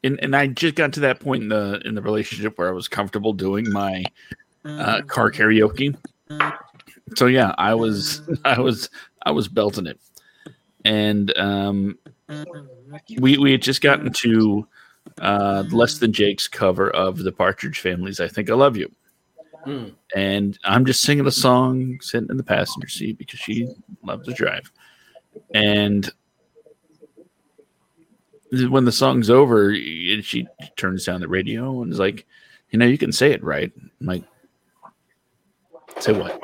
and, 0.02 0.18
and 0.22 0.36
I 0.36 0.46
just 0.46 0.76
got 0.76 0.92
to 0.94 1.00
that 1.00 1.20
point 1.20 1.42
in 1.42 1.48
the 1.48 1.82
in 1.84 1.94
the 1.94 2.02
relationship 2.02 2.56
where 2.58 2.68
I 2.68 2.72
was 2.72 2.88
comfortable 2.88 3.32
doing 3.32 3.70
my 3.70 4.04
uh, 4.64 5.02
car 5.02 5.30
karaoke. 5.30 5.96
So 7.14 7.26
yeah, 7.26 7.54
I 7.58 7.74
was 7.74 8.22
I 8.44 8.60
was 8.60 8.90
I 9.22 9.30
was 9.30 9.48
belting 9.48 9.86
it, 9.86 10.00
and 10.84 11.36
um, 11.38 11.98
we 13.18 13.38
we 13.38 13.52
had 13.52 13.62
just 13.62 13.80
gotten 13.80 14.12
to 14.12 14.66
uh, 15.20 15.64
Less 15.70 15.98
Than 15.98 16.12
Jake's 16.12 16.48
cover 16.48 16.90
of 16.90 17.18
the 17.18 17.32
Partridge 17.32 17.78
Family's 17.78 18.18
"I 18.20 18.28
Think 18.28 18.50
I 18.50 18.54
Love 18.54 18.76
You," 18.76 18.90
Mm. 19.66 19.94
and 20.14 20.58
I'm 20.64 20.84
just 20.84 21.02
singing 21.02 21.26
a 21.26 21.30
song 21.32 21.98
sitting 22.00 22.28
in 22.30 22.36
the 22.36 22.44
passenger 22.44 22.88
seat 22.88 23.18
because 23.18 23.40
she 23.40 23.68
loves 24.04 24.26
to 24.26 24.32
drive, 24.34 24.70
and 25.54 26.10
when 28.68 28.84
the 28.84 28.92
song's 28.92 29.28
over, 29.28 29.74
she 29.74 30.46
turns 30.76 31.04
down 31.04 31.20
the 31.20 31.28
radio 31.28 31.82
and 31.82 31.92
is 31.92 31.98
like, 31.98 32.26
"You 32.70 32.78
know, 32.78 32.86
you 32.86 32.98
can 32.98 33.10
say 33.12 33.32
it 33.32 33.42
right." 33.42 33.72
I'm 34.00 34.06
like, 34.06 34.24
"Say 35.98 36.12
what?" 36.12 36.40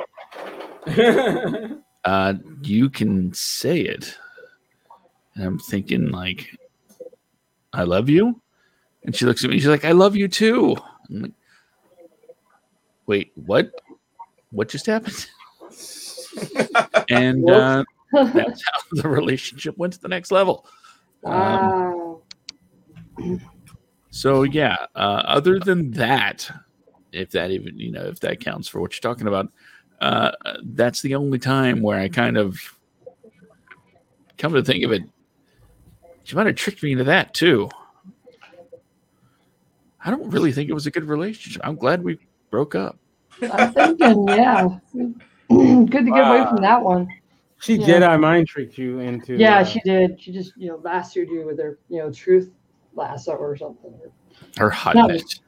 uh, 2.05 2.33
you 2.61 2.89
can 2.89 3.33
say 3.33 3.81
it. 3.81 4.17
And 5.35 5.45
I'm 5.45 5.59
thinking 5.59 6.09
like, 6.11 6.57
I 7.71 7.83
love 7.83 8.09
you. 8.09 8.41
And 9.03 9.15
she 9.15 9.25
looks 9.25 9.43
at 9.43 9.49
me. 9.49 9.57
She's 9.57 9.67
like, 9.67 9.85
I 9.85 9.91
love 9.91 10.15
you 10.15 10.27
too. 10.27 10.75
I'm 11.09 11.21
like, 11.21 11.31
wait, 13.05 13.31
what? 13.35 13.71
What 14.51 14.69
just 14.69 14.85
happened? 14.85 15.27
and 17.09 17.49
uh, 17.49 17.83
that's 18.11 18.63
how 18.65 18.79
the 18.91 19.09
relationship 19.09 19.77
went 19.77 19.93
to 19.93 20.01
the 20.01 20.07
next 20.07 20.31
level. 20.31 20.65
Um, 21.25 21.33
Wow. 21.33 22.21
so 24.09 24.43
yeah, 24.43 24.75
uh, 24.95 25.23
other 25.25 25.59
than 25.59 25.91
that, 25.91 26.49
if 27.11 27.29
that 27.31 27.51
even 27.51 27.77
you 27.77 27.91
know 27.91 28.03
if 28.03 28.19
that 28.21 28.39
counts 28.39 28.67
for 28.67 28.81
what 28.81 28.93
you're 28.93 29.09
talking 29.13 29.27
about. 29.27 29.51
Uh, 30.03 30.31
that's 30.63 31.01
the 31.01 31.15
only 31.15 31.39
time 31.39 31.81
where 31.81 31.97
I 31.97 32.09
kind 32.09 32.37
of 32.37 32.59
come 34.37 34.51
to 34.53 34.61
think 34.61 34.83
of 34.83 34.91
it. 34.91 35.03
She 36.23 36.35
might 36.35 36.45
have 36.45 36.57
tricked 36.57 36.83
me 36.83 36.91
into 36.91 37.05
that 37.05 37.33
too. 37.33 37.69
I 40.03 40.11
don't 40.11 40.29
really 40.29 40.51
think 40.51 40.69
it 40.69 40.73
was 40.73 40.87
a 40.87 40.91
good 40.91 41.05
relationship. 41.05 41.61
I'm 41.63 41.77
glad 41.77 42.03
we 42.03 42.19
broke 42.51 42.75
up. 42.75 42.97
I'm 43.41 43.73
thinking, 43.73 44.27
yeah. 44.27 44.67
Good 44.93 45.89
to 45.89 46.11
get 46.11 46.27
away 46.27 46.45
from 46.49 46.57
that 46.57 46.81
one. 46.81 47.07
She 47.61 47.75
Yeah. 47.75 47.87
Jedi 47.87 48.19
mind 48.19 48.47
tricked 48.47 48.77
you 48.77 48.99
into. 48.99 49.37
Yeah, 49.37 49.59
uh, 49.59 49.63
she 49.63 49.79
did. 49.85 50.19
She 50.21 50.33
just, 50.33 50.51
you 50.57 50.67
know, 50.67 50.81
lassoed 50.83 51.29
you 51.29 51.45
with 51.45 51.59
her, 51.59 51.79
you 51.87 51.99
know, 51.99 52.11
truth 52.11 52.51
lasso 52.93 53.31
or 53.31 53.55
something. 53.55 53.93
Her 54.57 54.69
hotness. 54.69 55.39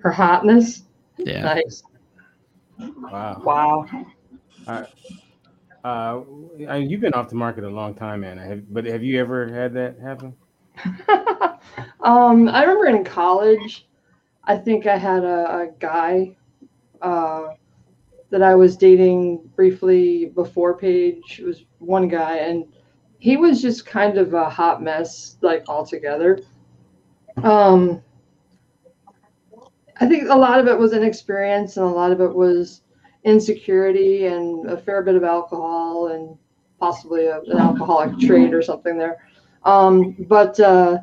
Her 0.00 0.10
hotness. 0.10 0.84
Yeah. 1.18 1.42
Nice. 1.42 1.82
Wow. 2.78 3.42
Wow. 3.44 3.86
Uh, 4.66 4.84
uh, 5.84 6.20
I 6.68 6.76
you've 6.76 7.00
been 7.00 7.14
off 7.14 7.28
the 7.28 7.36
market 7.36 7.64
a 7.64 7.68
long 7.68 7.94
time, 7.94 8.20
man. 8.20 8.38
Have, 8.38 8.72
but 8.72 8.84
have 8.84 9.02
you 9.02 9.18
ever 9.20 9.48
had 9.48 9.72
that 9.74 9.98
happen? 9.98 10.34
um, 12.00 12.48
I 12.48 12.62
remember 12.62 12.86
in 12.86 13.04
college, 13.04 13.86
I 14.44 14.56
think 14.56 14.86
I 14.86 14.96
had 14.96 15.24
a, 15.24 15.58
a 15.58 15.68
guy 15.78 16.36
uh, 17.02 17.48
that 18.30 18.42
I 18.42 18.54
was 18.54 18.76
dating 18.76 19.50
briefly 19.56 20.26
before 20.26 20.76
Paige. 20.76 21.40
It 21.40 21.44
was 21.44 21.64
one 21.78 22.08
guy, 22.08 22.36
and 22.38 22.64
he 23.18 23.36
was 23.36 23.60
just 23.60 23.86
kind 23.86 24.18
of 24.18 24.34
a 24.34 24.48
hot 24.48 24.82
mess, 24.82 25.36
like 25.42 25.68
altogether. 25.68 26.40
Um, 27.42 28.02
I 30.00 30.06
think 30.06 30.28
a 30.28 30.36
lot 30.36 30.60
of 30.60 30.68
it 30.68 30.78
was 30.78 30.92
inexperience, 30.92 31.76
and 31.76 31.86
a 31.86 31.88
lot 31.90 32.12
of 32.12 32.20
it 32.20 32.34
was 32.34 32.82
insecurity, 33.24 34.26
and 34.26 34.70
a 34.70 34.76
fair 34.76 35.02
bit 35.02 35.16
of 35.16 35.24
alcohol, 35.24 36.08
and 36.08 36.36
possibly 36.78 37.26
a, 37.26 37.40
an 37.40 37.58
alcoholic 37.58 38.18
trait 38.18 38.54
or 38.54 38.62
something 38.62 38.96
there. 38.96 39.18
Um, 39.64 40.12
but 40.28 40.58
uh, 40.60 40.98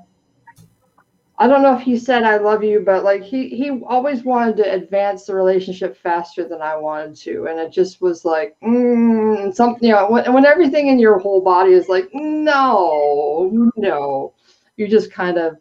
I 1.37 1.47
don't 1.47 1.61
know 1.61 1.75
if 1.75 1.81
he 1.81 1.97
said 1.97 2.23
I 2.23 2.37
love 2.37 2.63
you, 2.63 2.79
but 2.79 3.03
like 3.03 3.21
he 3.21 3.49
he 3.49 3.81
always 3.85 4.23
wanted 4.23 4.55
to 4.57 4.73
advance 4.73 5.25
the 5.25 5.35
relationship 5.35 5.97
faster 5.97 6.47
than 6.47 6.61
I 6.61 6.77
wanted 6.77 7.15
to, 7.17 7.47
and 7.47 7.59
it 7.59 7.71
just 7.71 8.01
was 8.01 8.23
like 8.23 8.55
mm, 8.61 9.53
something. 9.53 9.89
You 9.89 9.95
know, 9.95 10.09
when, 10.09 10.31
when 10.31 10.45
everything 10.45 10.87
in 10.87 10.99
your 10.99 11.19
whole 11.19 11.41
body 11.41 11.73
is 11.73 11.89
like 11.89 12.09
no, 12.13 13.71
no, 13.75 14.33
you 14.77 14.87
just 14.87 15.11
kind 15.11 15.37
of, 15.37 15.57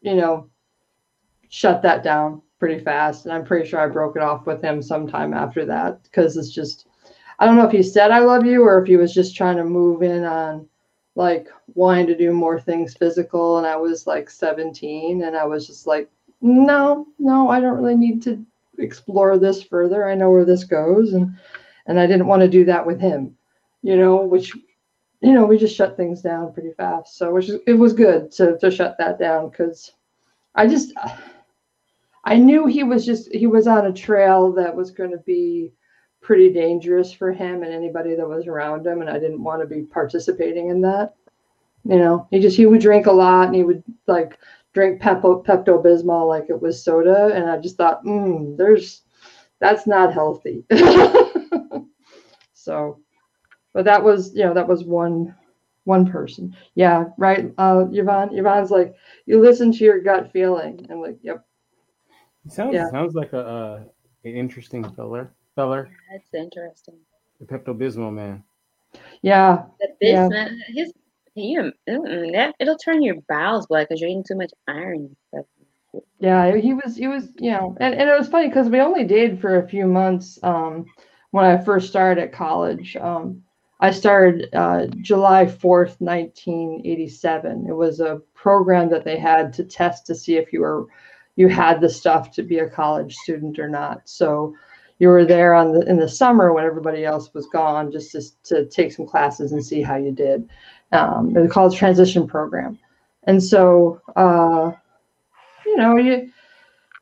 you 0.00 0.14
know, 0.14 0.48
shut 1.50 1.82
that 1.82 2.02
down 2.02 2.40
pretty 2.60 2.78
fast. 2.78 3.24
And 3.24 3.34
I'm 3.34 3.44
pretty 3.44 3.68
sure 3.68 3.80
I 3.80 3.88
broke 3.88 4.14
it 4.14 4.22
off 4.22 4.46
with 4.46 4.62
him 4.62 4.82
sometime 4.82 5.34
after 5.34 5.64
that 5.64 6.02
because 6.04 6.36
it's 6.36 6.52
just 6.52 6.86
I 7.40 7.46
don't 7.46 7.56
know 7.56 7.66
if 7.66 7.72
he 7.72 7.82
said 7.82 8.12
I 8.12 8.20
love 8.20 8.46
you 8.46 8.62
or 8.62 8.80
if 8.80 8.86
he 8.86 8.96
was 8.96 9.12
just 9.12 9.34
trying 9.34 9.56
to 9.56 9.64
move 9.64 10.02
in 10.02 10.24
on 10.24 10.68
like 11.16 11.48
wanting 11.74 12.06
to 12.06 12.16
do 12.16 12.32
more 12.32 12.60
things 12.60 12.94
physical 12.94 13.58
and 13.58 13.66
I 13.66 13.76
was 13.76 14.06
like 14.06 14.30
17 14.30 15.24
and 15.24 15.36
I 15.36 15.44
was 15.44 15.66
just 15.66 15.86
like 15.86 16.08
no 16.42 17.06
no 17.18 17.48
I 17.48 17.60
don't 17.60 17.78
really 17.78 17.96
need 17.96 18.22
to 18.24 18.44
explore 18.78 19.38
this 19.38 19.62
further 19.62 20.08
I 20.08 20.14
know 20.14 20.30
where 20.30 20.44
this 20.44 20.64
goes 20.64 21.14
and 21.14 21.34
and 21.86 21.98
I 21.98 22.06
didn't 22.06 22.26
want 22.26 22.42
to 22.42 22.48
do 22.48 22.64
that 22.66 22.86
with 22.86 23.00
him 23.00 23.36
you 23.82 23.96
know 23.96 24.16
which 24.16 24.54
you 25.20 25.32
know 25.32 25.46
we 25.46 25.58
just 25.58 25.74
shut 25.74 25.96
things 25.96 26.20
down 26.20 26.52
pretty 26.52 26.72
fast 26.72 27.16
so 27.16 27.32
which 27.32 27.50
it 27.66 27.74
was 27.74 27.94
good 27.94 28.30
to 28.32 28.58
to 28.58 28.70
shut 28.70 28.96
that 28.98 29.18
down 29.18 29.48
because 29.48 29.92
I 30.54 30.66
just 30.66 30.92
I 32.24 32.36
knew 32.36 32.66
he 32.66 32.82
was 32.84 33.06
just 33.06 33.32
he 33.32 33.46
was 33.46 33.66
on 33.66 33.86
a 33.86 33.92
trail 33.92 34.52
that 34.52 34.74
was 34.74 34.90
going 34.90 35.10
to 35.10 35.18
be 35.18 35.72
pretty 36.20 36.52
dangerous 36.52 37.12
for 37.12 37.32
him 37.32 37.62
and 37.62 37.72
anybody 37.72 38.14
that 38.14 38.28
was 38.28 38.46
around 38.46 38.86
him 38.86 39.00
and 39.00 39.08
I 39.08 39.18
didn't 39.18 39.42
want 39.42 39.62
to 39.62 39.66
be 39.66 39.82
participating 39.82 40.68
in 40.68 40.82
that. 40.82 41.14
You 41.84 41.96
know, 41.96 42.28
he 42.30 42.40
just 42.40 42.56
he 42.56 42.66
would 42.66 42.82
drink 42.82 43.06
a 43.06 43.12
lot 43.12 43.46
and 43.46 43.56
he 43.56 43.62
would 43.62 43.82
like 44.06 44.38
drink 44.74 45.00
Pepto 45.00 45.44
Pepto 45.44 45.82
Bismol 45.82 46.28
like 46.28 46.50
it 46.50 46.60
was 46.60 46.84
soda 46.84 47.30
and 47.34 47.48
I 47.48 47.56
just 47.56 47.76
thought, 47.76 48.04
mm, 48.04 48.56
there's 48.56 49.02
that's 49.60 49.86
not 49.86 50.12
healthy. 50.12 50.64
so, 52.52 53.00
but 53.72 53.86
that 53.86 54.04
was 54.04 54.34
you 54.34 54.44
know 54.44 54.54
that 54.54 54.68
was 54.68 54.84
one 54.84 55.34
one 55.84 56.10
person. 56.10 56.54
Yeah, 56.74 57.06
right. 57.16 57.50
Uh, 57.56 57.86
Yvonne 57.90 58.36
Yvonne's 58.36 58.70
like 58.70 58.94
you 59.24 59.40
listen 59.40 59.72
to 59.72 59.84
your 59.84 60.00
gut 60.00 60.30
feeling. 60.32 60.86
I'm 60.90 61.00
like, 61.00 61.18
yep. 61.22 61.46
Sounds 62.48 62.74
Yeah. 62.74 62.90
sounds 62.90 63.14
like 63.14 63.32
a 63.32 63.40
uh, 63.46 63.84
an 64.24 64.34
interesting 64.36 64.84
feller. 64.92 65.32
Feller, 65.56 65.90
That's 66.10 66.32
interesting. 66.34 66.96
the 67.40 67.46
Pepto 67.46 67.76
Bismol 67.76 68.12
man. 68.12 68.42
Yeah, 69.22 69.64
The 69.80 69.88
Yeah. 70.00 70.48
his, 70.68 70.92
you, 71.34 71.72
that 71.86 72.54
it'll 72.58 72.76
turn 72.76 73.02
your 73.02 73.16
bowels 73.28 73.66
black 73.66 73.88
because 73.88 74.00
you're 74.00 74.10
eating 74.10 74.24
too 74.26 74.36
much 74.36 74.52
iron. 74.68 75.16
and. 75.32 75.44
Yeah, 76.18 76.54
he 76.56 76.72
was 76.74 76.96
he 76.96 77.08
was, 77.08 77.30
you 77.38 77.50
know, 77.50 77.76
and, 77.80 77.94
and 77.94 78.08
it 78.08 78.16
was 78.18 78.28
funny 78.28 78.48
because 78.48 78.68
we 78.68 78.80
only 78.80 79.04
dated 79.04 79.40
for 79.40 79.58
a 79.58 79.68
few 79.68 79.86
months 79.86 80.38
um 80.42 80.86
when 81.32 81.44
I 81.44 81.58
first 81.62 81.88
started 81.88 82.22
at 82.22 82.32
college. 82.32 82.96
Um 82.96 83.42
I 83.80 83.90
started 83.90 84.48
uh 84.54 84.86
July 85.00 85.46
4th, 85.46 86.00
1987. 86.00 87.66
It 87.68 87.72
was 87.74 88.00
a 88.00 88.20
program 88.34 88.88
that 88.90 89.04
they 89.04 89.18
had 89.18 89.52
to 89.54 89.64
test 89.64 90.06
to 90.06 90.14
see 90.14 90.36
if 90.36 90.52
you 90.52 90.60
were 90.60 90.86
you 91.36 91.48
had 91.48 91.80
the 91.80 91.88
stuff 91.88 92.30
to 92.32 92.42
be 92.42 92.58
a 92.58 92.68
college 92.68 93.14
student 93.16 93.58
or 93.58 93.68
not. 93.68 94.02
So 94.04 94.54
you 94.98 95.08
were 95.08 95.24
there 95.24 95.54
on 95.54 95.72
the 95.72 95.80
in 95.88 95.96
the 95.96 96.08
summer 96.08 96.52
when 96.52 96.64
everybody 96.64 97.04
else 97.04 97.32
was 97.32 97.46
gone 97.46 97.90
just 97.90 98.12
to, 98.12 98.22
to 98.44 98.66
take 98.66 98.92
some 98.92 99.06
classes 99.06 99.52
and 99.52 99.64
see 99.64 99.82
how 99.82 99.96
you 99.96 100.12
did. 100.12 100.48
Um, 100.92 101.32
was 101.32 101.50
called 101.50 101.74
transition 101.74 102.26
program. 102.26 102.78
And 103.24 103.42
so 103.42 104.00
uh 104.16 104.72
you 105.70 105.76
know 105.76 105.96
you 105.96 106.30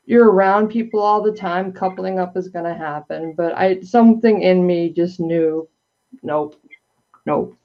you're 0.05 0.31
around 0.31 0.69
people 0.69 0.99
all 0.99 1.21
the 1.21 1.31
time 1.31 1.71
coupling 1.71 2.19
up 2.19 2.37
is 2.37 2.49
going 2.49 2.65
to 2.65 2.73
happen 2.73 3.33
but 3.35 3.53
i 3.57 3.79
something 3.81 4.41
in 4.41 4.65
me 4.65 4.89
just 4.89 5.19
knew 5.19 5.67
nope 6.23 6.55
nope 7.25 7.57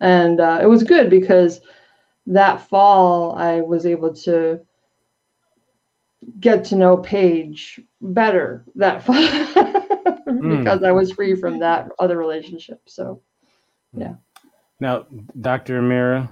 and 0.00 0.40
uh, 0.40 0.58
it 0.62 0.66
was 0.66 0.82
good 0.82 1.10
because 1.10 1.60
that 2.26 2.66
fall 2.68 3.36
i 3.36 3.60
was 3.60 3.84
able 3.84 4.12
to 4.12 4.60
get 6.40 6.64
to 6.64 6.76
know 6.76 6.96
paige 6.96 7.80
better 8.00 8.64
that 8.74 9.02
fall 9.04 9.16
because 10.50 10.82
i 10.82 10.92
was 10.92 11.12
free 11.12 11.34
from 11.34 11.58
that 11.58 11.88
other 11.98 12.16
relationship 12.16 12.80
so 12.86 13.20
yeah. 13.96 14.14
Now, 14.80 15.06
Dr. 15.40 15.80
Amira, 15.80 16.28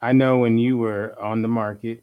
I 0.00 0.12
know 0.12 0.38
when 0.38 0.58
you 0.58 0.78
were 0.78 1.14
on 1.20 1.42
the 1.42 1.48
market, 1.48 2.02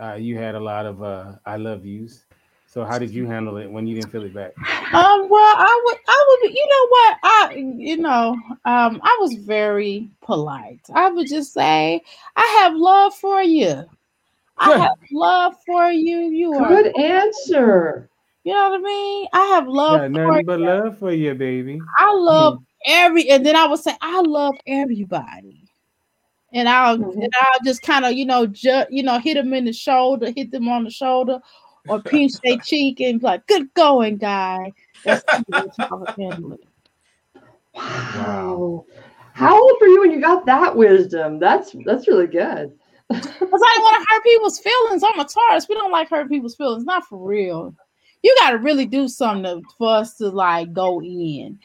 uh, 0.00 0.14
you 0.14 0.38
had 0.38 0.54
a 0.54 0.60
lot 0.60 0.86
of 0.86 1.02
uh, 1.02 1.32
I 1.44 1.56
love 1.56 1.84
yous. 1.84 2.24
So 2.66 2.84
how 2.84 2.98
did 2.98 3.10
you 3.10 3.26
handle 3.26 3.56
it 3.56 3.70
when 3.70 3.86
you 3.86 3.94
didn't 3.94 4.10
feel 4.10 4.24
it 4.24 4.34
back? 4.34 4.52
Um, 4.92 5.28
well, 5.28 5.54
I 5.56 5.82
would, 5.84 5.98
I 6.06 6.24
would, 6.28 6.52
you 6.52 6.66
know 6.68 6.86
what, 6.88 7.18
I, 7.22 7.54
you 7.78 7.96
know, 7.96 8.36
um, 8.64 9.00
I 9.02 9.16
was 9.20 9.34
very 9.34 10.10
polite. 10.20 10.80
I 10.94 11.10
would 11.10 11.26
just 11.26 11.54
say, 11.54 12.02
I 12.36 12.60
have 12.60 12.74
love 12.74 13.14
for 13.14 13.42
you. 13.42 13.84
I 14.58 14.78
have 14.78 14.98
love 15.12 15.54
for 15.66 15.90
you. 15.90 16.18
You 16.18 16.54
are, 16.54 16.68
good 16.68 16.96
answer 16.96 18.08
you 18.46 18.52
know 18.54 18.70
what 18.70 18.78
I 18.78 18.82
mean? 18.82 19.26
I 19.32 19.44
have 19.56 19.66
love 19.66 20.02
Got 20.02 20.12
for 20.12 20.18
nothing 20.18 20.46
but 20.46 20.60
you. 20.60 20.66
love 20.66 20.98
for 21.00 21.12
you, 21.12 21.34
baby. 21.34 21.80
I 21.98 22.14
love 22.14 22.58
every, 22.86 23.28
and 23.28 23.44
then 23.44 23.56
I 23.56 23.66
would 23.66 23.80
say, 23.80 23.92
I 24.00 24.20
love 24.20 24.54
everybody. 24.68 25.64
And 26.52 26.68
I'll, 26.68 26.96
Mhm. 26.96 27.24
and 27.24 27.32
I'll 27.42 27.58
just 27.64 27.82
kind 27.82 28.04
of, 28.04 28.12
you 28.12 28.24
know, 28.24 28.46
ju- 28.46 28.84
you 28.88 29.02
know, 29.02 29.18
hit 29.18 29.34
them 29.34 29.52
in 29.52 29.64
the 29.64 29.72
shoulder, 29.72 30.30
hit 30.30 30.52
them 30.52 30.68
on 30.68 30.84
the 30.84 30.90
shoulder, 30.90 31.40
or 31.88 32.00
pinch 32.02 32.34
their 32.44 32.56
cheek 32.58 33.00
and 33.00 33.18
be 33.18 33.26
like, 33.26 33.44
"Good 33.48 33.74
going, 33.74 34.18
guy." 34.18 34.72
That's 35.04 35.24
that's 35.48 35.76
how 35.76 36.06
I 36.06 36.22
handle 36.22 36.52
it. 36.52 36.60
wow 37.74 38.84
how 39.34 39.60
old 39.60 39.76
were 39.80 39.88
you 39.88 40.00
when 40.02 40.12
you 40.12 40.20
got 40.20 40.46
that 40.46 40.74
wisdom 40.74 41.40
that's 41.40 41.74
that's 41.84 42.06
really 42.06 42.28
good 42.28 42.72
Because 43.08 43.26
I 43.28 43.72
didn't 43.74 43.84
want 43.84 44.02
to 44.02 44.14
hurt 44.14 44.24
people's 44.24 44.58
feelings. 44.58 45.02
I'm 45.04 45.20
a 45.20 45.24
Taurus. 45.24 45.68
We 45.68 45.74
don't 45.74 45.92
like 45.92 46.08
hurt 46.08 46.28
people's 46.28 46.56
feelings. 46.56 46.84
Not 46.84 47.06
for 47.06 47.18
real. 47.18 47.74
You 48.22 48.34
got 48.40 48.50
to 48.50 48.58
really 48.58 48.86
do 48.86 49.06
something 49.06 49.44
to, 49.44 49.68
for 49.78 49.94
us 49.96 50.16
to 50.16 50.30
like 50.30 50.72
go 50.72 51.00
in. 51.00 51.58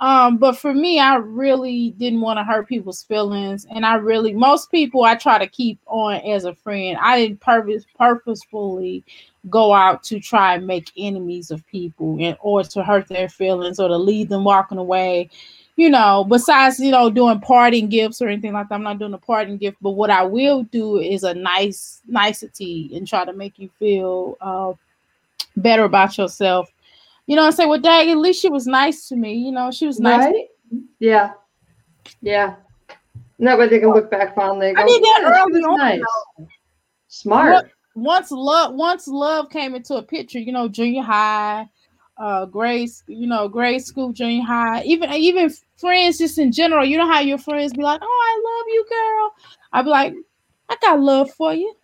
Um, 0.00 0.36
but 0.38 0.56
for 0.56 0.74
me, 0.74 0.98
I 0.98 1.16
really 1.16 1.90
didn't 1.98 2.20
want 2.20 2.38
to 2.38 2.44
hurt 2.44 2.68
people's 2.68 3.02
feelings, 3.02 3.66
and 3.70 3.84
I 3.84 3.96
really 3.96 4.32
most 4.32 4.70
people 4.70 5.04
I 5.04 5.16
try 5.16 5.38
to 5.38 5.46
keep 5.46 5.80
on 5.86 6.16
as 6.16 6.44
a 6.44 6.54
friend. 6.54 6.96
I 7.00 7.20
didn't 7.20 7.40
purpose 7.40 7.84
purposefully 7.96 9.04
go 9.50 9.72
out 9.72 10.02
to 10.04 10.20
try 10.20 10.54
and 10.54 10.66
make 10.66 10.90
enemies 10.96 11.50
of 11.50 11.66
people 11.66 12.16
and 12.20 12.36
or 12.40 12.62
to 12.62 12.82
hurt 12.82 13.08
their 13.08 13.28
feelings 13.28 13.78
or 13.78 13.88
to 13.88 13.96
lead 13.96 14.28
them 14.28 14.44
walking 14.44 14.78
away. 14.78 15.30
You 15.78 15.88
know, 15.88 16.26
besides 16.28 16.80
you 16.80 16.90
know 16.90 17.08
doing 17.08 17.38
parting 17.38 17.88
gifts 17.88 18.20
or 18.20 18.26
anything 18.26 18.52
like 18.52 18.68
that, 18.68 18.74
I'm 18.74 18.82
not 18.82 18.98
doing 18.98 19.14
a 19.14 19.18
parting 19.18 19.58
gift. 19.58 19.76
But 19.80 19.92
what 19.92 20.10
I 20.10 20.24
will 20.24 20.64
do 20.64 20.98
is 20.98 21.22
a 21.22 21.32
nice 21.32 22.02
nicety 22.08 22.90
and 22.96 23.06
try 23.06 23.24
to 23.24 23.32
make 23.32 23.60
you 23.60 23.70
feel 23.78 24.36
uh, 24.40 24.72
better 25.56 25.84
about 25.84 26.18
yourself. 26.18 26.68
You 27.26 27.36
know, 27.36 27.44
I 27.46 27.50
say, 27.50 27.64
well, 27.64 27.78
dang, 27.78 28.10
at 28.10 28.16
least 28.16 28.42
she 28.42 28.48
was 28.48 28.66
nice 28.66 29.06
to 29.08 29.14
me. 29.14 29.34
You 29.34 29.52
know, 29.52 29.70
she 29.70 29.86
was 29.86 30.00
nice. 30.00 30.24
Right? 30.24 30.46
Yeah. 30.98 31.34
Yeah. 32.22 32.56
That 33.38 33.56
way 33.56 33.68
they 33.68 33.78
can 33.78 33.90
look 33.92 34.10
back 34.10 34.34
fondly. 34.34 34.70
and 34.70 34.78
I 34.78 34.82
go, 34.82 34.88
did 34.88 35.02
that 35.04 35.20
"Yeah, 35.22 35.28
she 35.28 35.40
early 35.42 35.62
on, 35.62 35.78
Nice. 35.78 36.48
Smart. 37.06 37.70
once 37.94 38.32
love 38.32 38.74
once 38.74 39.06
love 39.06 39.48
came 39.48 39.76
into 39.76 39.94
a 39.94 40.02
picture 40.02 40.38
you 40.38 40.52
know 40.52 40.68
junior 40.68 41.02
high 41.02 41.68
uh 42.18 42.44
grade 42.46 42.88
you 43.06 43.26
know 43.26 43.48
grade 43.48 43.82
school 43.82 44.12
junior 44.12 44.42
high 44.44 44.82
even 44.84 45.10
even 45.12 45.50
friends 45.76 46.18
just 46.18 46.38
in 46.38 46.52
general 46.52 46.84
you 46.84 46.96
know 46.96 47.08
how 47.10 47.20
your 47.20 47.38
friends 47.38 47.72
be 47.72 47.82
like 47.82 48.00
oh 48.02 48.06
i 48.06 48.42
love 48.58 48.66
you 48.68 48.86
girl 48.88 49.34
i'd 49.72 49.82
be 49.84 49.90
like 49.90 50.14
i 50.68 50.76
got 50.80 51.00
love 51.00 51.30
for 51.32 51.54
you 51.54 51.74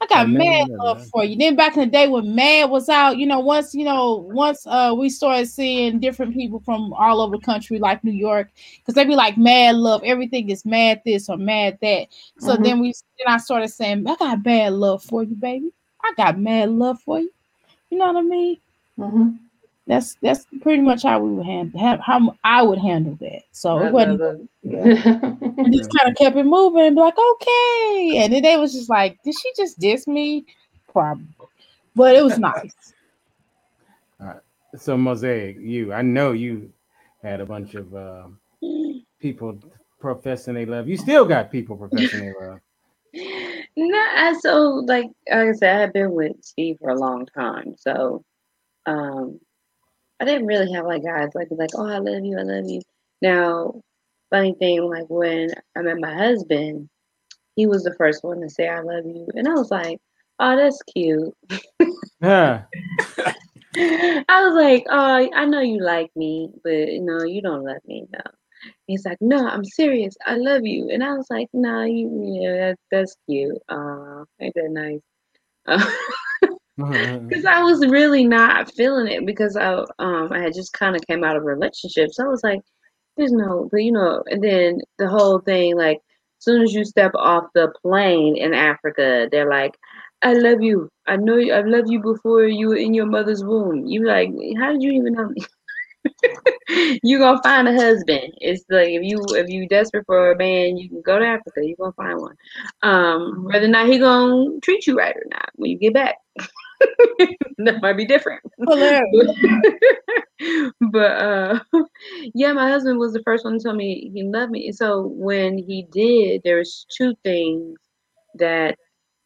i 0.00 0.06
got 0.06 0.26
I 0.26 0.26
mad 0.28 0.66
love 0.78 0.98
love. 0.98 1.10
for 1.10 1.24
you 1.24 1.36
then 1.36 1.56
back 1.56 1.74
in 1.76 1.80
the 1.80 1.86
day 1.86 2.06
when 2.08 2.34
mad 2.34 2.70
was 2.70 2.88
out 2.88 3.16
you 3.18 3.26
know 3.26 3.40
once 3.40 3.74
you 3.74 3.84
know 3.84 4.14
once 4.32 4.66
uh 4.66 4.94
we 4.96 5.08
started 5.08 5.46
seeing 5.46 5.98
different 5.98 6.34
people 6.34 6.60
from 6.60 6.92
all 6.94 7.20
over 7.20 7.36
the 7.36 7.42
country 7.42 7.78
like 7.78 8.02
new 8.04 8.12
york 8.12 8.50
because 8.78 8.94
they 8.94 9.04
be 9.04 9.14
like 9.16 9.36
mad 9.36 9.76
love 9.76 10.02
everything 10.04 10.48
is 10.50 10.64
mad 10.64 11.00
this 11.04 11.28
or 11.28 11.36
mad 11.36 11.78
that 11.82 12.06
so 12.38 12.56
Mhm. 12.56 12.62
then 12.62 12.80
we 12.80 12.92
then 13.24 13.34
I 13.34 13.38
started 13.38 13.68
saying, 13.68 14.06
I 14.08 14.14
got 14.16 14.42
bad 14.44 14.72
love 14.74 15.02
for 15.02 15.22
you, 15.24 15.34
baby. 15.34 15.72
I 16.04 16.12
got 16.16 16.38
mad 16.38 16.70
love 16.70 17.00
for 17.00 17.18
you. 17.20 17.30
You 17.90 17.98
know 17.98 18.06
what 18.06 18.16
I 18.16 18.22
mean? 18.22 18.58
Mhm. 18.98 19.38
That's 19.86 20.16
that's 20.20 20.46
pretty 20.60 20.82
much 20.82 21.02
how 21.02 21.18
we 21.20 21.32
would 21.32 21.46
handle 21.46 21.80
how, 21.80 21.98
how 22.02 22.36
I 22.44 22.62
would 22.62 22.78
handle 22.78 23.16
that. 23.20 23.42
So 23.52 23.78
it 23.82 23.92
wasn't 23.92 24.18
that- 24.18 24.46
I 25.64 25.70
just 25.70 25.90
kind 25.96 26.10
of 26.10 26.16
kept 26.16 26.36
it 26.36 26.44
moving 26.44 26.86
and 26.86 26.94
be 26.96 27.00
like, 27.00 27.16
okay. 27.18 28.12
And 28.18 28.32
then 28.32 28.42
they 28.42 28.56
was 28.58 28.72
just 28.74 28.90
like, 28.90 29.16
did 29.24 29.34
she 29.38 29.50
just 29.56 29.78
diss 29.78 30.06
me? 30.06 30.44
Probably. 30.92 31.24
But 31.96 32.16
it 32.16 32.22
was 32.22 32.38
nice. 32.38 32.92
All 34.20 34.26
right. 34.26 34.36
So 34.76 34.96
mosaic, 34.98 35.56
you, 35.58 35.92
I 35.92 36.02
know 36.02 36.32
you 36.32 36.70
had 37.22 37.40
a 37.40 37.46
bunch 37.46 37.74
of 37.74 37.94
um, 37.94 38.38
people 39.20 39.58
professing 40.00 40.54
they 40.54 40.66
love. 40.66 40.86
You 40.88 40.96
still 40.98 41.24
got 41.24 41.50
people 41.50 41.76
professing 41.76 42.20
they 42.20 42.34
love. 42.46 42.60
No, 43.76 43.96
I 43.96 44.34
so 44.40 44.82
like 44.86 45.06
like 45.30 45.48
I 45.48 45.52
said, 45.52 45.76
I 45.76 45.80
have 45.80 45.92
been 45.92 46.12
with 46.12 46.32
Steve 46.42 46.76
for 46.80 46.90
a 46.90 46.98
long 46.98 47.24
time, 47.26 47.74
so 47.78 48.22
um, 48.88 49.40
I 50.20 50.24
didn't 50.24 50.46
really 50.46 50.72
have 50.72 50.86
like 50.86 51.04
guys 51.04 51.30
like 51.34 51.48
like, 51.50 51.70
oh, 51.74 51.86
I 51.86 51.98
love 51.98 52.24
you, 52.24 52.38
I 52.38 52.42
love 52.42 52.64
you. 52.68 52.80
Now, 53.22 53.82
funny 54.30 54.54
thing, 54.58 54.82
like 54.88 55.08
when 55.08 55.50
I 55.76 55.82
met 55.82 55.98
my 55.98 56.14
husband, 56.14 56.88
he 57.54 57.66
was 57.66 57.84
the 57.84 57.94
first 57.94 58.24
one 58.24 58.40
to 58.40 58.48
say 58.48 58.68
I 58.68 58.80
love 58.80 59.04
you, 59.04 59.28
and 59.34 59.46
I 59.46 59.52
was 59.52 59.70
like, 59.70 60.00
oh, 60.40 60.56
that's 60.56 60.82
cute. 60.82 61.34
Huh. 62.22 62.62
I 63.76 64.24
was 64.28 64.54
like, 64.54 64.86
oh, 64.90 65.28
I 65.34 65.44
know 65.44 65.60
you 65.60 65.80
like 65.82 66.10
me, 66.16 66.50
but 66.64 66.88
no, 67.00 67.24
you 67.24 67.42
don't 67.42 67.64
love 67.64 67.82
me, 67.86 68.06
no. 68.12 68.20
He's 68.86 69.04
like, 69.04 69.18
no, 69.20 69.46
I'm 69.46 69.64
serious. 69.64 70.16
I 70.26 70.34
love 70.34 70.64
you. 70.64 70.88
And 70.90 71.04
I 71.04 71.12
was 71.12 71.28
like, 71.30 71.48
nah, 71.52 71.84
you, 71.84 72.40
yeah, 72.40 72.56
that, 72.56 72.78
that's 72.90 73.16
cute. 73.28 73.58
Uh, 73.68 74.24
ain't 74.40 74.54
that 74.54 74.70
nice? 74.70 75.00
Because 77.28 77.44
I 77.44 77.62
was 77.62 77.86
really 77.86 78.24
not 78.24 78.72
feeling 78.72 79.08
it 79.08 79.26
because 79.26 79.56
I, 79.56 79.84
um, 79.98 80.32
I 80.32 80.40
had 80.40 80.54
just 80.54 80.72
kind 80.72 80.96
of 80.96 81.06
came 81.06 81.24
out 81.24 81.36
of 81.36 81.42
a 81.42 81.46
relationship. 81.46 82.10
So 82.12 82.24
I 82.24 82.28
was 82.28 82.42
like, 82.42 82.60
there's 83.16 83.32
no, 83.32 83.68
but 83.70 83.82
you 83.82 83.92
know, 83.92 84.22
and 84.26 84.42
then 84.42 84.80
the 84.98 85.08
whole 85.08 85.40
thing, 85.40 85.76
like, 85.76 85.96
as 85.96 86.44
soon 86.44 86.62
as 86.62 86.72
you 86.72 86.84
step 86.84 87.12
off 87.14 87.44
the 87.54 87.72
plane 87.82 88.36
in 88.36 88.54
Africa, 88.54 89.28
they're 89.30 89.50
like, 89.50 89.76
I 90.22 90.34
love 90.34 90.62
you. 90.62 90.88
I 91.06 91.16
know 91.16 91.36
you, 91.36 91.52
I 91.52 91.60
love 91.62 91.84
you 91.88 92.00
before 92.00 92.44
you 92.44 92.68
were 92.68 92.76
in 92.76 92.94
your 92.94 93.06
mother's 93.06 93.44
womb. 93.44 93.86
You 93.86 94.06
like, 94.06 94.30
how 94.58 94.72
did 94.72 94.82
you 94.82 94.92
even 94.92 95.14
know 95.14 95.28
me? 95.28 95.42
you 97.02 97.18
gonna 97.18 97.42
find 97.42 97.68
a 97.68 97.74
husband. 97.74 98.32
It's 98.38 98.64
like 98.70 98.88
if 98.90 99.02
you 99.02 99.20
if 99.30 99.48
you 99.48 99.68
desperate 99.68 100.06
for 100.06 100.32
a 100.32 100.36
man, 100.36 100.76
you 100.76 100.88
can 100.88 101.02
go 101.02 101.18
to 101.18 101.26
Africa. 101.26 101.64
You 101.64 101.76
gonna 101.76 101.92
find 101.92 102.20
one. 102.20 102.36
Um, 102.82 103.44
whether 103.44 103.66
or 103.66 103.68
not 103.68 103.88
he 103.88 103.98
gonna 103.98 104.60
treat 104.60 104.86
you 104.86 104.96
right 104.96 105.16
or 105.16 105.26
not 105.30 105.50
when 105.54 105.70
you 105.70 105.78
get 105.78 105.94
back, 105.94 106.16
that 107.58 107.80
might 107.82 107.96
be 107.96 108.06
different. 108.06 108.42
Hilarious. 108.58 109.04
but 110.92 111.12
uh, 111.12 111.60
yeah, 112.34 112.52
my 112.52 112.68
husband 112.68 112.98
was 112.98 113.12
the 113.12 113.22
first 113.22 113.44
one 113.44 113.58
to 113.58 113.62
tell 113.62 113.74
me 113.74 114.10
he 114.14 114.22
loved 114.22 114.52
me. 114.52 114.72
So 114.72 115.06
when 115.06 115.58
he 115.58 115.86
did, 115.90 116.42
there 116.44 116.58
was 116.58 116.86
two 116.96 117.14
things 117.24 117.78
that 118.34 118.76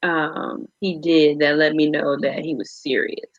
um 0.03 0.67
he 0.81 0.99
did 0.99 1.39
that 1.39 1.57
let 1.57 1.75
me 1.75 1.89
know 1.89 2.17
that 2.21 2.45
he 2.45 2.55
was 2.55 2.71
serious 2.73 3.31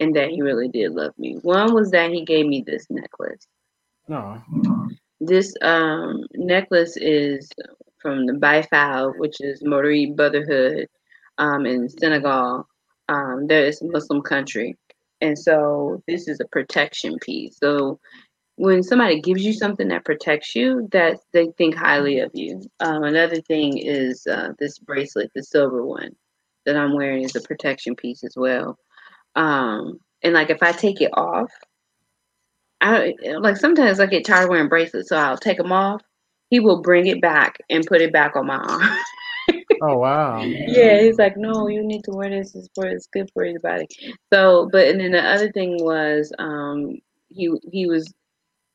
and 0.00 0.14
that 0.16 0.30
he 0.30 0.42
really 0.42 0.68
did 0.68 0.92
love 0.92 1.12
me. 1.18 1.38
One 1.42 1.74
was 1.74 1.90
that 1.92 2.10
he 2.10 2.24
gave 2.24 2.46
me 2.46 2.62
this 2.66 2.86
necklace. 2.90 3.46
No. 4.08 4.42
This 5.20 5.54
um 5.62 6.24
necklace 6.34 6.96
is 6.96 7.50
from 8.00 8.26
the 8.26 8.34
Baye 8.34 8.62
Fall, 8.62 9.12
which 9.18 9.40
is 9.40 9.62
Mouride 9.62 10.16
Brotherhood 10.16 10.88
um 11.38 11.66
in 11.66 11.88
Senegal. 11.88 12.66
Um 13.08 13.46
there 13.46 13.64
is 13.66 13.82
Muslim 13.82 14.22
country. 14.22 14.76
And 15.20 15.38
so 15.38 16.02
this 16.06 16.28
is 16.28 16.40
a 16.40 16.48
protection 16.48 17.18
piece. 17.20 17.56
So 17.58 17.98
when 18.58 18.82
somebody 18.82 19.20
gives 19.20 19.44
you 19.44 19.52
something 19.52 19.88
that 19.88 20.04
protects 20.04 20.54
you, 20.56 20.88
that 20.90 21.20
they 21.32 21.46
think 21.56 21.76
highly 21.76 22.18
of 22.18 22.30
you. 22.34 22.60
Um, 22.80 23.04
another 23.04 23.40
thing 23.40 23.78
is 23.78 24.26
uh, 24.26 24.50
this 24.58 24.78
bracelet, 24.80 25.30
the 25.34 25.44
silver 25.44 25.84
one 25.84 26.10
that 26.66 26.76
I'm 26.76 26.94
wearing, 26.94 27.22
is 27.22 27.36
a 27.36 27.40
protection 27.40 27.94
piece 27.94 28.24
as 28.24 28.34
well. 28.36 28.76
Um, 29.36 30.00
and 30.24 30.34
like 30.34 30.50
if 30.50 30.60
I 30.60 30.72
take 30.72 31.00
it 31.00 31.12
off, 31.14 31.52
I 32.80 33.14
like 33.38 33.56
sometimes 33.56 34.00
I 34.00 34.06
get 34.06 34.24
tired 34.24 34.44
of 34.44 34.50
wearing 34.50 34.68
bracelets, 34.68 35.08
so 35.08 35.16
I'll 35.16 35.36
take 35.38 35.58
them 35.58 35.72
off. 35.72 36.02
He 36.50 36.58
will 36.58 36.82
bring 36.82 37.06
it 37.06 37.20
back 37.20 37.58
and 37.70 37.86
put 37.86 38.00
it 38.00 38.12
back 38.12 38.34
on 38.34 38.46
my 38.46 38.56
arm. 38.56 38.82
Oh 39.82 39.98
wow. 39.98 40.42
yeah, 40.44 41.00
he's 41.00 41.18
like, 41.18 41.36
no, 41.36 41.68
you 41.68 41.82
need 41.84 42.04
to 42.04 42.12
wear 42.12 42.30
this. 42.30 42.54
It's 42.54 42.68
for 42.74 42.86
it's 42.86 43.06
good 43.06 43.30
for 43.32 43.44
your 43.44 43.60
body. 43.60 43.86
So, 44.32 44.68
but 44.72 44.88
and 44.88 45.00
then 45.00 45.12
the 45.12 45.22
other 45.22 45.50
thing 45.52 45.76
was, 45.84 46.32
um, 46.38 46.98
he 47.28 47.50
he 47.70 47.86
was 47.86 48.12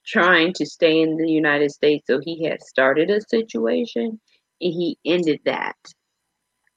trying 0.06 0.54
to 0.54 0.66
stay 0.66 1.02
in 1.02 1.18
the 1.18 1.30
United 1.30 1.72
States, 1.72 2.06
so 2.08 2.20
he 2.24 2.44
had 2.44 2.62
started 2.62 3.10
a 3.10 3.22
situation 3.22 4.20
and 4.62 4.74
he 4.74 4.98
ended 5.06 5.40
that, 5.46 5.76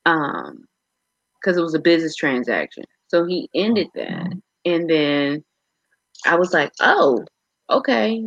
um, 0.07 0.66
because 1.40 1.57
it 1.57 1.62
was 1.62 1.74
a 1.74 1.81
business 1.81 2.16
transaction. 2.16 2.85
So 3.09 3.24
he 3.24 3.48
ended 3.55 3.89
that, 3.94 4.32
and 4.65 4.89
then 4.90 5.44
I 6.27 6.36
was 6.36 6.53
like, 6.53 6.73
oh, 6.81 7.24
okay, 7.70 8.24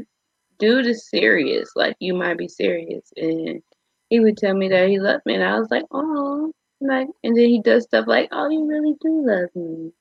dude 0.59 0.85
is 0.87 1.09
serious. 1.09 1.69
Like 1.75 1.95
you 1.99 2.13
might 2.13 2.37
be 2.37 2.47
serious, 2.47 3.11
and 3.17 3.61
he 4.09 4.19
would 4.19 4.37
tell 4.37 4.55
me 4.55 4.69
that 4.69 4.89
he 4.89 4.99
loved 4.99 5.25
me, 5.25 5.35
and 5.35 5.43
I 5.43 5.59
was 5.59 5.69
like, 5.71 5.85
oh, 5.91 6.51
like, 6.81 7.07
and 7.23 7.37
then 7.37 7.49
he 7.49 7.61
does 7.61 7.83
stuff 7.85 8.05
like, 8.07 8.29
oh, 8.31 8.49
you 8.49 8.65
really 8.67 8.95
do 9.01 9.25
love 9.25 9.49
me. 9.55 9.91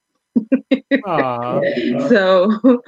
Aw. 1.02 1.62
So, 2.08 2.82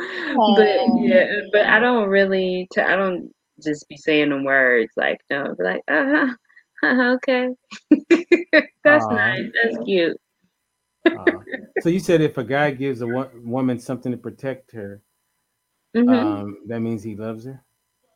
but 0.56 0.68
yeah, 0.96 1.26
but 1.52 1.66
I 1.66 1.78
don't 1.80 2.08
really, 2.08 2.68
t- 2.72 2.80
I 2.80 2.96
don't 2.96 3.32
just 3.62 3.88
be 3.88 3.96
saying 3.96 4.30
the 4.30 4.42
words 4.42 4.92
like, 4.96 5.18
no, 5.30 5.54
be 5.58 5.64
like, 5.64 5.82
uh 5.88 6.28
huh, 6.82 7.16
okay, 7.16 7.48
that's 8.84 9.10
Aw. 9.10 9.10
nice, 9.10 9.50
that's 9.62 9.78
cute. 9.84 10.16
So 11.78 11.88
you 11.88 11.98
said 11.98 12.20
if 12.20 12.38
a 12.38 12.44
guy 12.44 12.70
gives 12.72 13.00
a 13.00 13.08
wo- 13.08 13.30
woman 13.42 13.78
something 13.80 14.12
to 14.12 14.18
protect 14.18 14.72
her, 14.72 15.02
hmm 15.94 16.42
um, 16.42 16.58
that 16.66 16.80
means 16.80 17.02
he 17.02 17.16
loves 17.16 17.44
her. 17.44 17.62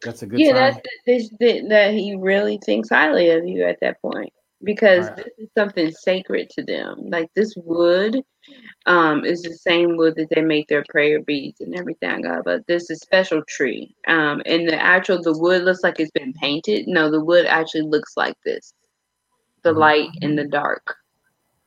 That's 0.05 0.23
a 0.23 0.27
good 0.27 0.41
yeah, 0.41 0.53
sign. 0.53 0.83
that's 0.83 0.89
this, 1.07 1.31
that, 1.41 1.69
that 1.69 1.95
he 1.95 2.17
really 2.17 2.59
thinks 2.65 2.89
highly 2.91 3.31
of 3.31 3.47
you 3.47 3.65
at 3.65 3.79
that 3.81 4.01
point 4.03 4.33
because 4.63 5.09
Alright. 5.09 5.17
this 5.17 5.33
is 5.39 5.49
something 5.57 5.91
sacred 5.93 6.51
to 6.51 6.63
them. 6.63 7.09
Like 7.11 7.31
this 7.35 7.55
wood, 7.57 8.21
um, 8.87 9.25
is 9.25 9.43
the 9.43 9.55
same 9.55 9.97
wood 9.97 10.15
that 10.17 10.29
they 10.31 10.43
make 10.43 10.69
their 10.69 10.85
prayer 10.89 11.23
beads 11.23 11.61
and 11.61 11.75
everything 11.75 12.27
of. 12.27 12.45
But 12.45 12.67
this 12.67 12.85
is 12.91 12.91
a 12.91 12.97
special 12.97 13.43
tree, 13.49 13.95
um, 14.09 14.43
and 14.47 14.69
the 14.69 14.81
actual 14.81 15.23
the 15.23 15.39
wood 15.39 15.63
looks 15.65 15.83
like 15.83 15.99
it's 16.01 16.11
been 16.11 16.33
painted. 16.35 16.87
No, 16.87 17.11
the 17.11 17.25
wood 17.25 17.47
actually 17.47 17.83
looks 17.83 18.17
like 18.17 18.37
this, 18.45 18.75
the 19.63 19.73
Mhm. 19.73 19.79
light 19.79 20.11
and 20.23 20.39
the 20.39 20.45
dark. 20.45 20.97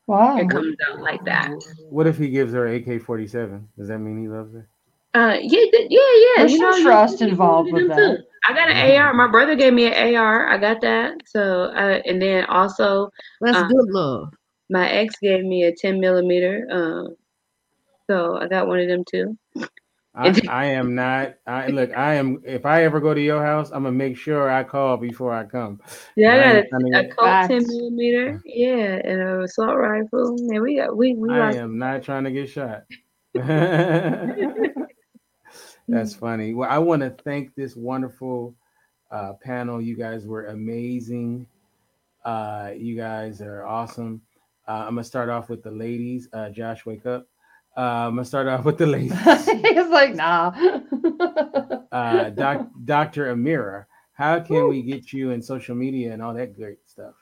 Wow. 0.05 0.37
It 0.37 0.49
comes 0.49 0.75
out 0.89 1.01
like 1.01 1.23
that. 1.25 1.51
What 1.89 2.07
if 2.07 2.17
he 2.17 2.29
gives 2.29 2.53
her 2.53 2.67
AK 2.67 2.99
forty 2.99 3.27
seven? 3.27 3.67
Does 3.77 3.87
that 3.89 3.99
mean 3.99 4.21
he 4.21 4.27
loves 4.29 4.53
her? 4.53 4.69
Uh, 5.17 5.33
yeah, 5.41 5.65
th- 5.71 5.87
yeah, 5.89 5.99
yeah. 5.99 6.33
There's 6.37 6.51
you 6.51 6.57
some 6.59 6.71
know, 6.71 6.81
trust 6.83 7.21
you 7.21 7.29
involved 7.29 7.69
can 7.69 7.87
with 7.87 7.87
that. 7.87 8.17
too. 8.17 8.23
I 8.47 8.53
got 8.53 8.69
an 8.69 8.97
AR. 9.01 9.13
My 9.15 9.27
brother 9.27 9.55
gave 9.55 9.73
me 9.73 9.87
an 9.91 10.15
AR. 10.15 10.47
I 10.47 10.57
got 10.59 10.79
that. 10.81 11.15
So, 11.25 11.63
uh, 11.63 12.01
and 12.05 12.21
then 12.21 12.45
also 12.45 13.09
That's 13.41 13.57
Uh, 13.57 13.67
good 13.67 13.89
love. 13.89 14.31
my 14.69 14.87
ex 14.89 15.15
gave 15.19 15.43
me 15.43 15.63
a 15.63 15.75
10 15.75 15.99
millimeter. 15.99 16.67
Um, 16.69 17.15
so 18.07 18.37
I 18.37 18.47
got 18.47 18.67
one 18.67 18.79
of 18.79 18.87
them 18.87 19.03
too. 19.11 19.35
I, 20.13 20.39
I 20.49 20.65
am 20.65 20.93
not. 20.93 21.35
I 21.47 21.67
look. 21.67 21.95
I 21.97 22.13
am. 22.15 22.41
If 22.45 22.65
I 22.65 22.83
ever 22.83 22.99
go 22.99 23.13
to 23.13 23.21
your 23.21 23.43
house, 23.43 23.71
I'm 23.71 23.83
gonna 23.83 23.91
make 23.91 24.17
sure 24.17 24.49
I 24.51 24.63
call 24.63 24.97
before 24.97 25.33
I 25.33 25.45
come. 25.45 25.79
Yeah, 26.15 26.31
I 26.33 26.57
I 26.57 26.63
got 26.71 27.03
a, 27.03 27.07
a 27.07 27.15
Colt 27.15 27.47
10 27.47 27.67
millimeter. 27.67 28.41
Yeah, 28.45 28.99
and 29.03 29.21
a 29.21 29.41
assault 29.41 29.77
rifle. 29.77 30.35
And 30.49 30.61
we 30.61 30.77
got 30.77 30.95
we 30.95 31.13
we 31.15 31.29
I 31.29 31.39
lost 31.39 31.57
am 31.57 31.77
not 31.77 32.03
trying 32.03 32.23
to 32.23 32.31
get 32.31 32.49
shot. 32.49 32.83
That's 35.87 36.13
funny. 36.13 36.53
Well, 36.53 36.69
I 36.69 36.77
want 36.79 37.01
to 37.01 37.11
thank 37.23 37.55
this 37.55 37.75
wonderful 37.75 38.53
uh, 39.11 39.33
panel. 39.41 39.81
You 39.81 39.95
guys 39.95 40.25
were 40.25 40.47
amazing. 40.47 41.47
Uh, 42.25 42.71
you 42.75 42.95
guys 42.95 43.41
are 43.41 43.65
awesome. 43.65 44.21
Uh, 44.67 44.83
I'm 44.85 44.95
gonna 44.95 45.03
start 45.05 45.29
off 45.29 45.49
with 45.49 45.63
the 45.63 45.71
ladies. 45.71 46.27
Uh, 46.33 46.49
Josh, 46.49 46.85
wake 46.85 47.05
up. 47.05 47.25
Uh, 47.77 48.07
I'm 48.07 48.15
gonna 48.15 48.25
start 48.25 48.47
off 48.47 48.65
with 48.65 48.77
the 48.77 48.85
ladies. 48.87 49.13
He's 49.45 49.87
like, 49.87 50.13
nah. 50.15 50.51
Uh, 51.91 52.29
doc, 52.31 52.67
Dr. 52.85 53.33
Amira, 53.33 53.85
how 54.11 54.39
can 54.41 54.67
we 54.67 54.81
get 54.81 55.13
you 55.13 55.31
in 55.31 55.41
social 55.41 55.75
media 55.75 56.11
and 56.11 56.21
all 56.21 56.33
that 56.33 56.55
great 56.57 56.79
stuff? 56.85 57.13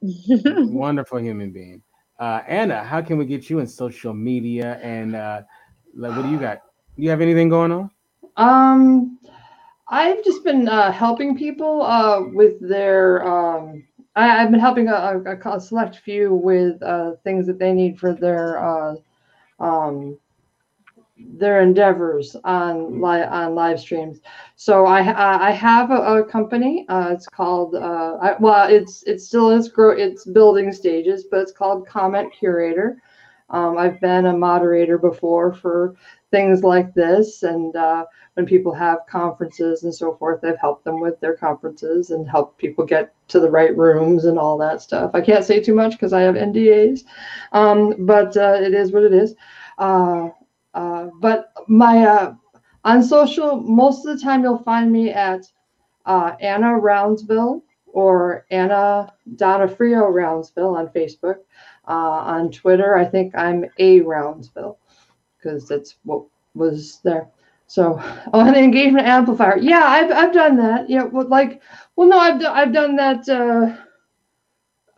homie. 0.03 0.73
wonderful 0.73 1.19
human 1.19 1.51
being. 1.51 1.83
Uh, 2.19 2.41
Anna, 2.49 2.83
how 2.83 3.01
can 3.01 3.19
we 3.19 3.27
get 3.27 3.49
you 3.49 3.59
in 3.61 3.67
social 3.67 4.13
media 4.15 4.81
and 4.83 5.15
uh, 5.15 5.43
like 5.95 6.17
what 6.17 6.23
do 6.25 6.31
you 6.31 6.39
got? 6.39 6.63
Do 6.97 7.03
You 7.03 7.11
have 7.11 7.21
anything 7.21 7.49
going 7.49 7.71
on? 7.73 7.91
Um, 8.37 9.19
I've 9.89 10.25
just 10.25 10.45
been 10.45 10.69
uh, 10.69 10.91
helping 10.93 11.37
people 11.37 11.83
uh, 11.83 12.23
with 12.23 12.61
their. 12.61 13.27
Um, 13.27 13.85
I, 14.19 14.43
I've 14.43 14.51
been 14.51 14.61
helping 14.61 14.89
a, 14.89 14.95
a, 14.95 15.55
a 15.57 15.61
select 15.61 15.97
few 15.97 16.35
with 16.35 16.83
uh, 16.83 17.13
things 17.25 17.47
that 17.47 17.59
they 17.59 17.73
need 17.73 17.99
for 17.99 18.13
their 18.13 18.59
uh, 18.65 18.95
um, 19.61 20.19
their 21.17 21.61
endeavors 21.61 22.37
on 22.45 23.01
li- 23.01 23.25
on 23.25 23.55
live 23.55 23.81
streams. 23.81 24.21
So 24.57 24.87
I 24.87 25.01
I 25.49 25.51
have 25.53 25.91
a, 25.91 26.01
a 26.19 26.25
company. 26.25 26.85
Uh, 26.89 27.11
it's 27.13 27.27
called 27.27 27.75
uh, 27.75 28.17
I, 28.21 28.37
well, 28.41 28.69
it's 28.69 29.03
it's 29.05 29.27
still 29.27 29.51
in 29.51 29.59
its 29.59 29.69
grow 29.69 29.91
its 29.91 30.25
building 30.25 30.73
stages, 30.73 31.27
but 31.31 31.41
it's 31.41 31.53
called 31.53 31.87
Comment 31.87 32.33
Curator. 32.33 33.01
Um, 33.51 33.79
I've 33.79 34.01
been 34.01 34.27
a 34.27 34.37
moderator 34.37 34.99
before 34.99 35.55
for 35.55 35.95
things 36.31 36.63
like 36.63 36.95
this, 36.95 37.43
and 37.43 37.75
uh, 37.75 38.05
when 38.35 38.47
people 38.47 38.75
have 38.75 38.99
conferences 39.09 39.83
and 39.83 39.95
so 39.95 40.15
forth, 40.15 40.45
I've 40.45 40.59
helped 40.59 40.85
them 40.85 41.01
with 41.01 41.19
their 41.21 41.37
conferences 41.37 42.11
and 42.11 42.29
helped 42.29 42.59
people 42.59 42.85
get 42.85 43.15
to 43.29 43.41
the 43.41 43.51
right 43.51 43.77
rooms 43.77 44.27
and 44.27 44.39
all 44.39 44.59
that 44.59 44.83
stuff. 44.83 45.13
I 45.15 45.21
can't 45.21 45.45
say 45.45 45.61
too 45.61 45.75
much 45.75 45.93
because 45.93 46.13
I 46.13 46.21
have 46.21 46.35
NDAs, 46.35 47.05
um, 47.53 48.07
but 48.07 48.37
uh, 48.37 48.59
it 48.61 48.75
is 48.75 48.93
what 48.93 49.05
it 49.05 49.13
is. 49.13 49.35
Uh, 49.79 50.29
uh, 50.75 51.09
but 51.21 51.53
my 51.67 52.05
uh, 52.05 52.35
on 52.85 53.03
social, 53.03 53.57
most 53.57 54.07
of 54.07 54.17
the 54.17 54.23
time 54.23 54.43
you'll 54.43 54.63
find 54.63 54.93
me 54.93 55.11
at 55.11 55.41
uh, 56.07 56.37
Anna 56.41 56.73
Roundsville 56.73 57.63
or 57.87 58.45
Anna 58.51 59.13
Donafrio 59.37 60.13
Roundsville 60.13 60.77
on 60.77 60.89
Facebook. 60.89 61.37
On 61.87 62.51
Twitter, 62.53 62.99
I 62.99 63.07
think 63.07 63.35
I'm 63.35 63.65
a 63.79 64.01
Roundsville 64.01 64.77
because 65.39 65.67
that's 65.67 65.97
what 66.05 66.25
was 66.55 67.01
there. 67.05 67.29
So, 67.67 68.01
oh, 68.33 68.41
and 68.41 68.57
engagement 68.57 69.07
amplifier. 69.07 69.59
Yeah, 69.59 69.85
I've, 69.85 70.11
I've 70.11 70.33
done 70.35 70.57
that. 70.57 70.89
Yeah, 70.91 71.05
well, 71.05 71.29
like, 71.29 71.63
well, 71.97 72.09
no, 72.09 72.19
I've 72.19 72.43
I've 72.45 72.73
done 72.73 72.97
that. 72.97 73.29
Uh, 73.29 73.77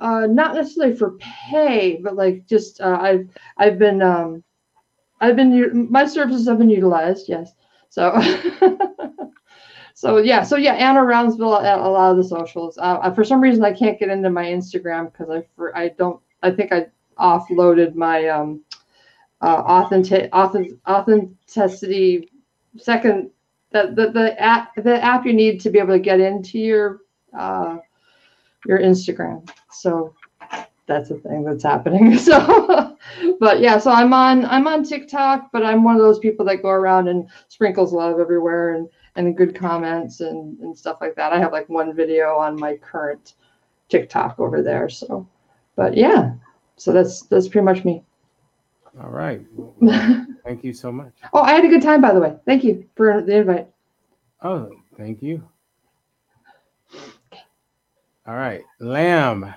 uh, 0.02 0.26
not 0.26 0.54
necessarily 0.54 0.96
for 0.96 1.18
pay, 1.18 2.00
but 2.02 2.16
like 2.16 2.46
just 2.46 2.80
uh, 2.80 2.98
I've 3.00 3.28
I've 3.58 3.78
been 3.78 4.00
um, 4.00 4.42
I've 5.20 5.36
been 5.36 5.90
my 5.90 6.06
services 6.06 6.48
have 6.48 6.58
been 6.58 6.70
utilized. 6.70 7.28
Yes. 7.28 7.52
So. 7.88 8.18
So 10.00 10.16
yeah, 10.16 10.44
so 10.44 10.56
yeah, 10.56 10.72
Anna 10.72 11.00
Roundsville 11.00 11.62
at 11.62 11.78
a 11.78 11.86
lot 11.86 12.10
of 12.10 12.16
the 12.16 12.24
socials. 12.24 12.78
Uh, 12.78 13.10
for 13.12 13.22
some 13.22 13.38
reason, 13.38 13.62
I 13.62 13.72
can't 13.74 13.98
get 13.98 14.08
into 14.08 14.30
my 14.30 14.46
Instagram 14.46 15.12
because 15.12 15.28
I 15.28 15.46
for, 15.54 15.76
I 15.76 15.90
don't 15.90 16.18
I 16.42 16.50
think 16.52 16.72
I 16.72 16.86
offloaded 17.18 17.94
my 17.94 18.26
um, 18.28 18.64
uh, 19.42 19.62
authentic 19.66 20.28
authentic 20.32 20.72
authenticity 20.88 22.28
second 22.76 23.30
the, 23.72 23.92
the 23.94 24.10
the 24.10 24.40
app 24.40 24.74
the 24.76 25.02
app 25.02 25.24
you 25.24 25.32
need 25.32 25.60
to 25.60 25.70
be 25.70 25.78
able 25.78 25.94
to 25.94 25.98
get 25.98 26.20
into 26.20 26.58
your 26.58 27.00
uh, 27.38 27.78
your 28.66 28.78
Instagram. 28.78 29.48
So 29.70 30.14
that's 30.86 31.10
a 31.10 31.16
thing 31.16 31.44
that's 31.44 31.62
happening. 31.62 32.18
So, 32.18 32.96
but 33.38 33.60
yeah, 33.60 33.78
so 33.78 33.90
I'm 33.90 34.12
on 34.12 34.44
I'm 34.44 34.66
on 34.66 34.84
TikTok, 34.84 35.50
but 35.52 35.64
I'm 35.64 35.84
one 35.84 35.94
of 35.96 36.02
those 36.02 36.18
people 36.18 36.44
that 36.46 36.62
go 36.62 36.68
around 36.68 37.08
and 37.08 37.28
sprinkles 37.48 37.92
love 37.92 38.20
everywhere 38.20 38.74
and 38.74 38.88
and 39.16 39.36
good 39.36 39.54
comments 39.54 40.20
and 40.20 40.58
and 40.60 40.76
stuff 40.76 40.98
like 41.00 41.14
that. 41.16 41.32
I 41.32 41.38
have 41.38 41.52
like 41.52 41.68
one 41.68 41.94
video 41.94 42.36
on 42.36 42.58
my 42.58 42.76
current 42.76 43.34
TikTok 43.88 44.38
over 44.38 44.62
there. 44.62 44.88
So, 44.88 45.26
but 45.76 45.96
yeah, 45.96 46.32
so 46.76 46.92
that's 46.92 47.22
that's 47.22 47.48
pretty 47.48 47.64
much 47.64 47.84
me. 47.84 48.04
All 48.98 49.10
right. 49.10 49.44
Well, 49.54 50.26
thank 50.44 50.64
you 50.64 50.72
so 50.72 50.90
much. 50.90 51.12
Oh, 51.32 51.40
I 51.40 51.52
had 51.52 51.64
a 51.64 51.68
good 51.68 51.82
time, 51.82 52.00
by 52.00 52.12
the 52.12 52.20
way. 52.20 52.36
Thank 52.44 52.64
you 52.64 52.86
for 52.96 53.22
the 53.22 53.36
invite. 53.36 53.68
Oh, 54.42 54.70
thank 54.96 55.22
you. 55.22 55.42
All 58.26 58.34
right, 58.34 58.62
Lamb. 58.80 59.54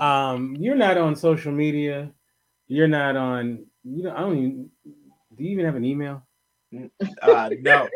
Um, 0.00 0.56
you're 0.58 0.76
not 0.76 0.96
on 0.96 1.16
social 1.16 1.52
media. 1.52 2.10
You're 2.66 2.88
not 2.88 3.16
on. 3.16 3.66
You 3.84 4.04
know, 4.04 4.14
I 4.14 4.20
don't 4.20 4.38
even. 4.38 4.70
Do 5.36 5.44
you 5.44 5.50
even 5.50 5.64
have 5.64 5.76
an 5.76 5.84
email? 5.84 6.22
Uh, 7.22 7.50
no. 7.62 7.88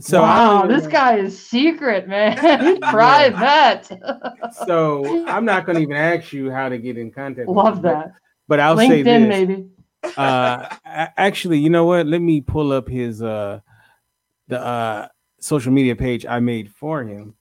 So 0.00 0.22
wow, 0.22 0.66
this 0.66 0.86
guy 0.86 1.18
is 1.18 1.38
secret, 1.38 2.08
man. 2.08 2.80
Private. 2.80 3.88
So 4.64 5.26
I'm 5.26 5.44
not 5.44 5.66
going 5.66 5.76
to 5.76 5.82
even 5.82 5.96
ask 5.96 6.32
you 6.32 6.50
how 6.50 6.68
to 6.68 6.78
get 6.78 6.96
in 6.96 7.10
contact. 7.10 7.48
with 7.48 7.56
Love 7.56 7.76
you, 7.76 7.82
that. 7.82 8.12
But 8.52 8.60
I'll 8.60 8.76
say 8.76 9.02
LinkedIn, 9.02 9.04
this. 9.04 9.28
maybe. 9.30 9.70
uh 10.18 10.76
actually 10.92 11.58
you 11.58 11.70
know 11.70 11.86
what? 11.86 12.06
Let 12.06 12.20
me 12.20 12.42
pull 12.42 12.70
up 12.70 12.86
his 12.86 13.22
uh 13.22 13.60
the 14.48 14.60
uh 14.60 15.08
social 15.40 15.72
media 15.72 15.96
page 15.96 16.26
i 16.26 16.38
made 16.38 16.70
for 16.70 17.02
him. 17.02 17.34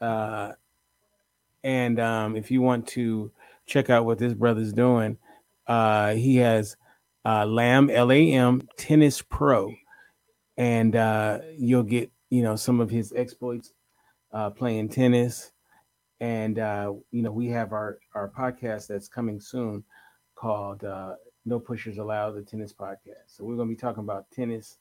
Uh 0.00 0.54
and 1.62 2.00
um 2.00 2.34
if 2.34 2.50
you 2.50 2.62
want 2.62 2.88
to 2.88 3.30
check 3.66 3.90
out 3.90 4.06
what 4.06 4.18
this 4.18 4.34
brother's 4.34 4.72
doing 4.72 5.18
uh 5.68 6.14
he 6.14 6.34
has 6.34 6.76
uh 7.24 7.46
lamb 7.46 7.86
lam 7.86 8.66
tennis 8.76 9.22
pro. 9.22 9.72
And 10.56 10.96
uh 10.96 11.42
you'll 11.56 11.84
get 11.84 12.10
you 12.28 12.42
know 12.42 12.56
some 12.56 12.80
of 12.80 12.90
his 12.90 13.12
exploits 13.14 13.72
uh 14.32 14.50
playing 14.50 14.88
tennis. 14.88 15.52
And 16.18 16.58
uh 16.58 16.92
you 17.12 17.22
know 17.22 17.30
we 17.30 17.46
have 17.50 17.72
our 17.72 18.00
our 18.16 18.28
podcast 18.28 18.88
that's 18.88 19.06
coming 19.06 19.38
soon 19.38 19.84
called 20.36 20.84
uh 20.84 21.14
no 21.44 21.58
pushers 21.58 21.98
allowed 21.98 22.32
the 22.32 22.42
tennis 22.42 22.72
podcast. 22.72 23.28
So 23.28 23.44
we're 23.44 23.56
going 23.56 23.68
to 23.68 23.74
be 23.74 23.80
talking 23.80 24.04
about 24.04 24.30
tennis. 24.30 24.78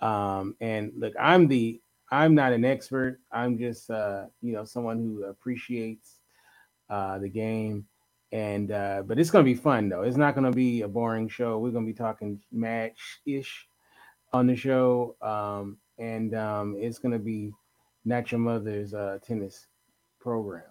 Um 0.00 0.56
and 0.60 0.92
look 0.96 1.12
i'm 1.20 1.46
the 1.46 1.80
i'm 2.10 2.34
not 2.34 2.52
an 2.52 2.64
expert. 2.64 3.20
I'm 3.30 3.58
just 3.58 3.90
uh 3.90 4.24
you 4.40 4.52
know 4.52 4.64
someone 4.64 4.98
who 4.98 5.24
appreciates 5.24 6.16
uh 6.88 7.18
the 7.18 7.28
game. 7.28 7.86
And 8.32 8.72
uh 8.72 9.02
but 9.06 9.18
it's 9.18 9.30
going 9.30 9.44
to 9.44 9.50
be 9.50 9.60
fun 9.60 9.88
though. 9.88 10.02
It's 10.02 10.16
not 10.16 10.34
going 10.34 10.50
to 10.50 10.56
be 10.56 10.82
a 10.82 10.88
boring 10.88 11.28
show. 11.28 11.58
We're 11.58 11.70
going 11.70 11.86
to 11.86 11.92
be 11.92 11.96
talking 11.96 12.40
match 12.50 13.20
ish 13.26 13.68
on 14.32 14.46
the 14.46 14.56
show. 14.56 15.16
Um 15.20 15.76
and 15.98 16.34
um 16.34 16.76
it's 16.78 16.98
going 16.98 17.12
to 17.12 17.18
be 17.18 17.52
not 18.06 18.32
your 18.32 18.40
mother's 18.40 18.94
uh 18.94 19.18
tennis 19.22 19.66
program. 20.18 20.62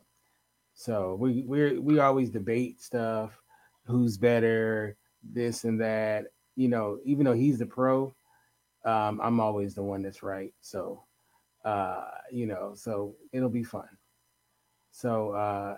So 0.73 1.15
we 1.19 1.43
we 1.45 1.77
we 1.77 1.99
always 1.99 2.31
debate 2.31 2.81
stuff 2.81 3.39
who's 3.89 4.17
better 4.17 4.95
this 5.23 5.63
and 5.63 5.79
that. 5.81 6.25
You 6.55 6.67
know, 6.67 6.99
even 7.05 7.25
though 7.25 7.33
he's 7.33 7.59
the 7.59 7.65
pro, 7.65 8.13
um, 8.85 9.19
I'm 9.21 9.39
always 9.39 9.75
the 9.75 9.83
one 9.83 10.01
that's 10.01 10.23
right. 10.23 10.53
So, 10.61 11.03
uh, 11.65 12.05
you 12.31 12.45
know, 12.45 12.73
so 12.75 13.15
it'll 13.31 13.49
be 13.49 13.63
fun. 13.63 13.87
So 14.91 15.31
uh, 15.31 15.77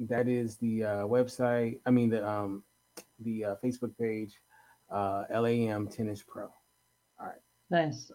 that 0.00 0.28
is 0.28 0.56
the 0.56 0.84
uh, 0.84 1.04
website. 1.04 1.80
I 1.86 1.90
mean 1.90 2.10
the 2.10 2.26
um, 2.26 2.62
the 3.20 3.44
uh, 3.44 3.54
Facebook 3.62 3.96
page, 3.98 4.40
uh, 4.90 5.24
LAM 5.30 5.88
Tennis 5.88 6.22
Pro. 6.26 6.44
All 6.44 7.26
right. 7.26 7.34
Nice. 7.70 8.10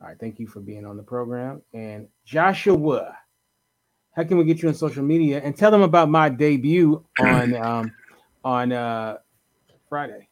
All 0.00 0.08
right, 0.08 0.18
thank 0.18 0.38
you 0.38 0.46
for 0.46 0.60
being 0.60 0.84
on 0.84 0.96
the 0.96 1.02
program. 1.02 1.62
And 1.72 2.08
Joshua, 2.24 3.16
how 4.14 4.24
can 4.24 4.36
we 4.36 4.44
get 4.44 4.60
you 4.60 4.68
on 4.68 4.74
social 4.74 5.02
media 5.02 5.40
and 5.42 5.56
tell 5.56 5.70
them 5.70 5.82
about 5.82 6.10
my 6.10 6.28
debut 6.28 7.04
on 7.20 7.54
um, 7.56 7.92
on 8.44 8.72
uh, 8.72 9.18
Friday? 9.88 10.28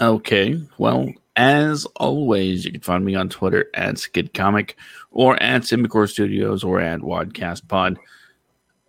Okay. 0.00 0.60
Well, 0.78 1.08
as 1.36 1.84
always, 1.96 2.64
you 2.64 2.72
can 2.72 2.80
find 2.80 3.04
me 3.04 3.14
on 3.14 3.28
Twitter 3.28 3.66
at 3.74 3.98
Skid 3.98 4.32
Comic 4.32 4.76
or 5.10 5.40
at 5.42 5.62
Simbicore 5.62 6.08
Studios 6.08 6.64
or 6.64 6.80
at 6.80 7.00
Wadcast 7.00 7.68
Pod. 7.68 7.98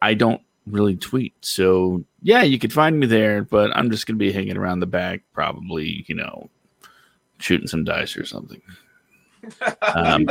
I 0.02 0.14
don't 0.14 0.41
really 0.65 0.95
tweet, 0.95 1.34
so 1.41 2.03
yeah, 2.22 2.44
you 2.44 2.60
could 2.60 2.74
find 2.74 2.99
me 2.99 3.07
there, 3.07 3.44
but 3.44 3.76
I'm 3.76 3.90
just 3.90 4.06
gonna 4.06 4.18
be 4.18 4.32
hanging 4.32 4.57
around 4.57 4.80
the 4.82 4.86
back, 4.86 5.24
probably, 5.34 6.06
you 6.07 6.15
know, 6.15 6.49
shooting 7.40 7.68
some 7.68 7.84
dice 7.84 8.18
or 8.18 8.26
something. 8.26 8.61
Um, 9.82 10.28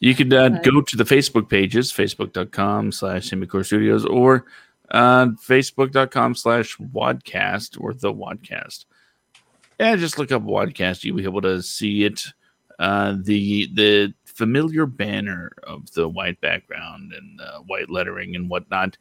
you 0.00 0.14
could 0.14 0.32
uh, 0.34 0.48
go 0.48 0.80
to 0.80 0.96
the 0.96 1.04
Facebook 1.04 1.48
pages, 1.48 1.92
facebook.com 1.92 2.90
slash 2.90 3.30
Semicore 3.30 3.64
Studios 3.64 4.04
or 4.04 4.44
uh, 4.90 5.26
facebook.com 5.26 6.34
slash 6.34 6.76
Wadcast 6.78 7.80
or 7.80 7.94
the 7.94 8.12
Wadcast. 8.12 8.84
Yeah, 9.80 9.96
just 9.96 10.18
look 10.18 10.32
up 10.32 10.42
Wadcast. 10.42 11.04
You'll 11.04 11.16
be 11.16 11.24
able 11.24 11.42
to 11.42 11.62
see 11.62 12.04
it. 12.04 12.24
Uh, 12.78 13.16
the 13.22 13.68
the 13.74 14.12
familiar 14.24 14.84
banner 14.84 15.52
of 15.62 15.90
the 15.92 16.08
white 16.08 16.40
background 16.40 17.12
and 17.12 17.40
uh, 17.40 17.60
white 17.60 17.88
lettering 17.88 18.34
and 18.34 18.50
whatnot. 18.50 18.96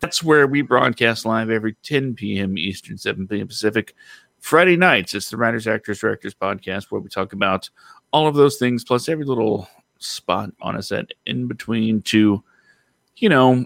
That's 0.00 0.22
where 0.22 0.48
we 0.48 0.62
broadcast 0.62 1.24
live 1.24 1.48
every 1.48 1.76
10 1.84 2.14
p.m. 2.14 2.58
Eastern, 2.58 2.98
7 2.98 3.28
p.m. 3.28 3.46
Pacific. 3.46 3.94
Friday 4.40 4.76
nights, 4.76 5.14
it's 5.14 5.30
the 5.30 5.36
Writers, 5.36 5.68
Actors, 5.68 6.00
Directors 6.00 6.34
podcast 6.34 6.90
where 6.90 7.00
we 7.00 7.08
talk 7.08 7.32
about 7.32 7.70
all 8.12 8.26
of 8.26 8.34
those 8.34 8.56
things 8.56 8.82
plus 8.82 9.08
every 9.08 9.24
little 9.24 9.68
spot 10.00 10.50
on 10.60 10.74
a 10.74 10.82
set 10.82 11.12
in 11.26 11.46
between 11.46 12.02
to, 12.02 12.42
you 13.16 13.28
know, 13.28 13.64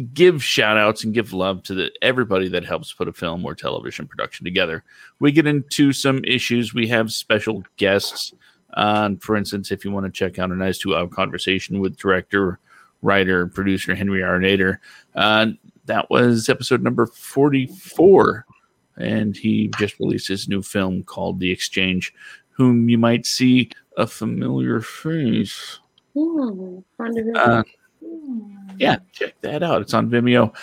give 0.00 0.42
shout 0.42 0.76
outs 0.76 1.04
and 1.04 1.14
give 1.14 1.32
love 1.32 1.62
to 1.64 1.74
the, 1.74 1.92
everybody 2.02 2.48
that 2.48 2.64
helps 2.64 2.92
put 2.92 3.08
a 3.08 3.12
film 3.12 3.44
or 3.44 3.54
television 3.54 4.06
production 4.06 4.44
together. 4.44 4.84
We 5.18 5.32
get 5.32 5.46
into 5.46 5.92
some 5.92 6.24
issues. 6.24 6.74
We 6.74 6.88
have 6.88 7.12
special 7.12 7.64
guests. 7.76 8.32
Uh, 8.74 9.10
for 9.20 9.36
instance, 9.36 9.70
if 9.70 9.84
you 9.84 9.90
want 9.90 10.06
to 10.06 10.12
check 10.12 10.38
out 10.38 10.50
a 10.50 10.56
nice 10.56 10.78
two 10.78 10.94
hour 10.94 11.08
conversation 11.08 11.80
with 11.80 11.96
director, 11.96 12.58
writer, 13.02 13.46
producer 13.46 13.94
Henry 13.94 14.20
Arnader, 14.20 14.78
uh, 15.14 15.46
that 15.86 16.08
was 16.10 16.48
episode 16.48 16.82
number 16.82 17.06
44. 17.06 18.46
And 18.96 19.36
he 19.36 19.70
just 19.78 19.98
released 19.98 20.28
his 20.28 20.48
new 20.48 20.62
film 20.62 21.02
called 21.04 21.40
The 21.40 21.50
Exchange, 21.50 22.12
whom 22.50 22.88
you 22.88 22.98
might 22.98 23.26
see 23.26 23.70
a 23.96 24.06
familiar 24.06 24.80
face. 24.80 25.80
Hmm, 26.14 26.78
wonder 26.98 27.32
Uh, 27.36 27.62
yeah, 28.76 28.96
check 29.12 29.34
that 29.42 29.62
out. 29.62 29.82
It's 29.82 29.94
on 29.94 30.10
Vimeo. 30.10 30.54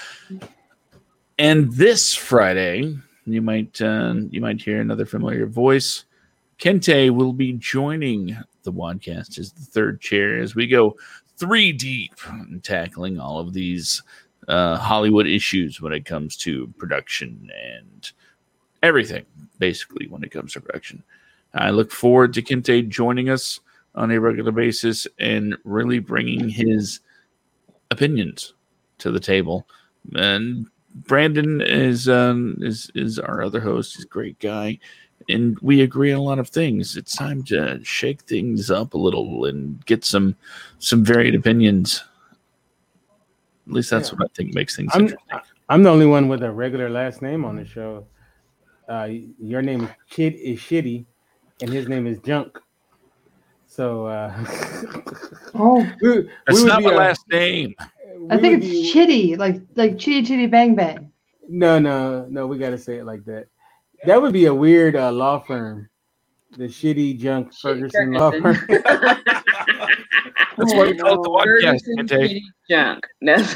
And 1.38 1.72
this 1.74 2.16
Friday, 2.16 2.98
you 3.26 3.42
might 3.42 3.80
uh, 3.82 4.16
you 4.30 4.42
might 4.42 4.62
hear 4.62 4.82
another 4.82 5.06
familiar 5.06 5.46
voice. 5.46 6.06
Kente 6.60 7.12
will 7.12 7.34
be 7.34 7.54
joining 7.54 8.36
the 8.64 8.74
podcast 8.74 9.38
as 9.38 9.52
the 9.52 9.62
third 9.62 10.02
chair 10.02 10.40
as 10.40 10.56
we 10.56 10.66
go 10.66 10.98
three 11.38 11.72
deep 11.72 12.14
in 12.50 12.60
tackling 12.62 13.20
all 13.20 13.40
of 13.40 13.54
these 13.54 14.02
uh, 14.48 14.78
Hollywood 14.78 15.28
issues 15.28 15.80
when 15.80 15.94
it 15.94 16.06
comes 16.06 16.36
to 16.38 16.68
production 16.78 17.52
and 17.56 18.12
everything, 18.82 19.26
basically, 19.60 20.08
when 20.08 20.24
it 20.24 20.32
comes 20.32 20.54
to 20.54 20.62
production. 20.62 21.04
I 21.54 21.70
look 21.70 21.92
forward 21.92 22.34
to 22.34 22.42
Kente 22.42 22.90
joining 22.90 23.30
us 23.30 23.60
on 23.94 24.12
a 24.12 24.20
regular 24.20 24.52
basis 24.52 25.08
and 25.20 25.56
really 25.64 26.00
bringing 26.00 26.50
his 26.50 27.00
opinions 27.92 28.54
to 29.00 29.12
the 29.12 29.20
table. 29.20 29.68
And 30.16 30.68
Brandon 30.96 31.62
is 31.62 32.10
um, 32.10 32.58
is 32.62 32.92
is 32.96 33.20
our 33.20 33.42
other 33.44 33.60
host. 33.60 33.96
He's 33.96 34.06
a 34.06 34.08
great 34.08 34.40
guy, 34.40 34.80
and 35.30 35.58
we 35.62 35.82
agree 35.82 36.12
on 36.12 36.20
a 36.20 36.24
lot 36.24 36.40
of 36.40 36.50
things. 36.50 36.98
It's 36.98 37.16
time 37.16 37.44
to 37.46 37.80
shake 37.84 38.22
things 38.24 38.72
up 38.72 38.94
a 38.94 38.98
little 38.98 39.46
and 39.46 39.86
get 39.86 40.04
some 40.06 40.36
some 40.80 41.04
varied 41.04 41.36
opinions. 41.36 42.04
At 43.68 43.74
least 43.74 43.90
that's 43.90 44.10
Yeah. 44.10 44.16
what 44.18 44.32
I 44.32 44.34
think 44.36 44.54
makes 44.56 44.76
things 44.76 44.92
I'm 44.94 45.02
interesting. 45.02 45.40
I'm 45.70 45.84
the 45.84 45.90
only 45.90 46.06
one 46.06 46.30
with 46.30 46.42
a 46.44 46.52
regular 46.52 46.90
last 46.90 47.22
name 47.22 47.44
on 47.44 47.58
the 47.58 47.66
show. 47.66 48.08
Uh, 48.88 49.10
your 49.38 49.62
name 49.62 49.84
is 49.84 49.90
Kid 50.10 50.34
is 50.36 50.60
Shitty, 50.60 51.06
and 51.62 51.70
his 51.70 51.90
name 51.90 52.08
is 52.08 52.20
Junk. 52.20 52.58
So 53.78 54.08
uh, 54.08 54.34
Oh, 55.54 55.88
we, 56.02 56.10
we 56.22 56.30
That's 56.48 56.62
would 56.62 56.68
not 56.68 56.80
be 56.80 56.86
my 56.86 56.94
a- 56.94 56.98
last 56.98 57.28
name. 57.30 57.76
I 58.32 58.38
think 58.40 58.64
it's 58.64 58.72
be- 58.72 58.92
chitty, 58.92 59.36
like 59.36 59.62
like 59.76 60.00
chitty 60.00 60.24
chitty 60.24 60.48
bang 60.48 60.74
bang. 60.74 61.12
No, 61.48 61.78
no, 61.78 62.26
no. 62.28 62.48
We 62.48 62.58
got 62.58 62.72
to 62.72 62.78
say 62.80 62.96
it 62.98 63.06
like 63.06 63.24
that. 63.26 63.46
That 64.08 64.20
would 64.20 64.34
be 64.34 64.46
a 64.46 64.54
weird 64.54 64.96
uh, 64.96 65.12
law 65.12 65.38
firm, 65.40 65.90
the 66.58 66.64
Shitty 66.64 67.20
Junk 67.20 67.54
Ferguson 67.54 68.14
law 68.14 68.32
firm. 68.32 68.58
That's 68.68 69.22
why 70.74 70.88
we 70.88 70.98
call 70.98 71.14
it 71.14 71.22
the 71.22 71.30
podcast. 71.30 71.86
Ferguson 71.86 72.40
Junk. 72.68 73.06
That's 73.22 73.56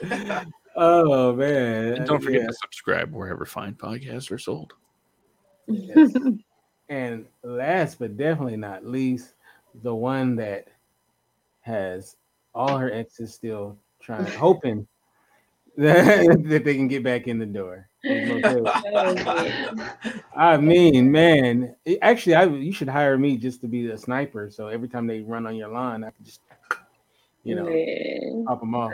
oh 0.76 1.34
man! 1.34 1.96
And 1.98 2.06
don't 2.06 2.22
forget 2.22 2.40
Yeah. 2.40 2.46
to 2.46 2.54
subscribe 2.62 3.12
wherever 3.12 3.44
fine 3.44 3.74
podcasts 3.74 4.30
are 4.30 4.38
sold. 4.38 4.72
Yes. 5.66 6.16
And 6.88 7.26
last 7.42 7.98
but 7.98 8.16
definitely 8.16 8.56
not 8.56 8.86
least, 8.86 9.34
the 9.82 9.94
one 9.94 10.36
that 10.36 10.68
has 11.60 12.16
all 12.54 12.76
her 12.78 12.90
exes 12.92 13.34
still 13.34 13.76
trying, 14.00 14.32
hoping 14.36 14.86
that, 15.76 16.38
that 16.48 16.64
they 16.64 16.74
can 16.74 16.88
get 16.88 17.02
back 17.02 17.28
in 17.28 17.38
the 17.38 17.46
door. 17.46 17.88
There's 18.04 18.28
no 18.28 18.40
telling. 18.40 18.68
I 20.36 20.56
mean, 20.56 21.10
man, 21.10 21.74
actually, 22.02 22.34
I 22.36 22.44
you 22.44 22.72
should 22.72 22.88
hire 22.88 23.18
me 23.18 23.36
just 23.36 23.60
to 23.62 23.66
be 23.68 23.86
the 23.86 23.98
sniper. 23.98 24.50
So 24.50 24.68
every 24.68 24.88
time 24.88 25.06
they 25.06 25.20
run 25.20 25.46
on 25.46 25.56
your 25.56 25.68
lawn, 25.68 26.04
I 26.04 26.10
can 26.10 26.24
just, 26.24 26.40
you 27.42 27.56
know, 27.56 27.68
Yeah. 27.68 28.44
pop 28.46 28.60
them 28.60 28.74
off. 28.74 28.92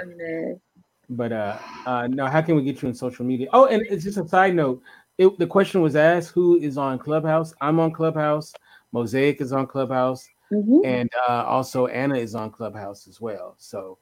But 1.11 1.33
uh, 1.33 1.59
uh, 1.85 2.07
no, 2.07 2.27
how 2.27 2.41
can 2.41 2.57
we 2.57 2.63
get 2.63 2.81
you 2.81 2.89
on 2.89 2.95
social 2.95 3.25
media? 3.27 3.49
Oh, 3.53 3.67
and 3.67 3.83
it's 3.91 4.05
just 4.05 4.19
a 4.19 4.27
side 4.27 4.55
note. 4.55 4.83
It, 5.19 5.39
the 5.39 5.47
question 5.47 5.83
was 5.83 5.97
asked 5.97 6.31
who 6.31 6.57
is 6.59 6.79
on 6.79 6.99
Clubhouse. 6.99 7.55
I'm 7.61 7.79
on 7.81 7.93
Clubhouse. 7.93 8.53
Mosaic 8.93 9.41
is 9.41 9.53
on 9.53 9.67
Clubhouse, 9.67 10.29
Mhm. 10.53 10.85
and 10.85 11.11
uh, 11.29 11.45
also 11.45 11.87
Anna 11.87 12.17
is 12.17 12.35
on 12.35 12.51
Clubhouse 12.51 13.07
as 13.09 13.21
well. 13.21 13.55
So 13.59 13.99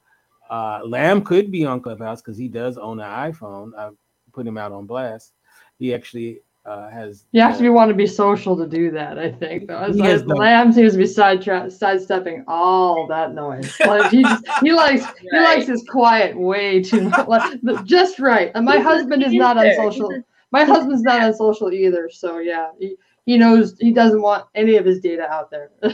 uh, 0.51 0.81
Lamb 0.85 1.23
could 1.23 1.53
be 1.53 1.65
on 1.65 1.81
Clubhouse 1.81 2.21
because 2.21 2.37
he 2.37 2.49
does 2.49 2.77
own 2.77 2.99
an 3.01 3.33
iPhone. 3.33 3.71
I 3.79 3.91
put 4.33 4.47
him 4.47 4.59
out 4.59 4.73
on 4.73 4.87
blast. 4.87 5.33
He 5.79 5.95
actually 5.95 6.41
uh, 6.67 6.89
has. 6.91 7.25
You 7.33 7.41
have 7.43 7.53
to 7.53 7.59
uh, 7.61 7.63
be 7.63 7.69
want 7.69 7.89
to 7.91 7.95
be 7.95 8.07
social 8.07 8.57
to 8.57 8.67
do 8.67 8.91
that. 8.91 9.17
I 9.19 9.31
think. 9.31 9.69
Though. 9.69 9.85
It's 9.85 9.97
He 9.97 10.03
like 10.03 10.25
the- 10.27 10.35
Lamb 10.35 10.73
seems 10.73 10.93
to 10.93 10.99
be 10.99 11.07
side 11.07 11.41
tra- 11.41 11.71
sidestepping 11.71 12.45
all 12.49 13.07
that 13.07 13.33
noise. 13.35 13.79
Like 13.87 14.11
he 14.11 14.25
just, 14.25 14.45
he 14.61 14.73
likes 14.85 15.05
he 15.31 15.39
likes 15.41 15.67
his 15.67 15.85
quiet 15.89 16.37
way 16.37 16.83
too 16.83 17.03
much, 17.03 17.59
just 17.85 18.19
right. 18.19 18.51
And 18.57 18.65
my 18.65 18.79
husband 18.81 19.23
is 19.23 19.33
not 19.33 19.57
on 19.57 19.73
social. 19.77 20.21
He's 20.53 20.63
a- 20.63 20.67
My 20.67 20.73
husband's 20.73 21.03
not 21.03 21.21
on 21.23 21.35
social 21.35 21.73
either. 21.73 22.09
So 22.11 22.39
yeah, 22.39 22.71
he, 22.79 22.97
he 23.27 23.37
knows 23.39 23.77
he 23.79 23.93
doesn't 23.93 24.23
want 24.23 24.47
any 24.55 24.77
of 24.77 24.85
his 24.85 25.01
data 25.01 25.29
out 25.31 25.51
there. 25.51 25.71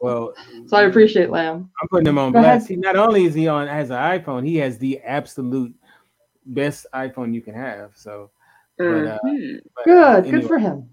Well, 0.00 0.34
so 0.66 0.76
I 0.76 0.82
appreciate 0.84 1.30
Lamb. 1.30 1.70
I'm 1.80 1.88
putting 1.88 2.08
him 2.08 2.18
on 2.18 2.32
Go 2.32 2.40
blast. 2.40 2.66
He, 2.66 2.74
not 2.74 2.96
only 2.96 3.24
is 3.24 3.34
he 3.34 3.46
on 3.46 3.68
has 3.68 3.90
an 3.90 3.96
iPhone, 3.96 4.44
he 4.44 4.56
has 4.56 4.76
the 4.78 4.98
absolute 5.00 5.72
best 6.44 6.86
iPhone 6.92 7.32
you 7.32 7.40
can 7.40 7.54
have. 7.54 7.92
So, 7.94 8.30
but, 8.78 8.84
uh, 9.06 9.18
Mhm. 9.24 9.60
but, 9.76 9.82
uh, 9.82 9.84
Good, 9.84 10.24
good 10.24 10.28
anyway, 10.34 10.48
for 10.48 10.58
him. 10.58 10.90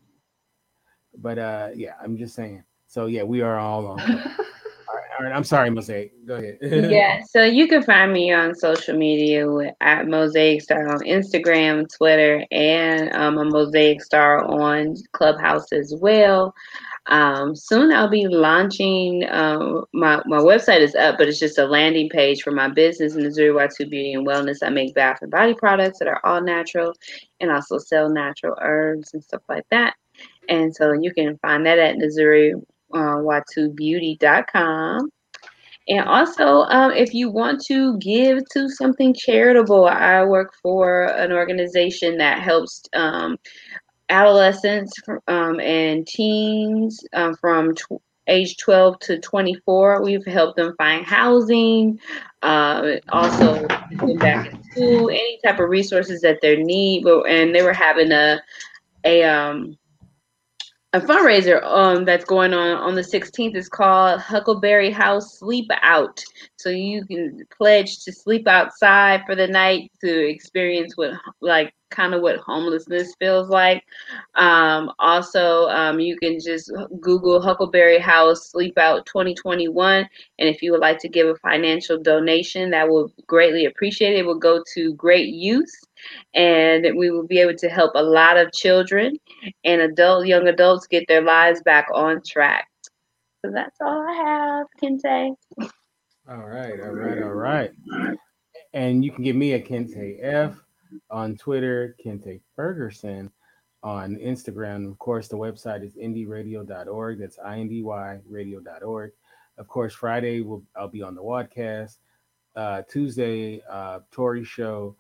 But 1.18 1.40
uh, 1.40 1.70
yeah, 1.74 1.94
I'm 2.04 2.18
just 2.18 2.36
saying. 2.36 2.64
So 2.88 3.08
yeah, 3.08 3.24
we 3.24 3.42
are 3.42 3.58
all 3.58 3.88
on. 3.88 4.00
all, 5.20 5.26
right, 5.26 5.36
I'm 5.36 5.44
sorry, 5.44 5.70
Mosaic. 5.70 6.14
Go 6.26 6.36
ahead. 6.36 6.58
yeah, 6.90 7.22
so 7.30 7.44
you 7.44 7.68
can 7.68 7.84
find 7.84 8.14
me 8.14 8.32
on 8.32 8.56
social 8.56 8.98
media 8.98 9.52
with, 9.52 9.74
at 9.82 10.08
Mosaic 10.08 10.62
Star 10.62 10.88
on 10.88 11.00
Instagram, 11.02 11.88
Twitter, 11.94 12.46
and 12.52 13.14
um, 13.14 13.38
a 13.38 13.44
Mosaic 13.44 14.02
Star 14.02 14.46
on 14.46 14.96
Clubhouse 15.12 15.74
as 15.74 15.94
well. 16.00 16.54
Um, 17.08 17.54
soon 17.54 17.92
I'll 17.92 18.10
be 18.10 18.28
launching. 18.28 19.26
Um, 19.30 19.84
my 19.94 20.22
my 20.26 20.38
website 20.38 20.80
is 20.80 20.96
up, 20.96 21.18
but 21.18 21.28
it's 21.28 21.40
just 21.40 21.58
a 21.58 21.66
landing 21.66 22.08
page 22.08 22.42
for 22.42 22.52
my 22.52 22.70
business, 22.70 23.16
Missouri 23.16 23.50
Y2 23.50 23.90
Beauty 23.90 24.14
and 24.14 24.26
Wellness. 24.26 24.60
I 24.64 24.70
make 24.70 24.96
bath 24.96 25.18
and 25.22 25.32
body 25.32 25.54
products 25.54 26.00
that 26.00 26.08
are 26.08 26.26
all 26.26 26.42
natural, 26.42 26.94
and 27.42 27.52
also 27.52 27.78
sell 27.78 28.10
natural 28.10 28.58
herbs 28.62 29.14
and 29.14 29.22
stuff 29.22 29.42
like 29.50 29.66
that. 29.70 29.96
And 30.48 30.74
so 30.74 30.94
you 30.94 31.14
can 31.14 31.38
find 31.40 31.66
that 31.66 31.78
at 31.78 31.98
Missouri 31.98 32.54
uh, 32.94 33.18
Y2Beauty.com. 33.18 35.10
And 35.88 36.08
also, 36.08 36.62
um, 36.64 36.92
if 36.92 37.14
you 37.16 37.32
want 37.32 37.64
to 37.66 37.98
give 37.98 38.48
to 38.54 38.70
something 38.70 39.14
charitable, 39.14 39.86
I 39.86 40.24
work 40.24 40.54
for 40.62 41.06
an 41.06 41.32
organization 41.32 42.18
that 42.18 42.40
helps 42.40 42.84
um, 42.94 43.40
adolescents 44.10 44.94
um, 45.28 45.60
and 45.60 46.06
teens 46.06 47.04
um, 47.14 47.36
from 47.36 47.74
tw- 47.74 48.02
age 48.28 48.58
12 48.58 49.00
to 49.00 49.20
24. 49.20 50.04
We've 50.04 50.26
helped 50.26 50.58
them 50.58 50.76
find 50.78 51.04
housing, 51.04 52.00
uh, 52.44 52.98
also 53.10 53.66
back 54.18 54.54
in 54.54 54.64
school, 54.66 55.10
any 55.10 55.40
type 55.44 55.60
of 55.60 55.70
resources 55.70 56.22
that 56.22 56.38
they 56.44 56.56
need. 56.58 57.04
But 57.04 57.24
and 57.24 57.54
they 57.56 57.64
were 57.64 57.74
having 57.74 58.12
a 58.12 58.40
a 59.06 59.24
um 59.24 59.79
a 60.94 61.00
fundraiser 61.00 61.64
um 61.64 62.04
that's 62.04 62.26
going 62.26 62.54
on 62.54 62.72
on 62.78 62.96
the 62.96 63.02
16th 63.02 63.56
is 63.56 63.70
called 63.70 64.20
Huckleberry 64.20 64.90
House 64.90 65.38
Sleep 65.38 65.70
Out. 65.82 66.24
So 66.58 66.70
you 66.70 67.06
can 67.06 67.46
pledge 67.56 68.04
to 68.06 68.12
sleep 68.12 68.48
outside 68.48 69.24
for 69.26 69.36
the 69.36 69.48
night 69.48 69.92
to 70.02 70.30
experience 70.30 70.98
what 70.98 71.12
like 71.42 71.74
kind 71.92 72.14
of 72.14 72.22
what 72.22 72.38
homelessness 72.38 73.14
feels 73.20 73.50
like. 73.50 73.84
Um, 74.36 74.92
also, 75.00 75.68
um, 75.70 76.00
you 76.00 76.18
can 76.18 76.40
just 76.40 76.72
Google 77.00 77.42
Huckleberry 77.42 78.00
House 78.00 78.52
Sleep 78.52 78.78
Out 78.78 79.06
2021, 79.06 79.98
and 80.40 80.50
if 80.50 80.62
you 80.62 80.72
would 80.72 80.82
like 80.82 81.00
to 81.00 81.10
give 81.10 81.28
a 81.28 81.36
financial 81.36 82.00
donation, 82.02 82.72
that 82.72 82.88
will 82.88 83.12
greatly 83.28 83.66
appreciate 83.66 84.14
it. 84.14 84.20
It 84.20 84.26
will 84.26 84.40
go 84.40 84.64
to 84.74 84.94
great 84.94 85.30
use, 85.30 85.72
and 86.34 86.98
we 86.98 87.12
will 87.12 87.28
be 87.28 87.40
able 87.40 87.56
to 87.58 87.70
help 87.70 87.92
a 87.96 88.04
lot 88.04 88.38
of 88.38 88.52
children 88.52 89.18
and 89.64 89.82
adult 89.82 90.26
young 90.28 90.48
adults 90.48 90.88
get 90.88 91.06
their 91.08 91.22
lives 91.22 91.62
back 91.64 91.88
on 91.94 92.22
track. 92.26 92.68
So 93.44 93.52
that's 93.52 93.78
all 93.82 94.06
I 94.08 94.14
have, 94.14 94.68
Kente. 94.82 95.36
all 96.30 96.48
right, 96.48 96.80
all 96.80 96.92
right, 96.92 97.24
all 97.24 97.30
right. 97.30 97.72
And 98.74 99.04
you 99.04 99.12
can 99.12 99.24
get 99.24 99.36
me 99.36 99.54
at 99.54 99.66
Kente 99.66 100.18
F 100.22 100.60
on 101.10 101.36
Twitter, 101.38 101.96
Kente 102.04 102.42
Ferguson 102.56 103.32
on 103.82 104.18
Instagram. 104.18 104.90
Of 104.90 105.00
course, 105.00 105.28
the 105.28 105.38
website 105.38 105.84
is 105.84 105.96
indyradio.org. 105.96 107.20
That's 107.20 107.40
I-N-D-Y 107.40 108.20
radio.org. 108.28 109.12
Of 109.58 109.68
course, 109.68 109.94
Friday 109.94 110.42
will 110.42 110.64
I'll 110.76 110.88
be 110.88 111.02
on 111.02 111.16
the 111.16 111.22
Wadcast. 111.22 111.98
Uh, 112.56 112.82
Tuesday, 112.90 113.62
uh, 113.70 114.00
Tory 114.12 114.44
show, 114.44 114.96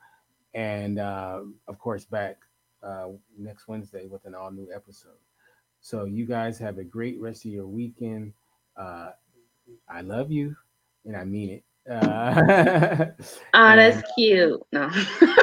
and 0.53 0.99
uh, 0.99 1.41
of 1.67 1.79
course 1.79 2.05
back 2.05 2.37
uh, 2.83 3.07
next 3.37 3.67
Wednesday 3.67 4.07
with 4.07 4.25
an 4.25 4.35
all 4.35 4.51
new 4.51 4.67
episode. 4.73 5.17
So 5.81 6.05
you 6.05 6.25
guys 6.25 6.57
have 6.59 6.77
a 6.77 6.83
great 6.83 7.19
rest 7.21 7.45
of 7.45 7.51
your 7.51 7.67
weekend. 7.67 8.33
Uh, 8.75 9.11
I 9.89 10.01
love 10.01 10.31
you, 10.31 10.55
and 11.05 11.15
I 11.15 11.23
mean 11.23 11.49
it. 11.49 11.63
Uh, 11.89 13.05
Oh, 13.53 13.75
that's 13.75 13.95
and- 13.97 14.05
cute. 14.15 14.61
No. 14.71 14.89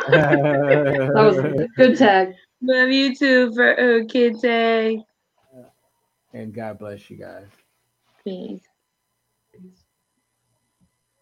That 0.09 1.13
was 1.15 1.67
good 1.77 1.99
tag. 1.99 2.35
Love 2.63 2.89
you 2.91 3.15
too, 3.15 3.53
for 3.55 3.73
uh, 3.79 4.05
Kente. 4.05 5.03
and 6.33 6.55
God 6.55 6.79
bless 6.79 7.11
you 7.11 7.17
guys. 7.17 7.47
Peace. 8.25 8.61